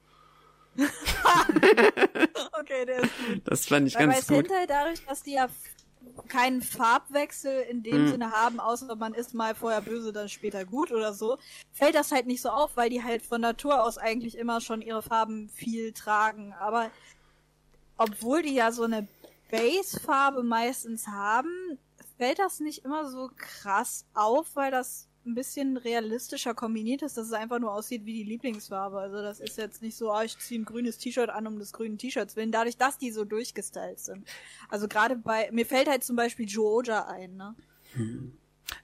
Okay, 2.58 2.86
der 2.86 3.02
ist 3.02 3.12
gut. 3.26 3.42
Das 3.44 3.66
fand 3.66 3.86
ich 3.88 3.94
Weil 3.96 4.06
bei 4.06 4.14
ganz 4.14 4.26
gut. 4.26 4.48
Sentai 4.48 4.66
dadurch, 4.66 5.04
dass 5.04 5.22
die 5.22 5.32
ja 5.34 5.48
keinen 6.28 6.62
Farbwechsel 6.62 7.62
in 7.68 7.82
dem 7.82 7.92
Hm. 7.94 8.08
Sinne 8.08 8.30
haben, 8.30 8.60
außer 8.60 8.94
man 8.96 9.14
ist 9.14 9.34
mal 9.34 9.54
vorher 9.54 9.80
böse, 9.80 10.12
dann 10.12 10.28
später 10.28 10.64
gut 10.64 10.92
oder 10.92 11.12
so, 11.12 11.38
fällt 11.72 11.94
das 11.94 12.12
halt 12.12 12.26
nicht 12.26 12.40
so 12.40 12.50
auf, 12.50 12.76
weil 12.76 12.90
die 12.90 13.02
halt 13.02 13.22
von 13.22 13.40
Natur 13.40 13.82
aus 13.82 13.98
eigentlich 13.98 14.38
immer 14.38 14.60
schon 14.60 14.80
ihre 14.82 15.02
Farben 15.02 15.48
viel 15.50 15.92
tragen. 15.92 16.54
Aber 16.58 16.90
obwohl 17.96 18.42
die 18.42 18.54
ja 18.54 18.72
so 18.72 18.84
eine 18.84 19.06
Base-Farbe 19.50 20.42
meistens 20.42 21.06
haben, 21.06 21.78
fällt 22.16 22.38
das 22.38 22.60
nicht 22.60 22.84
immer 22.84 23.08
so 23.10 23.30
krass 23.36 24.04
auf, 24.14 24.54
weil 24.54 24.70
das 24.70 25.08
ein 25.26 25.34
bisschen 25.34 25.76
realistischer 25.76 26.54
kombiniert 26.54 27.02
ist, 27.02 27.16
dass 27.16 27.26
es 27.26 27.32
einfach 27.32 27.58
nur 27.58 27.72
aussieht 27.72 28.04
wie 28.04 28.12
die 28.12 28.24
Lieblingsfarbe. 28.24 28.98
Also 28.98 29.22
das 29.22 29.40
ist 29.40 29.56
jetzt 29.56 29.82
nicht 29.82 29.96
so, 29.96 30.10
ah, 30.10 30.22
ich 30.22 30.38
ziehe 30.38 30.60
ein 30.60 30.64
grünes 30.64 30.98
T-Shirt 30.98 31.30
an 31.30 31.46
um 31.46 31.58
des 31.58 31.72
grünen 31.72 31.98
T-Shirts 31.98 32.36
willen, 32.36 32.52
dadurch, 32.52 32.76
dass 32.76 32.98
die 32.98 33.10
so 33.10 33.24
durchgestylt 33.24 34.00
sind. 34.00 34.26
Also 34.68 34.86
gerade 34.86 35.16
bei, 35.16 35.48
mir 35.50 35.66
fällt 35.66 35.88
halt 35.88 36.04
zum 36.04 36.16
Beispiel 36.16 36.46
Jooja 36.46 37.06
ein, 37.06 37.36
ne? 37.36 37.54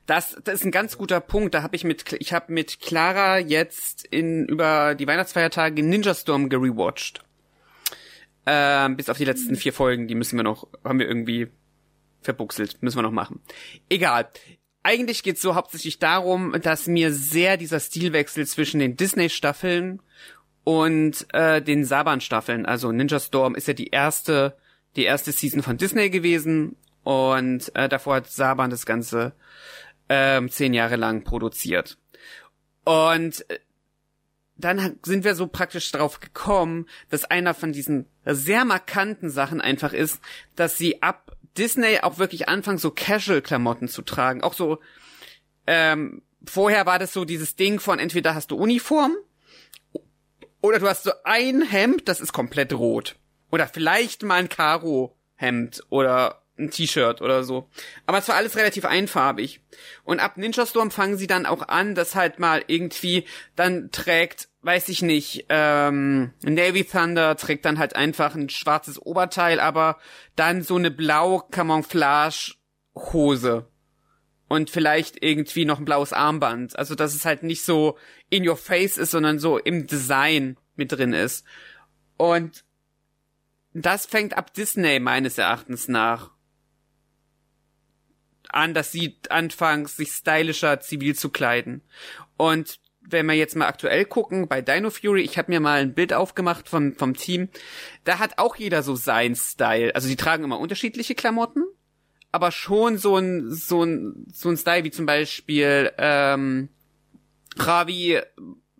Das, 0.06 0.36
das 0.44 0.56
ist 0.56 0.64
ein 0.64 0.70
ganz 0.70 0.96
guter 0.98 1.20
Punkt. 1.20 1.54
Da 1.54 1.62
habe 1.62 1.76
ich 1.76 1.84
mit, 1.84 2.12
ich 2.18 2.32
habe 2.32 2.52
mit 2.52 2.80
Clara 2.80 3.38
jetzt 3.38 4.04
in 4.06 4.46
über 4.46 4.94
die 4.94 5.06
Weihnachtsfeiertage 5.06 5.82
Ninja 5.82 6.14
Storm 6.14 6.48
gerewatcht. 6.48 7.24
Ähm, 8.52 8.96
bis 8.96 9.08
auf 9.08 9.16
die 9.16 9.24
letzten 9.24 9.54
vier 9.54 9.72
Folgen, 9.72 10.08
die 10.08 10.16
müssen 10.16 10.36
wir 10.36 10.42
noch, 10.42 10.66
haben 10.82 10.98
wir 10.98 11.06
irgendwie 11.06 11.46
verbuchselt, 12.20 12.82
müssen 12.82 12.98
wir 12.98 13.02
noch 13.02 13.12
machen. 13.12 13.40
Egal. 13.88 14.28
Eigentlich 14.82 15.22
geht's 15.22 15.40
so 15.40 15.54
hauptsächlich 15.54 16.00
darum, 16.00 16.56
dass 16.60 16.88
mir 16.88 17.12
sehr 17.12 17.56
dieser 17.56 17.78
Stilwechsel 17.78 18.44
zwischen 18.48 18.80
den 18.80 18.96
Disney-Staffeln 18.96 20.02
und 20.64 21.32
äh, 21.32 21.62
den 21.62 21.84
Saban-Staffeln, 21.84 22.66
also 22.66 22.90
Ninja 22.90 23.20
Storm 23.20 23.54
ist 23.54 23.68
ja 23.68 23.74
die 23.74 23.90
erste, 23.90 24.56
die 24.96 25.04
erste 25.04 25.30
Season 25.30 25.62
von 25.62 25.76
Disney 25.76 26.10
gewesen 26.10 26.74
und 27.04 27.70
äh, 27.76 27.88
davor 27.88 28.16
hat 28.16 28.30
Saban 28.32 28.70
das 28.70 28.84
Ganze 28.84 29.32
ähm, 30.08 30.50
zehn 30.50 30.74
Jahre 30.74 30.96
lang 30.96 31.22
produziert. 31.22 31.98
Und 32.84 33.48
äh, 33.48 33.60
dann 34.64 34.98
sind 35.02 35.24
wir 35.24 35.34
so 35.34 35.46
praktisch 35.46 35.90
drauf 35.92 36.20
gekommen, 36.20 36.86
dass 37.08 37.24
einer 37.24 37.54
von 37.54 37.72
diesen 37.72 38.06
sehr 38.24 38.64
markanten 38.64 39.30
Sachen 39.30 39.60
einfach 39.60 39.92
ist, 39.92 40.20
dass 40.56 40.78
sie 40.78 41.02
ab 41.02 41.36
Disney 41.56 41.98
auch 42.00 42.18
wirklich 42.18 42.48
anfangen, 42.48 42.78
so 42.78 42.90
Casual-Klamotten 42.90 43.88
zu 43.88 44.02
tragen. 44.02 44.42
Auch 44.42 44.54
so, 44.54 44.78
ähm, 45.66 46.22
vorher 46.44 46.86
war 46.86 46.98
das 46.98 47.12
so 47.12 47.24
dieses 47.24 47.56
Ding 47.56 47.80
von 47.80 47.98
entweder 47.98 48.34
hast 48.34 48.50
du 48.50 48.56
Uniform 48.56 49.16
oder 50.60 50.78
du 50.78 50.88
hast 50.88 51.04
so 51.04 51.12
ein 51.24 51.62
Hemd, 51.62 52.08
das 52.08 52.20
ist 52.20 52.32
komplett 52.32 52.72
rot. 52.72 53.16
Oder 53.50 53.66
vielleicht 53.66 54.22
mal 54.22 54.36
ein 54.36 54.48
Karo-Hemd 54.48 55.84
oder 55.88 56.42
ein 56.58 56.70
T-Shirt 56.70 57.22
oder 57.22 57.42
so. 57.42 57.68
Aber 58.06 58.18
es 58.18 58.28
war 58.28 58.36
alles 58.36 58.56
relativ 58.56 58.84
einfarbig. 58.84 59.60
Und 60.04 60.20
ab 60.20 60.36
Ninja 60.36 60.66
Storm 60.66 60.90
fangen 60.90 61.16
sie 61.16 61.26
dann 61.26 61.46
auch 61.46 61.66
an, 61.68 61.94
dass 61.94 62.14
halt 62.14 62.38
mal 62.38 62.62
irgendwie 62.66 63.24
dann 63.56 63.90
trägt, 63.90 64.49
weiß 64.62 64.88
ich 64.90 65.02
nicht, 65.02 65.46
ähm, 65.48 66.32
Navy 66.42 66.84
Thunder 66.84 67.36
trägt 67.36 67.64
dann 67.64 67.78
halt 67.78 67.96
einfach 67.96 68.34
ein 68.34 68.50
schwarzes 68.50 69.00
Oberteil, 69.00 69.58
aber 69.60 69.98
dann 70.36 70.62
so 70.62 70.76
eine 70.76 70.90
blau 70.90 71.40
Camouflage 71.50 72.54
Hose. 72.94 73.66
Und 74.48 74.68
vielleicht 74.68 75.22
irgendwie 75.22 75.64
noch 75.64 75.78
ein 75.78 75.84
blaues 75.84 76.12
Armband. 76.12 76.76
Also, 76.76 76.96
dass 76.96 77.14
es 77.14 77.24
halt 77.24 77.44
nicht 77.44 77.64
so 77.64 77.96
in 78.30 78.46
your 78.46 78.56
face 78.56 78.98
ist, 78.98 79.12
sondern 79.12 79.38
so 79.38 79.58
im 79.58 79.86
Design 79.86 80.56
mit 80.74 80.90
drin 80.90 81.12
ist. 81.12 81.44
Und 82.16 82.64
das 83.72 84.06
fängt 84.06 84.36
ab 84.36 84.52
Disney 84.52 84.98
meines 84.98 85.38
Erachtens 85.38 85.86
nach 85.86 86.32
an, 88.48 88.74
dass 88.74 88.90
sie 88.90 89.16
anfangen, 89.28 89.86
sich 89.86 90.10
stylischer 90.10 90.80
zivil 90.80 91.14
zu 91.14 91.30
kleiden. 91.30 91.82
Und 92.36 92.79
wenn 93.00 93.26
wir 93.26 93.34
jetzt 93.34 93.56
mal 93.56 93.66
aktuell 93.66 94.04
gucken, 94.04 94.48
bei 94.48 94.62
Dino 94.62 94.90
Fury, 94.90 95.22
ich 95.22 95.38
habe 95.38 95.50
mir 95.50 95.60
mal 95.60 95.80
ein 95.80 95.94
Bild 95.94 96.12
aufgemacht 96.12 96.68
vom, 96.68 96.94
vom 96.94 97.14
Team, 97.14 97.48
da 98.04 98.18
hat 98.18 98.38
auch 98.38 98.56
jeder 98.56 98.82
so 98.82 98.94
sein 98.94 99.34
Style. 99.34 99.94
Also 99.94 100.08
die 100.08 100.16
tragen 100.16 100.44
immer 100.44 100.60
unterschiedliche 100.60 101.14
Klamotten, 101.14 101.64
aber 102.32 102.52
schon 102.52 102.98
so 102.98 103.16
ein, 103.16 103.50
so 103.50 103.82
ein, 103.82 104.26
so 104.32 104.48
ein 104.48 104.56
Style 104.56 104.84
wie 104.84 104.90
zum 104.90 105.06
Beispiel, 105.06 105.92
ähm, 105.98 106.68
Ravi 107.58 108.20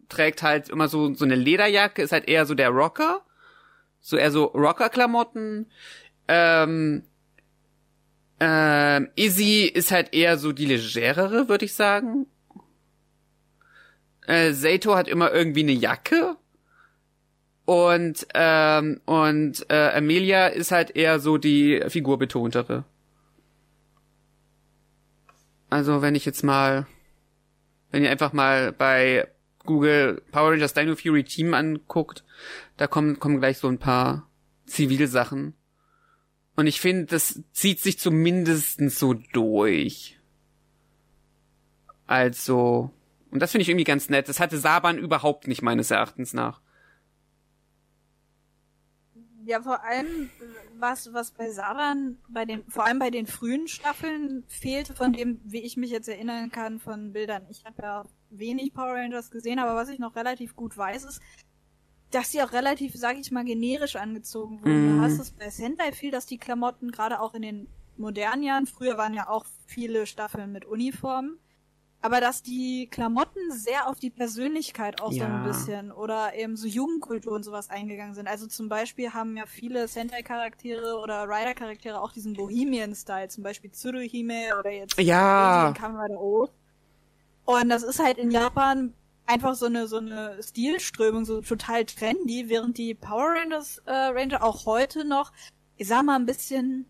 trägt 0.09 0.43
halt 0.43 0.69
immer 0.69 0.89
so, 0.89 1.15
so 1.15 1.25
eine 1.25 1.35
Lederjacke, 1.37 2.03
ist 2.03 2.13
halt 2.13 2.29
eher 2.29 2.47
so 2.47 2.55
der 2.55 2.71
Rocker. 2.71 3.25
So 4.01 4.17
eher 4.17 4.31
so 4.31 4.45
Rocker-Klamotten. 4.47 5.71
Ähm, 6.29 7.05
ähm, 8.41 9.09
Izzy 9.15 9.65
ist 9.65 9.91
halt 9.91 10.15
eher 10.15 10.39
so 10.39 10.53
die 10.53 10.67
legerere, 10.67 11.49
würde 11.49 11.67
ich 11.67 11.75
sagen. 11.75 12.27
Äh, 14.31 14.53
Sato 14.53 14.95
hat 14.95 15.09
immer 15.09 15.33
irgendwie 15.33 15.65
eine 15.65 15.73
Jacke. 15.73 16.37
Und, 17.65 18.29
ähm, 18.35 19.01
und 19.05 19.67
äh, 19.69 19.91
Amelia 19.97 20.47
ist 20.47 20.71
halt 20.71 20.95
eher 20.95 21.19
so 21.19 21.37
die 21.37 21.83
figurbetontere. 21.89 22.85
Also 25.69 26.01
wenn 26.01 26.15
ich 26.15 26.25
jetzt 26.25 26.45
mal, 26.45 26.87
wenn 27.91 28.05
ihr 28.05 28.11
einfach 28.11 28.33
mal 28.33 28.71
bei 28.73 29.27
Google 29.65 30.23
Power 30.31 30.53
Rangers 30.53 30.75
Dino 30.75 30.95
Fury 30.95 31.25
Team 31.25 31.53
anguckt, 31.53 32.25
da 32.77 32.87
kommen, 32.87 33.19
kommen 33.19 33.41
gleich 33.41 33.59
so 33.59 33.67
ein 33.67 33.79
paar 33.79 34.29
Zivilsachen. 34.67 35.55
Und 36.55 36.69
ich 36.69 36.81
finde, 36.81 37.07
das 37.07 37.43
zieht 37.53 37.81
sich 37.81 37.99
zumindest 37.99 38.79
so 38.91 39.15
durch. 39.15 40.21
Also, 42.07 42.93
und 43.31 43.41
das 43.41 43.53
finde 43.53 43.63
ich 43.63 43.69
irgendwie 43.69 43.85
ganz 43.85 44.09
nett. 44.09 44.29
Das 44.29 44.41
hatte 44.41 44.59
Saban 44.59 44.99
überhaupt 44.99 45.47
nicht 45.49 45.63
meines 45.63 45.91
Erachtens 45.91 46.33
nach. 46.33 46.61
Ja, 49.45 49.63
vor 49.63 49.83
allem, 49.83 50.31
was, 50.79 51.13
was 51.13 51.31
bei 51.31 51.51
Saban, 51.51 52.19
bei 52.29 52.45
den, 52.45 52.63
vor 52.69 52.85
allem 52.85 52.99
bei 52.99 53.11
den 53.11 53.27
frühen 53.27 53.69
Staffeln 53.69 54.45
fehlte, 54.49 54.95
von 54.95 55.13
dem, 55.13 55.41
wie 55.45 55.61
ich 55.61 55.77
mich 55.77 55.91
jetzt 55.91 56.09
erinnern 56.09 56.51
kann, 56.51 56.79
von 56.79 57.13
Bildern. 57.13 57.47
Ich 57.51 57.65
habe 57.65 57.83
ja 57.83 58.05
wenig 58.31 58.75
Power 58.75 58.95
Rangers 58.95 59.31
gesehen, 59.31 59.59
aber 59.59 59.75
was 59.75 59.89
ich 59.89 59.99
noch 59.99 60.15
relativ 60.15 60.55
gut 60.55 60.77
weiß, 60.77 61.05
ist, 61.05 61.21
dass 62.11 62.33
sie 62.33 62.43
auch 62.43 62.53
relativ, 62.53 62.95
sag 62.95 63.19
ich 63.19 63.31
mal, 63.31 63.45
generisch 63.45 63.97
angezogen 63.97 64.61
wurden. 64.61 64.95
Mhm. 64.95 64.99
Du 64.99 65.05
hast 65.05 65.19
es 65.19 65.31
bei 65.31 65.49
Sentai 65.49 65.93
viel, 65.93 66.11
dass 66.11 66.27
die 66.27 66.39
Klamotten, 66.39 66.91
gerade 66.91 67.21
auch 67.21 67.35
in 67.35 67.43
den 67.43 67.69
modernen 67.97 68.43
Jahren, 68.43 68.67
früher 68.67 68.99
waren 68.99 69.15
ja 69.15 69.29
auch 69.29 69.47
viele 69.67 70.07
Staffeln 70.07 70.53
mit 70.53 70.65
Uniformen, 70.65 71.39
aber 72.03 72.21
dass 72.21 72.43
die 72.43 72.89
Klamotten 72.91 73.53
sehr 73.53 73.89
auf 73.89 73.99
die 73.99 74.11
Persönlichkeit 74.11 75.01
auch 75.03 75.13
so 75.13 75.19
Ja. 75.19 75.27
ein 75.27 75.43
bisschen 75.45 75.93
oder 75.93 76.35
eben 76.35 76.57
so 76.57 76.67
Jugendkultur 76.67 77.33
und 77.33 77.43
sowas 77.45 77.69
eingegangen 77.69 78.15
sind. 78.15 78.27
Also 78.29 78.47
zum 78.47 78.69
Beispiel 78.69 79.13
haben 79.13 79.37
ja 79.37 79.45
viele 79.47 79.87
Sentai-Charaktere 79.87 80.99
oder 80.99 81.25
Rider-Charaktere 81.29 82.01
auch 82.01 82.13
diesen 82.13 82.35
Bohemian-Style, 82.35 83.29
zum 83.29 83.45
Beispiel 83.45 83.71
Tsuruhime 83.71 84.59
oder 84.59 84.71
jetzt 84.71 84.99
Ja. 84.99 85.69
Rider 85.73 86.21
O. 86.21 86.49
Und 87.45 87.69
das 87.69 87.83
ist 87.83 87.99
halt 88.03 88.17
in 88.19 88.31
Japan 88.31 88.95
einfach 89.27 89.55
so 89.55 89.67
eine 89.67 89.87
so 89.87 89.99
eine 89.99 90.43
Stilströmung, 90.43 91.25
so 91.25 91.41
total 91.41 91.85
trendy, 91.85 92.49
während 92.49 92.79
die 92.79 92.95
Power 92.95 93.35
Rangers 93.37 93.79
äh, 93.87 93.93
Ranger 93.93 94.43
auch 94.43 94.67
heute 94.67 95.05
noch, 95.05 95.33
ich 95.77 95.87
sag 95.89 96.03
mal, 96.05 96.17
ein 96.17 96.27
bisschen 96.27 96.87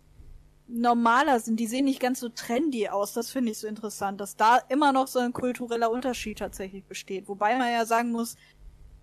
normaler 0.72 1.40
sind. 1.40 1.58
Die 1.58 1.66
sehen 1.66 1.84
nicht 1.84 2.00
ganz 2.00 2.20
so 2.20 2.28
trendy 2.28 2.88
aus. 2.88 3.12
Das 3.12 3.30
finde 3.30 3.52
ich 3.52 3.58
so 3.58 3.66
interessant, 3.66 4.20
dass 4.20 4.36
da 4.36 4.58
immer 4.68 4.92
noch 4.92 5.06
so 5.06 5.18
ein 5.18 5.32
kultureller 5.32 5.90
Unterschied 5.90 6.38
tatsächlich 6.38 6.84
besteht. 6.84 7.28
Wobei 7.28 7.56
man 7.56 7.72
ja 7.72 7.84
sagen 7.84 8.12
muss, 8.12 8.36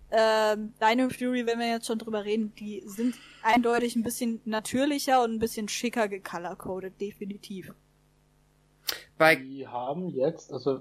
ähm, 0.09 0.73
Dino 0.81 1.09
Fury, 1.09 1.45
wenn 1.45 1.59
wir 1.59 1.69
jetzt 1.69 1.87
schon 1.87 1.99
drüber 1.99 2.23
reden, 2.23 2.53
die 2.55 2.81
sind 2.85 3.15
eindeutig 3.43 3.95
ein 3.95 4.03
bisschen 4.03 4.39
natürlicher 4.45 5.23
und 5.23 5.33
ein 5.33 5.39
bisschen 5.39 5.67
schicker 5.67 6.07
gecolor-coded, 6.07 6.99
definitiv. 6.99 7.73
Bei, 9.17 9.35
Die 9.35 9.67
haben 9.67 10.09
jetzt, 10.09 10.53
also 10.53 10.79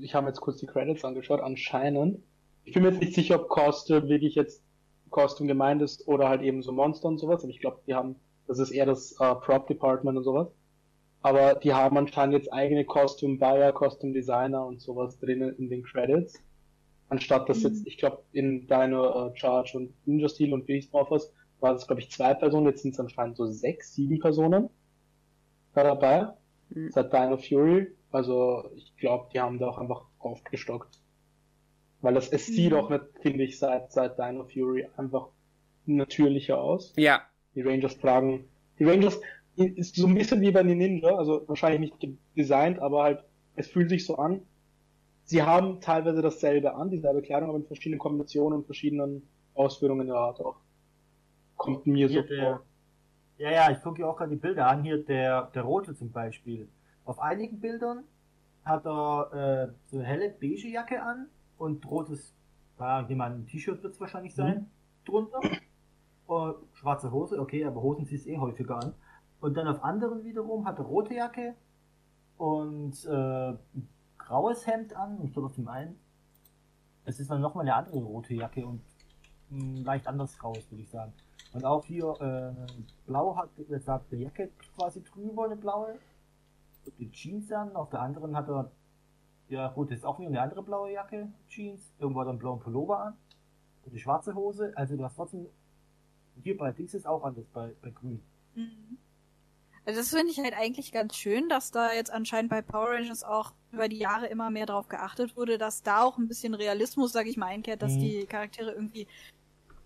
ich 0.00 0.14
habe 0.14 0.28
jetzt 0.28 0.40
kurz 0.40 0.58
die 0.58 0.66
Credits 0.66 1.04
angeschaut, 1.04 1.40
anscheinend. 1.40 2.22
Ich 2.64 2.74
bin 2.74 2.82
mir 2.82 2.90
jetzt 2.90 3.00
nicht 3.00 3.14
sicher, 3.14 3.40
ob 3.40 3.48
Costume 3.48 4.08
wirklich 4.08 4.34
jetzt 4.34 4.62
Costume 5.10 5.48
gemeint 5.48 5.82
ist 5.82 6.06
oder 6.06 6.28
halt 6.28 6.42
eben 6.42 6.62
so 6.62 6.70
Monster 6.70 7.08
und 7.08 7.18
sowas, 7.18 7.42
aber 7.42 7.50
ich 7.50 7.60
glaube, 7.60 7.80
die 7.86 7.94
haben, 7.94 8.16
das 8.48 8.58
ist 8.60 8.72
eher 8.72 8.86
das 8.86 9.12
äh, 9.20 9.36
Prop 9.36 9.68
Department 9.68 10.18
und 10.18 10.24
sowas. 10.24 10.48
Aber 11.22 11.54
die 11.56 11.74
haben 11.74 11.96
anscheinend 11.98 12.34
jetzt 12.34 12.52
eigene 12.52 12.84
Costume 12.86 13.38
Buyer, 13.38 13.72
Costume 13.72 14.12
Designer 14.14 14.66
und 14.66 14.80
sowas 14.82 15.18
drinnen 15.20 15.56
in 15.58 15.70
den 15.70 15.84
Credits. 15.84 16.44
Anstatt 17.08 17.48
dass 17.48 17.62
jetzt, 17.64 17.86
ich 17.86 17.98
glaube, 17.98 18.24
in 18.32 18.66
Dino 18.66 19.28
äh, 19.28 19.36
Charge 19.36 19.78
und 19.78 19.94
Ninja 20.06 20.28
Steel 20.28 20.54
und 20.54 20.66
Beast 20.66 20.92
Morphers 20.92 21.32
war 21.60 21.72
das, 21.74 21.86
glaube 21.86 22.02
ich, 22.02 22.10
zwei 22.10 22.34
Personen, 22.34 22.66
jetzt 22.68 22.82
sind 22.82 22.94
es 22.94 23.00
anscheinend 23.00 23.36
so 23.36 23.46
sechs, 23.46 23.94
sieben 23.94 24.20
Personen 24.20 24.70
da 25.72 25.82
dabei 25.82 26.34
Mhm. 26.70 26.90
seit 26.90 27.12
Dino 27.12 27.38
Fury. 27.38 27.96
Also 28.10 28.70
ich 28.76 28.94
glaube, 28.96 29.30
die 29.32 29.40
haben 29.40 29.58
da 29.58 29.68
auch 29.68 29.78
einfach 29.78 30.04
aufgestockt. 30.18 31.00
Weil 32.00 32.14
das, 32.14 32.28
es 32.30 32.46
sieht 32.46 32.72
Mhm. 32.72 32.78
auch 32.78 32.90
nicht, 32.90 33.04
finde 33.22 33.44
ich, 33.44 33.58
seit, 33.58 33.92
seit 33.92 34.18
Dino 34.18 34.44
Fury 34.44 34.88
einfach 34.96 35.28
natürlicher 35.86 36.60
aus. 36.60 36.92
ja, 36.96 37.22
Die 37.58 37.62
Rangers 37.68 37.98
tragen, 37.98 38.44
die 38.78 38.84
Rangers 38.84 39.20
ist 39.56 39.96
so 39.96 40.06
ein 40.06 40.14
bisschen 40.14 40.40
wie 40.40 40.52
bei 40.52 40.62
den 40.62 40.78
Ninja, 40.78 41.16
also 41.16 41.42
wahrscheinlich 41.48 41.80
nicht 42.00 42.16
designt, 42.36 42.78
aber 42.78 43.02
halt, 43.02 43.24
es 43.56 43.66
fühlt 43.68 43.90
sich 43.90 44.06
so 44.06 44.16
an. 44.16 44.42
Sie 45.24 45.42
haben 45.42 45.80
teilweise 45.80 46.22
dasselbe 46.22 46.74
an, 46.74 46.90
dieselbe 46.90 47.20
Kleidung, 47.22 47.48
aber 47.50 47.58
in 47.58 47.66
verschiedenen 47.66 47.98
Kombinationen 47.98 48.60
und 48.60 48.66
verschiedenen 48.66 49.28
Ausführungen 49.54 50.06
der 50.06 50.16
Art 50.16 50.40
auch. 50.40 50.56
Kommt 51.56 51.86
mir 51.86 52.08
so 52.08 52.22
Hier 52.22 52.22
der, 52.22 52.44
vor. 52.44 52.66
ja, 53.38 53.50
ja, 53.50 53.70
ich 53.72 53.82
gucke 53.82 54.02
ja 54.02 54.06
auch 54.08 54.16
gerade 54.16 54.30
die 54.30 54.36
Bilder 54.36 54.68
an. 54.68 54.84
Hier 54.84 55.02
der, 55.04 55.50
der 55.54 55.62
Rote 55.62 55.96
zum 55.96 56.12
Beispiel. 56.12 56.68
Auf 57.04 57.18
einigen 57.18 57.60
Bildern 57.60 58.04
hat 58.64 58.86
er 58.86 59.32
äh, 59.68 59.72
so 59.90 59.96
eine 59.98 60.06
helle 60.06 60.30
beige 60.30 60.68
Jacke 60.68 61.02
an 61.02 61.28
und 61.58 61.84
rotes, 61.90 62.32
ja, 62.78 63.06
jemand 63.08 63.40
ein 63.40 63.46
T-Shirt 63.46 63.82
wird 63.82 63.94
es 63.94 64.00
wahrscheinlich 64.00 64.34
sein, 64.34 64.70
drunter. 65.04 65.50
Und 66.28 66.56
schwarze 66.74 67.10
Hose, 67.10 67.40
okay, 67.40 67.64
aber 67.64 67.80
Hosen 67.80 68.04
ziehst 68.04 68.26
eh 68.26 68.36
häufiger 68.36 68.76
an. 68.76 68.94
Und 69.40 69.56
dann 69.56 69.66
auf 69.66 69.82
anderen 69.82 70.24
wiederum 70.24 70.66
hat 70.66 70.78
er 70.78 70.84
rote 70.84 71.14
Jacke 71.14 71.54
und 72.36 73.02
äh, 73.06 73.54
graues 74.18 74.66
Hemd 74.66 74.94
an, 74.94 75.24
ich 75.24 75.32
glaube 75.32 75.46
auf 75.46 75.54
dem 75.54 75.68
einen. 75.68 75.98
Es 77.06 77.18
ist 77.18 77.30
dann 77.30 77.40
nochmal 77.40 77.62
eine 77.64 77.74
andere 77.74 77.98
rote 77.98 78.34
Jacke 78.34 78.66
und 78.66 78.82
ein 79.50 79.82
leicht 79.84 80.06
anderes 80.06 80.38
graues, 80.38 80.70
würde 80.70 80.82
ich 80.82 80.90
sagen. 80.90 81.14
Und 81.54 81.64
auch 81.64 81.86
hier 81.86 82.14
äh, 82.20 82.82
blau 83.06 83.34
hat, 83.36 83.48
er 83.56 84.00
die 84.10 84.16
Jacke 84.16 84.50
quasi 84.76 85.02
drüber, 85.02 85.46
eine 85.46 85.56
blaue. 85.56 85.98
Die 86.98 87.10
Jeans 87.10 87.50
an, 87.52 87.74
auf 87.74 87.88
der 87.88 88.02
anderen 88.02 88.36
hat 88.36 88.50
er, 88.50 88.70
ja 89.48 89.68
gut, 89.68 89.90
ist 89.92 90.04
auch 90.04 90.18
wieder 90.18 90.28
eine 90.28 90.42
andere 90.42 90.62
blaue 90.62 90.92
Jacke, 90.92 91.32
Jeans. 91.48 91.90
Irgendwo 91.98 92.20
hat 92.20 92.26
er 92.26 92.32
einen 92.32 92.38
blauen 92.38 92.60
Pullover 92.60 93.00
an. 93.00 93.14
Und 93.84 93.94
die 93.94 93.98
schwarze 93.98 94.34
Hose, 94.34 94.74
also 94.76 94.94
du 94.94 95.04
hast 95.04 95.16
trotzdem, 95.16 95.46
hier 96.42 96.56
bei 96.56 96.72
Dings 96.72 96.94
ist 96.94 97.06
auch 97.06 97.24
anders, 97.24 97.44
bei, 97.52 97.72
bei 97.82 97.90
Grün. 97.90 98.20
Mhm. 98.54 98.98
Also 99.84 100.00
das 100.00 100.10
finde 100.10 100.30
ich 100.30 100.38
halt 100.38 100.54
eigentlich 100.54 100.92
ganz 100.92 101.16
schön, 101.16 101.48
dass 101.48 101.70
da 101.70 101.92
jetzt 101.94 102.10
anscheinend 102.10 102.50
bei 102.50 102.60
Power 102.60 102.90
Rangers 102.90 103.24
auch 103.24 103.52
über 103.72 103.88
die 103.88 103.96
Jahre 103.96 104.26
immer 104.26 104.50
mehr 104.50 104.66
drauf 104.66 104.88
geachtet 104.88 105.34
wurde, 105.34 105.56
dass 105.56 105.82
da 105.82 106.02
auch 106.02 106.18
ein 106.18 106.28
bisschen 106.28 106.52
Realismus, 106.54 107.12
sag 107.12 107.26
ich 107.26 107.38
mal, 107.38 107.46
einkehrt, 107.46 107.80
dass 107.80 107.94
Mhm. 107.94 108.00
die 108.00 108.26
Charaktere 108.26 108.72
irgendwie 108.72 109.06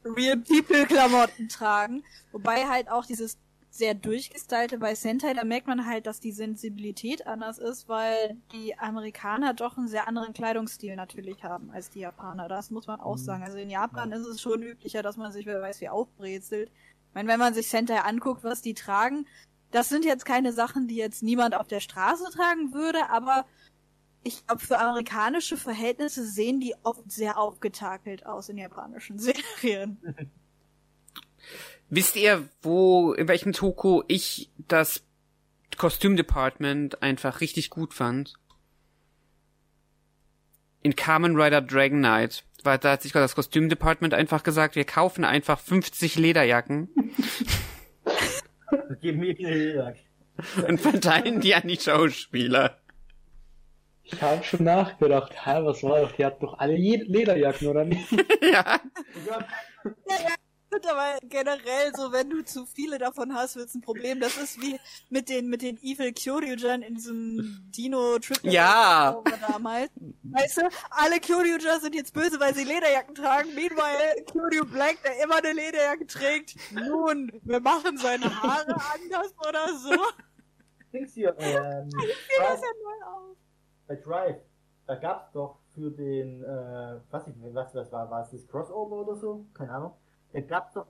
Real 0.04 0.36
People 0.38 0.86
Klamotten 0.86 1.48
tragen. 1.48 2.02
Wobei 2.32 2.66
halt 2.66 2.90
auch 2.90 3.06
dieses 3.06 3.38
sehr 3.74 3.94
durchgestylte 3.94 4.76
bei 4.78 4.94
Sentai, 4.94 5.32
da 5.32 5.44
merkt 5.44 5.66
man 5.66 5.86
halt, 5.86 6.06
dass 6.06 6.20
die 6.20 6.32
Sensibilität 6.32 7.26
anders 7.26 7.58
ist, 7.58 7.88
weil 7.88 8.36
die 8.52 8.78
Amerikaner 8.78 9.54
doch 9.54 9.78
einen 9.78 9.88
sehr 9.88 10.06
anderen 10.08 10.34
Kleidungsstil 10.34 10.94
natürlich 10.94 11.42
haben 11.42 11.70
als 11.70 11.88
die 11.88 12.00
Japaner. 12.00 12.48
Das 12.48 12.70
muss 12.70 12.86
man 12.86 13.00
auch 13.00 13.16
Mhm. 13.16 13.20
sagen. 13.22 13.42
Also 13.44 13.56
in 13.56 13.70
Japan 13.70 14.12
ist 14.12 14.26
es 14.26 14.42
schon 14.42 14.62
üblicher, 14.62 15.02
dass 15.02 15.16
man 15.16 15.32
sich, 15.32 15.46
wer 15.46 15.62
weiß, 15.62 15.80
wie 15.80 15.88
aufbrezelt. 15.88 16.70
Ich 16.70 17.14
meine, 17.14 17.28
wenn 17.30 17.38
man 17.40 17.54
sich 17.54 17.68
Sentai 17.68 18.00
anguckt, 18.02 18.44
was 18.44 18.62
die 18.62 18.74
tragen, 18.74 19.26
Das 19.70 19.88
sind 19.88 20.04
jetzt 20.04 20.26
keine 20.26 20.52
Sachen, 20.52 20.86
die 20.86 20.96
jetzt 20.96 21.22
niemand 21.22 21.54
auf 21.54 21.66
der 21.66 21.80
Straße 21.80 22.30
tragen 22.30 22.74
würde, 22.74 23.08
aber 23.08 23.46
ich 24.22 24.46
glaube, 24.46 24.60
für 24.60 24.78
amerikanische 24.78 25.56
Verhältnisse 25.56 26.26
sehen 26.26 26.60
die 26.60 26.74
oft 26.82 27.10
sehr 27.10 27.38
aufgetakelt 27.38 28.26
aus 28.26 28.50
in 28.50 28.58
japanischen 28.58 29.18
Serien. 29.62 29.98
Wisst 31.94 32.16
ihr, 32.16 32.48
wo, 32.62 33.12
in 33.12 33.28
welchem 33.28 33.52
Toko 33.52 34.02
ich 34.08 34.50
das 34.66 35.04
Kostümdepartment 35.76 37.02
einfach 37.02 37.42
richtig 37.42 37.68
gut 37.68 37.92
fand? 37.92 38.32
In 40.80 40.96
Kamen 40.96 41.38
Rider 41.38 41.60
Dragon 41.60 41.98
Knight. 41.98 42.44
Weil 42.64 42.78
da 42.78 42.92
hat 42.92 43.02
sich 43.02 43.12
das 43.12 43.34
Kostümdepartment 43.34 44.14
einfach 44.14 44.42
gesagt, 44.42 44.74
wir 44.74 44.86
kaufen 44.86 45.22
einfach 45.22 45.60
50 45.60 46.16
Lederjacken 46.16 46.88
Gib 49.02 49.16
mir 49.16 49.36
eine 49.38 49.54
Lederjacke. 49.54 49.98
und 50.66 50.80
verteilen 50.80 51.42
die 51.42 51.54
an 51.54 51.68
die 51.68 51.78
Schauspieler. 51.78 52.78
Ich 54.04 54.22
habe 54.22 54.42
schon 54.42 54.64
nachgedacht, 54.64 55.34
hä, 55.44 55.58
was 55.62 55.82
war 55.82 56.00
doch, 56.00 56.12
die 56.12 56.24
hatten 56.24 56.46
doch 56.46 56.58
alle 56.58 56.74
Lederjacken, 56.74 57.68
oder 57.68 57.84
nicht? 57.84 58.10
ja. 58.40 58.80
Ja, 59.84 60.34
Gut, 60.72 60.86
aber 60.86 61.18
generell 61.28 61.94
so, 61.94 62.12
wenn 62.12 62.30
du 62.30 62.42
zu 62.44 62.64
viele 62.64 62.96
davon 62.96 63.34
hast, 63.34 63.56
wird's 63.56 63.74
ein 63.74 63.82
Problem. 63.82 64.20
Das 64.20 64.38
ist 64.38 64.58
wie 64.60 64.80
mit 65.10 65.28
den, 65.28 65.48
mit 65.48 65.60
den 65.60 65.76
Evil 65.82 66.14
Kyoryujan 66.14 66.80
in 66.80 66.94
diesem 66.94 67.60
Dino 67.76 68.18
Triple 68.18 68.50
Ja. 68.50 69.22
damals. 69.46 69.90
Weißt 70.22 70.56
du, 70.58 70.68
alle 70.90 71.20
Kyoryuja 71.20 71.78
sind 71.80 71.94
jetzt 71.94 72.14
böse, 72.14 72.40
weil 72.40 72.54
sie 72.54 72.64
Lederjacken 72.64 73.14
tragen. 73.14 73.54
Meanwhile, 73.54 74.24
Kyoryu 74.24 74.64
Black, 74.64 74.96
der 75.04 75.22
immer 75.22 75.36
eine 75.36 75.52
Lederjacke 75.52 76.06
trägt. 76.06 76.54
Nun, 76.72 77.30
wir 77.42 77.60
machen 77.60 77.98
seine 77.98 78.24
Haare 78.42 78.74
anders 78.94 79.34
oder 79.46 79.68
so. 79.76 79.94
Dings 80.90 81.12
hier, 81.12 81.34
ähm, 81.38 81.90
Das 81.90 82.38
Drive, 82.38 82.54
ist 82.54 82.62
ja 82.62 82.68
neu 82.82 83.06
auf. 83.06 83.36
bei 83.88 83.96
Drive, 83.96 84.36
da 84.86 84.94
gab's 84.94 85.30
doch 85.32 85.58
für 85.74 85.90
den, 85.90 86.42
äh, 86.42 87.00
was 87.10 87.26
ich, 87.28 87.34
was 87.52 87.72
das 87.72 87.92
war, 87.92 88.10
war 88.10 88.22
es 88.22 88.30
das 88.30 88.46
Crossover 88.46 88.96
oder 88.96 89.16
so? 89.16 89.44
Keine 89.54 89.72
Ahnung. 89.72 89.92
Da 90.32 90.40
gab's 90.40 90.72
doch 90.74 90.86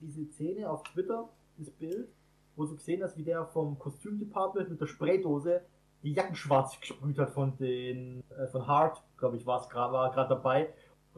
diese 0.00 0.24
Szene 0.32 0.68
auf 0.68 0.82
Twitter, 0.82 1.28
das 1.56 1.70
Bild, 1.70 2.08
wo 2.56 2.66
du 2.66 2.74
gesehen 2.76 3.02
hast, 3.02 3.16
wie 3.16 3.24
der 3.24 3.46
vom 3.46 3.78
Kostümdepartment 3.78 4.70
mit 4.70 4.80
der 4.80 4.86
Spraydose 4.86 5.62
die 6.02 6.12
Jacken 6.12 6.36
schwarz 6.36 6.78
gesprüht 6.80 7.18
hat 7.18 7.30
von 7.30 7.56
den, 7.56 8.22
äh, 8.30 8.46
von 8.48 8.66
Hart, 8.66 9.02
glaube 9.16 9.36
ich, 9.36 9.46
war's 9.46 9.68
grad, 9.70 9.92
war 9.92 10.12
gerade 10.12 10.28
dabei. 10.28 10.72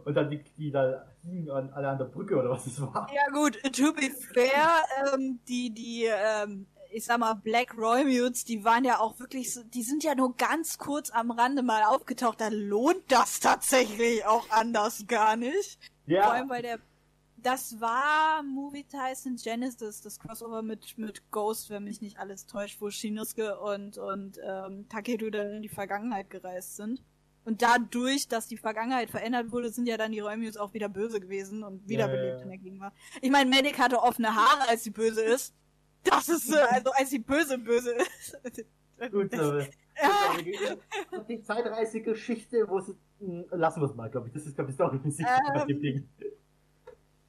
Und 0.05 0.15
dann 0.15 0.31
die, 0.31 0.45
die 0.57 0.71
da 0.71 1.07
hingen 1.23 1.51
an, 1.51 1.71
alle 1.73 1.89
an 1.89 1.99
der 1.99 2.05
Brücke 2.05 2.37
oder 2.37 2.51
was 2.51 2.67
es 2.67 2.81
war. 2.81 3.09
Ja 3.13 3.33
gut, 3.33 3.61
to 3.75 3.93
be 3.93 4.11
fair, 4.33 4.69
ähm, 5.13 5.41
die, 5.49 5.71
die, 5.71 6.05
ähm, 6.05 6.67
ich 6.93 7.05
sag 7.05 7.19
mal, 7.19 7.35
Black 7.35 7.77
Roymuts, 7.77 8.45
die 8.45 8.63
waren 8.63 8.85
ja 8.85 9.01
auch 9.01 9.19
wirklich 9.19 9.53
so, 9.53 9.63
die 9.65 9.83
sind 9.83 10.05
ja 10.05 10.15
nur 10.15 10.37
ganz 10.37 10.79
kurz 10.79 11.11
am 11.11 11.31
Rande 11.31 11.63
mal 11.63 11.83
aufgetaucht, 11.83 12.41
da 12.41 12.49
lohnt 12.49 13.11
das 13.11 13.41
tatsächlich 13.41 14.25
auch 14.27 14.49
anders 14.51 15.07
gar 15.09 15.37
nicht. 15.37 15.79
Vor 16.07 16.33
allem, 16.33 16.49
weil 16.51 16.63
der, 16.63 16.79
das 17.37 17.81
war 17.81 18.43
Movie 18.43 18.85
Tyson 18.85 19.37
Genesis, 19.37 20.01
das 20.01 20.19
Crossover 20.19 20.63
mit, 20.63 20.97
mit 20.99 21.31
Ghost, 21.31 21.71
wenn 21.71 21.85
mich 21.85 22.01
nicht 22.01 22.19
alles 22.19 22.47
täuscht, 22.47 22.81
wo 22.81 22.91
Shinosuke 22.91 23.59
und, 23.61 23.99
und, 23.99 24.39
ähm, 24.43 24.89
Takeru 24.89 25.31
dann 25.31 25.51
in 25.53 25.63
die 25.63 25.69
Vergangenheit 25.69 26.31
gereist 26.31 26.77
sind. 26.77 27.03
Und 27.45 27.63
dadurch, 27.63 28.27
dass 28.27 28.49
die 28.49 28.57
Vergangenheit 28.57 29.09
verändert 29.11 29.53
wurde, 29.53 29.71
sind 29.71 29.87
ja 29.87 29.97
dann 29.97 30.11
die 30.11 30.19
Roymuts 30.19 30.57
auch 30.57 30.75
wieder 30.75 30.89
böse 30.89 31.21
gewesen 31.21 31.63
und 31.63 31.89
wiederbelebt 31.89 32.25
Ja, 32.25 32.37
ja. 32.39 32.43
in 32.43 32.49
der 32.49 32.59
Gegenwart. 32.59 32.95
Ich 33.21 33.31
meine, 33.31 33.49
Medic 33.49 33.79
hatte 33.79 34.03
offene 34.03 34.35
Haare, 34.35 34.69
als 34.69 34.83
sie 34.83 34.91
böse 34.91 35.23
ist. 35.23 35.55
Das 36.03 36.29
ist, 36.29 36.53
äh, 36.53 36.59
also 36.59 36.91
als 36.91 37.11
sie 37.11 37.21
böse 37.21 37.59
böse 37.59 37.93
ist. 37.93 38.37
Gut, 39.13 39.33
aber 39.35 39.61
Ja. 39.63 41.23
die 41.29 41.41
Zeitreisegeschichte, 41.43 42.69
wo 42.69 42.81
sie, 42.81 42.97
mh, 43.21 43.45
lassen 43.53 43.81
wir 43.81 43.89
es 43.91 43.95
mal, 43.95 44.11
glaube 44.11 44.29
ich. 44.29 44.35
Das 44.35 44.47
ist, 44.47 44.57
glaube 44.57 44.73
ich, 44.73 44.79
Ähm, 44.81 45.27
bei 45.55 45.65
dem 45.67 45.81
Ding. 45.81 46.09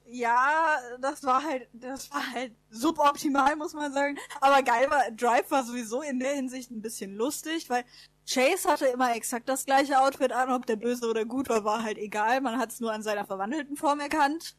Ja, 0.10 0.78
das 1.02 1.24
war 1.24 1.44
halt, 1.44 1.68
das 1.74 2.10
war 2.12 2.32
halt 2.32 2.56
suboptimal, 2.70 3.56
muss 3.58 3.74
man 3.74 3.92
sagen. 3.92 4.18
Aber 4.40 4.64
geil 4.64 4.90
war, 4.90 5.12
Drive 5.12 5.52
war 5.52 5.64
sowieso 5.64 6.02
in 6.02 6.20
der 6.20 6.34
Hinsicht 6.34 6.72
ein 6.72 6.82
bisschen 6.82 7.16
lustig, 7.16 7.70
weil 7.70 7.84
Chase 8.26 8.70
hatte 8.70 8.86
immer 8.88 9.14
exakt 9.16 9.50
das 9.50 9.66
gleiche 9.66 10.00
Outfit 10.00 10.32
an, 10.32 10.52
ob 10.52 10.66
der 10.66 10.78
böse 10.78 11.10
oder 11.10 11.26
gut 11.26 11.50
war, 11.50 11.66
war 11.66 11.84
halt 11.84 11.98
egal. 11.98 12.40
Man 12.42 12.58
hat 12.58 12.72
es 12.72 12.80
nur 12.80 12.94
an 12.94 13.04
seiner 13.04 13.26
verwandelten 13.26 13.76
Form 13.76 14.00
erkannt. 14.00 14.56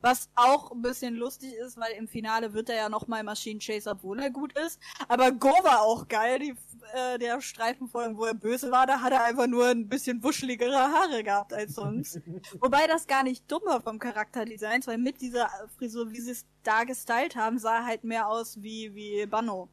Was 0.00 0.28
auch 0.34 0.70
ein 0.70 0.82
bisschen 0.82 1.14
lustig 1.14 1.52
ist, 1.54 1.76
weil 1.76 1.92
im 1.92 2.08
Finale 2.08 2.52
wird 2.54 2.68
er 2.68 2.76
ja 2.76 2.88
nochmal 2.88 3.22
Machine 3.22 3.60
Chase, 3.60 3.90
obwohl 3.90 4.18
er 4.20 4.30
gut 4.30 4.52
ist. 4.58 4.80
Aber 5.08 5.30
Go 5.32 5.48
war 5.62 5.82
auch 5.82 6.08
geil, 6.08 6.38
die, 6.38 6.54
äh, 6.94 7.18
der 7.18 7.40
Streifenfolgen, 7.40 8.16
wo 8.16 8.24
er 8.24 8.34
böse 8.34 8.70
war, 8.70 8.86
da 8.86 9.00
hat 9.00 9.12
er 9.12 9.24
einfach 9.24 9.46
nur 9.46 9.66
ein 9.68 9.88
bisschen 9.88 10.22
wuscheligere 10.22 10.76
Haare 10.76 11.22
gehabt 11.22 11.52
als 11.52 11.74
sonst. 11.74 12.20
Wobei 12.60 12.86
das 12.86 13.06
gar 13.06 13.22
nicht 13.22 13.50
dumm 13.50 13.62
war 13.64 13.80
vom 13.80 13.98
Charakterdesign, 13.98 14.86
weil 14.86 14.98
mit 14.98 15.20
dieser 15.20 15.50
Frisur, 15.76 16.10
wie 16.10 16.20
sie 16.20 16.32
es 16.32 16.46
da 16.62 16.84
gestylt 16.84 17.36
haben, 17.36 17.58
sah 17.58 17.78
er 17.78 17.86
halt 17.86 18.04
mehr 18.04 18.28
aus 18.28 18.62
wie, 18.62 18.94
wie 18.94 19.26
Banno. 19.26 19.68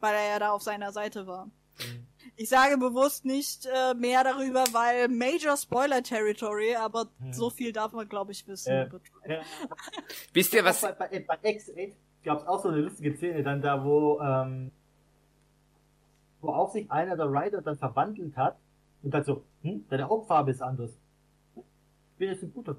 Weil 0.00 0.14
er 0.14 0.28
ja 0.28 0.38
da 0.38 0.50
auf 0.52 0.62
seiner 0.62 0.92
Seite 0.92 1.26
war. 1.26 1.50
Ich 2.40 2.50
sage 2.50 2.78
bewusst 2.78 3.24
nicht 3.24 3.66
äh, 3.66 3.94
mehr 3.94 4.22
darüber, 4.22 4.64
weil 4.70 5.08
Major 5.08 5.56
Spoiler 5.56 6.04
Territory, 6.04 6.76
aber 6.76 7.08
so 7.32 7.50
viel 7.50 7.72
darf 7.72 7.92
man, 7.92 8.08
glaube 8.08 8.30
ich, 8.30 8.46
wissen. 8.46 8.72
Ja. 8.72 8.84
Drive. 8.84 9.02
Ja. 9.26 9.40
Wisst 10.32 10.54
ihr, 10.54 10.64
was, 10.64 10.82
bei, 10.82 10.92
bei, 10.92 11.18
bei 11.18 11.34
X8 11.50 11.94
gab 12.22 12.38
es 12.38 12.46
auch 12.46 12.62
so 12.62 12.68
eine 12.68 12.78
lustige 12.78 13.16
Szene 13.16 13.42
dann 13.42 13.60
da, 13.60 13.84
wo, 13.84 14.20
ähm, 14.20 14.70
wo 16.40 16.50
auch 16.50 16.72
sich 16.72 16.88
einer 16.92 17.16
der 17.16 17.26
Rider 17.26 17.60
dann 17.60 17.76
verwandelt 17.76 18.36
hat 18.36 18.56
und 19.02 19.12
dann 19.12 19.24
so, 19.24 19.42
hm, 19.62 19.84
deine 19.88 20.08
Hauptfarbe 20.08 20.52
ist 20.52 20.62
anders. 20.62 20.92
Ich 21.56 22.18
bin 22.18 22.28
jetzt 22.28 22.44
ein 22.44 22.52
guter. 22.52 22.76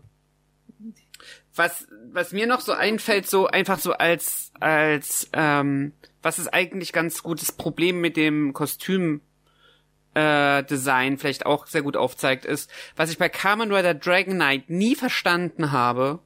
was, 1.54 1.86
was 2.14 2.32
mir 2.32 2.48
noch 2.48 2.62
so 2.62 2.72
einfällt, 2.72 3.28
so 3.28 3.48
einfach 3.48 3.80
so 3.80 3.92
als, 3.92 4.54
als, 4.62 5.30
ähm, 5.34 5.92
was 6.22 6.40
ist 6.40 6.48
eigentlich 6.48 6.94
ganz 6.94 7.24
gutes 7.24 7.52
Problem 7.52 8.00
mit 8.00 8.16
dem 8.16 8.54
Kostüm, 8.54 9.20
äh, 10.14 10.64
Design 10.64 11.18
vielleicht 11.18 11.46
auch 11.46 11.68
sehr 11.68 11.82
gut 11.82 11.98
aufzeigt, 11.98 12.46
ist, 12.46 12.72
was 12.96 13.12
ich 13.12 13.18
bei 13.18 13.30
Kamen 13.30 13.74
Rider 13.74 13.94
Dragon 13.94 14.36
Knight 14.36 14.70
nie 14.70 14.96
verstanden 14.96 15.72
habe, 15.72 16.20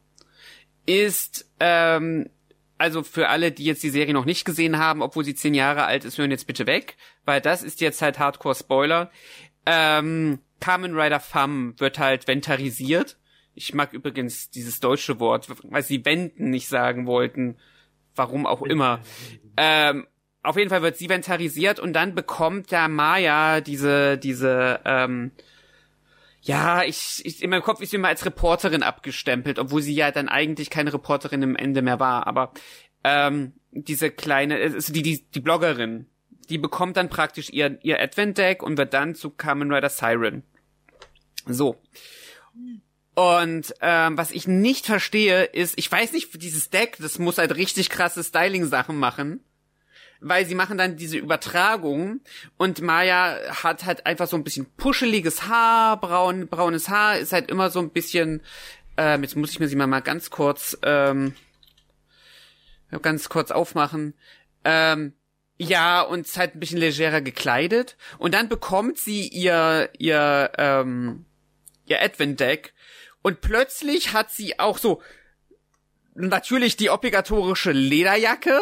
ist, 0.86 1.49
ähm, 1.59 2.29
also 2.77 3.03
für 3.03 3.29
alle, 3.29 3.51
die 3.51 3.65
jetzt 3.65 3.84
die 3.84 3.89
Serie 3.89 4.13
noch 4.13 4.25
nicht 4.25 4.45
gesehen 4.45 4.77
haben, 4.77 5.01
obwohl 5.01 5.23
sie 5.23 5.36
zehn 5.36 5.53
Jahre 5.53 5.86
alt 5.86 6.05
ist, 6.05 6.17
hören 6.17 6.31
jetzt 6.31 6.47
bitte 6.47 6.65
weg, 6.65 6.97
weil 7.25 7.41
das 7.41 7.63
ist 7.63 7.81
jetzt 7.81 8.01
halt 8.01 8.19
Hardcore-Spoiler. 8.19 9.11
Ähm, 9.65 10.39
Kamen 10.59 10.97
Rider 10.97 11.19
Femme 11.19 11.73
wird 11.77 11.99
halt 11.99 12.27
ventarisiert. 12.27 13.17
Ich 13.55 13.73
mag 13.73 13.93
übrigens 13.93 14.49
dieses 14.49 14.79
deutsche 14.79 15.19
Wort, 15.19 15.47
weil 15.63 15.84
sie 15.84 16.03
wenden 16.05 16.49
nicht 16.49 16.67
sagen 16.67 17.05
wollten. 17.05 17.57
Warum 18.15 18.45
auch 18.45 18.61
immer. 18.61 18.99
Ähm, 19.57 20.07
auf 20.44 20.58
jeden 20.58 20.70
Fall 20.70 20.82
wird 20.82 20.98
sie 20.98 21.10
ventarisiert 21.10 21.80
und 21.80 21.94
dann 21.94 22.14
bekommt 22.14 22.72
der 22.72 22.89
Maya 22.89 23.62
diese, 23.62 24.18
diese, 24.18 24.82
ähm, 24.86 25.32
ja, 26.41 26.84
ich, 26.84 27.22
ich, 27.24 27.41
in 27.41 27.50
meinem 27.50 27.64
Kopf 27.64 27.82
ist 27.82 27.91
sie 27.91 27.96
immer 27.96 28.10
als 28.10 28.26
Reporterin 28.26 28.84
abgestempelt, 28.84 29.58
obwohl 29.58 29.82
sie 29.82 29.96
ja 29.96 30.12
dann 30.12 30.28
eigentlich 30.28 30.70
keine 30.70 30.94
Reporterin 30.94 31.41
im 31.41 31.56
Ende 31.56 31.82
mehr 31.82 32.02
war, 32.02 32.28
aber 32.28 32.52
ähm, 33.06 33.54
diese 33.72 34.12
kleine, 34.12 34.58
also 34.58 34.91
die, 34.91 35.02
die, 35.02 35.24
die 35.24 35.39
Bloggerin, 35.39 36.08
die 36.50 36.58
bekommt 36.58 36.98
dann 36.98 37.10
praktisch 37.10 37.50
ihr, 37.50 37.80
ihr 37.82 38.02
Advent-Deck 38.02 38.62
und 38.62 38.78
wird 38.78 38.94
dann 38.94 39.16
zu 39.16 39.30
Kamen 39.30 39.72
Rider 39.72 39.89
Siren. 39.89 40.44
So. 41.46 41.82
Und 43.16 43.74
ähm, 43.82 44.18
was 44.18 44.32
ich 44.32 44.48
nicht 44.48 44.88
verstehe, 44.88 45.44
ist, 45.44 45.78
ich 45.78 45.89
weiß 45.89 46.12
nicht, 46.12 46.41
dieses 46.41 46.70
Deck, 46.70 46.98
das 47.00 47.20
muss 47.20 47.38
halt 47.38 47.56
richtig 47.56 47.89
krasse 47.89 48.24
Styling-Sachen 48.24 48.98
machen. 48.98 49.41
Weil 50.26 50.45
sie 50.45 50.55
machen 50.55 50.78
dann 50.78 50.95
diese 50.95 51.17
Übertragung 51.17 52.21
und 52.57 52.82
Maya 52.82 53.38
hat 53.63 53.86
halt 53.86 54.05
einfach 54.05 54.28
so 54.28 54.38
ein 54.38 54.43
bisschen 54.43 54.65
puscheliges 54.78 55.47
Haar, 55.47 55.99
braun, 55.99 56.47
braunes 56.47 56.88
Haar, 56.89 57.17
ist 57.17 57.34
halt 57.34 57.51
immer 57.51 57.69
so 57.69 57.80
ein 57.80 57.89
bisschen, 57.89 58.41
ähm, 58.97 59.24
jetzt 59.24 59.36
muss 59.36 59.51
ich 59.51 59.59
mir 59.59 59.67
sie 59.67 59.76
mal, 59.76 59.88
mal 59.88 59.99
ganz 59.99 60.30
kurz, 60.30 60.78
ähm, 60.84 61.36
ganz 63.01 63.28
kurz 63.28 63.51
aufmachen. 63.51 64.13
Ähm, 64.63 65.13
ja, 65.57 66.01
und 66.01 66.21
ist 66.21 66.38
halt 66.38 66.55
ein 66.55 66.59
bisschen 66.59 66.80
legerer 66.80 67.21
gekleidet. 67.21 67.97
Und 68.17 68.34
dann 68.34 68.49
bekommt 68.49 68.97
sie 68.97 69.28
ihr, 69.28 69.89
ihr, 69.97 70.51
ähm, 70.57 71.26
ihr 71.86 72.01
Advent-Deck 72.01 72.74
und 73.24 73.41
plötzlich 73.41 74.13
hat 74.13 74.32
sie 74.32 74.59
auch 74.59 74.78
so 74.78 75.01
natürlich 76.13 76.78
die 76.78 76.89
obligatorische 76.89 77.71
Lederjacke, 77.71 78.59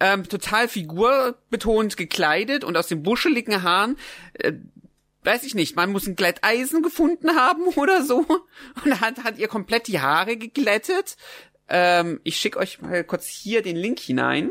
ähm, 0.00 0.28
total 0.28 0.68
figurbetont 0.68 1.96
gekleidet 1.96 2.64
und 2.64 2.76
aus 2.76 2.88
den 2.88 3.02
buscheligen 3.02 3.62
Haaren, 3.62 3.96
äh, 4.34 4.52
weiß 5.22 5.44
ich 5.44 5.54
nicht, 5.54 5.76
man 5.76 5.90
muss 5.90 6.06
ein 6.06 6.16
Glätteisen 6.16 6.82
gefunden 6.82 7.36
haben 7.36 7.66
oder 7.76 8.02
so 8.02 8.26
und 8.84 9.00
hat, 9.00 9.24
hat 9.24 9.38
ihr 9.38 9.48
komplett 9.48 9.88
die 9.88 10.00
Haare 10.00 10.36
geglättet. 10.36 11.16
ähm, 11.68 12.20
ich 12.24 12.36
schicke 12.36 12.58
euch 12.58 12.80
mal 12.82 13.04
kurz 13.04 13.26
hier 13.26 13.62
den 13.62 13.76
Link 13.76 13.98
hinein. 13.98 14.50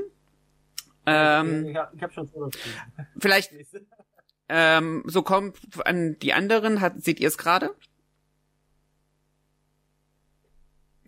Ähm, 1.06 1.66
ich 1.66 1.78
ich 1.96 2.04
hab 2.04 2.14
schon 2.14 2.30
vielleicht 3.20 3.52
ähm, 4.50 5.04
so 5.06 5.22
kommt 5.22 5.58
an 5.86 6.18
die 6.20 6.34
anderen. 6.34 6.82
Hat, 6.82 7.04
seht 7.04 7.20
ihr 7.20 7.28
es 7.28 7.38
gerade? 7.38 7.76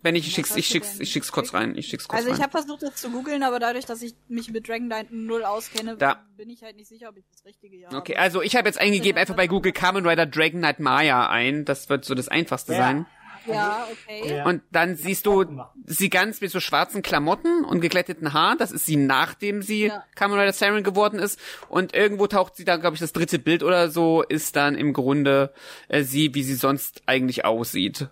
Wenn 0.06 0.12
nicht, 0.14 0.28
ich 0.28 0.34
schick's, 0.34 0.54
ich 0.54 0.66
schick's, 0.68 1.00
ich 1.00 1.10
schick's 1.10 1.32
kurz 1.32 1.52
rein. 1.52 1.76
Ich 1.76 1.88
schick's 1.88 2.06
kurz 2.06 2.16
Also 2.20 2.32
ich 2.32 2.40
habe 2.40 2.52
versucht, 2.52 2.80
das 2.84 2.94
zu 2.94 3.10
googeln, 3.10 3.42
aber 3.42 3.58
dadurch, 3.58 3.86
dass 3.86 4.02
ich 4.02 4.14
mich 4.28 4.52
mit 4.52 4.68
Dragon 4.68 4.86
Knight 4.86 5.08
null 5.10 5.42
auskenne, 5.44 5.96
Da. 5.96 6.22
bin 6.36 6.48
ich 6.48 6.62
halt 6.62 6.76
nicht 6.76 6.86
sicher, 6.86 7.08
ob 7.08 7.16
ich 7.16 7.24
das 7.28 7.44
Richtige 7.44 7.76
hier 7.76 7.88
Okay, 7.92 8.12
habe. 8.14 8.22
also 8.22 8.40
ich 8.40 8.54
habe 8.54 8.68
jetzt 8.68 8.78
eingegeben 8.78 9.18
einfach 9.20 9.34
bei 9.34 9.48
Google 9.48 9.72
Kamen 9.72 10.06
Rider 10.06 10.26
Dragon 10.26 10.60
Knight 10.60 10.78
Maya 10.78 11.28
ein. 11.28 11.64
Das 11.64 11.88
wird 11.88 12.04
so 12.04 12.14
das 12.14 12.28
einfachste 12.28 12.72
Ja. 12.74 12.78
sein. 12.78 13.06
Ja, 13.48 13.86
okay. 13.92 14.42
Und 14.44 14.62
dann 14.72 14.96
siehst 14.96 15.24
du 15.26 15.44
sie 15.84 16.08
ganz 16.10 16.40
mit 16.40 16.50
so 16.50 16.58
schwarzen 16.58 17.02
Klamotten 17.02 17.64
und 17.64 17.80
geglätteten 17.80 18.32
Haaren. 18.32 18.58
Das 18.58 18.72
ist 18.72 18.86
sie, 18.86 18.96
nachdem 18.96 19.62
sie 19.62 19.86
Ja. 19.86 20.04
Kamen 20.16 20.38
Rider 20.38 20.52
Siren 20.52 20.82
geworden 20.82 21.20
ist. 21.20 21.38
Und 21.68 21.94
irgendwo 21.94 22.26
taucht 22.26 22.56
sie 22.56 22.64
dann, 22.64 22.80
glaube 22.80 22.94
ich, 22.94 23.00
das 23.00 23.12
dritte 23.12 23.38
Bild 23.38 23.62
oder 23.62 23.88
so, 23.90 24.22
ist 24.22 24.56
dann 24.56 24.74
im 24.76 24.92
Grunde 24.92 25.52
äh, 25.88 26.02
sie, 26.02 26.34
wie 26.34 26.42
sie 26.42 26.54
sonst 26.54 27.02
eigentlich 27.06 27.44
aussieht. 27.44 28.08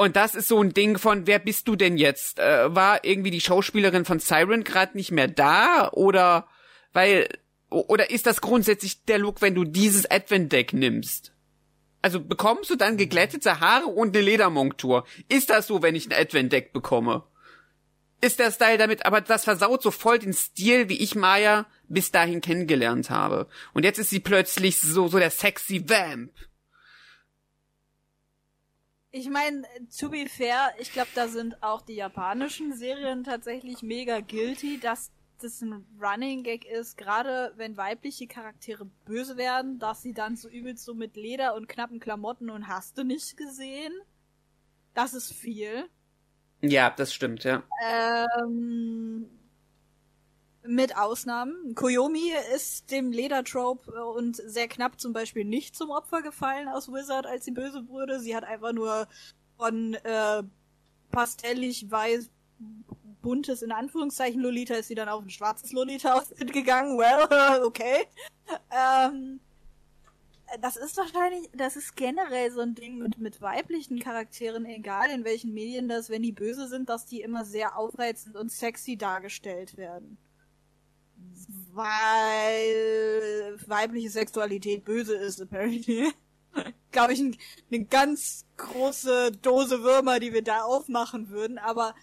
Und 0.00 0.16
das 0.16 0.34
ist 0.34 0.48
so 0.48 0.62
ein 0.62 0.72
Ding 0.72 0.96
von, 0.96 1.26
wer 1.26 1.38
bist 1.38 1.68
du 1.68 1.76
denn 1.76 1.98
jetzt? 1.98 2.38
Äh, 2.38 2.74
war 2.74 3.04
irgendwie 3.04 3.30
die 3.30 3.42
Schauspielerin 3.42 4.06
von 4.06 4.18
Siren 4.18 4.64
gerade 4.64 4.96
nicht 4.96 5.10
mehr 5.10 5.28
da? 5.28 5.90
Oder 5.92 6.48
weil, 6.94 7.28
oder 7.68 8.10
ist 8.10 8.24
das 8.24 8.40
grundsätzlich 8.40 9.04
der 9.04 9.18
Look, 9.18 9.42
wenn 9.42 9.54
du 9.54 9.64
dieses 9.64 10.10
Advent-Deck 10.10 10.72
nimmst? 10.72 11.34
Also 12.00 12.18
bekommst 12.18 12.70
du 12.70 12.76
dann 12.76 12.96
geglättete 12.96 13.60
Haare 13.60 13.88
und 13.88 14.16
eine 14.16 14.24
Ledermontur? 14.24 15.04
Ist 15.28 15.50
das 15.50 15.66
so, 15.66 15.82
wenn 15.82 15.94
ich 15.94 16.06
ein 16.06 16.18
Advent-Deck 16.18 16.72
bekomme? 16.72 17.24
Ist 18.22 18.38
der 18.38 18.52
Style 18.52 18.78
damit, 18.78 19.04
aber 19.04 19.20
das 19.20 19.44
versaut 19.44 19.82
so 19.82 19.90
voll 19.90 20.18
den 20.18 20.32
Stil, 20.32 20.88
wie 20.88 20.98
ich 20.98 21.14
Maya 21.14 21.66
bis 21.88 22.10
dahin 22.10 22.40
kennengelernt 22.40 23.10
habe. 23.10 23.48
Und 23.74 23.84
jetzt 23.84 23.98
ist 23.98 24.08
sie 24.08 24.20
plötzlich 24.20 24.80
so, 24.80 25.08
so 25.08 25.18
der 25.18 25.30
sexy 25.30 25.90
Vamp. 25.90 26.32
Ich 29.12 29.28
meine, 29.28 29.62
to 29.98 30.08
be 30.08 30.26
fair, 30.28 30.72
ich 30.78 30.92
glaube, 30.92 31.08
da 31.14 31.26
sind 31.26 31.62
auch 31.62 31.82
die 31.82 31.94
japanischen 31.94 32.72
Serien 32.74 33.24
tatsächlich 33.24 33.82
mega 33.82 34.20
guilty, 34.20 34.78
dass 34.78 35.10
das 35.42 35.60
ein 35.62 35.84
Running 36.00 36.44
Gag 36.44 36.64
ist, 36.64 36.96
gerade 36.96 37.52
wenn 37.56 37.76
weibliche 37.76 38.26
Charaktere 38.26 38.84
böse 39.06 39.36
werden, 39.36 39.78
dass 39.78 40.02
sie 40.02 40.12
dann 40.12 40.36
so 40.36 40.48
übelst 40.48 40.84
so 40.84 40.94
mit 40.94 41.16
Leder 41.16 41.54
und 41.54 41.68
knappen 41.68 41.98
Klamotten 41.98 42.50
und 42.50 42.68
hast 42.68 42.98
du 42.98 43.04
nicht 43.04 43.36
gesehen. 43.36 43.92
Das 44.94 45.14
ist 45.14 45.32
viel. 45.32 45.88
Ja, 46.60 46.90
das 46.90 47.12
stimmt, 47.14 47.44
ja. 47.44 47.62
Ähm, 47.88 49.28
mit 50.66 50.96
Ausnahmen. 50.96 51.74
Koyomi 51.74 52.32
ist 52.54 52.90
dem 52.90 53.12
Ledertrope 53.12 53.92
äh, 53.92 54.00
und 54.00 54.36
sehr 54.36 54.68
knapp 54.68 55.00
zum 55.00 55.12
Beispiel 55.12 55.44
nicht 55.44 55.76
zum 55.76 55.90
Opfer 55.90 56.22
gefallen 56.22 56.68
aus 56.68 56.88
Wizard, 56.88 57.26
als 57.26 57.44
sie 57.44 57.52
böse 57.52 57.88
wurde. 57.88 58.20
Sie 58.20 58.36
hat 58.36 58.44
einfach 58.44 58.72
nur 58.72 59.08
von 59.56 59.94
äh, 59.94 60.42
pastellig 61.10 61.90
weiß 61.90 62.30
buntes 63.22 63.62
in 63.62 63.72
Anführungszeichen 63.72 64.40
Lolita 64.40 64.74
ist 64.74 64.88
sie 64.88 64.94
dann 64.94 65.08
auf 65.08 65.22
ein 65.22 65.30
schwarzes 65.30 65.72
Lolita 65.72 66.14
Outfit 66.14 66.52
gegangen. 66.52 66.98
Well, 66.98 67.62
okay. 67.64 68.06
Ähm, 68.70 69.40
das 70.60 70.76
ist 70.76 70.96
wahrscheinlich, 70.96 71.48
das 71.52 71.76
ist 71.76 71.96
generell 71.96 72.50
so 72.50 72.60
ein 72.60 72.74
Ding 72.74 72.98
mit, 72.98 73.18
mit 73.18 73.40
weiblichen 73.40 74.00
Charakteren, 74.00 74.64
egal 74.64 75.10
in 75.10 75.24
welchen 75.24 75.54
Medien 75.54 75.88
das, 75.88 76.10
wenn 76.10 76.22
die 76.22 76.32
böse 76.32 76.66
sind, 76.66 76.88
dass 76.88 77.06
die 77.06 77.20
immer 77.20 77.44
sehr 77.44 77.76
aufreizend 77.76 78.36
und 78.36 78.50
sexy 78.50 78.96
dargestellt 78.96 79.76
werden. 79.76 80.18
Weil 81.72 83.58
weibliche 83.66 84.10
Sexualität 84.10 84.84
böse 84.84 85.14
ist, 85.14 85.40
apparently. 85.40 86.12
Glaube 86.90 87.12
ich, 87.12 87.20
ein, 87.20 87.36
eine 87.70 87.84
ganz 87.84 88.44
große 88.56 89.32
Dose 89.32 89.82
Würmer, 89.82 90.18
die 90.18 90.32
wir 90.32 90.42
da 90.42 90.62
aufmachen 90.62 91.30
würden, 91.30 91.58
aber 91.58 91.94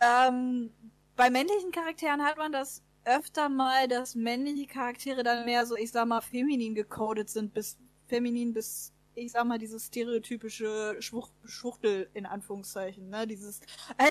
ähm, 0.00 0.70
bei 1.16 1.30
männlichen 1.30 1.70
Charakteren 1.70 2.24
hat 2.24 2.36
man 2.36 2.50
das 2.52 2.82
öfter 3.04 3.48
mal, 3.48 3.86
dass 3.88 4.14
männliche 4.14 4.66
Charaktere 4.66 5.22
dann 5.22 5.44
mehr 5.44 5.66
so, 5.66 5.76
ich 5.76 5.92
sag 5.92 6.06
mal, 6.08 6.20
feminin 6.20 6.74
gecodet 6.74 7.30
sind, 7.30 7.54
bis 7.54 7.78
feminin 8.08 8.52
bis, 8.52 8.92
ich 9.14 9.32
sag 9.32 9.44
mal, 9.46 9.58
dieses 9.58 9.86
stereotypische 9.86 10.96
Schwuch 11.00 11.30
Schwuchtel 11.44 12.08
in 12.14 12.26
Anführungszeichen, 12.26 13.08
ne? 13.08 13.26
Dieses, 13.26 13.60
äh, 13.98 14.10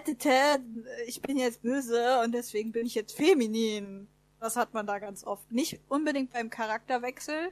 ich 1.07 1.21
bin 1.21 1.37
jetzt 1.37 1.61
böse 1.61 2.19
und 2.23 2.33
deswegen 2.33 2.71
bin 2.71 2.85
ich 2.85 2.95
jetzt 2.95 3.15
feminin. 3.15 4.07
Das 4.39 4.55
hat 4.55 4.73
man 4.73 4.85
da 4.85 4.99
ganz 4.99 5.23
oft. 5.23 5.51
Nicht 5.51 5.79
unbedingt 5.87 6.33
beim 6.33 6.49
Charakterwechsel, 6.49 7.51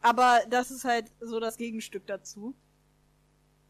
aber 0.00 0.40
das 0.48 0.70
ist 0.70 0.84
halt 0.84 1.10
so 1.20 1.40
das 1.40 1.56
Gegenstück 1.56 2.06
dazu. 2.06 2.54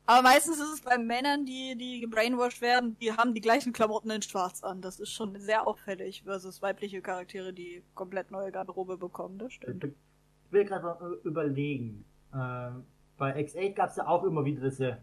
Aber 0.07 0.23
meistens 0.23 0.59
ist 0.59 0.73
es 0.73 0.81
bei 0.81 0.99
Männern, 0.99 1.47
die, 1.47 1.77
die 1.77 2.01
gebrainwashed 2.01 2.61
werden, 2.61 2.97
die 3.01 3.13
haben 3.13 3.33
die 3.33 3.41
gleichen 3.41 3.73
Klamotten 3.73 4.11
in 4.11 4.23
schwarz 4.23 4.65
an. 4.65 4.81
Das 4.81 4.99
ist 4.99 5.13
schon 5.13 5.39
sehr 5.39 5.69
auffällig 5.69 6.25
versus 6.25 6.61
weibliche 6.63 7.01
Charaktere, 7.01 7.53
die 7.53 7.85
komplett 7.95 8.33
neue 8.33 8.51
Garderobe 8.51 8.97
bekommen. 8.97 9.39
Das 9.39 9.53
stimmt. 9.53 9.85
Ich 9.85 10.53
will 10.53 10.65
gerade 10.65 10.85
mal 10.85 10.99
äh, 11.01 11.29
überlegen. 11.29 12.05
Ähm, 12.35 12.85
bei 13.17 13.37
X8 13.39 13.75
gab 13.75 13.91
es 13.91 13.97
ja 13.97 14.07
auch 14.07 14.25
immer 14.25 14.45
wieder 14.45 14.69
diese 14.69 14.99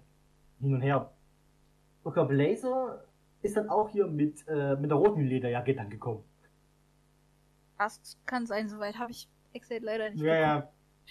hin 0.60 0.74
und 0.74 0.82
her. 0.82 1.12
Glaube, 2.04 2.34
Laser 2.34 3.04
ist 3.42 3.58
dann 3.58 3.70
auch 3.70 3.90
hier 3.90 4.08
mit, 4.08 4.48
äh, 4.48 4.76
mit 4.78 4.90
der 4.90 4.98
roten 4.98 5.22
Lederjacke 5.22 5.76
dann 5.76 5.90
gekommen. 5.90 6.24
Das 7.78 8.18
kann 8.26 8.46
sein, 8.48 8.70
soweit 8.70 8.98
habe 8.98 9.12
ich 9.12 9.28
X8 9.54 9.84
leider 9.84 10.10
nicht 10.10 10.22
Ja, 10.22 10.36
ja. 10.36 10.70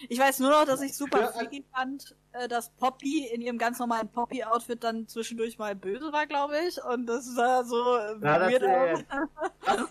Ich 0.09 0.19
weiß 0.19 0.41
nur 0.41 0.51
noch, 0.51 0.65
dass 0.67 0.83
ich 0.83 0.95
super 0.95 1.21
Ja, 1.21 1.29
freaky 1.29 1.65
fand, 1.73 2.17
äh, 2.33 2.49
dass 2.49 2.71
Poppy 2.71 3.27
in 3.33 3.41
ihrem 3.41 3.57
ganz 3.57 3.79
normalen 3.79 4.09
Poppy-Outfit 4.09 4.85
dann 4.85 5.09
zwischendurch 5.09 5.59
mal 5.59 5.75
böse 5.75 6.13
war, 6.13 6.27
glaube 6.27 6.55
ich. 6.69 6.83
Und 6.83 7.07
das 7.07 7.25
sah 7.35 7.65
so 7.65 7.97
äh, 7.97 8.19
Ja, 8.23 8.39
das, 8.39 8.53
äh, 8.53 8.95
aus. 8.95 9.89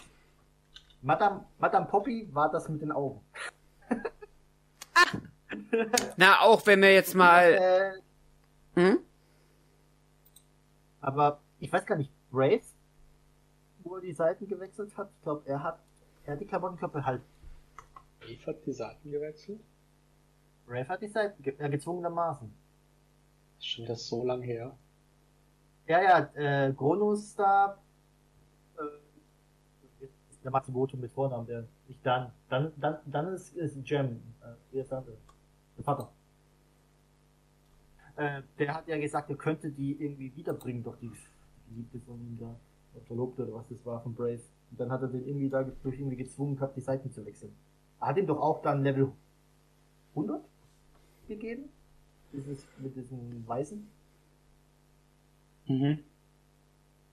Madame, 1.02 1.46
Madame 1.60 1.86
Poppy 1.88 2.30
war 2.34 2.52
das 2.52 2.70
mit 2.70 2.82
den 2.82 2.92
Augen. 2.92 3.22
Na, 6.18 6.42
auch 6.42 6.66
wenn 6.68 6.82
wir 6.82 6.94
jetzt 6.94 7.16
mal, 7.16 7.54
Äh, 7.54 8.80
hm? 8.80 9.00
aber 11.02 11.40
ich 11.60 11.72
weiß 11.72 11.86
gar 11.86 11.98
nicht, 11.98 12.12
Brave, 12.32 12.62
wo 13.84 13.96
er 13.96 14.02
die 14.02 14.14
Seiten 14.14 14.48
gewechselt 14.48 14.96
hat, 14.98 15.10
ich 15.16 15.22
glaube, 15.24 15.48
er 15.48 15.64
hat, 15.64 15.80
er 16.26 16.34
hat 16.34 16.42
die 16.42 16.46
Klamotten, 16.46 16.78
glaub, 16.78 16.94
halt, 16.96 17.22
Eve 18.28 18.46
hat 18.48 18.66
die 18.66 18.74
Seiten 18.74 19.12
gewechselt. 19.12 19.62
Brave 20.66 20.88
hat 20.88 21.02
die 21.02 21.08
Seiten, 21.08 21.42
ge 21.44 21.54
äh, 21.60 21.70
gezwungenermaßen. 21.70 22.52
Ist 23.60 23.68
schon 23.68 23.86
das 23.86 24.08
so 24.08 24.26
lang 24.26 24.42
her. 24.42 24.76
Ja, 25.88 26.02
ja, 26.02 26.20
äh, 26.34 26.74
Kronos 26.74 27.36
da, 27.36 27.78
äh, 28.78 30.08
der 30.44 30.52
Matsumoto 30.52 30.98
mit 30.98 31.12
Vornamen, 31.12 31.46
der 31.46 31.66
nicht 31.88 32.04
dann, 32.04 32.32
dann, 32.50 32.74
dann, 32.78 32.98
dann 33.06 33.34
ist, 33.36 33.56
ist 33.56 33.78
Jem, 33.88 34.22
äh, 34.42 34.48
wie 34.72 34.80
ist 34.80 34.90
der 34.92 34.98
andere? 35.00 35.18
Der 35.78 35.84
Vater. 35.84 36.12
Äh, 38.16 38.42
der 38.60 38.74
hat 38.74 38.88
ja 38.88 38.98
gesagt, 38.98 39.30
er 39.30 39.36
könnte 39.36 39.70
die 39.70 40.02
irgendwie 40.02 40.36
wiederbringen, 40.36 40.84
doch 40.84 40.98
die 40.98 41.12
Geliebte 41.70 42.00
von 42.00 42.20
ihm 42.22 42.38
da, 42.40 42.56
Verlobte 43.08 43.44
oder 43.44 43.56
was 43.56 43.68
das 43.68 43.86
war 43.86 44.02
von 44.02 44.16
Brave. 44.16 44.40
Und 44.72 44.80
dann 44.80 44.92
hat 44.92 45.02
er 45.02 45.10
den 45.10 45.28
irgendwie 45.28 45.50
da 45.50 45.64
durch 45.64 46.00
irgendwie 46.00 46.16
gezwungen 46.16 46.56
gehabt, 46.56 46.78
die 46.78 46.82
Seiten 46.82 47.12
zu 47.12 47.26
wechseln. 47.26 47.54
Er 48.00 48.08
hat 48.08 48.18
ihm 48.18 48.28
doch 48.28 48.40
auch 48.40 48.62
dann 48.62 48.84
Level 48.84 49.12
100 50.12 50.42
gegeben? 51.28 51.70
Dieses, 52.32 52.66
mit 52.80 52.96
diesem 52.96 53.48
Weißen? 53.48 53.88
Mhm. 55.68 56.00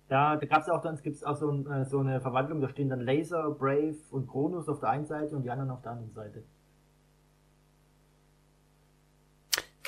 Ja, 0.08 0.36
da 0.36 0.46
gab's 0.46 0.66
ja 0.66 0.74
auch 0.74 0.82
dann, 0.82 0.94
es 0.94 1.02
gibt 1.02 1.24
auch 1.24 1.36
so, 1.36 1.50
ein, 1.50 1.66
äh, 1.66 1.84
so 1.86 2.00
eine 2.00 2.20
Verwandlung, 2.20 2.60
da 2.60 2.68
stehen 2.68 2.90
dann 2.90 3.00
Laser, 3.00 3.50
Brave 3.50 3.96
und 4.10 4.28
Kronos 4.28 4.68
auf 4.68 4.80
der 4.80 4.90
einen 4.90 5.06
Seite 5.06 5.34
und 5.34 5.42
die 5.42 5.50
anderen 5.50 5.70
auf 5.70 5.82
der 5.82 5.92
anderen 5.92 6.12
Seite. 6.12 6.42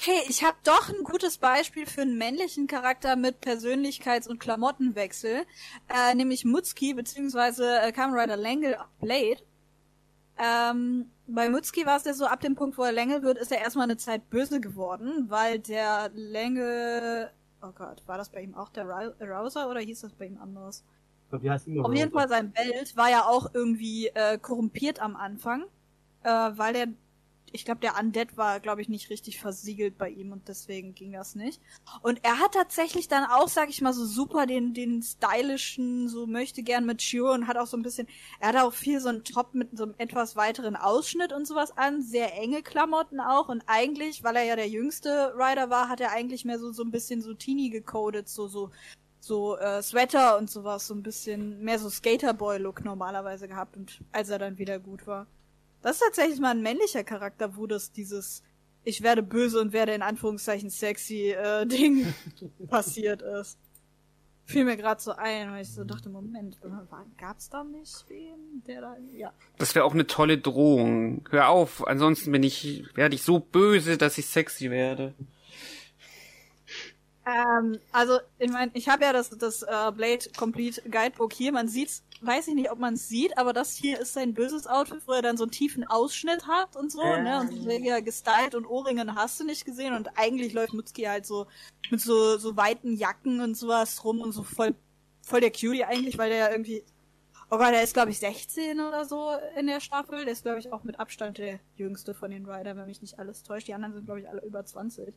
Okay, 0.07 0.21
ich 0.29 0.45
habe 0.45 0.59
doch 0.65 0.91
ein 0.91 1.03
gutes 1.03 1.39
Beispiel 1.39 1.87
für 1.87 2.03
einen 2.03 2.19
männlichen 2.19 2.67
Charakter 2.67 3.17
mit 3.17 3.41
Persönlichkeits- 3.43 4.29
und 4.29 4.39
Klamottenwechsel, 4.39 5.47
äh, 5.89 6.15
nämlich 6.15 6.45
Mutski 6.45 6.93
beziehungsweise 6.93 7.81
äh, 7.81 7.91
Kamen 7.91 8.13
Rider 8.15 8.37
Langle 8.37 8.77
Blade. 9.01 9.39
Ähm, 10.37 11.11
bei 11.27 11.49
Mutski 11.49 11.87
war 11.87 11.97
es 11.97 12.05
ja 12.05 12.13
so, 12.13 12.27
ab 12.27 12.41
dem 12.43 12.55
Punkt, 12.55 12.77
wo 12.77 12.83
er 12.83 12.93
Längel 12.93 13.23
wird, 13.23 13.39
ist 13.39 13.51
er 13.51 13.63
erstmal 13.63 13.85
eine 13.85 13.97
Zeit 13.97 14.29
böse 14.29 14.61
geworden, 14.61 15.25
weil 15.29 15.59
der 15.59 16.11
Längel... 16.13 17.31
Oh 17.63 17.73
Gott, 17.75 18.03
war 18.05 18.19
das 18.19 18.29
bei 18.29 18.43
ihm 18.43 18.55
auch 18.55 18.69
der 18.69 18.85
Rou- 18.85 19.15
Arouser 19.21 19.71
oder 19.71 19.81
hieß 19.81 20.03
das 20.03 20.13
bei 20.13 20.27
ihm 20.27 20.39
anders? 20.39 20.85
Ich 21.23 21.31
glaub, 21.31 21.41
die 21.41 21.51
heißt 21.51 21.67
immer 21.67 21.87
Auf 21.87 21.95
jeden. 21.95 22.13
Fall 22.13 22.29
sein 22.29 22.53
Bild 22.53 22.95
war 22.95 23.09
ja 23.09 23.25
auch 23.25 23.55
irgendwie 23.55 24.09
äh, 24.09 24.37
korrumpiert 24.37 25.01
am 25.01 25.17
Anfang, 25.17 25.65
äh, 26.25 26.29
weil 26.29 26.77
er 26.77 26.89
ich 27.55 27.65
glaube, 27.65 27.81
der 27.81 27.97
Undead 27.99 28.37
war, 28.37 28.59
glaube 28.59 28.83
ich, 28.83 28.89
nicht 28.89 29.11
richtig 29.11 29.39
versiegelt 29.39 29.97
bei 29.97 30.11
ihm 30.11 30.33
und 30.33 30.49
deswegen 30.49 30.93
ging 30.93 31.13
das 31.13 31.37
nicht. 31.37 31.61
Und 32.03 32.19
er 32.25 32.41
hat 32.41 32.55
tatsächlich 32.55 33.07
dann 33.07 33.25
auch, 33.25 33.47
sag 33.47 33.71
ich 33.71 33.81
mal, 33.81 33.93
so 33.93 34.05
super 34.05 34.45
den, 34.47 34.75
den 34.75 35.03
stylischen, 35.03 36.09
so 36.09 36.27
möchte 36.27 36.65
gern 36.65 36.85
mit 36.85 37.01
Shio 37.01 37.33
und 37.33 37.47
hat 37.47 37.57
auch 37.57 37.69
so 37.69 37.77
ein 37.77 37.83
bisschen, 37.83 38.09
er 38.41 38.49
hat 38.49 38.57
auch 38.57 38.73
viel 38.73 38.99
so 38.99 39.09
einen 39.09 39.23
Top 39.23 39.55
mit 39.55 39.79
so 39.79 39.85
einem 39.85 39.95
etwas 39.99 40.35
weiteren 40.35 40.75
Ausschnitt 40.75 41.33
und 41.33 41.47
sowas 41.47 41.71
an, 41.79 42.03
sehr 42.03 42.35
enge 42.35 42.61
Klamotten 42.63 43.21
auch 43.21 43.49
und 43.49 43.63
eigentlich, 43.69 44.25
weil 44.25 44.35
er 44.35 44.45
ja 44.45 44.57
der 44.57 44.69
jüngste 44.69 45.33
Rider 45.37 45.71
war, 45.71 45.89
hat 45.89 46.01
er 46.01 46.11
eigentlich 46.11 46.45
mehr 46.45 46.59
so, 46.59 46.73
so 46.73 46.83
ein 46.83 46.91
bisschen 46.91 47.23
so 47.23 47.35
teeny 47.35 47.71
gecodet, 47.71 48.29
so, 48.29 48.49
so 48.49 48.73
so 49.21 49.57
äh, 49.57 49.81
Sweater 49.81 50.37
und 50.37 50.51
sowas, 50.51 50.87
so 50.89 50.95
ein 50.95 51.03
bisschen 51.03 51.63
mehr 51.65 51.79
so 51.79 51.89
Skaterboy-Look 51.89 52.85
normalerweise 52.85 53.49
gehabt 53.49 53.77
und 53.77 54.01
als 54.13 54.29
er 54.29 54.39
dann 54.39 54.59
wieder 54.59 54.79
gut 54.79 55.07
war. 55.07 55.27
Das 55.85 55.97
ist 55.97 56.03
tatsächlich 56.03 56.41
mal 56.41 56.53
ein 56.53 56.62
männlicher 56.62 57.05
Charakter, 57.05 57.57
wo 57.57 57.66
das 57.66 57.93
dieses 57.93 58.43
ich 58.85 59.03
werde 59.03 59.22
böse 59.22 59.61
und 59.61 59.72
werde 59.72 59.93
in 59.93 60.03
Anführungszeichen 60.03 60.70
sexy 60.70 61.30
äh, 61.30 61.66
Ding 61.66 62.14
passiert 62.68 63.22
ist. 63.22 63.59
Fiel 64.47 64.64
mir 64.64 64.76
gerade 64.76 65.01
so 65.01 65.12
ein, 65.12 65.51
weil 65.53 65.62
ich 65.62 65.72
so 65.72 65.85
dachte, 65.85 66.11
Moment, 66.11 66.59
gab's 67.16 67.49
da 67.49 67.64
nicht 67.64 68.05
wen, 68.09 68.62
der 68.66 68.80
da, 68.82 68.97
ja. 69.12 69.32
Das 69.57 69.74
wäre 69.74 69.87
auch 69.87 69.95
eine 69.95 70.07
tolle 70.07 70.37
Drohung. 70.37 71.26
Hör 71.30 71.49
auf, 71.49 71.87
ansonsten 71.87 72.30
bin 72.30 72.43
ich, 72.43 72.85
werde 72.95 73.14
ich 73.14 73.22
so 73.22 73.41
böse, 73.41 73.97
dass 73.97 74.18
ich 74.18 74.26
sexy 74.26 74.70
werde. 74.70 75.14
Ähm, 77.27 77.79
also, 77.93 78.18
ich 78.39 78.51
meine, 78.51 78.70
ich 78.75 78.89
habe 78.89 79.05
ja 79.05 79.12
das, 79.12 79.31
das 79.31 79.62
äh, 79.62 79.93
Blade 79.93 80.29
Complete 80.37 80.83
Guidebook 80.89 81.33
hier. 81.33 81.53
Man 81.53 81.68
sieht's, 81.68 82.03
weiß 82.20 82.49
ich 82.49 82.55
nicht, 82.55 82.70
ob 82.70 82.79
man 82.79 82.95
es 82.95 83.09
sieht, 83.09 83.37
aber 83.39 83.53
das 83.53 83.75
hier 83.75 83.99
ist 83.99 84.12
sein 84.12 84.35
böses 84.35 84.66
Outfit, 84.66 85.03
wo 85.07 85.12
er 85.12 85.22
dann 85.22 85.37
so 85.37 85.45
einen 85.45 85.51
tiefen 85.51 85.87
Ausschnitt 85.87 86.47
hat 86.47 86.77
und 86.77 86.93
so, 86.93 87.01
äh. 87.01 87.22
ne? 87.22 87.41
Und 87.41 87.85
ja 87.85 88.01
gestylt 88.01 88.55
und 88.55 88.66
Ohrringen 88.66 89.14
hast 89.14 89.41
du 89.41 89.45
nicht 89.45 89.64
gesehen. 89.64 89.95
Und 89.95 90.11
eigentlich 90.16 90.53
läuft 90.53 90.75
Mutski 90.75 91.03
halt 91.03 91.25
so 91.25 91.47
mit 91.91 92.01
so, 92.01 92.37
so 92.37 92.57
weiten 92.57 92.95
Jacken 92.97 93.41
und 93.41 93.57
sowas 93.57 94.05
rum 94.05 94.20
und 94.20 94.33
so 94.33 94.43
voll, 94.43 94.75
voll 95.22 95.41
der 95.41 95.51
Cutie 95.51 95.85
eigentlich, 95.85 96.18
weil 96.18 96.31
der 96.31 96.39
ja 96.39 96.51
irgendwie 96.51 96.85
Oh 97.51 97.59
Gott, 97.59 97.72
der 97.72 97.83
ist, 97.83 97.95
glaube 97.95 98.11
ich, 98.11 98.18
16 98.18 98.81
oder 98.81 99.05
so 99.05 99.31
in 99.57 99.66
der 99.66 99.81
Staffel. 99.81 100.25
Der 100.25 100.33
ist, 100.33 100.43
glaube 100.43 100.59
ich, 100.59 100.72
auch 100.72 100.83
mit 100.83 100.99
Abstand 100.99 101.39
der 101.39 101.61
jüngste 101.77 102.14
von 102.14 102.31
den 102.31 102.47
Rider, 102.47 102.75
wenn 102.77 102.87
mich 102.87 103.03
nicht 103.03 103.18
alles 103.18 103.43
täuscht. 103.43 103.68
Die 103.68 103.75
anderen 103.75 103.95
sind, 103.95 104.07
glaube 104.07 104.20
ich, 104.20 104.29
alle 104.29 104.43
über 104.45 104.64
20 104.64 105.14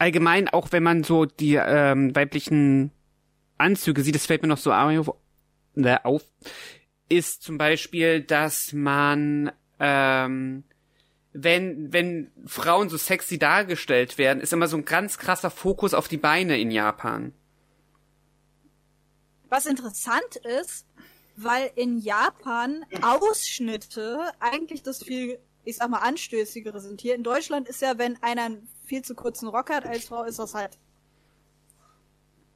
allgemein, 0.00 0.48
auch 0.48 0.72
wenn 0.72 0.82
man 0.82 1.04
so 1.04 1.26
die 1.26 1.54
ähm, 1.54 2.14
weiblichen 2.14 2.90
Anzüge 3.58 4.02
sieht, 4.02 4.14
das 4.14 4.26
fällt 4.26 4.42
mir 4.42 4.48
noch 4.48 4.58
so 4.58 4.72
auf, 4.72 5.12
äh, 5.76 5.96
auf 6.02 6.22
ist 7.08 7.42
zum 7.42 7.58
Beispiel, 7.58 8.22
dass 8.22 8.72
man 8.72 9.50
ähm, 9.80 10.64
wenn, 11.32 11.92
wenn 11.92 12.30
Frauen 12.46 12.88
so 12.88 12.96
sexy 12.96 13.38
dargestellt 13.38 14.18
werden, 14.18 14.40
ist 14.40 14.52
immer 14.52 14.68
so 14.68 14.76
ein 14.76 14.84
ganz 14.84 15.18
krasser 15.18 15.50
Fokus 15.50 15.94
auf 15.94 16.08
die 16.08 16.16
Beine 16.16 16.58
in 16.58 16.70
Japan. 16.70 17.32
Was 19.48 19.66
interessant 19.66 20.36
ist, 20.60 20.86
weil 21.36 21.70
in 21.76 21.98
Japan 21.98 22.84
Ausschnitte 23.02 24.20
eigentlich 24.38 24.82
das 24.82 25.02
viel, 25.02 25.38
ich 25.64 25.76
sag 25.76 25.90
mal, 25.90 25.98
anstößigere 25.98 26.80
sind. 26.80 27.00
Hier 27.00 27.14
in 27.14 27.22
Deutschland 27.22 27.68
ist 27.68 27.82
ja, 27.82 27.98
wenn 27.98 28.20
einer 28.22 28.42
einen 28.42 28.68
viel 28.90 29.02
zu 29.02 29.14
kurzen 29.14 29.46
Rock 29.46 29.70
hat 29.70 29.86
als 29.86 30.06
Frau, 30.06 30.24
ist 30.24 30.40
das 30.40 30.52
halt 30.52 30.76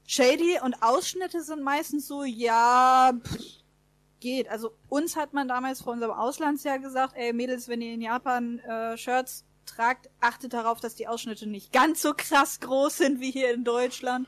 shady 0.05 0.59
und 0.64 0.82
Ausschnitte 0.82 1.43
sind 1.43 1.62
meistens 1.62 2.09
so, 2.09 2.24
ja, 2.24 3.12
pff, 3.16 3.39
geht. 4.18 4.49
Also 4.49 4.72
uns 4.89 5.14
hat 5.14 5.32
man 5.32 5.47
damals 5.47 5.80
vor 5.82 5.93
unserem 5.93 6.11
Auslandsjahr 6.11 6.80
gesagt, 6.80 7.14
ey 7.16 7.32
Mädels, 7.32 7.68
wenn 7.68 7.80
ihr 7.80 7.95
in 7.95 8.01
Japan 8.01 8.59
äh, 8.59 8.99
Shirts 8.99 9.45
tragt, 9.64 10.11
achtet 10.20 10.55
darauf, 10.55 10.80
dass 10.80 10.97
die 10.97 11.07
Ausschnitte 11.07 11.47
nicht 11.47 11.72
ganz 11.72 12.03
so 12.03 12.14
krass 12.14 12.59
groß 12.59 12.97
sind 12.97 13.20
wie 13.20 13.30
hier 13.30 13.55
in 13.55 13.62
Deutschland. 13.62 14.26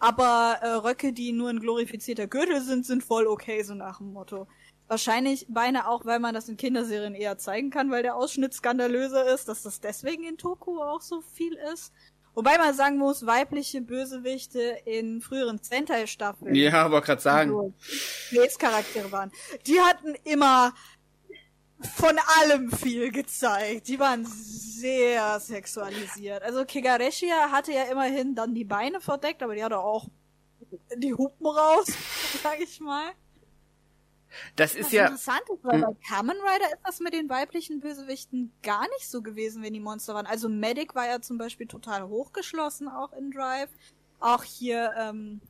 Aber 0.00 0.58
äh, 0.62 0.68
Röcke, 0.72 1.12
die 1.12 1.30
nur 1.30 1.48
ein 1.48 1.60
glorifizierter 1.60 2.26
Gürtel 2.26 2.60
sind, 2.60 2.84
sind 2.84 3.04
voll 3.04 3.28
okay, 3.28 3.62
so 3.62 3.74
nach 3.74 3.98
dem 3.98 4.12
Motto. 4.12 4.48
Wahrscheinlich 4.88 5.46
beinahe 5.48 5.88
auch, 5.88 6.04
weil 6.04 6.20
man 6.20 6.34
das 6.34 6.48
in 6.48 6.56
Kinderserien 6.56 7.14
eher 7.14 7.38
zeigen 7.38 7.70
kann, 7.70 7.90
weil 7.90 8.02
der 8.02 8.14
Ausschnitt 8.14 8.54
skandalöser 8.54 9.32
ist, 9.32 9.48
dass 9.48 9.62
das 9.62 9.80
deswegen 9.80 10.24
in 10.24 10.38
Toku 10.38 10.80
auch 10.80 11.00
so 11.00 11.22
viel 11.22 11.58
ist. 11.72 11.92
Wobei 12.34 12.58
man 12.58 12.74
sagen 12.74 12.98
muss, 12.98 13.24
weibliche 13.24 13.80
Bösewichte 13.80 14.60
in 14.84 15.22
früheren 15.22 15.58
Sentai-Staffeln. 15.58 16.54
Ja, 16.54 16.84
aber 16.84 17.00
gerade 17.00 17.20
sagen. 17.20 17.74
Charaktere 18.58 19.10
waren. 19.10 19.32
Die 19.66 19.80
hatten 19.80 20.14
immer 20.24 20.74
von 21.94 22.16
allem 22.40 22.70
viel 22.70 23.10
gezeigt. 23.10 23.88
Die 23.88 23.98
waren 23.98 24.26
sehr 24.26 25.40
sexualisiert. 25.40 26.42
Also 26.42 26.64
Kigareshia 26.64 27.50
hatte 27.50 27.72
ja 27.72 27.84
immerhin 27.84 28.34
dann 28.34 28.54
die 28.54 28.64
Beine 28.64 29.00
verdeckt, 29.00 29.42
aber 29.42 29.54
die 29.54 29.64
hatte 29.64 29.78
auch 29.78 30.06
die 30.94 31.14
Hupen 31.14 31.46
raus, 31.46 31.86
sag 32.42 32.60
ich 32.60 32.80
mal. 32.80 33.12
Das 34.56 34.74
ist 34.74 34.92
ja. 34.92 35.04
Interessant 35.04 35.42
ist, 35.52 35.64
weil 35.64 35.80
bei 35.80 35.96
Kamen 36.08 36.36
Rider 36.36 36.66
ist 36.72 36.80
das 36.84 37.00
mit 37.00 37.14
den 37.14 37.28
weiblichen 37.28 37.80
Bösewichten 37.80 38.52
gar 38.62 38.82
nicht 38.82 39.08
so 39.08 39.22
gewesen, 39.22 39.62
wenn 39.62 39.72
die 39.72 39.80
Monster 39.80 40.14
waren. 40.14 40.26
Also 40.26 40.48
Medic 40.48 40.94
war 40.94 41.06
ja 41.06 41.20
zum 41.20 41.38
Beispiel 41.38 41.66
total 41.66 42.08
hochgeschlossen, 42.08 42.88
auch 42.88 43.12
in 43.12 43.30
Drive. 43.30 43.70
Auch 44.18 44.42
hier, 44.42 44.92
ähm, 44.98 45.40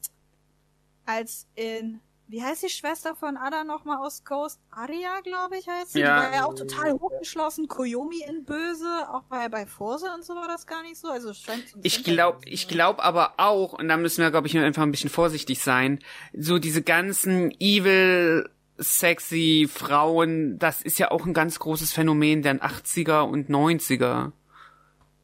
als 1.05 1.47
in, 1.55 2.01
wie 2.29 2.43
heißt 2.43 2.65
die 2.65 2.69
Schwester 2.69 3.15
von 3.15 3.37
Ada 3.37 3.63
nochmal 3.63 4.05
aus 4.05 4.25
Ghost? 4.25 4.61
Aria, 4.71 5.21
glaube 5.21 5.57
ich, 5.59 5.69
heißt 5.69 5.93
sie. 5.93 6.01
Ja. 6.01 6.19
Die 6.19 6.27
war 6.27 6.35
ja 6.35 6.45
auch 6.47 6.55
total 6.55 6.93
hochgeschlossen. 6.95 7.69
Koyomi 7.69 8.23
in 8.29 8.45
Böse, 8.45 9.09
auch 9.13 9.23
bei, 9.25 9.49
bei 9.49 9.67
Forse 9.67 10.07
und 10.13 10.25
so 10.25 10.35
war 10.35 10.49
das 10.49 10.67
gar 10.67 10.83
nicht 10.83 10.97
so. 10.97 11.09
Also 11.09 11.33
scheint 11.33 11.65
Ich 11.83 12.03
glaube, 12.03 12.41
ich 12.45 12.67
glaube 12.67 13.05
aber 13.05 13.35
auch, 13.37 13.75
und 13.75 13.89
da 13.89 13.97
müssen 13.97 14.23
wir, 14.23 14.33
glaube 14.33 14.49
ich, 14.49 14.59
einfach 14.59 14.83
ein 14.83 14.91
bisschen 14.91 15.11
vorsichtig 15.11 15.63
sein, 15.63 16.01
so 16.37 16.59
diese 16.59 16.83
ganzen 16.83 17.53
Evil 17.61 18.51
sexy 18.79 19.69
Frauen, 19.73 20.59
das 20.59 20.83
ist 20.83 20.99
ja 20.99 21.11
auch 21.11 21.27
ein 21.27 21.35
ganz 21.35 21.59
großes 21.59 21.93
Phänomen 21.93 22.43
der 22.43 22.57
80er 22.57 23.23
und 23.23 23.49
90er. 23.49 24.33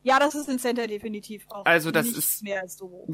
Ja, 0.03 0.19
das 0.19 0.35
ist 0.35 0.49
in 0.49 0.59
Center 0.59 0.87
definitiv 0.87 1.45
auch. 1.49 1.65
Also 1.65 1.91
das 1.91 2.09
ist 2.09 2.43
mehr 2.43 2.61
als 2.61 2.77
so. 2.77 3.07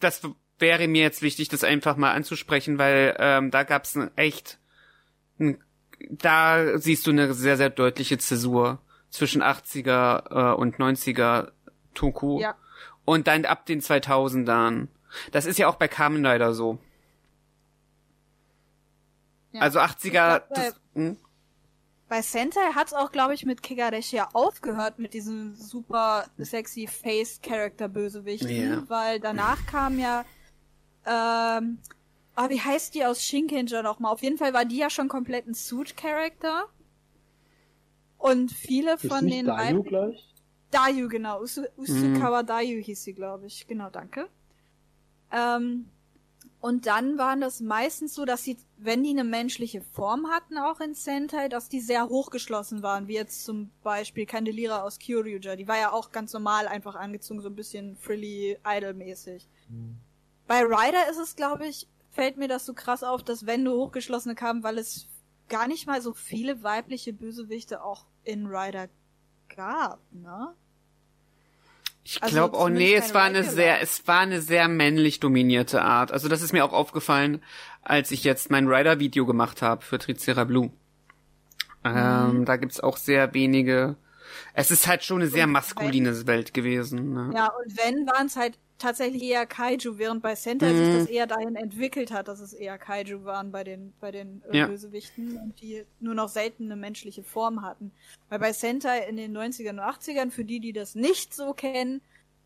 Das 0.00 0.22
wäre 0.58 0.86
mir 0.88 1.02
jetzt 1.02 1.22
wichtig, 1.22 1.48
das 1.48 1.64
einfach 1.64 1.96
mal 1.96 2.12
anzusprechen, 2.12 2.78
weil 2.78 3.16
ähm, 3.18 3.50
da 3.50 3.64
gab's 3.64 3.96
ein 3.96 4.10
echt, 4.16 4.58
ein, 5.38 5.58
da 6.10 6.78
siehst 6.78 7.06
du 7.06 7.10
eine 7.10 7.34
sehr 7.34 7.56
sehr 7.56 7.70
deutliche 7.70 8.18
Zäsur 8.18 8.80
zwischen 9.10 9.42
80er 9.42 10.52
äh, 10.52 10.54
und 10.54 10.76
90er 10.76 11.50
Toku. 11.94 12.40
Ja. 12.40 12.54
Und 13.04 13.26
dann 13.26 13.44
ab 13.44 13.66
den 13.66 13.80
2000ern. 13.80 14.88
Das 15.32 15.46
ist 15.46 15.58
ja 15.58 15.68
auch 15.68 15.76
bei 15.76 15.88
Kamen 15.88 16.24
Rider 16.24 16.52
so. 16.52 16.78
Ja. 19.52 19.62
Also 19.62 19.80
80er. 19.80 20.10
Glaub, 20.10 20.48
das, 20.54 20.80
hm? 20.94 21.16
Bei 22.08 22.22
Sentai 22.22 22.72
hat's 22.74 22.94
auch, 22.94 23.12
glaube 23.12 23.34
ich, 23.34 23.44
mit 23.44 23.62
Kigareshi 23.62 24.16
ja 24.16 24.28
aufgehört 24.32 24.98
mit 24.98 25.12
diesem 25.12 25.54
super 25.54 26.24
sexy 26.38 26.86
Face 26.86 27.40
Character 27.42 27.88
Bösewichten, 27.88 28.70
ja. 28.70 28.88
weil 28.88 29.20
danach 29.20 29.66
kam 29.66 29.98
ja 29.98 30.24
ähm, 31.04 31.78
ah, 32.38 32.48
wie 32.50 32.60
heißt 32.60 32.94
die 32.94 33.04
aus 33.04 33.22
Shinkenger 33.22 33.82
nochmal? 33.82 34.12
Auf 34.12 34.22
jeden 34.22 34.38
Fall 34.38 34.52
war 34.52 34.64
die 34.64 34.76
ja 34.76 34.90
schon 34.90 35.08
komplett 35.08 35.46
ein 35.46 35.54
Suit 35.54 35.96
Character. 35.96 36.66
Und 38.16 38.52
viele 38.52 38.94
Ist 38.94 39.06
von 39.06 39.26
den 39.26 39.46
Dayu 39.46 39.82
gleich? 39.82 40.34
Dayu, 40.70 41.08
genau. 41.08 41.40
Usu, 41.40 41.64
Usukawa 41.76 42.42
mhm. 42.42 42.46
Dayu 42.46 42.82
hieß 42.82 43.02
sie, 43.02 43.14
glaube 43.14 43.46
ich. 43.46 43.66
Genau, 43.66 43.90
danke. 43.90 44.28
Ähm, 45.32 45.88
und 46.60 46.86
dann 46.86 47.18
waren 47.18 47.40
das 47.40 47.60
meistens 47.60 48.14
so, 48.14 48.24
dass 48.24 48.42
sie, 48.42 48.58
wenn 48.78 49.04
die 49.04 49.10
eine 49.10 49.22
menschliche 49.22 49.80
Form 49.80 50.28
hatten, 50.28 50.58
auch 50.58 50.80
in 50.80 50.94
Sentai, 50.94 51.48
dass 51.48 51.68
die 51.68 51.80
sehr 51.80 52.08
hochgeschlossen 52.08 52.82
waren, 52.82 53.06
wie 53.06 53.14
jetzt 53.14 53.44
zum 53.44 53.70
Beispiel 53.84 54.26
Candelira 54.26 54.82
aus 54.82 54.98
Kyoryuja. 54.98 55.54
Die 55.54 55.68
war 55.68 55.78
ja 55.78 55.92
auch 55.92 56.10
ganz 56.10 56.32
normal 56.32 56.66
einfach 56.66 56.96
angezogen, 56.96 57.40
so 57.40 57.48
ein 57.48 57.54
bisschen 57.54 57.96
frilly 57.96 58.58
idol-mäßig. 58.66 59.48
Mhm. 59.68 59.98
Bei 60.48 60.62
Ryder 60.62 61.08
ist 61.10 61.18
es, 61.18 61.36
glaube 61.36 61.66
ich, 61.66 61.86
fällt 62.10 62.36
mir 62.36 62.48
das 62.48 62.66
so 62.66 62.74
krass 62.74 63.04
auf, 63.04 63.22
dass 63.22 63.46
wenn 63.46 63.64
du 63.64 63.72
hochgeschlossene 63.72 64.34
kamen, 64.34 64.64
weil 64.64 64.78
es 64.78 65.06
gar 65.48 65.68
nicht 65.68 65.86
mal 65.86 66.02
so 66.02 66.12
viele 66.12 66.64
weibliche 66.64 67.12
Bösewichte 67.12 67.84
auch 67.84 68.06
in 68.24 68.46
Ryder 68.46 68.88
gab, 69.54 70.00
ne? 70.12 70.54
Ich 72.10 72.22
also 72.22 72.34
glaube, 72.34 72.56
oh 72.56 72.70
nee, 72.70 72.94
es 72.94 73.12
war 73.12 73.24
eine 73.24 73.44
sehr, 73.44 73.82
es 73.82 74.08
war 74.08 74.20
eine 74.20 74.40
sehr 74.40 74.66
männlich 74.66 75.20
dominierte 75.20 75.82
Art. 75.82 76.10
Also 76.10 76.28
das 76.28 76.40
ist 76.40 76.54
mir 76.54 76.64
auch 76.64 76.72
aufgefallen, 76.72 77.42
als 77.82 78.10
ich 78.12 78.24
jetzt 78.24 78.50
mein 78.50 78.66
Rider-Video 78.66 79.26
gemacht 79.26 79.60
habe 79.60 79.84
für 79.84 79.98
Tricera 79.98 80.44
Blue. 80.44 80.70
Ähm, 81.84 82.38
mhm. 82.38 82.44
Da 82.46 82.56
gibt's 82.56 82.80
auch 82.80 82.96
sehr 82.96 83.34
wenige. 83.34 83.96
Es 84.54 84.70
ist 84.70 84.86
halt 84.86 85.04
schon 85.04 85.20
eine 85.20 85.30
sehr 85.30 85.46
maskuline 85.46 86.26
Welt 86.26 86.54
gewesen. 86.54 87.12
Ne? 87.12 87.30
Ja, 87.34 87.48
und 87.48 87.76
wenn, 87.76 88.06
waren 88.06 88.26
es 88.26 88.36
halt 88.36 88.58
tatsächlich 88.78 89.22
eher 89.22 89.44
Kaiju, 89.46 89.98
während 89.98 90.22
bei 90.22 90.34
Sentai 90.34 90.72
Mhm. 90.72 90.76
sich 90.84 90.94
das 90.94 91.06
eher 91.08 91.26
dahin 91.26 91.56
entwickelt 91.56 92.10
hat, 92.12 92.28
dass 92.28 92.40
es 92.40 92.52
eher 92.52 92.78
Kaiju 92.78 93.24
waren 93.24 93.50
bei 93.52 93.64
den, 93.64 93.92
bei 94.00 94.10
den 94.10 94.42
äh, 94.50 94.58
Ja. 94.58 94.66
Bösewichten 94.66 95.36
und 95.38 95.60
die 95.60 95.84
nur 96.00 96.14
noch 96.14 96.28
selten 96.28 96.64
eine 96.64 96.76
menschliche 96.76 97.22
Form 97.24 97.62
hatten. 97.62 97.92
Weil 98.28 98.38
bei 98.38 98.52
Sentai 98.52 99.00
in 99.08 99.16
den 99.16 99.36
90ern 99.36 99.70
und 99.70 99.80
80ern, 99.80 100.30
für 100.30 100.44
die, 100.44 100.60
die 100.60 100.72
das 100.72 100.94
nicht 100.94 101.34
so 101.34 101.52
kennen, 101.52 102.00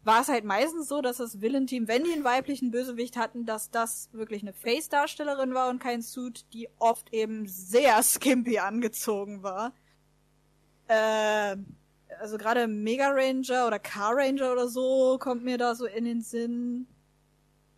war 0.05 0.23
es 0.23 0.29
halt 0.29 0.45
meistens 0.45 0.89
so, 0.89 1.01
dass 1.01 1.19
das 1.19 1.41
Villain-Team, 1.41 1.87
wenn 1.87 2.03
die 2.03 2.13
einen 2.13 2.25
weiblichen 2.25 2.73
Bösewicht 2.73 3.17
hatten, 3.17 3.47
dass 3.47 3.71
das 3.71 4.09
wirklich 4.13 4.43
eine 4.43 4.53
Face-Darstellerin 4.53 5.55
war 5.55 5.71
und 5.71 5.79
kein 5.79 6.03
Suit, 6.03 6.45
die 6.53 6.69
oft 6.79 7.13
eben 7.13 7.47
sehr 7.47 8.03
skimpy 8.03 8.59
angezogen 8.59 9.45
war. 9.45 9.73
Äh, 10.89 11.57
also 12.21 12.39
gerade 12.39 12.67
Mega 12.69 13.11
Ranger 13.11 13.67
oder 13.67 13.79
Car 13.79 14.17
Ranger 14.17 14.53
oder 14.53 14.69
so 14.69 15.19
kommt 15.19 15.45
mir 15.45 15.59
da 15.59 15.75
so 15.75 15.87
in 15.87 16.05
den 16.05 16.21
Sinn. 16.23 16.87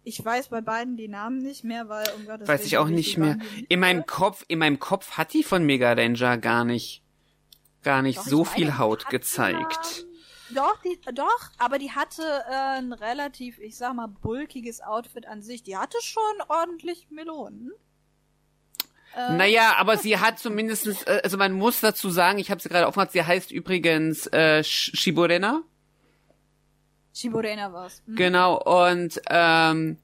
Ich 0.03 0.23
weiß 0.23 0.49
bei 0.49 0.61
beiden 0.61 0.97
die 0.97 1.09
Namen 1.09 1.39
nicht 1.39 1.65
mehr, 1.65 1.89
weil 1.89 2.07
um 2.17 2.27
Gottes 2.27 2.47
Weiß 2.47 2.67
ich 2.67 2.77
auch 2.77 2.89
nicht 2.89 3.17
mehr. 3.17 3.39
In 3.69 3.81
meinem 3.81 4.05
Kopf, 4.05 4.45
in 4.49 4.59
meinem 4.59 4.79
Kopf 4.79 5.13
hat 5.13 5.33
die 5.33 5.43
von 5.43 5.65
Mega 5.65 5.93
Ranger 5.93 6.37
gar 6.37 6.65
nicht, 6.65 7.03
gar 7.83 8.03
nicht 8.03 8.19
Doch, 8.19 8.27
so 8.27 8.45
viel 8.45 8.77
Haut 8.77 9.09
gezeigt. 9.09 10.07
Doch, 10.55 10.79
die, 10.83 11.01
doch, 11.15 11.51
aber 11.59 11.79
die 11.79 11.93
hatte 11.93 12.23
äh, 12.23 12.79
ein 12.79 12.93
relativ, 12.93 13.59
ich 13.59 13.77
sag 13.77 13.95
mal, 13.95 14.09
bulkiges 14.09 14.83
Outfit 14.83 15.27
an 15.27 15.43
sich. 15.43 15.63
Die 15.63 15.77
hatte 15.77 15.97
schon 16.03 16.23
ordentlich 16.49 17.09
Melonen. 17.11 17.73
Äh, 19.17 19.33
Naja, 19.35 19.75
aber 19.77 19.97
sie 19.97 20.19
hat 20.19 20.39
zumindestens, 20.39 21.03
äh, 21.05 21.21
also 21.23 21.37
man 21.37 21.53
muss 21.53 21.81
dazu 21.81 22.11
sagen, 22.11 22.39
ich 22.39 22.51
habe 22.51 22.61
sie 22.61 22.69
gerade 22.69 22.87
aufgemacht, 22.87 23.13
sie 23.13 23.23
heißt 23.23 23.51
übrigens 23.53 24.27
äh, 24.29 24.61
Sh- 24.63 24.97
Shiborena. 24.97 25.63
Shiborena 27.15 27.73
war's. 27.73 28.03
Hm. 28.07 28.17
Genau, 28.17 28.61
und 28.61 29.21
ähm, 29.31 29.99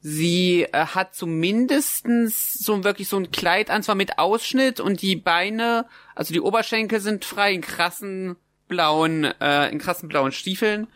sie 0.00 0.62
äh, 0.72 0.86
hat 0.86 1.14
zumindestens 1.14 2.54
so 2.54 2.84
wirklich 2.84 3.08
so 3.08 3.16
ein 3.18 3.30
Kleid 3.30 3.70
an, 3.70 3.82
zwar 3.82 3.94
mit 3.94 4.18
Ausschnitt 4.18 4.80
und 4.80 5.02
die 5.02 5.16
Beine, 5.16 5.86
also 6.14 6.32
die 6.32 6.40
Oberschenkel 6.40 7.00
sind 7.00 7.24
frei 7.24 7.52
in 7.52 7.60
krassen 7.60 8.36
blauen, 8.68 9.24
äh, 9.40 9.68
in 9.70 9.78
krassen 9.78 10.08
blauen 10.08 10.32
Stiefeln. 10.32 10.86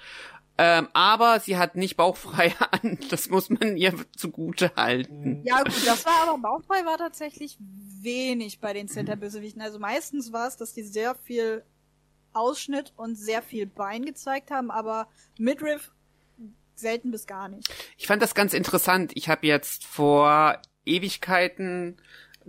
Ähm, 0.60 0.88
aber 0.92 1.38
sie 1.38 1.56
hat 1.56 1.76
nicht 1.76 1.96
bauchfrei 1.96 2.52
an. 2.72 2.98
Das 3.10 3.30
muss 3.30 3.48
man 3.48 3.76
ihr 3.76 3.94
zugute 4.16 4.72
halten. 4.76 5.42
Ja, 5.44 5.62
gut, 5.62 5.86
das 5.86 6.04
war 6.04 6.28
aber 6.28 6.38
bauchfrei 6.38 6.84
war 6.84 6.98
tatsächlich 6.98 7.56
wenig 7.60 8.58
bei 8.60 8.72
den 8.72 8.88
Center-Bösewichten. 8.88 9.62
Also 9.62 9.78
meistens 9.78 10.32
war 10.32 10.48
es, 10.48 10.56
dass 10.56 10.74
die 10.74 10.82
sehr 10.82 11.14
viel 11.14 11.62
Ausschnitt 12.32 12.92
und 12.96 13.16
sehr 13.16 13.42
viel 13.42 13.66
Bein 13.66 14.04
gezeigt 14.04 14.50
haben, 14.50 14.70
aber 14.70 15.08
Midriff 15.38 15.92
selten 16.74 17.10
bis 17.10 17.26
gar 17.26 17.48
nicht. 17.48 17.68
Ich 17.96 18.06
fand 18.06 18.22
das 18.22 18.34
ganz 18.34 18.52
interessant. 18.52 19.12
Ich 19.14 19.28
habe 19.28 19.46
jetzt 19.46 19.84
vor 19.84 20.60
Ewigkeiten 20.84 21.96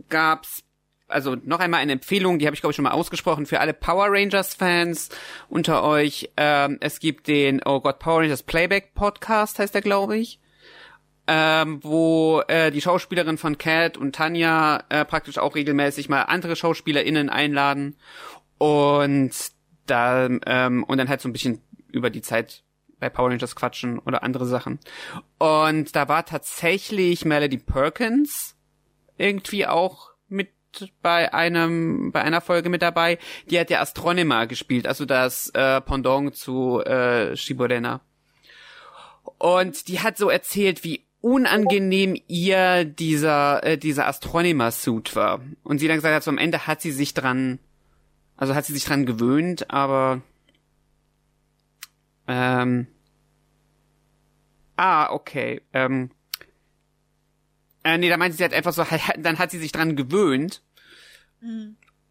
gab's 0.07 0.63
also 1.09 1.35
noch 1.43 1.59
einmal 1.59 1.81
eine 1.81 1.93
Empfehlung, 1.93 2.39
die 2.39 2.45
habe 2.45 2.55
ich 2.55 2.61
glaube 2.61 2.71
ich 2.71 2.75
schon 2.75 2.83
mal 2.83 2.91
ausgesprochen 2.91 3.45
für 3.45 3.59
alle 3.59 3.73
Power 3.73 4.07
Rangers 4.09 4.55
Fans 4.55 5.09
unter 5.49 5.83
euch. 5.83 6.31
Ähm, 6.37 6.77
es 6.81 6.99
gibt 6.99 7.27
den 7.27 7.61
Oh 7.65 7.79
Gott 7.81 7.99
Power 7.99 8.21
Rangers 8.21 8.43
Playback 8.43 8.93
Podcast 8.93 9.59
heißt 9.59 9.73
der 9.73 9.81
glaube 9.81 10.17
ich, 10.17 10.39
ähm, 11.27 11.79
wo 11.83 12.41
äh, 12.47 12.71
die 12.71 12.81
Schauspielerin 12.81 13.37
von 13.37 13.57
Cat 13.57 13.97
und 13.97 14.15
Tanja 14.15 14.83
äh, 14.89 15.05
praktisch 15.05 15.37
auch 15.37 15.55
regelmäßig 15.55 16.09
mal 16.09 16.23
andere 16.23 16.55
SchauspielerInnen 16.55 17.29
einladen 17.29 17.95
und 18.57 19.31
da 19.85 20.29
ähm, 20.45 20.83
und 20.83 20.97
dann 20.97 21.09
halt 21.09 21.21
so 21.21 21.29
ein 21.29 21.33
bisschen 21.33 21.61
über 21.91 22.09
die 22.09 22.21
Zeit 22.21 22.63
bei 22.99 23.09
Power 23.09 23.29
Rangers 23.29 23.55
quatschen 23.55 23.99
oder 23.99 24.23
andere 24.23 24.45
Sachen. 24.45 24.79
Und 25.37 25.95
da 25.95 26.07
war 26.07 26.25
tatsächlich 26.25 27.25
Melody 27.25 27.57
Perkins 27.57 28.55
irgendwie 29.17 29.65
auch 29.65 30.11
mit 30.27 30.49
bei 31.01 31.33
einem 31.33 32.11
bei 32.11 32.21
einer 32.21 32.41
Folge 32.41 32.69
mit 32.69 32.81
dabei. 32.81 33.17
Die 33.49 33.59
hat 33.59 33.69
ja 33.69 33.81
Astronema 33.81 34.45
gespielt, 34.45 34.87
also 34.87 35.05
das 35.05 35.49
äh, 35.49 35.81
Pendant 35.81 36.35
zu 36.35 36.81
äh, 36.81 37.35
Shiborena. 37.35 38.01
Und 39.37 39.87
die 39.87 39.99
hat 39.99 40.17
so 40.17 40.29
erzählt, 40.29 40.83
wie 40.83 41.05
unangenehm 41.21 42.19
ihr 42.27 42.85
dieser 42.85 43.63
äh, 43.63 43.77
dieser 43.77 44.07
Astronema 44.07 44.71
Suit 44.71 45.15
war. 45.15 45.41
Und 45.63 45.79
sie 45.79 45.87
dann 45.87 45.97
gesagt 45.97 46.15
hat, 46.15 46.23
so 46.23 46.31
am 46.31 46.37
Ende 46.37 46.67
hat 46.67 46.81
sie 46.81 46.91
sich 46.91 47.13
dran 47.13 47.59
also 48.39 48.55
hat 48.55 48.63
sie 48.63 48.73
sich 48.73 48.85
dran 48.85 49.05
gewöhnt, 49.05 49.69
aber 49.69 50.21
ähm, 52.25 52.87
ah, 54.77 55.11
okay. 55.11 55.61
Ähm, 55.73 56.11
äh, 57.83 57.97
nee, 57.97 58.09
da 58.09 58.17
meinte 58.17 58.37
sie 58.37 58.43
halt 58.43 58.53
einfach 58.53 58.73
so, 58.73 58.85
dann 59.19 59.39
hat 59.39 59.51
sie 59.51 59.59
sich 59.59 59.71
dran 59.71 59.95
gewöhnt. 59.95 60.61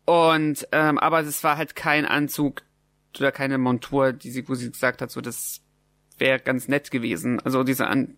Und, 0.07 0.69
ähm, 0.73 0.99
aber 0.99 1.21
es 1.21 1.45
war 1.45 1.57
halt 1.57 1.77
kein 1.77 2.07
Anzug 2.07 2.63
oder 3.19 3.33
keine 3.33 3.59
Montur, 3.59 4.13
die 4.13 4.31
sie, 4.31 4.49
wo 4.49 4.55
sie 4.55 4.71
gesagt 4.71 5.03
hat, 5.03 5.11
so, 5.11 5.21
das 5.21 5.61
wäre 6.17 6.41
ganz 6.41 6.69
nett 6.69 6.91
gewesen. 6.91 7.41
Also 7.41 7.63
diese 7.65 7.87
An 7.87 8.17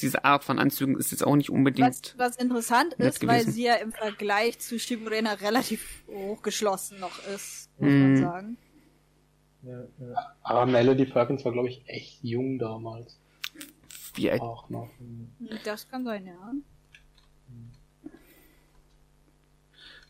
diese 0.00 0.24
Art 0.24 0.42
von 0.42 0.58
Anzügen 0.58 0.96
ist 0.98 1.12
jetzt 1.12 1.22
auch 1.24 1.36
nicht 1.36 1.50
unbedingt. 1.50 2.14
Was, 2.16 2.30
was 2.32 2.36
interessant 2.36 2.94
ist, 2.94 3.24
weil 3.26 3.40
gewesen. 3.40 3.52
sie 3.52 3.64
ja 3.64 3.74
im 3.74 3.92
Vergleich 3.92 4.58
zu 4.58 4.78
Shiburena 4.78 5.34
relativ 5.34 6.02
hochgeschlossen 6.08 6.98
noch 6.98 7.24
ist, 7.28 7.68
muss 7.78 7.90
Mhm. 7.92 8.00
man 8.00 8.16
sagen. 8.16 8.56
Ja, 9.62 9.80
ja. 9.98 10.34
Aber 10.42 10.66
Melody 10.66 11.04
Perkins 11.04 11.44
war, 11.44 11.52
glaube 11.52 11.68
ich, 11.68 11.82
echt 11.86 12.18
jung 12.24 12.58
damals. 12.58 13.20
Wie 14.14 14.30
alt? 14.30 14.40
Auch 14.40 14.68
noch. 14.70 14.88
Das 15.64 15.88
kann 15.88 16.04
sein, 16.04 16.26
ja. 16.26 16.52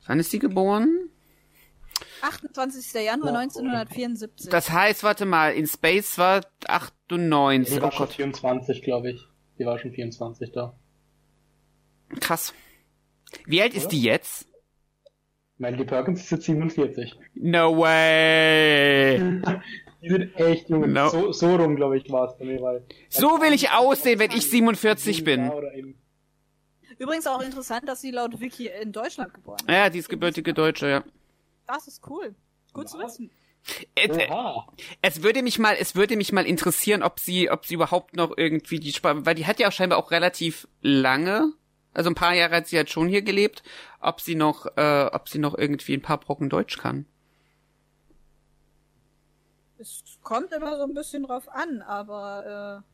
Wann 0.07 0.19
ist 0.21 0.31
sie 0.31 0.39
geboren? 0.39 1.09
28. 2.23 2.93
Januar 3.05 3.33
Ja, 3.33 3.39
1974. 3.41 4.51
Das 4.51 4.71
heißt, 4.71 5.03
warte 5.03 5.25
mal, 5.25 5.55
in 5.55 5.67
Space 5.67 6.19
war 6.19 6.41
98. 6.67 7.75
Die 7.75 7.81
Oh 7.81 7.83
war 7.83 7.93
schon 7.93 8.07
Gott, 8.07 8.15
24, 8.15 8.83
glaube 8.83 9.11
ich. 9.11 9.27
Die 9.59 9.67
war 9.67 9.79
schon 9.79 9.93
24 9.93 10.53
da. 10.53 10.75
krass. 12.21 12.53
Wie 13.47 13.63
alt 13.63 13.75
ist 13.75 13.85
Oder? 13.87 13.91
die 13.91 14.03
jetzt? 14.03 14.47
Melody 15.59 15.85
Perkins 15.85 16.21
ist 16.23 16.31
jetzt 16.31 16.45
47. 16.45 17.15
No 17.35 17.79
way. 17.79 19.19
Die 20.03 20.09
sind 20.09 20.35
echt 20.35 20.69
jung. 20.69 20.93
No. 20.93 21.09
So, 21.11 21.31
so 21.31 21.55
rum, 21.55 21.77
glaube 21.77 21.97
ich, 21.97 22.11
war 22.11 22.29
es 22.29 22.37
bei 22.37 22.45
mir, 22.45 22.61
weil. 22.61 22.85
So 23.09 23.41
will 23.41 23.53
ich 23.53 23.71
aussehen, 23.71 24.19
wenn 24.19 24.33
ich 24.33 24.51
47 24.51 25.23
bin. 25.23 25.49
Oder 25.49 25.73
eben. 25.75 25.95
Übrigens 26.99 27.27
auch 27.27 27.41
interessant, 27.41 27.89
dass 27.89 28.01
sie 28.01 28.11
laut 28.11 28.41
Wiki 28.41 28.69
in 28.69 28.93
Deutschland 28.93 29.35
geboren 29.35 29.59
ist. 29.67 29.69
Ja, 29.71 29.91
die 29.91 29.99
ist 29.99 30.09
gebürtige 30.09 30.55
Deutsche, 30.55 30.89
ja. 30.89 31.05
Das 31.67 31.87
ist 31.89 32.07
cool. 32.09 32.35
Gut 32.73 32.89
zu 32.89 32.99
Ja. 32.99 33.05
wissen. 33.07 33.31
Es, 33.95 34.17
äh, 34.17 34.29
Oha. 34.29 34.67
es 35.03 35.23
würde 35.23 35.43
mich 35.43 35.59
mal, 35.61 35.77
es 35.79 35.95
würde 35.95 36.17
mich 36.17 36.33
mal 36.33 36.47
interessieren, 36.47 37.03
ob 37.05 37.21
sie, 37.21 37.49
ob 37.49 37.65
sie 37.65 37.75
überhaupt 37.75 38.17
noch 38.17 38.37
irgendwie 38.37 38.81
die 38.81 38.93
Sprache, 38.93 39.25
weil 39.25 39.37
die 39.37 39.47
hat 39.47 39.61
ja 39.61 39.69
auch 39.69 39.73
scheinbar 39.73 39.99
auch 39.99 40.11
relativ 40.11 40.67
lange, 40.81 41.53
also 41.95 42.11
ein 42.11 42.17
paar 42.17 42.35
Jahre 42.35 42.57
hat 42.57 42.67
sie 42.67 42.77
halt 42.77 42.91
schon 42.91 43.07
hier 43.09 43.23
gelebt, 43.23 43.63
ob 44.01 44.21
sie 44.21 44.35
noch, 44.35 44.67
äh, 44.77 45.09
ob 45.13 45.29
sie 45.29 45.39
noch 45.39 45.57
irgendwie 45.57 45.95
ein 45.95 46.03
paar 46.03 46.19
Brocken 46.19 46.49
Deutsch 46.51 46.77
kann. 46.79 47.07
Es 49.79 50.03
kommt 50.23 50.53
immer 50.53 50.77
so 50.77 50.83
ein 50.85 50.95
bisschen 50.95 51.25
drauf 51.25 51.49
an, 51.49 51.83
aber 51.83 52.83
äh, 52.85 52.92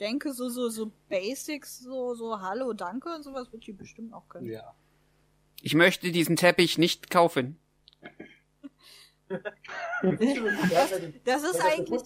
denke 0.00 0.32
so 0.32 0.48
so 0.48 0.68
so 0.68 0.90
Basics, 1.08 1.80
so 1.80 2.14
so 2.14 2.40
Hallo, 2.40 2.72
Danke 2.72 3.14
und 3.14 3.22
sowas 3.22 3.52
wird 3.52 3.66
die 3.66 3.72
bestimmt 3.72 4.12
auch 4.12 4.28
können. 4.28 4.46
Ja. 4.46 4.74
Ich 5.60 5.74
möchte 5.74 6.10
diesen 6.10 6.36
Teppich 6.36 6.78
nicht 6.78 7.10
kaufen. 7.10 7.58
Das 11.24 11.42
ist 11.42 11.60
eigentlich. 11.64 12.02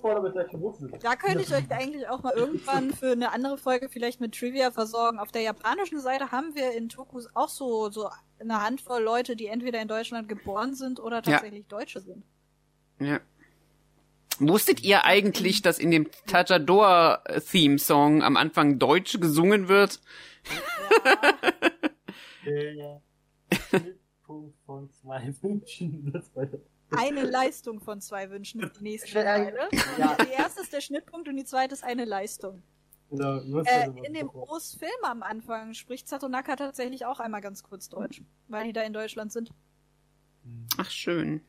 Da 1.01 1.17
könnte 1.17 1.43
ich 1.43 1.53
euch 1.53 1.71
eigentlich 1.71 2.09
auch 2.09 2.23
mal 2.23 2.35
irgendwann 2.35 2.93
für 2.93 3.13
eine 3.13 3.33
andere 3.33 3.59
Folge 3.59 3.89
vielleicht 3.89 4.21
mit 4.21 4.35
Trivia 4.35 4.71
versorgen. 4.71 5.19
Auf 5.19 5.33
der 5.33 5.43
japanischen 5.43 6.01
Seite 6.01 6.31
haben 6.31 6.55
wir 6.55 6.73
in 6.73 6.89
Tokus 6.89 7.29
auch 7.35 7.49
so, 7.49 7.91
so 7.91 8.11
eine 8.39 8.63
Handvoll 8.63 9.03
Leute, 9.03 9.35
die 9.35 9.47
entweder 9.47 9.81
in 9.81 9.89
Deutschland 9.89 10.29
geboren 10.29 10.75
sind 10.75 11.01
oder 11.01 11.23
tatsächlich 11.23 11.67
Deutsche 11.67 12.01
sind. 12.01 12.25
Ja. 13.01 13.21
Wusstet 14.39 14.83
ihr 14.83 15.05
eigentlich, 15.05 15.63
dass 15.63 15.79
in 15.79 15.91
dem 15.91 16.09
Tajador-Theme-Song 16.27 18.23
am 18.23 18.37
Anfang 18.37 18.79
Deutsch 18.79 19.19
gesungen 19.21 19.69
wird? 19.69 20.01
Der 22.45 23.01
Schnittpunkt 23.53 24.57
von 24.65 24.91
zwei 24.91 25.35
Wünschen. 25.43 26.13
War 26.35 26.47
das. 26.47 26.61
Eine 26.91 27.25
Leistung 27.25 27.81
von 27.81 28.01
zwei 28.01 28.31
Wünschen 28.31 28.63
ist 28.63 28.79
die 28.79 28.85
nächste 28.85 29.13
Zeile. 29.13 29.69
Ja. 29.99 30.17
Die 30.25 30.31
erste 30.31 30.61
ist 30.63 30.73
der 30.73 30.81
Schnittpunkt 30.81 31.29
und 31.29 31.37
die 31.37 31.45
zweite 31.45 31.75
ist 31.75 31.83
eine 31.83 32.05
Leistung. 32.05 32.63
Oder, 33.11 33.43
was 33.47 33.67
Äh, 33.67 33.89
in 34.05 34.15
dem 34.15 34.27
davor? 34.27 34.53
O's-Film 34.53 34.91
am 35.03 35.23
Anfang 35.23 35.75
spricht 35.75 36.09
Satonaka 36.09 36.57
tatsächlich 36.57 37.05
auch 37.05 37.19
einmal 37.21 37.41
ganz 37.41 37.63
kurz 37.63 37.89
Deutsch, 37.89 38.23
weil 38.49 38.67
die 38.67 38.73
da 38.73 38.83
in 38.83 38.93
Deutschland 38.93 39.33
sind. 39.33 39.51
Ach, 40.77 40.91
schön. 40.91 41.41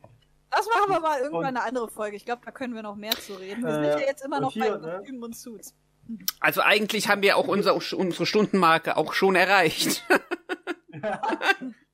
Das 0.50 0.66
machen 0.66 0.90
wir 0.90 1.00
mal 1.00 1.20
irgendwann 1.20 1.56
eine 1.56 1.62
andere 1.62 1.88
Folge. 1.88 2.16
Ich 2.16 2.24
glaube, 2.24 2.42
da 2.44 2.50
können 2.50 2.74
wir 2.74 2.82
noch 2.82 2.96
mehr 2.96 3.12
zu 3.12 3.34
reden. 3.34 3.62
Wir 3.62 3.68
Äh, 3.70 3.74
sind 3.92 4.00
ja 4.00 4.06
jetzt 4.06 4.24
immer 4.24 4.40
noch 4.40 4.52
hier, 4.52 4.78
bei 4.78 4.86
ne? 4.86 4.96
Kostümen 4.98 5.22
und 5.22 5.36
Suits. 5.36 5.74
Also 6.40 6.62
eigentlich 6.62 7.08
haben 7.08 7.20
wir 7.22 7.36
auch 7.36 7.48
unser, 7.48 7.74
unsere 7.74 8.24
Stundenmarke 8.26 8.96
auch 8.96 9.12
schon 9.12 9.34
erreicht. 9.34 10.04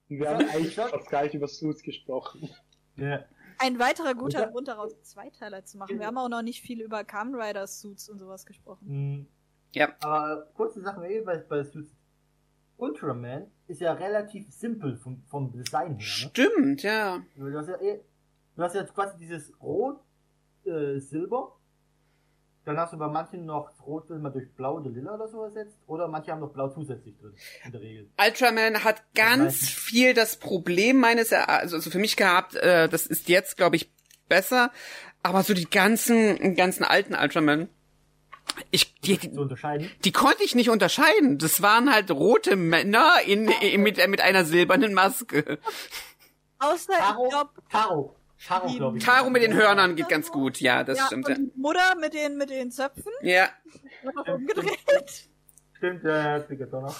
Wir 0.09 0.30
haben 0.30 0.48
eigentlich 0.48 0.74
fast 0.74 1.11
gar 1.11 1.24
nicht 1.24 1.34
über 1.34 1.48
Suits 1.48 1.82
gesprochen. 1.82 2.48
Ja. 2.96 3.24
Ein 3.59 3.78
weiterer 3.78 4.14
guter 4.14 4.46
Grund 4.48 4.68
daraus, 4.68 5.00
Zweiteiler 5.02 5.64
zu 5.64 5.78
machen. 5.78 5.98
Wir 5.98 6.07
haben 6.07 6.18
auch 6.18 6.28
noch 6.28 6.42
nicht 6.42 6.61
viel 6.62 6.80
über 6.80 7.05
Kamen 7.05 7.34
Rider 7.34 7.66
Suits 7.66 8.09
und 8.09 8.18
sowas 8.18 8.46
gesprochen. 8.46 8.86
Mhm. 8.86 9.26
Ja. 9.72 9.88
Aber 10.00 10.48
kurze 10.55 10.80
Sachen 10.82 11.02
eh 11.05 11.20
bei, 11.20 11.38
bei 11.38 11.64
Suits. 11.64 11.90
Ultraman 12.76 13.50
ist 13.68 13.80
ja 13.80 13.92
relativ 13.92 14.52
simpel 14.52 14.96
vom, 14.96 15.22
vom 15.28 15.52
Design 15.52 15.86
her. 15.86 15.96
Ne? 15.96 16.00
Stimmt, 16.02 16.82
ja. 16.82 17.22
Du 17.36 17.57
hast 17.57 17.68
ja, 17.68 17.80
eh, 17.80 18.00
du 18.57 18.62
hast 18.62 18.74
ja 18.74 18.84
quasi 18.84 19.18
dieses 19.18 19.52
Rot, 19.61 20.00
äh, 20.64 20.98
Silber. 20.98 21.57
Dann 22.64 22.78
hast 22.78 22.94
du 22.94 22.98
bei 22.98 23.09
manchen 23.09 23.44
noch 23.44 23.70
das 23.70 23.86
Rot, 23.86 24.09
wenn 24.09 24.22
man 24.22 24.32
durch 24.32 24.50
Blau 24.55 24.76
oder 24.76 24.88
Lila 24.88 25.16
oder 25.16 25.28
so 25.28 25.42
ersetzt. 25.42 25.76
Oder 25.86 26.09
manche 26.09 26.32
haben 26.32 26.40
noch 26.40 26.52
Blau 26.52 26.70
zusätzlich 26.70 27.14
drin, 27.18 27.34
in 27.64 27.72
der 27.72 27.80
Regel. 27.82 28.11
Ultraman 28.18 28.84
hat 28.84 29.02
ganz 29.14 29.44
weiß 29.44 29.68
viel 29.68 30.14
das 30.14 30.38
Problem 30.38 30.98
meines 30.98 31.30
Erachtens, 31.30 31.74
also 31.74 31.90
für 31.90 31.98
mich 31.98 32.16
gehabt, 32.16 32.55
äh, 32.55 32.88
das 32.88 33.07
ist 33.07 33.28
jetzt, 33.28 33.59
glaube 33.59 33.76
ich, 33.76 33.92
besser, 34.30 34.70
aber 35.22 35.42
so 35.42 35.52
die 35.52 35.68
ganzen, 35.68 36.57
ganzen 36.57 36.84
alten 36.84 37.14
Ultraman, 37.14 37.68
ich, 38.70 38.94
die, 39.00 39.18
die, 39.18 40.12
konnte 40.12 40.44
ich 40.44 40.55
nicht 40.55 40.70
unterscheiden. 40.70 41.38
Das 41.38 41.62
waren 41.62 41.92
halt 41.92 42.11
rote 42.11 42.57
Männer 42.57 43.12
in, 43.26 43.48
in 43.48 43.82
mit, 43.82 44.07
mit 44.09 44.20
einer 44.20 44.44
silbernen 44.44 44.94
Maske. 44.94 45.59
Außer, 46.59 46.92
ich 46.92 46.98
Taro, 46.98 47.28
glaube, 47.28 47.50
Taro. 48.47 48.68
Glaube 48.68 48.99
ich. 48.99 49.05
Taro 49.05 49.30
mit 49.30 49.42
den 49.42 49.55
Hörnern 49.55 49.97
geht 49.97 50.09
ganz 50.09 50.30
gut, 50.30 50.61
ja, 50.61 50.84
das 50.84 50.99
ja, 50.99 51.07
stimmt. 51.07 51.28
Ja. 51.28 51.36
und 51.36 51.57
Mutter 51.57 51.95
mit 52.01 52.14
den, 52.14 52.36
mit 52.36 52.51
den 52.51 52.70
Zöpfen, 52.70 53.12
ja. 53.22 53.49
umgedreht. 54.26 55.28
Stimmt, 55.78 56.05
ja, 56.05 56.36
ja, 56.36 56.40
Trigger 56.40 56.66
noch. 56.80 56.97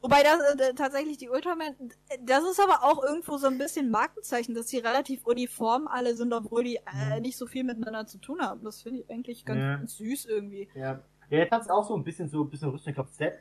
Wobei 0.00 0.22
das 0.22 0.40
äh, 0.60 0.74
tatsächlich 0.74 1.18
die 1.18 1.28
Ultraman, 1.28 1.74
das 2.20 2.44
ist 2.44 2.60
aber 2.60 2.84
auch 2.84 3.02
irgendwo 3.02 3.38
so 3.38 3.48
ein 3.48 3.58
bisschen 3.58 3.90
Markenzeichen, 3.90 4.54
dass 4.54 4.68
sie 4.68 4.78
relativ 4.78 5.26
uniform 5.26 5.88
alle 5.88 6.14
sind, 6.14 6.32
obwohl 6.32 6.62
die 6.62 6.76
äh, 6.76 7.20
nicht 7.20 7.36
so 7.36 7.46
viel 7.46 7.64
miteinander 7.64 8.06
zu 8.06 8.18
tun 8.18 8.40
haben. 8.40 8.62
Das 8.62 8.82
finde 8.82 9.00
ich 9.00 9.10
eigentlich 9.10 9.44
ganz 9.44 9.60
Ja. 9.60 9.80
süß 9.84 10.26
irgendwie. 10.26 10.68
Ja. 10.74 11.00
ja, 11.30 11.38
jetzt 11.38 11.50
hat 11.50 11.62
es 11.62 11.70
auch 11.70 11.88
so 11.88 11.96
ein 11.96 12.04
bisschen 12.04 12.28
so 12.28 12.42
ein 12.42 12.50
bisschen 12.50 12.70
Rüstung. 12.70 12.90
Ich 12.90 12.94
glaube, 12.94 13.10
Set. 13.10 13.34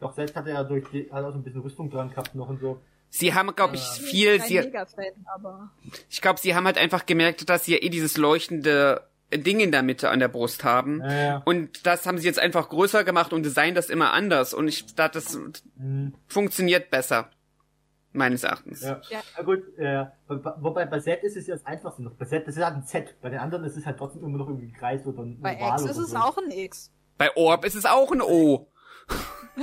Doch, 0.00 0.12
Set 0.14 0.34
hat 0.34 0.46
er 0.48 0.54
ja 0.54 0.64
durch 0.64 0.88
die, 0.90 1.12
hat 1.12 1.24
auch 1.24 1.30
so 1.30 1.38
ein 1.38 1.44
bisschen 1.44 1.60
Rüstung 1.60 1.90
dran 1.90 2.10
gehabt 2.10 2.34
noch 2.34 2.48
und 2.48 2.60
so. 2.60 2.80
Sie 3.16 3.32
haben, 3.32 3.54
glaube 3.54 3.76
ich, 3.76 3.80
Ja. 3.82 4.02
viel, 4.02 4.38
Kein 4.38 4.48
sie, 4.48 4.54
Mega-Fan, 4.60 5.04
aber 5.32 5.70
ich 6.10 6.20
glaube, 6.20 6.40
sie 6.40 6.56
haben 6.56 6.64
halt 6.64 6.78
einfach 6.78 7.06
gemerkt, 7.06 7.48
dass 7.48 7.64
sie 7.64 7.74
ja 7.74 7.78
eh 7.80 7.88
dieses 7.88 8.16
leuchtende 8.16 9.08
Ding 9.32 9.60
in 9.60 9.70
der 9.70 9.82
Mitte 9.84 10.10
an 10.10 10.18
der 10.18 10.26
Brust 10.26 10.64
haben. 10.64 11.00
Ja, 11.00 11.12
ja. 11.12 11.42
Und 11.44 11.86
das 11.86 12.06
haben 12.06 12.18
sie 12.18 12.26
jetzt 12.26 12.40
einfach 12.40 12.68
größer 12.68 13.04
gemacht 13.04 13.32
und 13.32 13.44
designen 13.44 13.76
das 13.76 13.88
immer 13.88 14.12
anders. 14.12 14.52
Und 14.52 14.66
ich 14.66 14.96
dachte, 14.96 15.18
das 15.20 15.38
Mhm. 15.76 16.14
funktioniert 16.26 16.90
besser. 16.90 17.30
Meines 18.12 18.42
Erachtens. 18.42 18.80
Ja. 18.82 19.00
Ja. 19.10 19.22
ja. 19.36 19.42
gut, 19.44 19.62
äh, 19.78 20.06
wobei 20.28 20.84
bei 20.86 20.98
Z 20.98 21.22
ist 21.22 21.36
es 21.36 21.46
ja 21.46 21.54
das 21.54 21.66
einfachste 21.66 22.02
noch. 22.02 22.14
Bei 22.14 22.24
Z, 22.24 22.46
das 22.48 22.56
ist 22.56 22.64
halt 22.64 22.74
ein 22.76 22.84
Z. 22.86 23.14
Bei 23.20 23.30
den 23.30 23.38
anderen 23.38 23.64
ist 23.64 23.76
es 23.76 23.86
halt 23.86 23.96
trotzdem 23.98 24.24
immer 24.24 24.38
noch 24.38 24.48
irgendwie 24.48 24.66
ein 24.66 24.72
Kreis 24.72 25.06
oder 25.06 25.22
ein 25.22 25.40
bei 25.40 25.56
Oval 25.56 25.80
X 25.82 25.90
ist 25.90 25.96
es 25.98 26.10
so. 26.10 26.16
auch 26.16 26.36
ein 26.38 26.50
X. 26.50 26.90
Bei 27.16 27.36
Orb 27.36 27.64
ist 27.64 27.76
es 27.76 27.86
auch 27.86 28.10
ein 28.10 28.22
O. 28.22 28.66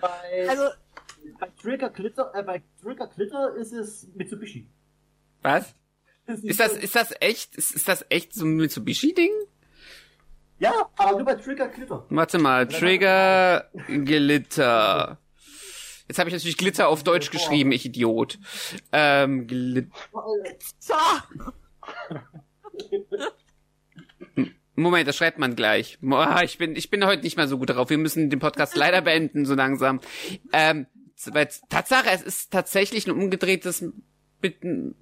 Bei, 0.00 0.48
Also, 0.48 0.64
bei 1.38 1.48
Trigger 1.60 1.90
Glitter, 1.90 2.32
äh, 2.34 2.42
bei 2.42 2.62
Trigger 2.82 3.08
Glitter 3.08 3.54
ist 3.56 3.72
es 3.72 4.08
Mitsubishi. 4.14 4.66
Was? 5.42 5.74
Ist 6.26 6.58
das, 6.58 6.72
ist 6.72 6.96
das 6.96 7.14
echt, 7.20 7.54
ist, 7.54 7.72
ist 7.72 7.86
das 7.86 8.06
echt 8.08 8.32
so 8.32 8.46
ein 8.46 8.56
Mitsubishi-Ding? 8.56 9.30
Ja, 10.58 10.72
aber 10.96 11.18
nur 11.18 11.26
bei 11.26 11.34
Trigger 11.34 11.68
Glitter. 11.68 12.06
Warte 12.08 12.38
mal, 12.38 12.66
Trigger 12.66 13.68
Glitter. 13.86 15.18
Jetzt 16.08 16.18
habe 16.18 16.30
ich 16.30 16.34
natürlich 16.34 16.56
Glitter 16.56 16.88
auf 16.88 17.02
Deutsch 17.02 17.30
geschrieben, 17.30 17.72
ich 17.72 17.84
Idiot. 17.84 18.38
Ähm, 18.90 19.46
Glit 19.46 19.90
so, 20.78 20.94
Moment, 24.76 25.06
das 25.06 25.16
schreibt 25.16 25.38
man 25.38 25.54
gleich. 25.54 25.98
Ich 26.44 26.58
bin, 26.58 26.74
ich 26.74 26.90
bin 26.90 27.06
heute 27.06 27.22
nicht 27.22 27.36
mehr 27.36 27.46
so 27.46 27.58
gut 27.58 27.70
drauf. 27.70 27.90
Wir 27.90 27.98
müssen 27.98 28.28
den 28.28 28.40
Podcast 28.40 28.76
leider 28.76 29.02
beenden, 29.02 29.46
so 29.46 29.54
langsam. 29.54 30.00
Ähm, 30.52 30.86
weil 31.32 31.48
Tatsache, 31.68 32.10
es 32.10 32.22
ist 32.22 32.50
tatsächlich 32.52 33.06
ein 33.06 33.12
umgedrehtes, 33.12 33.84
mit, 34.42 34.62
ein 34.62 34.94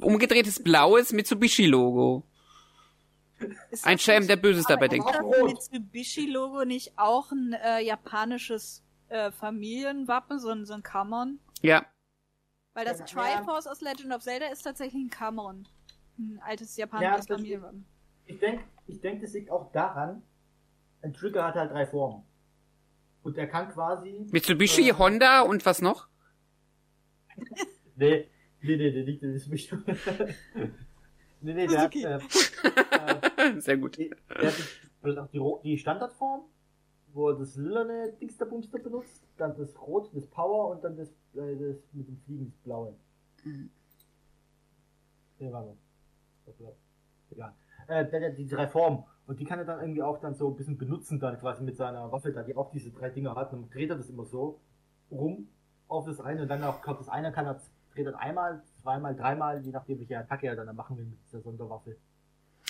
umgedrehtes 0.00 0.62
blaues 0.62 1.12
Mitsubishi-Logo. 1.12 2.22
Ein 3.82 3.98
Schelm, 3.98 4.26
der 4.26 4.36
Böses 4.36 4.64
dabei 4.66 4.88
denkt. 4.88 5.08
Ist 5.10 5.18
das. 5.18 5.70
Mitsubishi-Logo 5.70 6.64
nicht 6.64 6.92
auch 6.96 7.30
ein 7.32 7.52
äh, 7.52 7.80
japanisches 7.80 8.82
äh, 9.08 9.30
Familienwappen, 9.30 10.38
so 10.38 10.50
ein, 10.50 10.64
so 10.64 10.72
ein 10.74 10.82
Kamon? 10.82 11.38
Ja, 11.62 11.84
Weil 12.74 12.84
das 12.86 12.98
Ja. 13.00 13.04
Triforce 13.06 13.66
aus 13.66 13.80
Legend 13.80 14.12
of 14.14 14.22
Zelda 14.22 14.46
ist 14.46 14.62
tatsächlich 14.62 15.02
ein 15.04 15.10
Kamon. 15.10 15.66
Ein 16.18 16.40
altes 16.44 16.76
japanisches 16.76 17.26
das- 17.26 17.36
Familienwappen. 17.36 17.84
Ich 18.26 18.38
denke, 18.38 18.64
ich 18.86 19.00
denk, 19.00 19.20
das 19.22 19.32
liegt 19.34 19.50
auch 19.50 19.70
daran, 19.72 20.22
ein 21.02 21.12
Trigger 21.12 21.44
hat 21.44 21.54
halt 21.54 21.70
drei 21.70 21.86
Formen. 21.86 22.24
Und 23.26 23.36
er 23.36 23.48
kann 23.48 23.68
quasi. 23.70 24.24
Mitsubishi, 24.30 24.88
Äh. 24.88 24.92
Honda 24.92 25.40
und 25.40 25.66
was 25.66 25.82
noch? 25.82 26.06
Nee, 27.98 28.28
nee, 28.62 28.76
nee, 28.76 28.90
nee, 28.92 29.02
nicht 29.04 29.22
Mitsubishi. 29.22 29.74
nee, 31.40 31.54
nee, 31.54 31.66
der 31.66 31.80
hat, 31.80 31.92
Suzuki. 31.92 32.04
äh, 32.04 33.60
Sehr 33.60 33.78
gut. 33.78 33.96
die, 33.96 34.10
der 34.28 34.52
hat 35.22 35.32
die, 35.32 35.40
die, 35.64 35.78
Standardform, 35.78 36.42
wo 37.14 37.30
er 37.30 37.38
das 37.38 37.56
lilane 37.56 38.12
Dings 38.20 38.36
der 38.36 38.44
Bumster 38.44 38.78
benutzt, 38.78 39.24
dann 39.38 39.56
das 39.56 39.80
Rot, 39.80 40.10
das 40.14 40.26
Power 40.26 40.70
und 40.70 40.84
dann 40.84 40.96
das, 40.96 41.08
äh, 41.34 41.56
das 41.56 41.76
mit 41.92 42.06
dem 42.06 42.18
Fliegen, 42.26 42.46
das 42.52 42.58
Blaue. 42.62 42.94
Mhm. 43.44 43.70
Nee, 45.38 45.50
warte. 45.52 45.76
Egal. 47.30 47.54
Äh, 47.88 48.04
der, 48.08 48.20
der, 48.20 48.30
die 48.30 48.46
drei 48.46 48.68
Formen. 48.68 49.04
Und 49.26 49.40
die 49.40 49.44
kann 49.44 49.58
er 49.58 49.64
dann 49.64 49.80
irgendwie 49.80 50.02
auch 50.02 50.20
dann 50.20 50.34
so 50.34 50.48
ein 50.48 50.56
bisschen 50.56 50.78
benutzen, 50.78 51.18
dann 51.18 51.38
quasi 51.38 51.64
mit 51.64 51.76
seiner 51.76 52.10
Waffe, 52.12 52.32
da 52.32 52.42
die 52.42 52.56
auch 52.56 52.70
diese 52.70 52.90
drei 52.90 53.10
Dinger 53.10 53.34
hat. 53.34 53.52
Und 53.52 53.62
dann 53.62 53.70
dreht 53.70 53.90
er 53.90 53.96
das 53.96 54.08
immer 54.08 54.24
so 54.24 54.60
rum 55.10 55.48
auf 55.88 56.06
das 56.06 56.20
eine 56.20 56.42
und 56.42 56.48
dann 56.48 56.62
auch, 56.64 56.82
glaub, 56.82 56.98
das 56.98 57.08
eine 57.08 57.32
kann 57.32 57.46
er, 57.46 57.60
dreht 57.94 58.06
er 58.06 58.18
einmal, 58.18 58.62
zweimal, 58.82 59.14
dreimal, 59.14 59.62
je 59.64 59.70
nachdem, 59.70 59.98
welche 59.98 60.18
Attacke 60.18 60.46
er 60.46 60.56
dann 60.56 60.74
machen 60.74 60.96
will 60.96 61.06
mit 61.06 61.18
dieser 61.26 61.40
Sonderwaffe. 61.40 61.96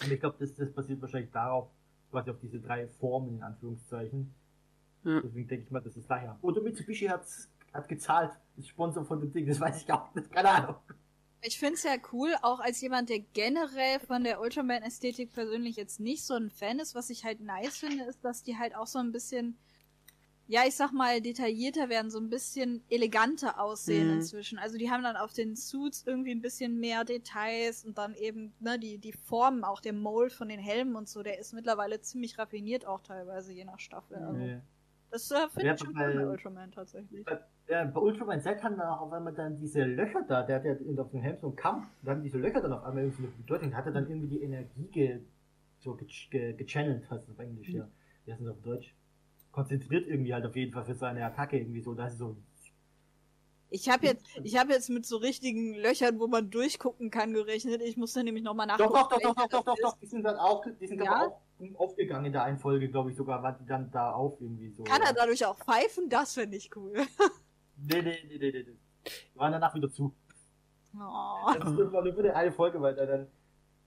Und 0.02 0.12
ich 0.12 0.20
glaube, 0.20 0.36
das, 0.38 0.54
das 0.54 0.70
basiert 0.72 1.00
wahrscheinlich 1.00 1.30
darauf, 1.30 1.68
quasi 2.10 2.30
auf 2.30 2.38
diese 2.40 2.60
drei 2.60 2.86
Formen 2.88 3.36
in 3.36 3.42
Anführungszeichen. 3.42 4.34
Ja. 5.04 5.20
Deswegen 5.20 5.48
denke 5.48 5.64
ich 5.64 5.70
mal, 5.70 5.80
das 5.80 5.96
ist 5.96 6.10
daher. 6.10 6.38
Oder 6.42 6.60
Mitsubishi 6.62 7.06
hat's, 7.06 7.50
hat 7.72 7.88
gezahlt, 7.88 8.32
ist 8.56 8.68
Sponsor 8.68 9.04
von 9.04 9.20
dem 9.20 9.32
Ding, 9.32 9.46
das 9.46 9.60
weiß 9.60 9.82
ich 9.82 9.92
auch 9.92 10.14
nicht, 10.14 10.30
keine 10.30 10.50
Ahnung. 10.50 10.76
Ich 11.42 11.58
find's 11.58 11.82
ja 11.84 11.96
cool, 12.12 12.34
auch 12.42 12.60
als 12.60 12.80
jemand, 12.80 13.08
der 13.08 13.20
generell 13.20 14.00
von 14.00 14.24
der 14.24 14.40
Ultraman-Ästhetik 14.40 15.32
persönlich 15.32 15.76
jetzt 15.76 16.00
nicht 16.00 16.24
so 16.24 16.34
ein 16.34 16.50
Fan 16.50 16.78
ist, 16.80 16.94
was 16.94 17.10
ich 17.10 17.24
halt 17.24 17.40
nice 17.40 17.76
finde, 17.78 18.04
ist, 18.04 18.24
dass 18.24 18.42
die 18.42 18.56
halt 18.58 18.74
auch 18.74 18.86
so 18.88 18.98
ein 18.98 19.12
bisschen, 19.12 19.56
ja, 20.48 20.64
ich 20.66 20.74
sag 20.74 20.92
mal, 20.92 21.20
detaillierter 21.20 21.88
werden, 21.88 22.10
so 22.10 22.18
ein 22.18 22.30
bisschen 22.30 22.82
eleganter 22.88 23.60
aussehen 23.60 24.08
Mhm. 24.08 24.14
inzwischen. 24.14 24.58
Also 24.58 24.76
die 24.76 24.90
haben 24.90 25.04
dann 25.04 25.16
auf 25.16 25.32
den 25.32 25.54
Suits 25.56 26.02
irgendwie 26.06 26.32
ein 26.32 26.42
bisschen 26.42 26.80
mehr 26.80 27.04
Details 27.04 27.84
und 27.84 27.96
dann 27.98 28.14
eben, 28.16 28.52
ne, 28.58 28.78
die, 28.78 28.98
die 28.98 29.12
Formen, 29.12 29.62
auch 29.62 29.80
der 29.80 29.92
Mold 29.92 30.32
von 30.32 30.48
den 30.48 30.60
Helmen 30.60 30.96
und 30.96 31.08
so, 31.08 31.22
der 31.22 31.38
ist 31.38 31.52
mittlerweile 31.52 32.00
ziemlich 32.00 32.38
raffiniert 32.38 32.86
auch 32.86 33.02
teilweise, 33.02 33.52
je 33.52 33.64
nach 33.64 33.78
Staffel. 33.78 34.16
Also, 34.16 34.32
Nee. 34.32 34.60
Das 35.16 35.30
äh, 35.30 35.48
finde 35.48 35.66
Ja, 35.66 35.74
ich 35.74 35.80
schon 35.80 35.94
weil- 35.94 36.10
cool 36.16 36.24
bei 36.24 36.30
Ultraman 36.30 36.70
tatsächlich. 36.72 37.26
Ja, 37.68 37.84
bei 37.84 38.00
Ultraman 38.00 38.40
Z 38.40 38.62
haben 38.62 38.76
dann 38.76 38.88
auch 38.88 39.00
auf 39.00 39.12
einmal 39.12 39.32
dann 39.32 39.58
diese 39.58 39.82
Löcher 39.84 40.22
da, 40.28 40.42
der 40.42 40.56
hat 40.56 40.64
ja 40.64 40.72
in- 40.74 40.98
auf 40.98 41.10
dem 41.10 41.20
Helm 41.20 41.36
so 41.38 41.48
einen 41.48 41.56
Kampf, 41.56 41.86
dann 42.02 42.22
diese 42.22 42.38
Löcher 42.38 42.60
dann 42.60 42.72
auf 42.72 42.84
einmal 42.84 43.04
irgendwie 43.04 43.24
eine 43.24 43.32
Bedeutung, 43.32 43.74
hat 43.76 43.86
er 43.86 43.92
dann 43.92 44.08
irgendwie 44.08 44.28
die 44.28 44.42
Energie 44.42 44.86
ge, 44.92 45.20
so 45.80 45.94
ge, 45.94 46.06
ge, 46.30 46.52
gechannelt, 46.54 47.10
heißt 47.10 47.24
das 47.24 47.30
auf 47.34 47.38
Englisch, 47.38 47.68
ja. 47.70 47.88
Wie 48.24 48.32
heißt 48.32 48.40
das 48.42 48.48
auf 48.50 48.60
Deutsch? 48.62 48.94
Konzentriert 49.52 50.06
irgendwie 50.06 50.32
halt 50.34 50.44
auf 50.46 50.54
jeden 50.54 50.72
Fall 50.72 50.84
für 50.84 50.94
seine 50.94 51.24
Attacke 51.24 51.58
irgendwie 51.58 51.80
so, 51.80 51.94
das 51.94 52.12
ist 52.12 52.18
so, 52.18 52.36
Ich 53.70 53.88
habe 53.88 54.06
jetzt, 54.06 54.24
ich 54.44 54.56
habe 54.58 54.72
jetzt 54.72 54.88
mit 54.90 55.04
so 55.06 55.16
richtigen 55.16 55.74
Löchern, 55.74 56.20
wo 56.20 56.28
man 56.28 56.50
durchgucken 56.50 57.10
kann, 57.10 57.32
gerechnet. 57.32 57.82
Ich 57.82 57.96
musste 57.96 58.22
nämlich 58.22 58.44
nochmal 58.44 58.68
doch, 58.68 58.78
nachgucken. 58.78 59.20
doch, 59.24 59.34
doch, 59.34 59.34
doch, 59.34 59.48
doch, 59.48 59.48
doch, 59.48 59.64
doch, 59.64 59.74
ist. 59.76 59.82
doch, 59.84 59.98
die 59.98 60.06
sind 60.06 60.22
dann 60.22 60.36
auch, 60.36 60.64
die 60.80 60.86
sind 60.86 61.02
Ja? 61.02 61.26
auch 61.26 61.40
aufgegangen 61.76 62.26
in 62.26 62.32
der 62.32 62.44
einen 62.44 62.58
Folge, 62.58 62.88
glaube 62.88 63.10
ich 63.10 63.16
sogar, 63.16 63.42
waren 63.42 63.56
die 63.60 63.66
dann 63.66 63.90
da 63.90 64.12
auf 64.12 64.40
irgendwie 64.40 64.70
so. 64.70 64.84
Kann 64.84 65.02
ja. 65.02 65.08
er 65.08 65.14
dadurch 65.14 65.44
auch 65.46 65.56
pfeifen? 65.56 66.08
Das 66.08 66.34
finde 66.34 66.56
ich 66.56 66.74
cool. 66.76 66.94
Nee, 67.78 68.00
nee, 68.00 68.16
nee, 68.26 68.38
nee, 68.38 68.50
nee, 68.52 68.64
nee. 68.66 68.76
Die 69.04 69.38
waren 69.38 69.52
danach 69.52 69.74
wieder 69.74 69.92
zu. 69.92 70.14
Oh. 70.98 71.52
Das 71.58 71.72
ist 71.72 71.92
war 71.92 72.02
nur 72.02 72.14
für 72.14 72.34
eine 72.34 72.52
Folge, 72.52 72.80
weil 72.80 72.94
der 72.94 73.06
dann, 73.06 73.26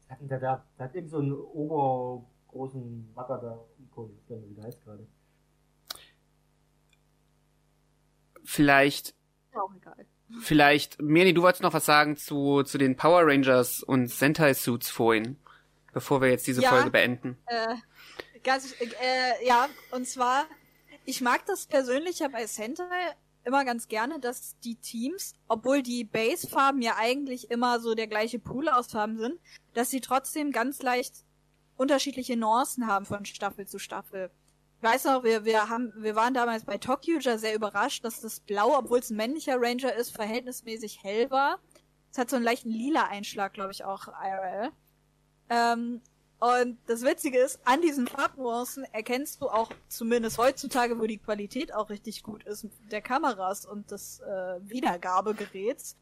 hatten 0.08 0.28
der 0.28 0.40
da, 0.40 0.64
der 0.78 0.86
hat 0.86 0.96
irgend 0.96 1.10
so 1.10 1.18
einen 1.18 1.34
obergroßen 1.34 3.10
Wacker 3.16 3.40
da, 3.40 3.66
ich 3.80 3.98
weiß 3.98 4.42
nicht, 4.42 4.50
wie 4.52 4.56
der 4.56 4.64
heißt 4.66 4.84
gerade. 4.84 5.08
Vielleicht, 8.44 9.10
Ist 9.10 9.58
auch 9.58 9.74
egal. 9.76 10.06
vielleicht, 10.42 11.02
Meni, 11.02 11.34
du 11.34 11.42
wolltest 11.42 11.64
noch 11.64 11.74
was 11.74 11.86
sagen 11.86 12.16
zu, 12.16 12.64
zu 12.64 12.78
den 12.78 12.96
Power 12.96 13.26
Rangers 13.26 13.84
und 13.84 14.08
Sentai 14.08 14.54
Suits 14.54 14.90
vorhin. 14.90 15.38
Bevor 15.94 16.22
wir 16.22 16.30
jetzt 16.30 16.48
diese 16.48 16.62
Ja. 16.62 16.70
Folge 16.70 16.92
beenden. 16.92 17.38
Äh, 17.46 17.76
ganz, 18.44 18.74
äh, 18.80 19.46
ja, 19.46 19.68
und 19.92 20.08
zwar, 20.08 20.46
ich 21.06 21.22
mag 21.22 21.46
das 21.46 21.66
persönlich 21.66 22.20
ja 22.20 22.28
bei 22.28 22.46
Sentai 22.48 23.16
immer 23.44 23.66
ganz 23.66 23.88
gerne, 23.88 24.20
dass 24.20 24.60
die 24.60 24.76
Teams, 24.76 25.34
obwohl 25.48 25.82
die 25.82 26.04
Base-Farben 26.04 26.82
ja 26.82 26.96
eigentlich 26.98 27.50
immer 27.50 27.80
so 27.80 27.96
der 27.96 28.08
gleiche 28.08 28.40
Pool 28.40 28.70
aus 28.70 28.88
Farben 28.88 29.18
sind, 29.18 29.40
dass 29.74 29.90
sie 29.90 30.02
trotzdem 30.02 30.52
ganz 30.52 30.82
leicht 30.82 31.26
unterschiedliche 31.78 32.36
Nuancen 32.36 32.88
haben 32.88 33.06
von 33.06 33.26
Staffel 33.26 33.66
zu 33.66 33.80
Staffel. 33.80 34.30
Ich 34.78 34.84
weiß 34.84 35.06
noch, 35.06 35.24
wir, 35.24 35.46
wir 35.46 35.70
haben, 35.70 35.92
wir 35.98 36.16
waren 36.16 36.34
damals 36.34 36.64
bei 36.66 36.78
Tokyuja 36.78 37.38
sehr 37.38 37.56
überrascht, 37.56 38.06
dass 38.06 38.22
das 38.22 38.40
Blau, 38.40 38.78
obwohl 38.78 39.00
es 39.00 39.10
ein 39.10 39.18
männlicher 39.18 39.58
Ranger 39.60 39.94
ist, 39.94 40.12
verhältnismäßig 40.12 41.04
hell 41.04 41.30
war. 41.32 41.60
Es 42.12 42.18
hat 42.18 42.30
so 42.30 42.36
einen 42.36 42.46
leichten 42.46 42.70
lila 42.70 43.04
Einschlag, 43.08 43.54
glaube 43.54 43.72
ich, 43.72 43.84
auch 43.84 44.08
IRL. 44.08 44.72
Ähm, 45.50 46.02
und 46.40 46.78
das 46.88 47.02
Witzige 47.02 47.38
ist, 47.40 47.60
an 47.66 47.82
diesen 47.82 48.08
Farbnuancen 48.08 48.86
erkennst 48.94 49.42
du 49.42 49.50
auch, 49.50 49.72
zumindest 49.90 50.38
heutzutage, 50.38 50.98
wo 50.98 51.06
die 51.06 51.18
Qualität 51.18 51.74
auch 51.74 51.90
richtig 51.90 52.24
gut 52.24 52.44
ist, 52.46 52.66
der 52.92 53.02
Kameras 53.02 53.66
und 53.66 53.92
des 53.92 54.22
äh, 54.22 54.60
Wiedergabegeräts, 54.62 55.98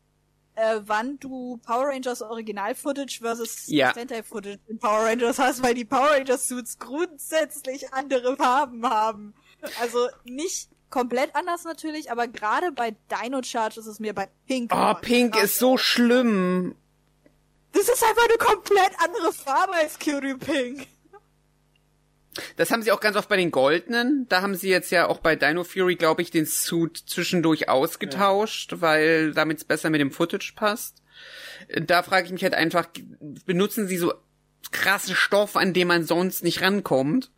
äh, 0.54 0.82
wann 0.86 1.18
du 1.20 1.58
Power 1.66 1.88
Rangers 1.88 2.22
Original-Footage 2.22 3.20
versus 3.20 3.68
Ja. 3.68 3.94
Sentai-Footage 3.94 4.60
in 4.68 4.78
Power 4.78 5.06
Rangers 5.06 5.40
hast, 5.40 5.64
weil 5.64 5.74
die 5.74 5.86
Power 5.86 6.12
Rangers-Suits 6.12 6.78
grundsätzlich 6.78 7.94
andere 7.94 8.36
Farben 8.38 8.88
haben. 8.88 9.34
Also 9.82 10.08
nicht 10.24 10.70
komplett 10.92 11.36
anders 11.36 11.64
natürlich, 11.64 12.12
aber 12.12 12.28
gerade 12.28 12.72
bei 12.72 12.96
Dino 13.12 13.42
Charge 13.42 13.80
ist 13.80 13.88
es 13.88 14.00
mir 14.00 14.14
bei 14.14 14.30
Pink. 14.46 14.72
Oh, 14.74 14.94
Pink 15.02 15.36
ist 15.42 15.58
so 15.58 15.78
schlimm. 15.78 16.76
Das 17.78 17.90
ist 17.90 18.04
einfach 18.04 18.24
eine 18.24 18.38
komplett 18.40 18.92
andere 19.04 19.32
Farbe 19.32 19.74
als 19.74 20.00
Kyrie 20.00 20.34
Pink. 20.34 20.88
Das 22.56 22.72
haben 22.72 22.82
sie 22.82 22.92
auch 22.92 23.00
ganz 23.00 23.16
oft 23.16 23.30
bei 23.30 23.38
den 23.38 23.52
Goldenen. 23.52 24.26
Da 24.30 24.42
haben 24.42 24.56
sie 24.56 24.70
jetzt 24.70 24.90
ja 24.90 25.08
auch 25.08 25.20
bei 25.20 25.36
Dino 25.36 25.64
Fury, 25.64 25.96
glaube 25.96 26.24
ich, 26.24 26.32
den 26.32 26.48
Suit 26.48 26.98
zwischendurch 26.98 27.70
ausgetauscht, 27.70 28.74
weil 28.80 29.32
damit 29.34 29.60
es 29.60 29.64
besser 29.64 29.92
mit 29.92 30.02
dem 30.02 30.12
Footage 30.12 30.54
passt. 30.56 31.04
Da 31.70 32.02
frage 32.02 32.26
ich 32.26 32.32
mich 32.32 32.44
halt 32.44 32.56
einfach, 32.56 32.88
benutzen 33.46 33.88
sie 33.88 33.98
so 33.98 34.14
krasse 34.72 35.14
Stoff, 35.14 35.56
an 35.56 35.74
dem 35.74 35.88
man 35.88 36.04
sonst 36.04 36.44
nicht 36.44 36.62
rankommt? 36.62 37.32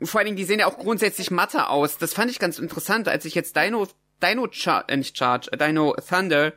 Vor 0.00 0.20
allen 0.20 0.26
Dingen, 0.26 0.36
die 0.36 0.44
sehen 0.44 0.60
ja 0.60 0.66
auch 0.66 0.78
grundsätzlich 0.78 1.32
matter 1.32 1.70
aus. 1.70 1.98
Das 1.98 2.14
fand 2.14 2.30
ich 2.30 2.38
ganz 2.38 2.60
interessant, 2.60 3.08
als 3.08 3.24
ich 3.24 3.34
jetzt 3.34 3.56
Dino, 3.56 3.88
Dino 4.22 4.46
Char 4.52 4.88
äh, 4.88 4.96
nicht 4.96 5.18
Charge, 5.18 5.50
äh, 5.52 5.56
Dino 5.56 5.96
Thunder 6.08 6.52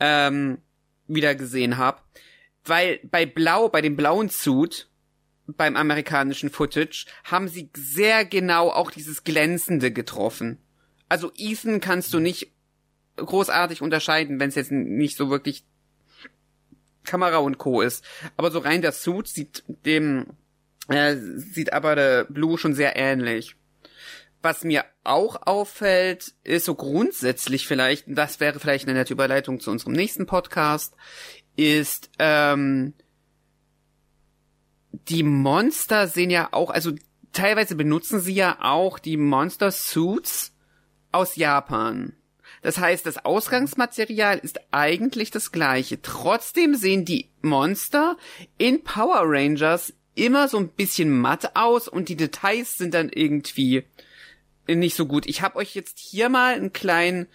ähm, 0.00 0.58
wieder 1.06 1.34
gesehen 1.34 1.76
habe. 1.76 2.00
Weil 2.64 3.00
bei 3.04 3.26
Blau, 3.26 3.68
bei 3.68 3.80
dem 3.80 3.96
blauen 3.96 4.28
Suit, 4.28 4.88
beim 5.46 5.76
amerikanischen 5.76 6.50
Footage, 6.50 7.06
haben 7.24 7.48
sie 7.48 7.70
sehr 7.74 8.24
genau 8.24 8.70
auch 8.70 8.90
dieses 8.90 9.24
Glänzende 9.24 9.90
getroffen. 9.92 10.58
Also 11.08 11.32
Ethan 11.36 11.80
kannst 11.80 12.14
du 12.14 12.20
nicht 12.20 12.52
großartig 13.16 13.82
unterscheiden, 13.82 14.40
wenn 14.40 14.48
es 14.48 14.54
jetzt 14.54 14.70
nicht 14.70 15.16
so 15.16 15.28
wirklich 15.28 15.64
Kamera 17.04 17.38
und 17.38 17.58
Co. 17.58 17.80
ist. 17.80 18.04
Aber 18.36 18.50
so 18.50 18.60
rein 18.60 18.82
der 18.82 18.92
Suit 18.92 19.28
sieht 19.28 19.64
dem 19.66 20.26
äh, 20.88 21.16
sieht 21.16 21.72
aber 21.72 21.94
der 21.96 22.24
Blue 22.24 22.58
schon 22.58 22.74
sehr 22.74 22.96
ähnlich. 22.96 23.56
Was 24.42 24.64
mir 24.64 24.84
auch 25.04 25.46
auffällt, 25.46 26.34
ist 26.42 26.64
so 26.64 26.74
grundsätzlich 26.74 27.66
vielleicht, 27.66 28.04
das 28.08 28.40
wäre 28.40 28.58
vielleicht 28.58 28.88
eine 28.88 28.98
nette 28.98 29.12
Überleitung 29.12 29.60
zu 29.60 29.70
unserem 29.70 29.92
nächsten 29.92 30.26
Podcast, 30.26 30.94
ist, 31.56 32.10
ähm, 32.18 32.94
die 35.08 35.22
Monster 35.22 36.08
sehen 36.08 36.30
ja 36.30 36.48
auch, 36.52 36.70
also 36.70 36.92
teilweise 37.32 37.76
benutzen 37.76 38.20
sie 38.20 38.34
ja 38.34 38.58
auch 38.60 38.98
die 38.98 39.16
Monster 39.16 39.70
Suits 39.70 40.52
aus 41.12 41.36
Japan. 41.36 42.14
Das 42.62 42.78
heißt, 42.78 43.06
das 43.06 43.24
Ausgangsmaterial 43.24 44.38
ist 44.38 44.60
eigentlich 44.70 45.30
das 45.30 45.50
gleiche. 45.50 46.00
Trotzdem 46.00 46.74
sehen 46.74 47.04
die 47.04 47.28
Monster 47.42 48.16
in 48.58 48.84
Power 48.84 49.22
Rangers 49.24 49.94
immer 50.14 50.48
so 50.48 50.58
ein 50.58 50.68
bisschen 50.68 51.10
matt 51.10 51.56
aus 51.56 51.88
und 51.88 52.08
die 52.08 52.16
Details 52.16 52.76
sind 52.76 52.94
dann 52.94 53.08
irgendwie 53.08 53.84
nicht 54.66 54.94
so 54.96 55.06
gut. 55.06 55.26
Ich 55.26 55.42
habe 55.42 55.56
euch 55.56 55.74
jetzt 55.74 55.98
hier 55.98 56.28
mal 56.28 56.54
einen 56.54 56.72
kleinen 56.72 57.26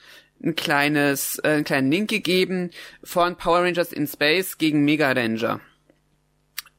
ein 0.44 0.56
kleines 0.56 1.40
äh, 1.44 1.50
einen 1.50 1.64
kleinen 1.64 1.92
Link 1.92 2.10
gegeben 2.10 2.70
von 3.04 3.36
Power 3.38 3.62
Rangers 3.64 3.92
in 3.92 4.06
Space 4.08 4.58
gegen 4.60 4.86
Mega 4.86 5.12
Ranger. 5.12 5.60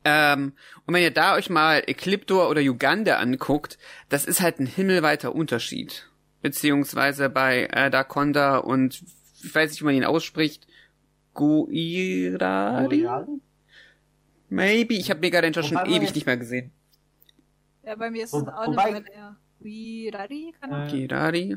Ähm, 0.05 0.53
und 0.87 0.95
wenn 0.95 1.03
ihr 1.03 1.11
da 1.11 1.35
euch 1.35 1.51
mal 1.51 1.83
Ecliptor 1.87 2.49
oder 2.49 2.61
Uganda 2.61 3.17
anguckt, 3.17 3.77
das 4.09 4.25
ist 4.27 4.41
halt 4.41 4.61
ein 4.61 4.67
himmelweiter 4.67 5.35
Unterschied. 5.35 6.09
Beziehungsweise 6.41 7.29
bei 7.31 7.65
äh, 7.73 7.91
Dakonda 7.91 8.59
und 8.59 9.03
ich 9.43 9.55
weiß 9.55 9.71
nicht, 9.73 9.81
wie 9.81 9.87
man 9.87 9.95
ihn 9.97 10.05
ausspricht. 10.05 10.67
Guirari? 11.35 13.07
Maybe. 14.49 14.95
Ich 14.95 15.11
habe 15.11 15.21
Mega 15.21 15.41
Ranger 15.41 15.63
schon 15.65 15.79
ewig 15.87 16.15
nicht 16.15 16.27
mehr 16.27 16.37
gesehen. 16.37 16.71
Ja, 17.85 17.97
bei 17.97 18.11
mir 18.11 18.25
ist 18.25 18.33
es 18.35 18.43
auch 18.47 18.67
wobei- 18.69 18.95
Weile 18.95 19.05
her. 19.13 19.37
Wirari, 19.61 20.55
kann 20.61 20.71
man. 20.71 20.89
Äh, 20.89 20.93
Girari. 20.93 21.57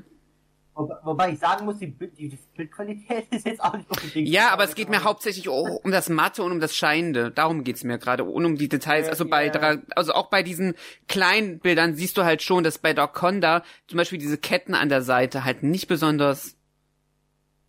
Wobei, 0.73 0.95
wobei 1.03 1.31
ich 1.33 1.39
sagen 1.39 1.65
muss, 1.65 1.79
die, 1.79 1.87
die 1.91 2.37
Bildqualität 2.55 3.25
ist 3.31 3.45
jetzt 3.45 3.61
auch 3.61 3.75
nicht 3.75 3.89
unbedingt. 3.89 4.29
Ja, 4.29 4.51
aber 4.51 4.63
es 4.63 4.73
geht 4.73 4.89
mir 4.89 5.03
hauptsächlich 5.03 5.49
um 5.49 5.91
das 5.91 6.07
Matte 6.09 6.43
und 6.43 6.53
um 6.53 6.59
das 6.61 6.75
Scheinende. 6.75 7.29
Darum 7.29 7.63
geht's 7.65 7.83
mir 7.83 7.97
gerade 7.97 8.23
und 8.23 8.45
um 8.45 8.55
die 8.55 8.69
Details. 8.69 9.09
Also 9.09 9.25
bei. 9.27 9.49
Dra- 9.51 9.81
also 9.95 10.13
auch 10.13 10.29
bei 10.29 10.43
diesen 10.43 10.75
kleinen 11.09 11.59
Bildern 11.59 11.95
siehst 11.95 12.17
du 12.17 12.23
halt 12.23 12.41
schon, 12.41 12.63
dass 12.63 12.77
bei 12.79 12.93
Doconda 12.93 13.63
zum 13.87 13.97
Beispiel 13.97 14.17
diese 14.17 14.37
Ketten 14.37 14.73
an 14.73 14.87
der 14.89 15.01
Seite 15.01 15.43
halt 15.43 15.61
nicht 15.61 15.87
besonders 15.87 16.55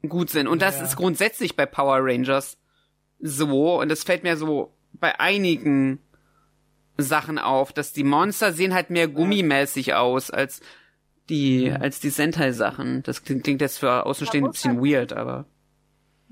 gut 0.08 0.30
sind. 0.30 0.46
Und 0.46 0.62
das 0.62 0.78
Ja. 0.78 0.84
ist 0.84 0.96
grundsätzlich 0.96 1.56
bei 1.56 1.66
Power 1.66 1.98
Rangers 2.00 2.56
so. 3.18 3.80
Und 3.80 3.88
das 3.88 4.04
fällt 4.04 4.22
mir 4.22 4.36
so 4.36 4.72
bei 4.92 5.18
einigen 5.18 5.98
Sachen 7.02 7.38
auf, 7.38 7.72
dass 7.72 7.92
die 7.92 8.04
Monster 8.04 8.52
sehen 8.52 8.74
halt 8.74 8.90
mehr 8.90 9.08
gummimäßig 9.08 9.94
aus 9.94 10.30
als 10.30 10.60
die, 11.28 11.70
als 11.70 12.00
die 12.00 12.10
Sentai-Sachen. 12.10 13.02
Das 13.02 13.24
klingt, 13.24 13.44
klingt 13.44 13.60
jetzt 13.60 13.78
für 13.78 14.06
Außenstehende 14.06 14.50
ein 14.50 14.52
bisschen 14.52 14.84
weird, 14.84 15.12
aber. 15.12 15.46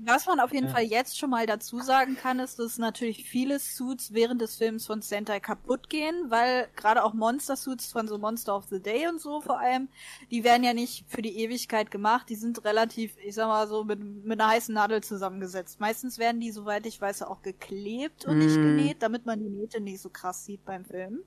Was 0.03 0.25
man 0.25 0.39
auf 0.39 0.51
jeden 0.51 0.67
Ja. 0.67 0.73
Fall 0.73 0.83
jetzt 0.83 1.17
schon 1.19 1.29
mal 1.29 1.45
dazu 1.45 1.79
sagen 1.79 2.15
kann, 2.15 2.39
ist, 2.39 2.57
dass 2.57 2.79
natürlich 2.79 3.25
viele 3.29 3.59
Suits 3.59 4.13
während 4.13 4.41
des 4.41 4.55
Films 4.55 4.87
von 4.87 5.01
Sentai 5.03 5.39
kaputt 5.39 5.89
gehen, 5.89 6.31
weil 6.31 6.69
gerade 6.75 7.03
auch 7.03 7.13
Monster-Suits 7.13 7.91
von 7.91 8.07
so 8.07 8.17
Monster 8.17 8.55
of 8.55 8.65
the 8.69 8.81
Day 8.81 9.07
und 9.07 9.21
so 9.21 9.41
vor 9.41 9.59
allem, 9.59 9.89
die 10.31 10.43
werden 10.43 10.63
ja 10.63 10.73
nicht 10.73 11.05
für 11.07 11.21
die 11.21 11.37
Ewigkeit 11.37 11.91
gemacht, 11.91 12.29
die 12.29 12.35
sind 12.35 12.65
relativ, 12.65 13.15
ich 13.23 13.35
sag 13.35 13.47
mal 13.47 13.67
so, 13.67 13.83
mit, 13.83 13.99
mit 14.01 14.39
einer 14.41 14.49
heißen 14.51 14.73
Nadel 14.73 15.03
zusammengesetzt. 15.03 15.79
Meistens 15.79 16.17
werden 16.17 16.41
die, 16.41 16.51
soweit 16.51 16.85
ich 16.87 16.99
weiß, 16.99 17.21
auch 17.23 17.43
geklebt 17.43 18.25
und 18.25 18.39
nicht 18.39 18.59
Mm. 18.59 18.61
genäht, 18.61 19.03
damit 19.03 19.25
man 19.27 19.39
die 19.39 19.49
Nähte 19.49 19.81
nicht 19.81 20.01
so 20.01 20.09
krass 20.09 20.45
sieht 20.45 20.65
beim 20.65 20.83
Film. 20.85 21.23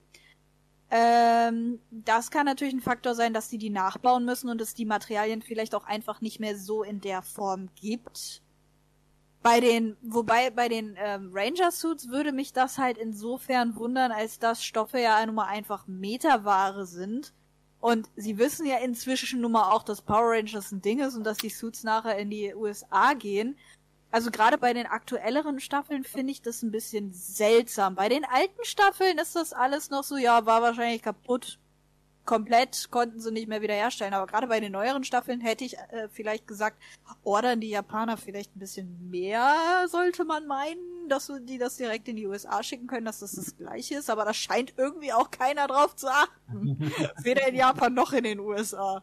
Ähm, 0.90 1.80
das 1.90 2.30
kann 2.30 2.46
natürlich 2.46 2.74
ein 2.74 2.80
Faktor 2.80 3.14
sein, 3.14 3.34
dass 3.34 3.48
die 3.48 3.58
die 3.58 3.70
nachbauen 3.70 4.24
müssen 4.24 4.48
und 4.50 4.60
es 4.60 4.74
die 4.74 4.84
Materialien 4.84 5.42
vielleicht 5.42 5.74
auch 5.74 5.84
einfach 5.86 6.20
nicht 6.20 6.40
mehr 6.40 6.56
so 6.58 6.82
in 6.84 7.00
der 7.00 7.22
Form 7.22 7.70
gibt. 7.74 8.42
Bei 9.44 9.60
den, 9.60 9.98
wobei 10.00 10.48
bei 10.48 10.70
den 10.70 10.96
ähm, 10.98 11.30
Ranger 11.30 11.70
Suits 11.70 12.08
würde 12.08 12.32
mich 12.32 12.54
das 12.54 12.78
halt 12.78 12.96
insofern 12.96 13.76
wundern, 13.76 14.10
als 14.10 14.38
dass 14.38 14.64
Stoffe 14.64 14.98
ja 14.98 15.24
nun 15.26 15.34
mal 15.34 15.48
einfach 15.48 15.86
Meterware 15.86 16.86
sind. 16.86 17.34
Und 17.78 18.08
sie 18.16 18.38
wissen 18.38 18.64
ja 18.64 18.78
inzwischen 18.78 19.42
nun 19.42 19.52
mal 19.52 19.70
auch, 19.70 19.82
dass 19.82 20.00
Power 20.00 20.30
Rangers 20.30 20.72
ein 20.72 20.80
Ding 20.80 21.00
ist 21.00 21.14
und 21.14 21.24
dass 21.24 21.36
die 21.36 21.50
Suits 21.50 21.84
nachher 21.84 22.16
in 22.16 22.30
die 22.30 22.54
USA 22.54 23.12
gehen. 23.12 23.58
Also 24.10 24.30
gerade 24.30 24.56
bei 24.56 24.72
den 24.72 24.86
aktuelleren 24.86 25.60
Staffeln 25.60 26.04
finde 26.04 26.32
ich 26.32 26.40
das 26.40 26.62
ein 26.62 26.70
bisschen 26.70 27.12
seltsam. 27.12 27.96
Bei 27.96 28.08
den 28.08 28.24
alten 28.24 28.64
Staffeln 28.64 29.18
ist 29.18 29.36
das 29.36 29.52
alles 29.52 29.90
noch 29.90 30.04
so, 30.04 30.16
ja, 30.16 30.46
war 30.46 30.62
wahrscheinlich 30.62 31.02
kaputt. 31.02 31.58
Komplett 32.24 32.88
konnten 32.90 33.20
sie 33.20 33.30
nicht 33.30 33.48
mehr 33.48 33.60
wiederherstellen. 33.60 34.14
Aber 34.14 34.26
gerade 34.26 34.46
bei 34.46 34.58
den 34.60 34.72
neueren 34.72 35.04
Staffeln 35.04 35.40
hätte 35.40 35.64
ich 35.64 35.76
äh, 35.76 36.08
vielleicht 36.10 36.46
gesagt, 36.46 36.78
ordern 37.22 37.60
die 37.60 37.68
Japaner 37.70 38.16
vielleicht 38.16 38.56
ein 38.56 38.60
bisschen 38.60 39.10
mehr, 39.10 39.54
sollte 39.88 40.24
man 40.24 40.46
meinen, 40.46 41.08
dass 41.08 41.30
die 41.42 41.58
das 41.58 41.76
direkt 41.76 42.08
in 42.08 42.16
die 42.16 42.26
USA 42.26 42.62
schicken 42.62 42.86
können, 42.86 43.04
dass 43.04 43.20
das 43.20 43.32
das 43.32 43.56
gleiche 43.56 43.96
ist. 43.96 44.08
Aber 44.08 44.24
da 44.24 44.32
scheint 44.32 44.72
irgendwie 44.78 45.12
auch 45.12 45.30
keiner 45.30 45.66
drauf 45.66 45.96
zu 45.96 46.08
achten. 46.08 46.78
Weder 47.22 47.46
in 47.48 47.56
Japan 47.56 47.92
noch 47.92 48.12
in 48.12 48.24
den 48.24 48.40
USA. 48.40 49.02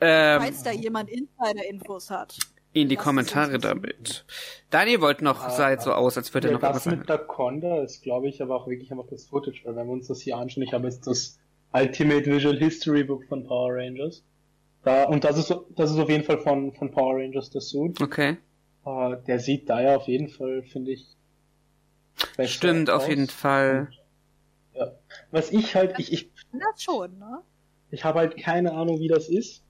Ähm, 0.00 0.40
Falls 0.42 0.62
da 0.62 0.72
jemand 0.72 1.08
Insider-Infos 1.08 2.10
hat. 2.10 2.36
in 2.72 2.88
die 2.88 2.96
Kommentare 2.96 3.58
damit. 3.58 4.24
Daniel 4.70 5.00
wollte 5.00 5.24
noch, 5.24 5.42
Ah, 5.44 5.50
sah 5.50 5.70
jetzt 5.70 5.84
so 5.84 5.92
aus, 5.92 6.16
als 6.16 6.34
würde 6.34 6.48
er 6.48 6.52
Ja, 6.52 6.58
noch 6.58 6.62
etwas 6.64 6.76
das 6.76 6.84
sagen. 6.84 6.98
mit 6.98 7.08
der 7.08 7.18
Conda 7.18 7.82
ist, 7.82 8.02
glaube 8.02 8.28
ich, 8.28 8.42
aber 8.42 8.56
auch 8.56 8.66
wirklich 8.68 8.90
einfach 8.92 9.06
das 9.08 9.24
Footage, 9.26 9.62
weil 9.64 9.76
wenn 9.76 9.86
wir 9.86 9.92
uns 9.92 10.08
das 10.08 10.20
hier 10.20 10.36
anschauen, 10.36 10.62
ich 10.64 10.72
habe 10.74 10.86
jetzt 10.86 11.06
das 11.06 11.38
Ultimate 11.72 12.26
Visual 12.26 12.56
History 12.58 13.04
Book 13.04 13.24
von 13.26 13.44
Power 13.44 13.74
Rangers. 13.74 14.24
Da, 14.82 15.04
und 15.04 15.24
das 15.24 15.36
ist, 15.38 15.54
das 15.76 15.90
ist 15.90 15.98
auf 15.98 16.08
jeden 16.08 16.24
Fall 16.24 16.38
von, 16.38 16.72
von 16.72 16.90
Power 16.90 17.16
Rangers 17.16 17.50
der 17.50 17.60
Suit. 17.60 18.00
Okay. 18.00 18.38
Äh, 18.86 19.16
der 19.26 19.38
sieht 19.38 19.68
da 19.68 19.80
ja 19.80 19.96
auf 19.96 20.08
jeden 20.08 20.28
Fall, 20.28 20.62
finde 20.62 20.92
ich, 20.92 21.06
Stimmt, 22.44 22.90
auf 22.90 23.02
aus. 23.02 23.08
jeden 23.08 23.28
Fall. 23.28 23.90
Ja. 24.74 24.92
Was 25.30 25.50
ich 25.52 25.74
halt, 25.74 25.98
ich, 25.98 26.12
ich, 26.12 26.30
Das 26.52 26.82
schon, 26.82 27.18
ne? 27.18 27.40
ich 27.90 28.04
habe 28.04 28.20
halt 28.20 28.36
keine 28.36 28.72
Ahnung, 28.72 29.00
wie 29.00 29.08
das 29.08 29.28
ist. 29.28 29.62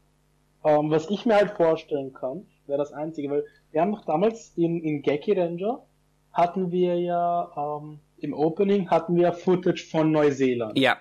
Ähm, 0.65 0.91
was 0.91 1.09
ich 1.11 1.25
mir 1.27 1.37
halt 1.37 1.53
vorstellen 1.53 2.13
kann, 2.13 2.47
wäre 2.67 2.79
das 2.79 2.93
Einzige, 2.93 3.31
weil 3.31 3.45
wir 3.73 3.81
haben 3.81 3.91
noch 3.91 4.05
damals 4.05 4.53
in, 4.57 4.83
in 4.83 5.03
Geki 5.03 5.33
Ranger 5.33 5.85
hatten 6.33 6.71
wir 6.71 7.01
ja 7.01 7.51
ähm, 7.57 7.99
im 8.19 8.35
Opening 8.35 8.89
hatten 8.91 9.17
wir 9.17 9.33
Footage 9.33 9.85
von 9.91 10.13
Neuseeland. 10.13 10.79
Ja. 10.79 10.99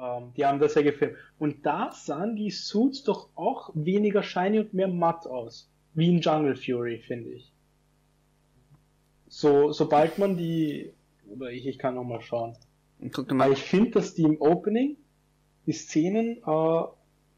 Ähm, 0.00 0.32
die 0.36 0.44
haben 0.44 0.60
das 0.60 0.74
ja 0.74 0.82
gefilmt. 0.82 1.16
Und 1.38 1.66
da 1.66 1.90
sahen 1.92 2.36
die 2.36 2.50
Suits 2.50 3.02
doch 3.02 3.28
auch 3.34 3.70
weniger 3.74 4.22
shiny 4.22 4.60
und 4.60 4.74
mehr 4.74 4.88
matt 4.88 5.26
aus. 5.26 5.70
Wie 5.94 6.08
in 6.08 6.20
Jungle 6.20 6.56
Fury, 6.56 6.98
finde 6.98 7.30
ich. 7.30 7.52
So, 9.28 9.72
sobald 9.72 10.18
man 10.18 10.36
die, 10.36 10.92
oder 11.28 11.50
ich, 11.50 11.66
ich 11.66 11.78
kann 11.78 11.96
noch 11.96 12.04
mal 12.04 12.20
schauen. 12.20 12.56
Guck 13.12 13.32
mal. 13.32 13.52
ich 13.52 13.62
finde, 13.62 13.90
dass 13.92 14.14
die 14.14 14.22
im 14.22 14.40
Opening, 14.40 14.96
die 15.66 15.72
Szenen, 15.72 16.38
äh, 16.38 16.82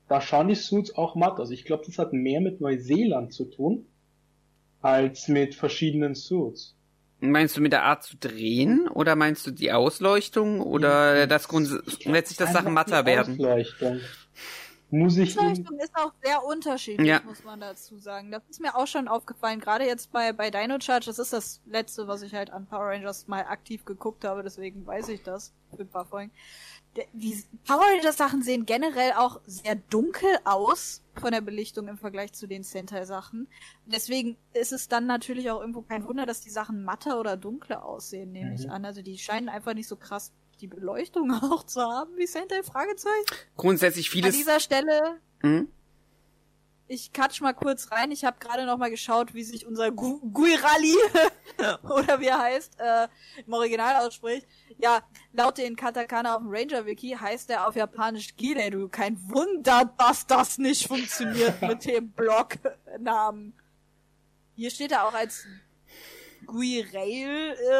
da 0.09 0.20
schauen 0.20 0.49
die 0.49 0.55
Suits 0.55 0.95
auch 0.97 1.15
matt 1.15 1.39
aus. 1.41 1.51
Ich 1.51 1.65
glaube, 1.65 1.85
das 1.87 1.99
hat 1.99 2.12
mehr 2.12 2.41
mit 2.41 2.61
Neuseeland 2.61 3.32
zu 3.32 3.45
tun, 3.45 3.87
als 4.81 5.28
mit 5.28 5.55
verschiedenen 5.55 6.15
Suits. 6.15 6.77
Meinst 7.21 7.57
du 7.57 7.61
mit 7.61 7.73
der 7.73 7.85
Art 7.85 8.03
zu 8.03 8.17
drehen 8.17 8.89
oder 8.89 9.15
meinst 9.17 9.47
du 9.47 9.51
die 9.51 9.73
Ausleuchtung 9.73 10.61
oder 10.61 11.27
das 11.27 11.49
grundsätzlich, 11.49 12.39
dass 12.39 12.53
Sachen 12.53 12.73
matter 12.73 13.05
werden? 13.05 13.35
Ausleuchtung. 13.35 14.01
Muss 14.93 15.17
ich 15.19 15.39
Ausleuchtung 15.39 15.79
ist 15.79 15.95
auch 15.95 16.13
sehr 16.23 16.43
unterschiedlich, 16.45 17.07
Ja. 17.07 17.21
muss 17.25 17.45
man 17.45 17.61
dazu 17.61 17.99
sagen. 17.99 18.33
Das 18.33 18.43
ist 18.51 18.61
mir 18.61 18.75
auch 18.75 18.89
schon 18.89 19.07
aufgefallen. 19.07 19.61
Gerade 19.61 19.85
jetzt 19.85 20.11
bei, 20.11 20.33
bei 20.33 20.51
Dino 20.51 20.79
Charge, 20.81 21.07
das 21.07 21.21
ist 21.21 21.33
das 21.33 21.61
letzte, 21.67 22.09
was 22.09 22.23
ich 22.23 22.35
halt 22.35 22.51
an 22.51 22.67
Power 22.67 22.87
Rangers 22.89 23.29
mal 23.29 23.43
aktiv 23.45 23.85
geguckt 23.85 24.25
habe, 24.25 24.43
deswegen 24.43 24.85
weiß 24.85 25.09
ich 25.11 25.23
das 25.23 25.53
für 25.77 25.83
ein 25.83 25.89
paar 25.89 26.07
Folgen. 26.07 26.33
Die 27.12 27.43
Power 27.67 27.83
Rangers 27.97 28.17
Sachen 28.17 28.43
sehen 28.43 28.67
generell 28.67 29.12
auch 29.12 29.41
sehr 29.47 29.77
dunkel 29.77 30.29
aus 30.45 31.03
von 31.21 31.31
der 31.31 31.41
Belichtung 31.41 31.87
im 31.87 31.97
Vergleich 31.99 32.33
zu 32.33 32.47
den 32.49 32.65
Sentai 32.65 33.05
Sachen. 33.05 33.47
Deswegen 33.87 34.37
ist 34.55 34.73
es 34.73 34.89
dann 34.89 35.07
natürlich 35.07 35.51
auch 35.51 35.61
irgendwo 35.61 35.83
kein 35.83 36.05
Wunder, 36.07 36.27
dass 36.27 36.41
die 36.41 36.51
Sachen 36.51 36.83
matter 36.83 37.21
oder 37.21 37.37
dunkler 37.37 37.85
aussehen, 37.85 38.33
nehme 38.33 38.55
ich 38.55 38.65
Mhm. 38.67 38.73
an. 38.73 38.85
Also 38.85 39.03
die 39.03 39.19
scheinen 39.19 39.49
einfach 39.49 39.75
nicht 39.75 39.87
so 39.89 39.95
krass 39.97 40.33
die 40.61 40.67
Beleuchtung 40.67 41.31
auch 41.43 41.62
zu 41.65 41.81
haben 41.81 42.11
wie 42.17 42.27
Sentai 42.27 42.62
Fragezeichen. 42.65 43.25
Grundsätzlich 43.57 44.09
An 44.09 44.12
vieles. 44.12 44.37
dieser 44.37 44.59
Stelle 44.61 45.21
Hm? 45.43 45.69
Ich 46.91 47.12
katsch 47.12 47.41
mal 47.41 47.53
kurz 47.53 47.93
rein. 47.93 48.11
Ich 48.11 48.25
habe 48.25 48.39
gerade 48.41 48.67
noch 48.67 48.77
mal 48.77 48.91
geschaut, 48.91 49.33
wie 49.33 49.45
sich 49.45 49.65
unser 49.65 49.93
Gu 49.93 50.19
Guirali 50.33 50.97
oder 51.85 52.19
wie 52.19 52.27
er 52.27 52.41
heißt 52.41 52.81
äh, 52.81 53.07
im 53.47 53.53
Original 53.53 54.05
ausspricht. 54.05 54.45
Ja, 54.77 55.01
laut 55.33 55.59
den 55.59 55.77
Katakana 55.77 56.35
auf 56.35 56.43
dem 56.43 56.51
Ranger 56.51 56.87
Wiki 56.87 57.11
heißt 57.11 57.49
er 57.51 57.69
auf 57.69 57.77
Japanisch 57.77 58.37
Gireru. 58.37 58.89
Kein 58.89 59.21
Wunder, 59.31 59.95
dass 59.99 60.27
das 60.27 60.59
nicht 60.59 60.89
funktioniert 60.89 61.62
mit 61.62 61.85
dem 61.85 62.11
Blognamen. 62.11 63.53
Hier 64.57 64.71
steht 64.71 64.91
er 64.91 65.07
auch 65.07 65.15
als 65.15 65.47
Guirail, 66.45 67.57
äh, 67.71 67.73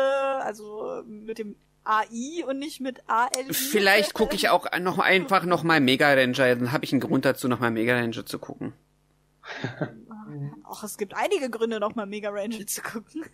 also 0.45 1.03
mit 1.05 1.39
dem 1.39 1.57
AI 1.83 2.45
und 2.47 2.61
nicht 2.61 2.81
mit 2.81 3.03
AL. 3.09 3.53
Vielleicht 3.53 4.15
gucke 4.15 4.37
ich 4.37 4.51
auch 4.51 4.71
noch 4.79 5.01
einfach 5.01 5.45
noch 5.47 5.65
mal 5.65 5.81
Mega 5.81 6.13
Ranger, 6.13 6.55
dann 6.55 6.71
habe 6.71 6.85
ich 6.85 6.93
einen 6.93 7.01
Grund 7.01 7.25
dazu, 7.25 7.49
noch 7.49 7.59
mal 7.59 7.73
Mega 7.73 7.99
Ranger 7.99 8.25
zu 8.25 8.39
gucken. 8.39 8.73
Ach, 10.65 10.85
es 10.85 10.99
gibt 10.99 11.15
einige 11.15 11.51
Gründe, 11.51 11.81
noch 11.81 11.95
mal 11.95 12.07
Mega 12.07 12.31
Ranger 12.31 12.67
zu 12.67 12.83
gucken. 12.83 13.25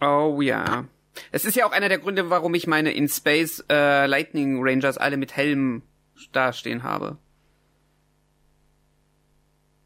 Oh 0.00 0.40
ja. 0.40 0.86
Es 1.30 1.44
ist 1.44 1.54
ja 1.54 1.66
auch 1.66 1.72
einer 1.72 1.88
der 1.88 1.98
Gründe, 1.98 2.30
warum 2.30 2.54
ich 2.54 2.66
meine 2.66 2.92
in 2.92 3.08
Space 3.08 3.64
äh, 3.70 4.06
Lightning 4.06 4.58
Rangers 4.60 4.98
alle 4.98 5.16
mit 5.16 5.36
Helm 5.36 5.82
dastehen 6.32 6.82
habe. 6.82 7.18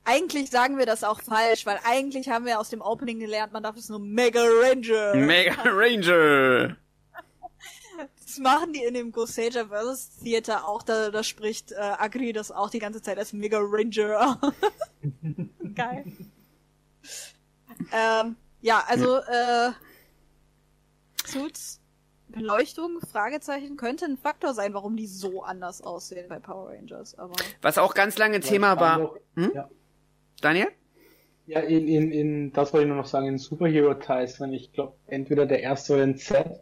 Eigentlich 0.04 0.48
sagen 0.48 0.78
wir 0.78 0.86
das 0.86 1.04
auch 1.04 1.20
falsch, 1.20 1.66
weil 1.66 1.78
eigentlich 1.84 2.30
haben 2.30 2.46
wir 2.46 2.58
aus 2.58 2.70
dem 2.70 2.80
Opening 2.80 3.18
gelernt, 3.18 3.52
man 3.52 3.62
darf 3.62 3.76
es 3.76 3.90
nur 3.90 4.00
Mega 4.00 4.40
Ranger. 4.42 5.14
Mega 5.16 5.62
Ranger. 5.66 6.76
Das 8.28 8.38
machen 8.40 8.74
die 8.74 8.82
in 8.84 8.92
dem 8.92 9.10
Goseja 9.10 9.64
vs. 9.68 10.18
Theater 10.22 10.68
auch, 10.68 10.82
da, 10.82 11.10
da 11.10 11.22
spricht 11.22 11.72
äh, 11.72 11.76
Agri 11.76 12.34
das 12.34 12.50
auch 12.52 12.68
die 12.68 12.78
ganze 12.78 13.00
Zeit 13.00 13.16
als 13.16 13.32
Mega 13.32 13.58
Ranger. 13.58 14.38
Geil. 15.74 16.04
ähm, 17.92 18.36
ja, 18.60 18.84
also 18.86 19.16
äh, 19.16 19.70
Suits, 21.26 21.80
Beleuchtung, 22.28 23.00
Fragezeichen, 23.10 23.76
könnte 23.76 24.04
ein 24.04 24.18
Faktor 24.18 24.52
sein, 24.52 24.74
warum 24.74 24.96
die 24.96 25.06
so 25.06 25.42
anders 25.42 25.80
aussehen 25.80 26.28
bei 26.28 26.38
Power 26.38 26.70
Rangers, 26.70 27.16
aber 27.18 27.34
Was 27.62 27.78
auch 27.78 27.94
ganz 27.94 28.18
lange 28.18 28.40
Thema 28.40 28.78
war. 28.78 28.98
noch- 28.98 29.16
Hm? 29.36 29.52
Ja. 29.54 29.70
Daniel? 30.42 30.68
Ja, 31.46 31.60
in, 31.60 31.88
in, 31.88 32.12
in, 32.12 32.52
das 32.52 32.74
wollte 32.74 32.84
ich 32.84 32.88
nur 32.88 32.98
noch 32.98 33.06
sagen, 33.06 33.26
in 33.26 33.38
Superhero 33.38 33.94
Ties, 33.94 34.38
wenn 34.38 34.52
ich 34.52 34.70
glaube, 34.72 34.94
entweder 35.06 35.46
der 35.46 35.60
erste 35.62 35.94
oder 35.94 36.04
in 36.04 36.18
Z, 36.18 36.60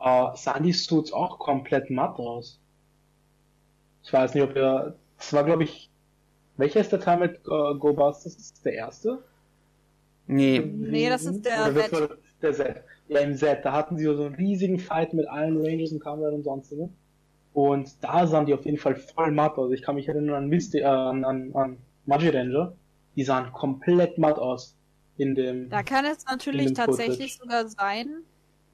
äh, 0.00 0.36
sahen 0.36 0.62
die 0.62 0.72
Suits 0.72 1.12
auch 1.12 1.38
komplett 1.38 1.90
matt 1.90 2.18
aus. 2.18 2.60
Ich 4.02 4.12
weiß 4.12 4.34
nicht, 4.34 4.44
ob 4.44 4.54
ihr, 4.54 4.96
das 5.18 5.32
war 5.32 5.44
glaube 5.44 5.64
ich, 5.64 5.90
welcher 6.56 6.80
ist 6.80 6.92
der 6.92 7.00
Teil 7.00 7.18
mit 7.18 7.36
äh, 7.46 7.74
Go 7.78 7.92
Busters? 7.92 8.36
Ist 8.36 8.52
das 8.52 8.62
der 8.62 8.74
erste? 8.74 9.22
Nee. 10.26 10.60
Nee, 10.60 11.08
das 11.08 11.24
ist 11.24 11.44
der 11.44 11.74
war 11.74 12.08
der 12.42 12.52
Z. 12.52 12.84
Ja, 13.08 13.20
im 13.20 13.36
Z, 13.36 13.64
da 13.64 13.72
hatten 13.72 13.98
sie 13.98 14.04
so 14.04 14.24
einen 14.24 14.34
riesigen 14.34 14.78
Fight 14.78 15.12
mit 15.12 15.26
allen 15.28 15.60
Rangers 15.64 15.92
und 15.92 16.00
Kameras 16.00 16.32
und 16.32 16.44
sonstiges. 16.44 16.88
Und 17.52 18.02
da 18.02 18.26
sahen 18.26 18.46
die 18.46 18.54
auf 18.54 18.64
jeden 18.64 18.78
Fall 18.78 18.96
voll 18.96 19.30
matt 19.30 19.56
aus. 19.58 19.72
Ich 19.72 19.82
kann 19.82 19.94
mich 19.94 20.08
erinnern 20.08 20.34
an 20.34 20.48
Misty, 20.48 20.78
äh, 20.80 20.84
an, 20.84 21.24
an, 21.24 21.54
an 21.54 21.78
Magi 22.06 22.28
Ranger. 22.28 22.74
Die 23.16 23.24
sahen 23.24 23.52
komplett 23.52 24.18
matt 24.18 24.38
aus. 24.38 24.76
In 25.16 25.36
dem, 25.36 25.70
Da 25.70 25.84
kann 25.84 26.04
es 26.04 26.24
natürlich 26.24 26.72
tatsächlich 26.72 27.36
sogar 27.36 27.68
sein, 27.68 28.24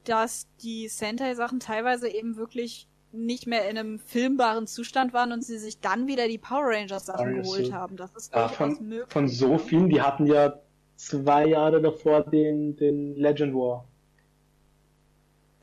dass 0.03 0.47
die 0.61 0.87
Sentai-Sachen 0.87 1.59
teilweise 1.59 2.09
eben 2.09 2.35
wirklich 2.35 2.87
nicht 3.13 3.45
mehr 3.45 3.69
in 3.69 3.77
einem 3.77 3.99
filmbaren 3.99 4.67
Zustand 4.67 5.13
waren 5.13 5.31
und 5.33 5.43
sie 5.43 5.57
sich 5.57 5.79
dann 5.79 6.07
wieder 6.07 6.27
die 6.27 6.37
Power 6.37 6.63
Rangers-Sachen 6.67 7.35
Also, 7.37 7.41
geholt 7.41 7.73
haben. 7.73 7.97
Das 7.97 8.11
ist 8.15 8.33
Ja, 8.33 8.47
von, 8.47 8.77
möglich. 8.87 9.11
von 9.11 9.27
so 9.27 9.57
vielen, 9.57 9.89
die 9.89 10.01
hatten 10.01 10.25
ja 10.27 10.59
zwei 10.95 11.45
Jahre 11.47 11.81
davor 11.81 12.23
den, 12.23 12.75
den 12.77 13.15
Legend 13.15 13.53
War. 13.53 13.85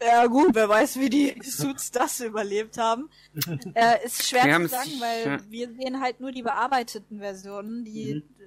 Ja 0.00 0.26
gut, 0.26 0.54
wer 0.54 0.68
weiß, 0.68 0.98
wie 1.00 1.08
die 1.10 1.34
Suits 1.42 1.90
das 1.90 2.20
überlebt 2.20 2.78
haben. 2.78 3.08
äh, 3.74 4.04
ist 4.04 4.28
schwer 4.28 4.44
Wir 4.44 4.60
zu 4.60 4.68
sagen, 4.68 4.90
weil 5.00 5.26
ja. 5.26 5.38
wir 5.48 5.72
sehen 5.74 6.00
halt 6.00 6.20
nur 6.20 6.30
die 6.30 6.42
bearbeiteten 6.42 7.18
Versionen, 7.18 7.84
die 7.84 8.14
Mhm. 8.14 8.37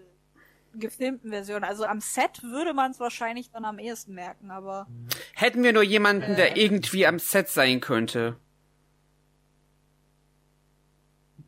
Äh, 0.74 0.78
gefilmten 0.78 1.32
Versionen. 1.32 1.64
Also 1.64 1.86
am 1.86 2.00
Set 2.00 2.44
würde 2.44 2.74
man 2.74 2.92
es 2.92 3.00
wahrscheinlich 3.00 3.52
dann 3.52 3.66
am 3.66 3.80
ehesten 3.80 4.14
merken, 4.14 4.52
aber 4.52 4.88
Hätten 5.36 5.64
wir 5.64 5.74
nur 5.74 5.84
jemanden, 5.84 6.36
der 6.36 6.58
irgendwie 6.58 7.06
am 7.08 7.20
Set 7.20 7.50
sein 7.50 7.80
könnte. 7.80 8.38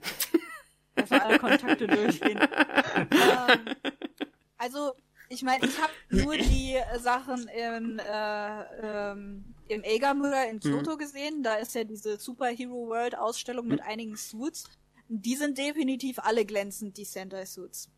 Einfach 0.96 1.22
alle 1.22 1.40
Kontakte 1.40 1.88
durchgehen. 1.88 2.40
ähm, 2.40 3.76
also, 4.58 4.94
ich 5.30 5.44
meine, 5.44 5.66
ich 5.66 5.80
habe 5.82 5.94
nur 6.10 6.38
die 6.38 6.76
äh, 6.76 7.00
Sachen 7.00 7.48
in, 7.48 8.00
äh, 8.00 8.64
ähm, 8.82 9.54
im 9.68 9.84
Eiga-Müller 9.86 10.50
in 10.50 10.60
Kyoto 10.60 10.98
gesehen. 10.98 11.44
Da 11.44 11.56
ist 11.56 11.76
ja 11.76 11.84
diese 11.84 12.18
Superhero 12.18 12.88
World 12.88 13.18
Ausstellung 13.18 13.68
mit 13.68 13.82
einigen 13.82 14.16
Suits. 14.16 14.66
Die 15.08 15.36
sind 15.36 15.58
definitiv 15.58 16.20
alle 16.20 16.46
glänzend, 16.46 16.98
die 16.98 17.06
Sentai-Suits. 17.06 17.92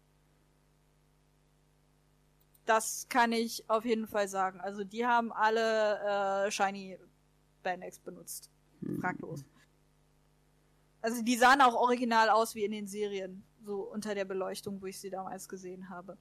Das 2.66 3.08
kann 3.10 3.32
ich 3.32 3.70
auf 3.70 3.86
jeden 3.86 4.08
Fall 4.08 4.28
sagen. 4.28 4.60
Also 4.60 4.84
die 4.84 5.06
haben 5.06 5.32
alle 5.32 6.46
äh, 6.48 6.52
Shiny 6.52 6.98
Bandex 7.64 8.00
benutzt. 8.00 8.50
Fraglos. 9.00 9.44
Also 11.02 11.22
die 11.22 11.38
sahen 11.38 11.62
auch 11.62 11.76
original 11.76 12.30
aus 12.30 12.56
wie 12.56 12.66
in 12.66 12.72
den 12.72 12.88
Serien, 12.88 13.44
so 13.64 13.82
unter 13.82 14.16
der 14.16 14.26
Beleuchtung, 14.26 14.82
wo 14.82 14.88
ich 14.88 15.00
sie 15.00 15.12
damals 15.12 15.48
gesehen 15.48 15.90
habe. 15.90 16.18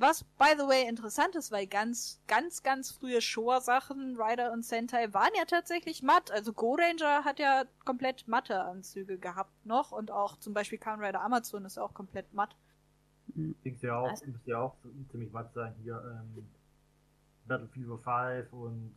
Was, 0.00 0.22
by 0.22 0.54
the 0.56 0.66
way, 0.66 0.88
interessant 0.88 1.34
ist, 1.34 1.50
weil 1.50 1.66
ganz, 1.66 2.20
ganz, 2.28 2.62
ganz 2.62 2.92
frühe 2.92 3.20
Showa-Sachen, 3.20 4.16
Rider 4.16 4.52
und 4.52 4.64
Sentai, 4.64 5.12
waren 5.12 5.32
ja 5.36 5.44
tatsächlich 5.44 6.04
matt. 6.04 6.30
Also 6.30 6.52
Go 6.52 6.76
Ranger 6.76 7.24
hat 7.24 7.40
ja 7.40 7.64
komplett 7.84 8.28
matte 8.28 8.62
Anzüge 8.62 9.18
gehabt 9.18 9.66
noch 9.66 9.90
und 9.90 10.12
auch 10.12 10.36
zum 10.38 10.54
Beispiel 10.54 10.78
Kamen 10.78 11.04
Rider 11.04 11.20
Amazon 11.20 11.64
ist 11.64 11.78
auch 11.78 11.94
komplett 11.94 12.32
matt. 12.32 12.54
Dings 13.34 13.82
ja 13.82 13.96
auch, 13.98 14.08
Also- 14.08 14.26
müsste 14.26 14.50
ja 14.50 14.58
auch 14.60 14.76
ziemlich 15.10 15.32
matt 15.32 15.52
sein 15.54 15.74
hier, 15.82 16.02
ähm, 16.04 16.44
Battlefield 17.46 17.86
5 17.86 18.52
und 18.52 18.94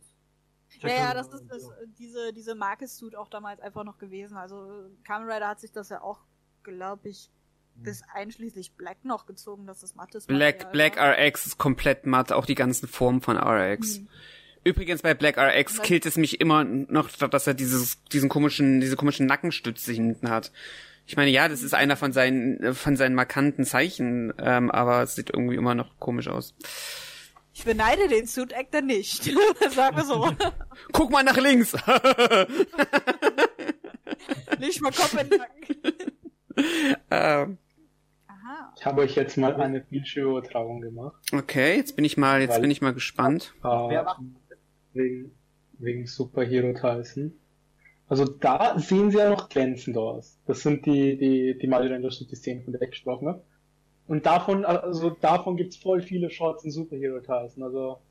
Ja, 0.80 0.88
ja, 0.88 0.94
Jackal 0.96 1.14
das 1.14 1.32
ist 1.32 1.46
das, 1.48 1.62
so. 1.62 1.72
diese, 1.98 2.32
diese 2.32 2.54
Marke-Suit 2.54 3.14
auch 3.16 3.28
damals 3.28 3.60
einfach 3.60 3.84
noch 3.84 3.98
gewesen. 3.98 4.36
Also 4.36 4.90
Kamen 5.04 5.28
Rider 5.30 5.48
hat 5.48 5.60
sich 5.60 5.72
das 5.72 5.88
ja 5.90 6.00
auch, 6.00 6.20
glaube 6.62 7.08
ich, 7.08 7.30
bis 7.74 8.02
einschließlich 8.14 8.72
Black 8.72 9.04
noch 9.04 9.24
gezogen, 9.26 9.66
dass 9.66 9.80
das 9.80 9.94
mattes 9.94 10.26
Black, 10.26 10.64
Material 10.64 10.72
Black 10.72 10.96
war. 10.96 11.18
RX 11.26 11.46
ist 11.46 11.58
komplett 11.58 12.04
matt, 12.06 12.32
auch 12.32 12.44
die 12.46 12.54
ganzen 12.54 12.86
Formen 12.86 13.20
von 13.22 13.36
RX. 13.38 13.96
Hm. 13.96 14.08
Übrigens 14.64 15.02
bei 15.02 15.14
Black 15.14 15.38
RX 15.38 15.78
Was? 15.78 15.86
killt 15.86 16.06
es 16.06 16.16
mich 16.16 16.40
immer 16.40 16.64
noch, 16.64 17.10
dass 17.10 17.46
er 17.46 17.54
dieses, 17.54 18.02
diesen 18.04 18.28
komischen, 18.28 18.80
diese 18.80 18.96
komischen 18.96 19.26
Nackenstütze 19.26 19.92
hinten 19.92 20.28
hat. 20.30 20.52
Ich 21.06 21.16
meine, 21.16 21.30
ja, 21.30 21.48
das 21.48 21.62
ist 21.62 21.74
einer 21.74 21.96
von 21.96 22.12
seinen, 22.12 22.74
von 22.74 22.96
seinen 22.96 23.14
markanten 23.14 23.64
Zeichen, 23.64 24.32
ähm, 24.38 24.70
aber 24.70 25.02
es 25.02 25.14
sieht 25.14 25.30
irgendwie 25.30 25.56
immer 25.56 25.74
noch 25.74 25.98
komisch 25.98 26.28
aus. 26.28 26.54
Ich 27.54 27.64
beneide 27.64 28.08
den 28.08 28.26
Suit 28.26 28.54
Actor 28.54 28.80
nicht. 28.80 29.24
Sagen 29.70 29.96
wir 29.96 30.04
so. 30.04 30.30
Guck 30.92 31.10
mal 31.10 31.22
nach 31.22 31.36
links! 31.36 31.72
nicht 34.58 34.80
mal 34.80 34.92
Kopf 34.92 35.14
Nacken. 35.14 35.38
ähm, 37.10 37.58
Aha. 38.26 38.72
Ich 38.76 38.86
habe 38.86 39.02
euch 39.02 39.14
jetzt 39.16 39.36
mal 39.36 39.54
eine 39.54 39.80
Bildschirmübertragung 39.80 40.80
gemacht. 40.80 41.16
okay, 41.32 41.76
jetzt 41.76 41.96
bin 41.96 42.04
ich 42.04 42.16
mal, 42.16 42.40
jetzt 42.40 42.54
Weil- 42.54 42.60
bin 42.62 42.70
ich 42.70 42.80
mal 42.80 42.94
gespannt. 42.94 43.54
Äh, 43.62 44.02
wegen, 44.94 45.32
wegen 45.78 46.06
Superhero 46.06 46.72
Tyson. 46.72 47.34
Also 48.12 48.26
da 48.26 48.78
sehen 48.78 49.10
sie 49.10 49.16
ja 49.16 49.30
noch 49.30 49.48
glänzend 49.48 49.96
aus. 49.96 50.38
Das 50.46 50.60
sind 50.60 50.84
die, 50.84 51.16
die, 51.16 51.56
die 51.56 51.66
Mario 51.66 51.94
Rangers 51.94 52.20
und 52.20 52.30
die 52.30 52.36
Szenen, 52.36 52.62
von 52.62 52.74
der 52.74 52.82
ich 52.82 52.90
gesprochen 52.90 53.26
habe. 53.26 53.42
Und 54.06 54.26
davon, 54.26 54.66
also 54.66 55.08
davon 55.08 55.56
gibt's 55.56 55.78
voll 55.78 56.02
viele 56.02 56.28
Shots 56.28 56.62
in 56.62 56.70
Superhero 56.70 57.20
Tyson. 57.20 57.62
Also, 57.62 58.02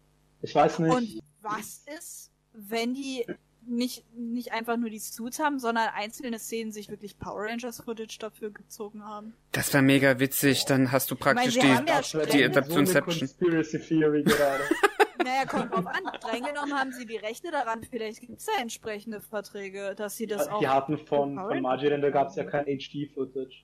ich 0.41 0.55
weiß 0.55 0.79
nicht. 0.79 0.91
Und 0.91 1.21
was 1.43 1.85
ist, 1.95 2.31
wenn 2.51 2.95
die 2.95 3.27
nicht, 3.67 4.03
nicht 4.15 4.53
einfach 4.53 4.75
nur 4.75 4.89
die 4.89 4.97
Suits 4.97 5.37
haben, 5.37 5.59
sondern 5.59 5.89
einzelne 5.93 6.39
Szenen 6.39 6.71
sich 6.71 6.89
wirklich 6.89 7.19
Power 7.19 7.43
Rangers 7.43 7.81
Footage 7.81 8.17
dafür 8.17 8.49
gezogen 8.49 9.05
haben? 9.05 9.35
Das 9.51 9.71
war 9.71 9.83
mega 9.83 10.19
witzig, 10.19 10.65
dann 10.65 10.91
hast 10.91 11.11
du 11.11 11.15
praktisch 11.15 11.53
sie 11.53 11.59
die, 11.59 11.67
ja 11.67 11.85
wäre 11.85 12.25
die 12.27 12.43
Adaptionception. 12.43 13.19
Conspiracy 13.19 13.79
Theory 13.79 14.23
gerade. 14.23 14.63
Naja, 15.23 15.45
kommt 15.45 15.71
drauf 15.71 15.85
an. 15.87 16.03
Streng 16.17 16.43
genommen 16.43 16.73
haben 16.73 16.91
sie 16.91 17.05
die 17.05 17.17
Rechte 17.17 17.51
daran. 17.51 17.83
Vielleicht 17.83 18.21
gibt's 18.21 18.47
ja 18.47 18.61
entsprechende 18.61 19.21
Verträge, 19.21 19.93
dass 19.95 20.15
sie 20.17 20.27
das 20.27 20.47
auch. 20.47 20.59
die 20.59 20.67
hatten 20.67 20.97
von, 20.97 21.35
von 21.35 21.37
Rangers 21.37 21.61
Margie 21.61 21.87
Render 21.87 22.11
gab's 22.11 22.35
ja 22.35 22.43
kein 22.43 22.65
HD-Footage. 22.65 23.63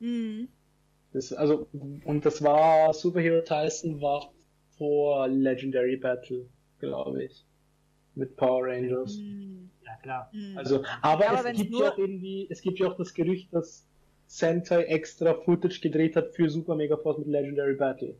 Hm. 0.00 0.48
Das, 1.12 1.32
also, 1.32 1.66
und 2.04 2.26
das 2.26 2.42
war, 2.42 2.92
Superhero 2.92 3.42
Tyson 3.42 4.00
war 4.00 4.32
vor 4.76 5.28
Legendary 5.28 5.96
Battle, 5.96 6.46
glaube 6.78 7.24
ich. 7.24 7.44
Mit 8.14 8.36
Power 8.36 8.66
Rangers. 8.66 9.16
Hm. 9.16 9.70
Ja, 9.84 9.96
klar. 10.02 10.30
Hm. 10.32 10.58
Also, 10.58 10.82
aber 11.02 11.24
Ja, 11.24 11.30
aber 11.38 11.50
es 11.50 11.56
gibt 11.58 11.70
nur- 11.70 11.84
ja 11.84 11.92
auch 11.92 11.98
irgendwie, 11.98 12.46
es 12.50 12.60
gibt 12.60 12.78
ja 12.78 12.88
auch 12.88 12.96
das 12.96 13.14
Gerücht, 13.14 13.52
dass 13.52 13.86
Sentai 14.26 14.82
extra 14.84 15.34
Footage 15.34 15.80
gedreht 15.80 16.16
hat 16.16 16.34
für 16.34 16.50
Super 16.50 16.74
Mega 16.74 16.96
Force 16.96 17.18
mit 17.18 17.28
Legendary 17.28 17.74
Battle. 17.74 18.16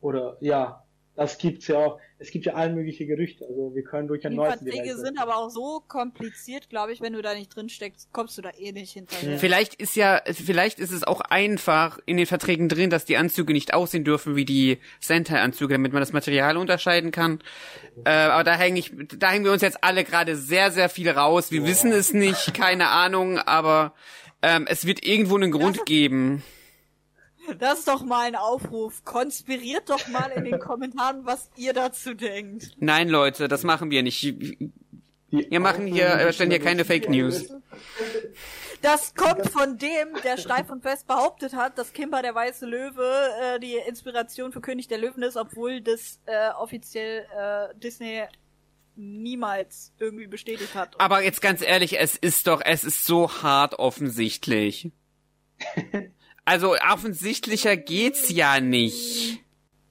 Oder, 0.00 0.36
ja, 0.40 0.84
das 1.16 1.38
gibt's 1.38 1.66
ja 1.66 1.78
auch. 1.78 2.00
Es 2.18 2.30
gibt 2.30 2.46
ja 2.46 2.54
all 2.54 2.72
mögliche 2.72 3.04
Gerüchte, 3.04 3.44
also 3.46 3.74
wir 3.74 3.82
können 3.84 4.08
durch 4.08 4.24
ein 4.24 4.32
Die 4.32 4.36
neues 4.38 4.58
die 4.60 4.70
Verträge 4.70 4.96
sind 4.96 5.20
aber 5.20 5.36
auch 5.36 5.50
so 5.50 5.82
kompliziert, 5.86 6.70
glaube 6.70 6.92
ich, 6.92 7.02
wenn 7.02 7.12
du 7.12 7.20
da 7.20 7.34
nicht 7.34 7.54
drin 7.54 7.68
steckst, 7.68 8.10
kommst 8.12 8.38
du 8.38 8.42
da 8.42 8.50
eh 8.56 8.72
nicht 8.72 8.92
hinterher. 8.92 9.38
Vielleicht 9.38 9.74
ist 9.74 9.96
ja, 9.96 10.22
vielleicht 10.32 10.78
ist 10.78 10.92
es 10.92 11.04
auch 11.04 11.20
einfach 11.20 11.98
in 12.06 12.16
den 12.16 12.24
Verträgen 12.24 12.70
drin, 12.70 12.88
dass 12.88 13.04
die 13.04 13.18
Anzüge 13.18 13.52
nicht 13.52 13.74
aussehen 13.74 14.04
dürfen 14.04 14.34
wie 14.34 14.46
die 14.46 14.78
Sentai-Anzüge, 15.00 15.74
damit 15.74 15.92
man 15.92 16.00
das 16.00 16.14
Material 16.14 16.56
unterscheiden 16.56 17.10
kann. 17.10 17.40
Äh, 18.04 18.10
aber 18.10 18.44
da 18.44 18.54
hänge 18.56 18.78
ich, 18.78 18.92
da 19.18 19.30
hängen 19.30 19.44
wir 19.44 19.52
uns 19.52 19.62
jetzt 19.62 19.84
alle 19.84 20.02
gerade 20.04 20.36
sehr, 20.36 20.70
sehr 20.70 20.88
viel 20.88 21.10
raus. 21.10 21.50
Wir 21.50 21.66
wissen 21.66 21.92
es 21.92 22.14
nicht, 22.14 22.54
keine 22.54 22.88
Ahnung, 22.88 23.38
aber 23.38 23.92
ähm, 24.42 24.66
es 24.68 24.86
wird 24.86 25.04
irgendwo 25.04 25.36
einen 25.36 25.50
Grund 25.50 25.84
geben. 25.84 26.42
Das 27.58 27.80
ist 27.80 27.88
doch 27.88 28.02
mal 28.02 28.26
ein 28.26 28.36
Aufruf. 28.36 29.04
Konspiriert 29.04 29.88
doch 29.88 30.08
mal 30.08 30.30
in 30.34 30.44
den 30.44 30.58
Kommentaren, 30.58 31.24
was 31.24 31.50
ihr 31.56 31.72
dazu 31.72 32.14
denkt. 32.14 32.72
Nein, 32.78 33.08
Leute, 33.08 33.48
das 33.48 33.62
machen 33.62 33.90
wir 33.90 34.02
nicht. 34.02 34.22
Wir 35.30 35.60
machen 35.60 35.86
hier, 35.86 36.06
äh, 36.06 36.32
stellen 36.32 36.50
hier 36.50 36.60
keine 36.60 36.84
Fake 36.84 37.08
News. 37.08 37.48
Das 38.82 39.14
kommt 39.14 39.50
von 39.50 39.78
dem, 39.78 40.08
der 40.22 40.36
steif 40.36 40.70
und 40.70 40.82
fest 40.82 41.06
behauptet 41.06 41.54
hat, 41.54 41.78
dass 41.78 41.92
Kimber 41.92 42.22
der 42.22 42.34
weiße 42.34 42.66
Löwe 42.66 43.30
äh, 43.40 43.58
die 43.58 43.74
Inspiration 43.88 44.52
für 44.52 44.60
König 44.60 44.86
der 44.88 44.98
Löwen 44.98 45.22
ist, 45.22 45.36
obwohl 45.36 45.80
das 45.80 46.20
äh, 46.26 46.50
offiziell 46.50 47.26
äh, 47.36 47.74
Disney 47.78 48.22
niemals 48.94 49.92
irgendwie 49.98 50.26
bestätigt 50.26 50.74
hat. 50.74 50.98
Aber 51.00 51.22
jetzt 51.22 51.42
ganz 51.42 51.60
ehrlich, 51.62 51.98
es 51.98 52.16
ist 52.16 52.46
doch, 52.46 52.62
es 52.64 52.84
ist 52.84 53.04
so 53.04 53.42
hart 53.42 53.78
offensichtlich. 53.78 54.90
Also 56.46 56.74
offensichtlicher 56.90 57.76
geht's 57.76 58.30
ja 58.30 58.60
nicht. 58.60 59.40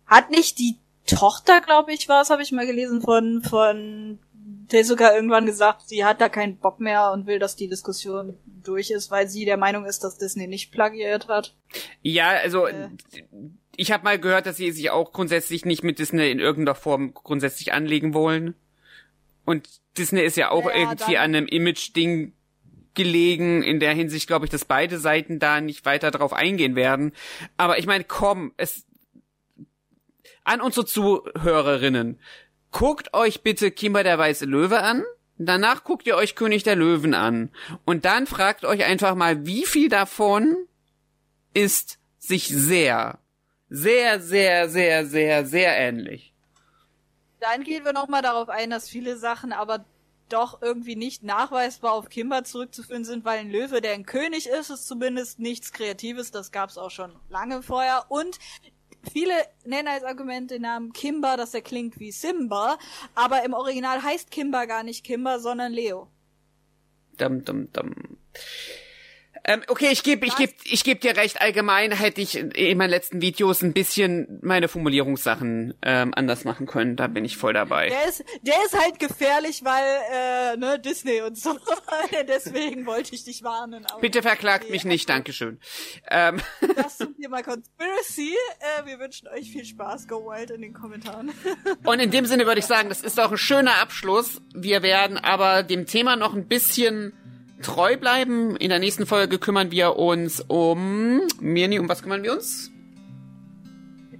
Hat 0.08 0.32
nicht 0.32 0.58
die 0.58 0.78
Tochter, 1.06 1.62
glaube 1.62 1.94
ich, 1.94 2.10
war 2.10 2.22
es, 2.24 2.30
habe 2.32 2.42
ich 2.42 2.52
mal 2.52 2.66
gelesen, 2.66 3.02
von, 3.02 3.44
von 3.44 4.18
Tezuka 4.70 5.14
irgendwann 5.14 5.46
gesagt, 5.46 5.88
sie 5.88 6.04
hat 6.06 6.22
da 6.22 6.30
keinen 6.30 6.58
Bock 6.58 6.80
mehr 6.80 7.12
und 7.12 7.28
will, 7.28 7.40
dass 7.40 7.56
die 7.56 7.68
Diskussion 7.68 8.38
durch 8.64 8.90
ist, 8.90 9.12
weil 9.12 9.28
sie 9.28 9.46
der 9.46 9.58
Meinung 9.58 9.86
ist, 9.86 10.04
dass 10.04 10.18
Disney 10.18 10.48
nicht 10.48 10.72
plagiiert 10.72 11.28
hat. 11.28 11.54
Ja, 12.02 12.30
also 12.30 12.66
Äh. 12.68 12.90
ich 13.76 13.92
habe 13.92 14.04
mal 14.06 14.18
gehört, 14.18 14.46
dass 14.46 14.58
sie 14.58 14.72
sich 14.72 14.90
auch 14.90 15.12
grundsätzlich 15.12 15.66
nicht 15.66 15.84
mit 15.84 16.00
Disney 16.00 16.32
in 16.32 16.40
irgendeiner 16.40 16.76
Form 16.76 17.14
grundsätzlich 17.14 17.74
anlegen 17.74 18.14
wollen. 18.14 18.56
Und 19.46 19.68
Disney 19.98 20.22
ist 20.22 20.38
ja 20.38 20.50
auch 20.50 20.66
Ja, 20.66 20.76
irgendwie 20.76 21.18
an 21.18 21.36
einem 21.36 21.48
Image-Ding 21.48 22.34
gelegen. 22.96 23.64
In 23.64 23.80
der 23.80 23.94
Hinsicht 23.94 24.28
glaube 24.28 24.46
ich, 24.46 24.52
dass 24.52 24.66
beide 24.66 25.00
Seiten 25.00 25.40
da 25.40 25.62
nicht 25.62 25.86
weiter 25.86 26.12
drauf 26.12 26.34
eingehen 26.34 26.76
werden. 26.76 27.12
Aber 27.58 27.78
ich 27.78 27.86
meine, 27.86 28.04
komm, 28.04 28.54
es 28.58 28.86
an 30.44 30.62
unsere 30.62 30.86
Zuhörerinnen. 30.86 32.20
Guckt 32.72 33.14
euch 33.14 33.42
bitte 33.42 33.72
Kimber 33.72 34.04
der 34.04 34.18
Weiße 34.18 34.46
Löwe 34.46 34.82
an. 34.82 35.04
Danach 35.38 35.84
guckt 35.84 36.08
ihr 36.08 36.16
euch 36.16 36.36
König 36.36 36.64
der 36.64 36.76
Löwen 36.76 37.14
an. 37.14 37.52
Und 37.84 38.06
dann 38.06 38.26
fragt 38.28 38.64
euch 38.64 38.86
einfach 38.86 39.16
mal, 39.16 39.46
wie 39.46 39.66
viel 39.66 39.90
davon 39.90 40.56
ist 41.54 42.00
sich 42.18 42.48
sehr, 42.48 43.20
sehr, 43.70 44.22
sehr, 44.22 44.70
sehr, 44.70 45.06
sehr, 45.06 45.46
sehr 45.46 45.78
ähnlich. 45.78 46.34
Dann 47.40 47.64
gehen 47.64 47.84
wir 47.84 47.94
nochmal 47.94 48.22
darauf 48.22 48.50
ein, 48.50 48.70
dass 48.70 48.90
viele 48.90 49.18
Sachen 49.18 49.52
aber 49.52 49.86
doch 50.30 50.62
irgendwie 50.62 50.96
nicht 50.96 51.24
nachweisbar 51.24 51.94
auf 51.94 52.10
Kimber 52.10 52.44
zurückzuführen 52.44 53.06
sind, 53.06 53.26
weil 53.26 53.40
ein 53.40 53.52
Löwe, 53.52 53.82
der 53.82 53.94
ein 53.94 54.06
König 54.06 54.48
ist, 54.48 54.70
ist 54.70 54.88
zumindest 54.88 55.40
nichts 55.40 55.72
Kreatives. 55.72 56.32
Das 56.32 56.52
gab's 56.52 56.78
auch 56.78 56.92
schon 56.92 57.16
lange 57.30 57.62
vorher. 57.62 58.06
Und 58.10 58.40
viele 59.12 59.34
nennen 59.66 59.88
als 59.88 60.04
Argument 60.04 60.52
den 60.52 60.64
Namen 60.64 60.94
Kimber, 60.94 61.38
dass 61.38 61.54
er 61.54 61.62
klingt 61.62 62.00
wie 62.00 62.12
Simba. 62.12 62.78
Aber 63.14 63.44
im 63.44 63.54
Original 63.54 64.02
heißt 64.02 64.32
Kimber 64.32 64.68
gar 64.68 64.84
nicht 64.84 65.04
Kimber, 65.04 65.40
sondern 65.40 65.72
Leo. 65.72 66.10
Dum, 67.18 67.46
dum, 67.46 67.72
dum. 67.72 68.18
Ähm, 69.48 69.62
okay, 69.68 69.90
ich 69.92 70.02
gebe 70.02 70.26
ich 70.26 70.36
geb, 70.36 70.56
ich 70.64 70.84
geb 70.84 71.02
dir 71.02 71.16
recht. 71.16 71.40
Allgemein 71.40 71.92
hätte 71.92 72.20
ich 72.20 72.36
in 72.36 72.78
meinen 72.78 72.90
letzten 72.90 73.22
Videos 73.22 73.62
ein 73.62 73.74
bisschen 73.74 74.40
meine 74.42 74.68
Formulierungssachen 74.68 75.76
ähm, 75.84 76.14
anders 76.16 76.46
machen 76.46 76.66
können. 76.66 76.96
Da 76.96 77.06
bin 77.06 77.24
ich 77.26 77.38
voll 77.38 77.54
dabei. 77.54 77.90
Der 77.90 78.08
ist, 78.08 78.24
der 78.42 78.56
ist 78.66 78.78
halt 78.80 78.98
gefährlich, 79.00 79.64
weil, 79.64 79.84
äh, 80.12 80.58
ne, 80.58 80.80
Disney 80.80 81.22
und 81.22 81.38
so. 81.38 81.58
Deswegen 82.28 82.88
wollte 82.88 83.14
ich 83.14 83.24
dich 83.24 83.44
warnen. 83.44 83.86
Bitte 84.02 84.24
verklagt 84.24 84.66
Nee, 84.66 84.72
mich 84.72 84.86
nicht, 84.86 85.08
Dankeschön. 85.08 85.60
Ähm, 86.10 86.42
Das 86.76 86.98
zum 86.98 87.16
Thema 87.16 87.44
Conspiracy. 87.44 88.36
Äh, 88.60 88.86
wir 88.86 89.00
wünschen 89.00 89.28
euch 89.28 89.52
viel 89.52 89.66
Spaß. 89.66 90.08
Go 90.08 90.26
wild 90.26 90.50
in 90.50 90.62
den 90.62 90.74
Kommentaren. 90.74 91.32
und 91.84 92.00
in 92.00 92.10
dem 92.10 92.26
Sinne 92.26 92.48
würde 92.48 92.60
ich 92.60 92.66
sagen, 92.66 92.90
das 92.90 93.02
ist 93.02 93.20
auch 93.20 93.32
ein 93.32 93.38
schöner 93.38 93.76
Abschluss. 93.76 94.42
Wir 94.56 94.82
werden 94.82 95.18
aber 95.20 95.62
dem 95.62 95.86
Thema 95.86 96.16
noch 96.16 96.34
ein 96.34 96.48
bisschen 96.48 97.14
treu 97.62 97.98
bleiben. 97.98 98.56
In 98.58 98.70
der 98.70 98.80
nächsten 98.80 99.06
Folge 99.06 99.38
kümmern 99.40 99.72
wir 99.72 99.96
uns 99.98 100.42
um 100.42 101.22
Mirni, 101.40 101.80
um 101.80 101.90
was 101.90 102.02
kümmern 102.04 102.24
wir 102.24 102.34
uns? 102.34 102.72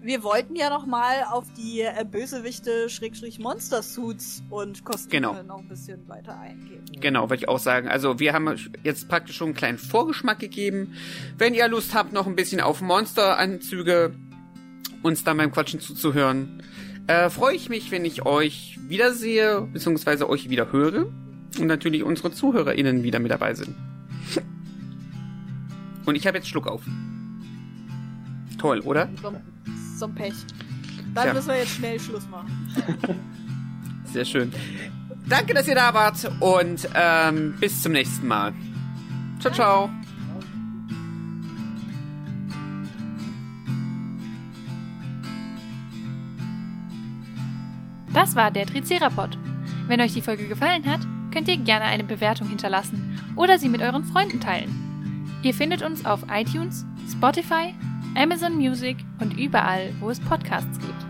Wir 0.02 0.22
wollten 0.22 0.56
ja 0.56 0.70
noch 0.70 0.86
mal 0.86 1.24
auf 1.32 1.46
die 1.58 1.82
äh, 1.82 2.06
Bösewichte 2.10 2.90
Schrägstrich 2.90 3.40
Monster 3.40 3.82
Suits 3.82 4.44
und 4.52 4.86
Kostüme 4.86 5.10
Genau. 5.10 5.42
noch 5.42 5.58
ein 5.58 5.68
bisschen 5.68 6.08
weiter 6.08 6.38
eingehen. 6.40 6.84
Genau, 7.02 7.24
würde 7.24 7.38
ich 7.38 7.50
auch 7.50 7.58
sagen. 7.58 7.88
Also 7.88 8.20
wir 8.20 8.34
haben 8.34 8.56
jetzt 8.84 9.10
praktisch 9.10 9.36
schon 9.38 9.48
einen 9.48 9.56
kleinen 9.56 9.78
Vorgeschmack 9.80 10.38
gegeben. 10.38 10.94
Wenn 11.40 11.56
ihr 11.56 11.68
Lust 11.68 11.96
habt, 11.96 12.14
noch 12.14 12.28
ein 12.28 12.36
bisschen 12.36 12.62
auf 12.62 12.82
Monsteranzüge 12.82 14.14
uns 15.02 15.24
dann 15.24 15.38
beim 15.38 15.52
Quatschen 15.52 15.80
zuzuhören, 15.80 16.62
äh, 17.08 17.32
freue 17.32 17.56
ich 17.56 17.70
mich, 17.70 17.90
wenn 17.90 18.06
ich 18.06 18.28
euch 18.28 18.78
wiedersehe, 18.88 19.68
beziehungsweise 19.74 20.30
euch 20.30 20.50
wieder 20.52 20.72
höre. 20.72 21.08
Und 21.60 21.68
natürlich 21.68 22.04
unsere 22.04 22.32
ZuhörerInnen 22.32 23.04
wieder 23.04 23.20
mit 23.20 23.32
dabei 23.32 23.54
sind. 23.54 23.76
Und 26.06 26.16
ich 26.16 26.28
habe 26.28 26.38
jetzt 26.38 26.48
Schluck 26.48 26.68
auf. 26.68 26.84
Toll, 28.58 28.80
oder? 28.82 29.10
So, 29.22 29.34
so 29.98 30.06
ein 30.06 30.16
Pech. 30.16 30.34
Dann 31.14 31.24
Tja. 31.24 31.34
müssen 31.34 31.48
wir 31.48 31.58
jetzt 31.58 31.76
schnell 31.76 32.00
Schluss 32.00 32.28
machen. 32.30 32.50
Sehr 34.06 34.26
schön. 34.26 34.52
Danke, 35.28 35.54
dass 35.54 35.68
ihr 35.68 35.76
da 35.76 35.94
wart 35.94 36.30
und 36.40 36.88
ähm, 36.94 37.56
bis 37.60 37.82
zum 37.82 37.94
nächsten 37.94 38.28
Mal. 38.28 38.54
Ciao, 39.40 39.54
ciao. 39.54 39.90
Das 48.14 48.36
war 48.36 48.52
der 48.52 48.66
Tricerapod. 48.66 49.38
Wenn 49.88 50.00
euch 50.00 50.14
die 50.14 50.22
Folge 50.22 50.48
gefallen 50.48 50.86
hat, 50.86 51.02
könnt 51.36 51.50
ihr 51.50 51.58
gerne 51.58 51.84
eine 51.84 52.06
Bewertung 52.06 52.48
hinterlassen 52.48 53.20
oder 53.36 53.60
sie 53.60 53.68
mit 53.68 53.82
euren 53.82 54.06
Freunden 54.06 54.40
teilen. 54.40 54.74
Ihr 55.44 55.54
findet 55.54 55.82
uns 55.82 56.06
auf 56.06 56.22
iTunes, 56.32 56.86
Spotify, 57.12 57.76
Amazon 58.16 58.56
Music 58.56 58.96
und 59.20 59.38
überall, 59.38 59.94
wo 60.00 60.10
es 60.10 60.22
Podcasts 60.22 60.80
gibt. 60.80 61.06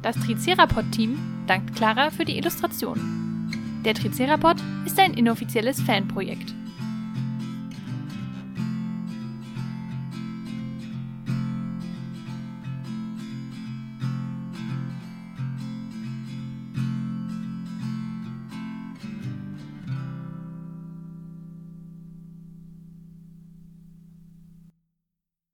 Das 0.00 0.16
Tricerapod-Team 0.16 1.18
dankt 1.46 1.76
Clara 1.76 2.10
für 2.10 2.24
die 2.24 2.38
Illustration. 2.38 3.50
Der 3.84 3.92
Tricerapod 3.92 4.56
ist 4.86 4.98
ein 4.98 5.12
inoffizielles 5.12 5.82
Fanprojekt. 5.82 6.54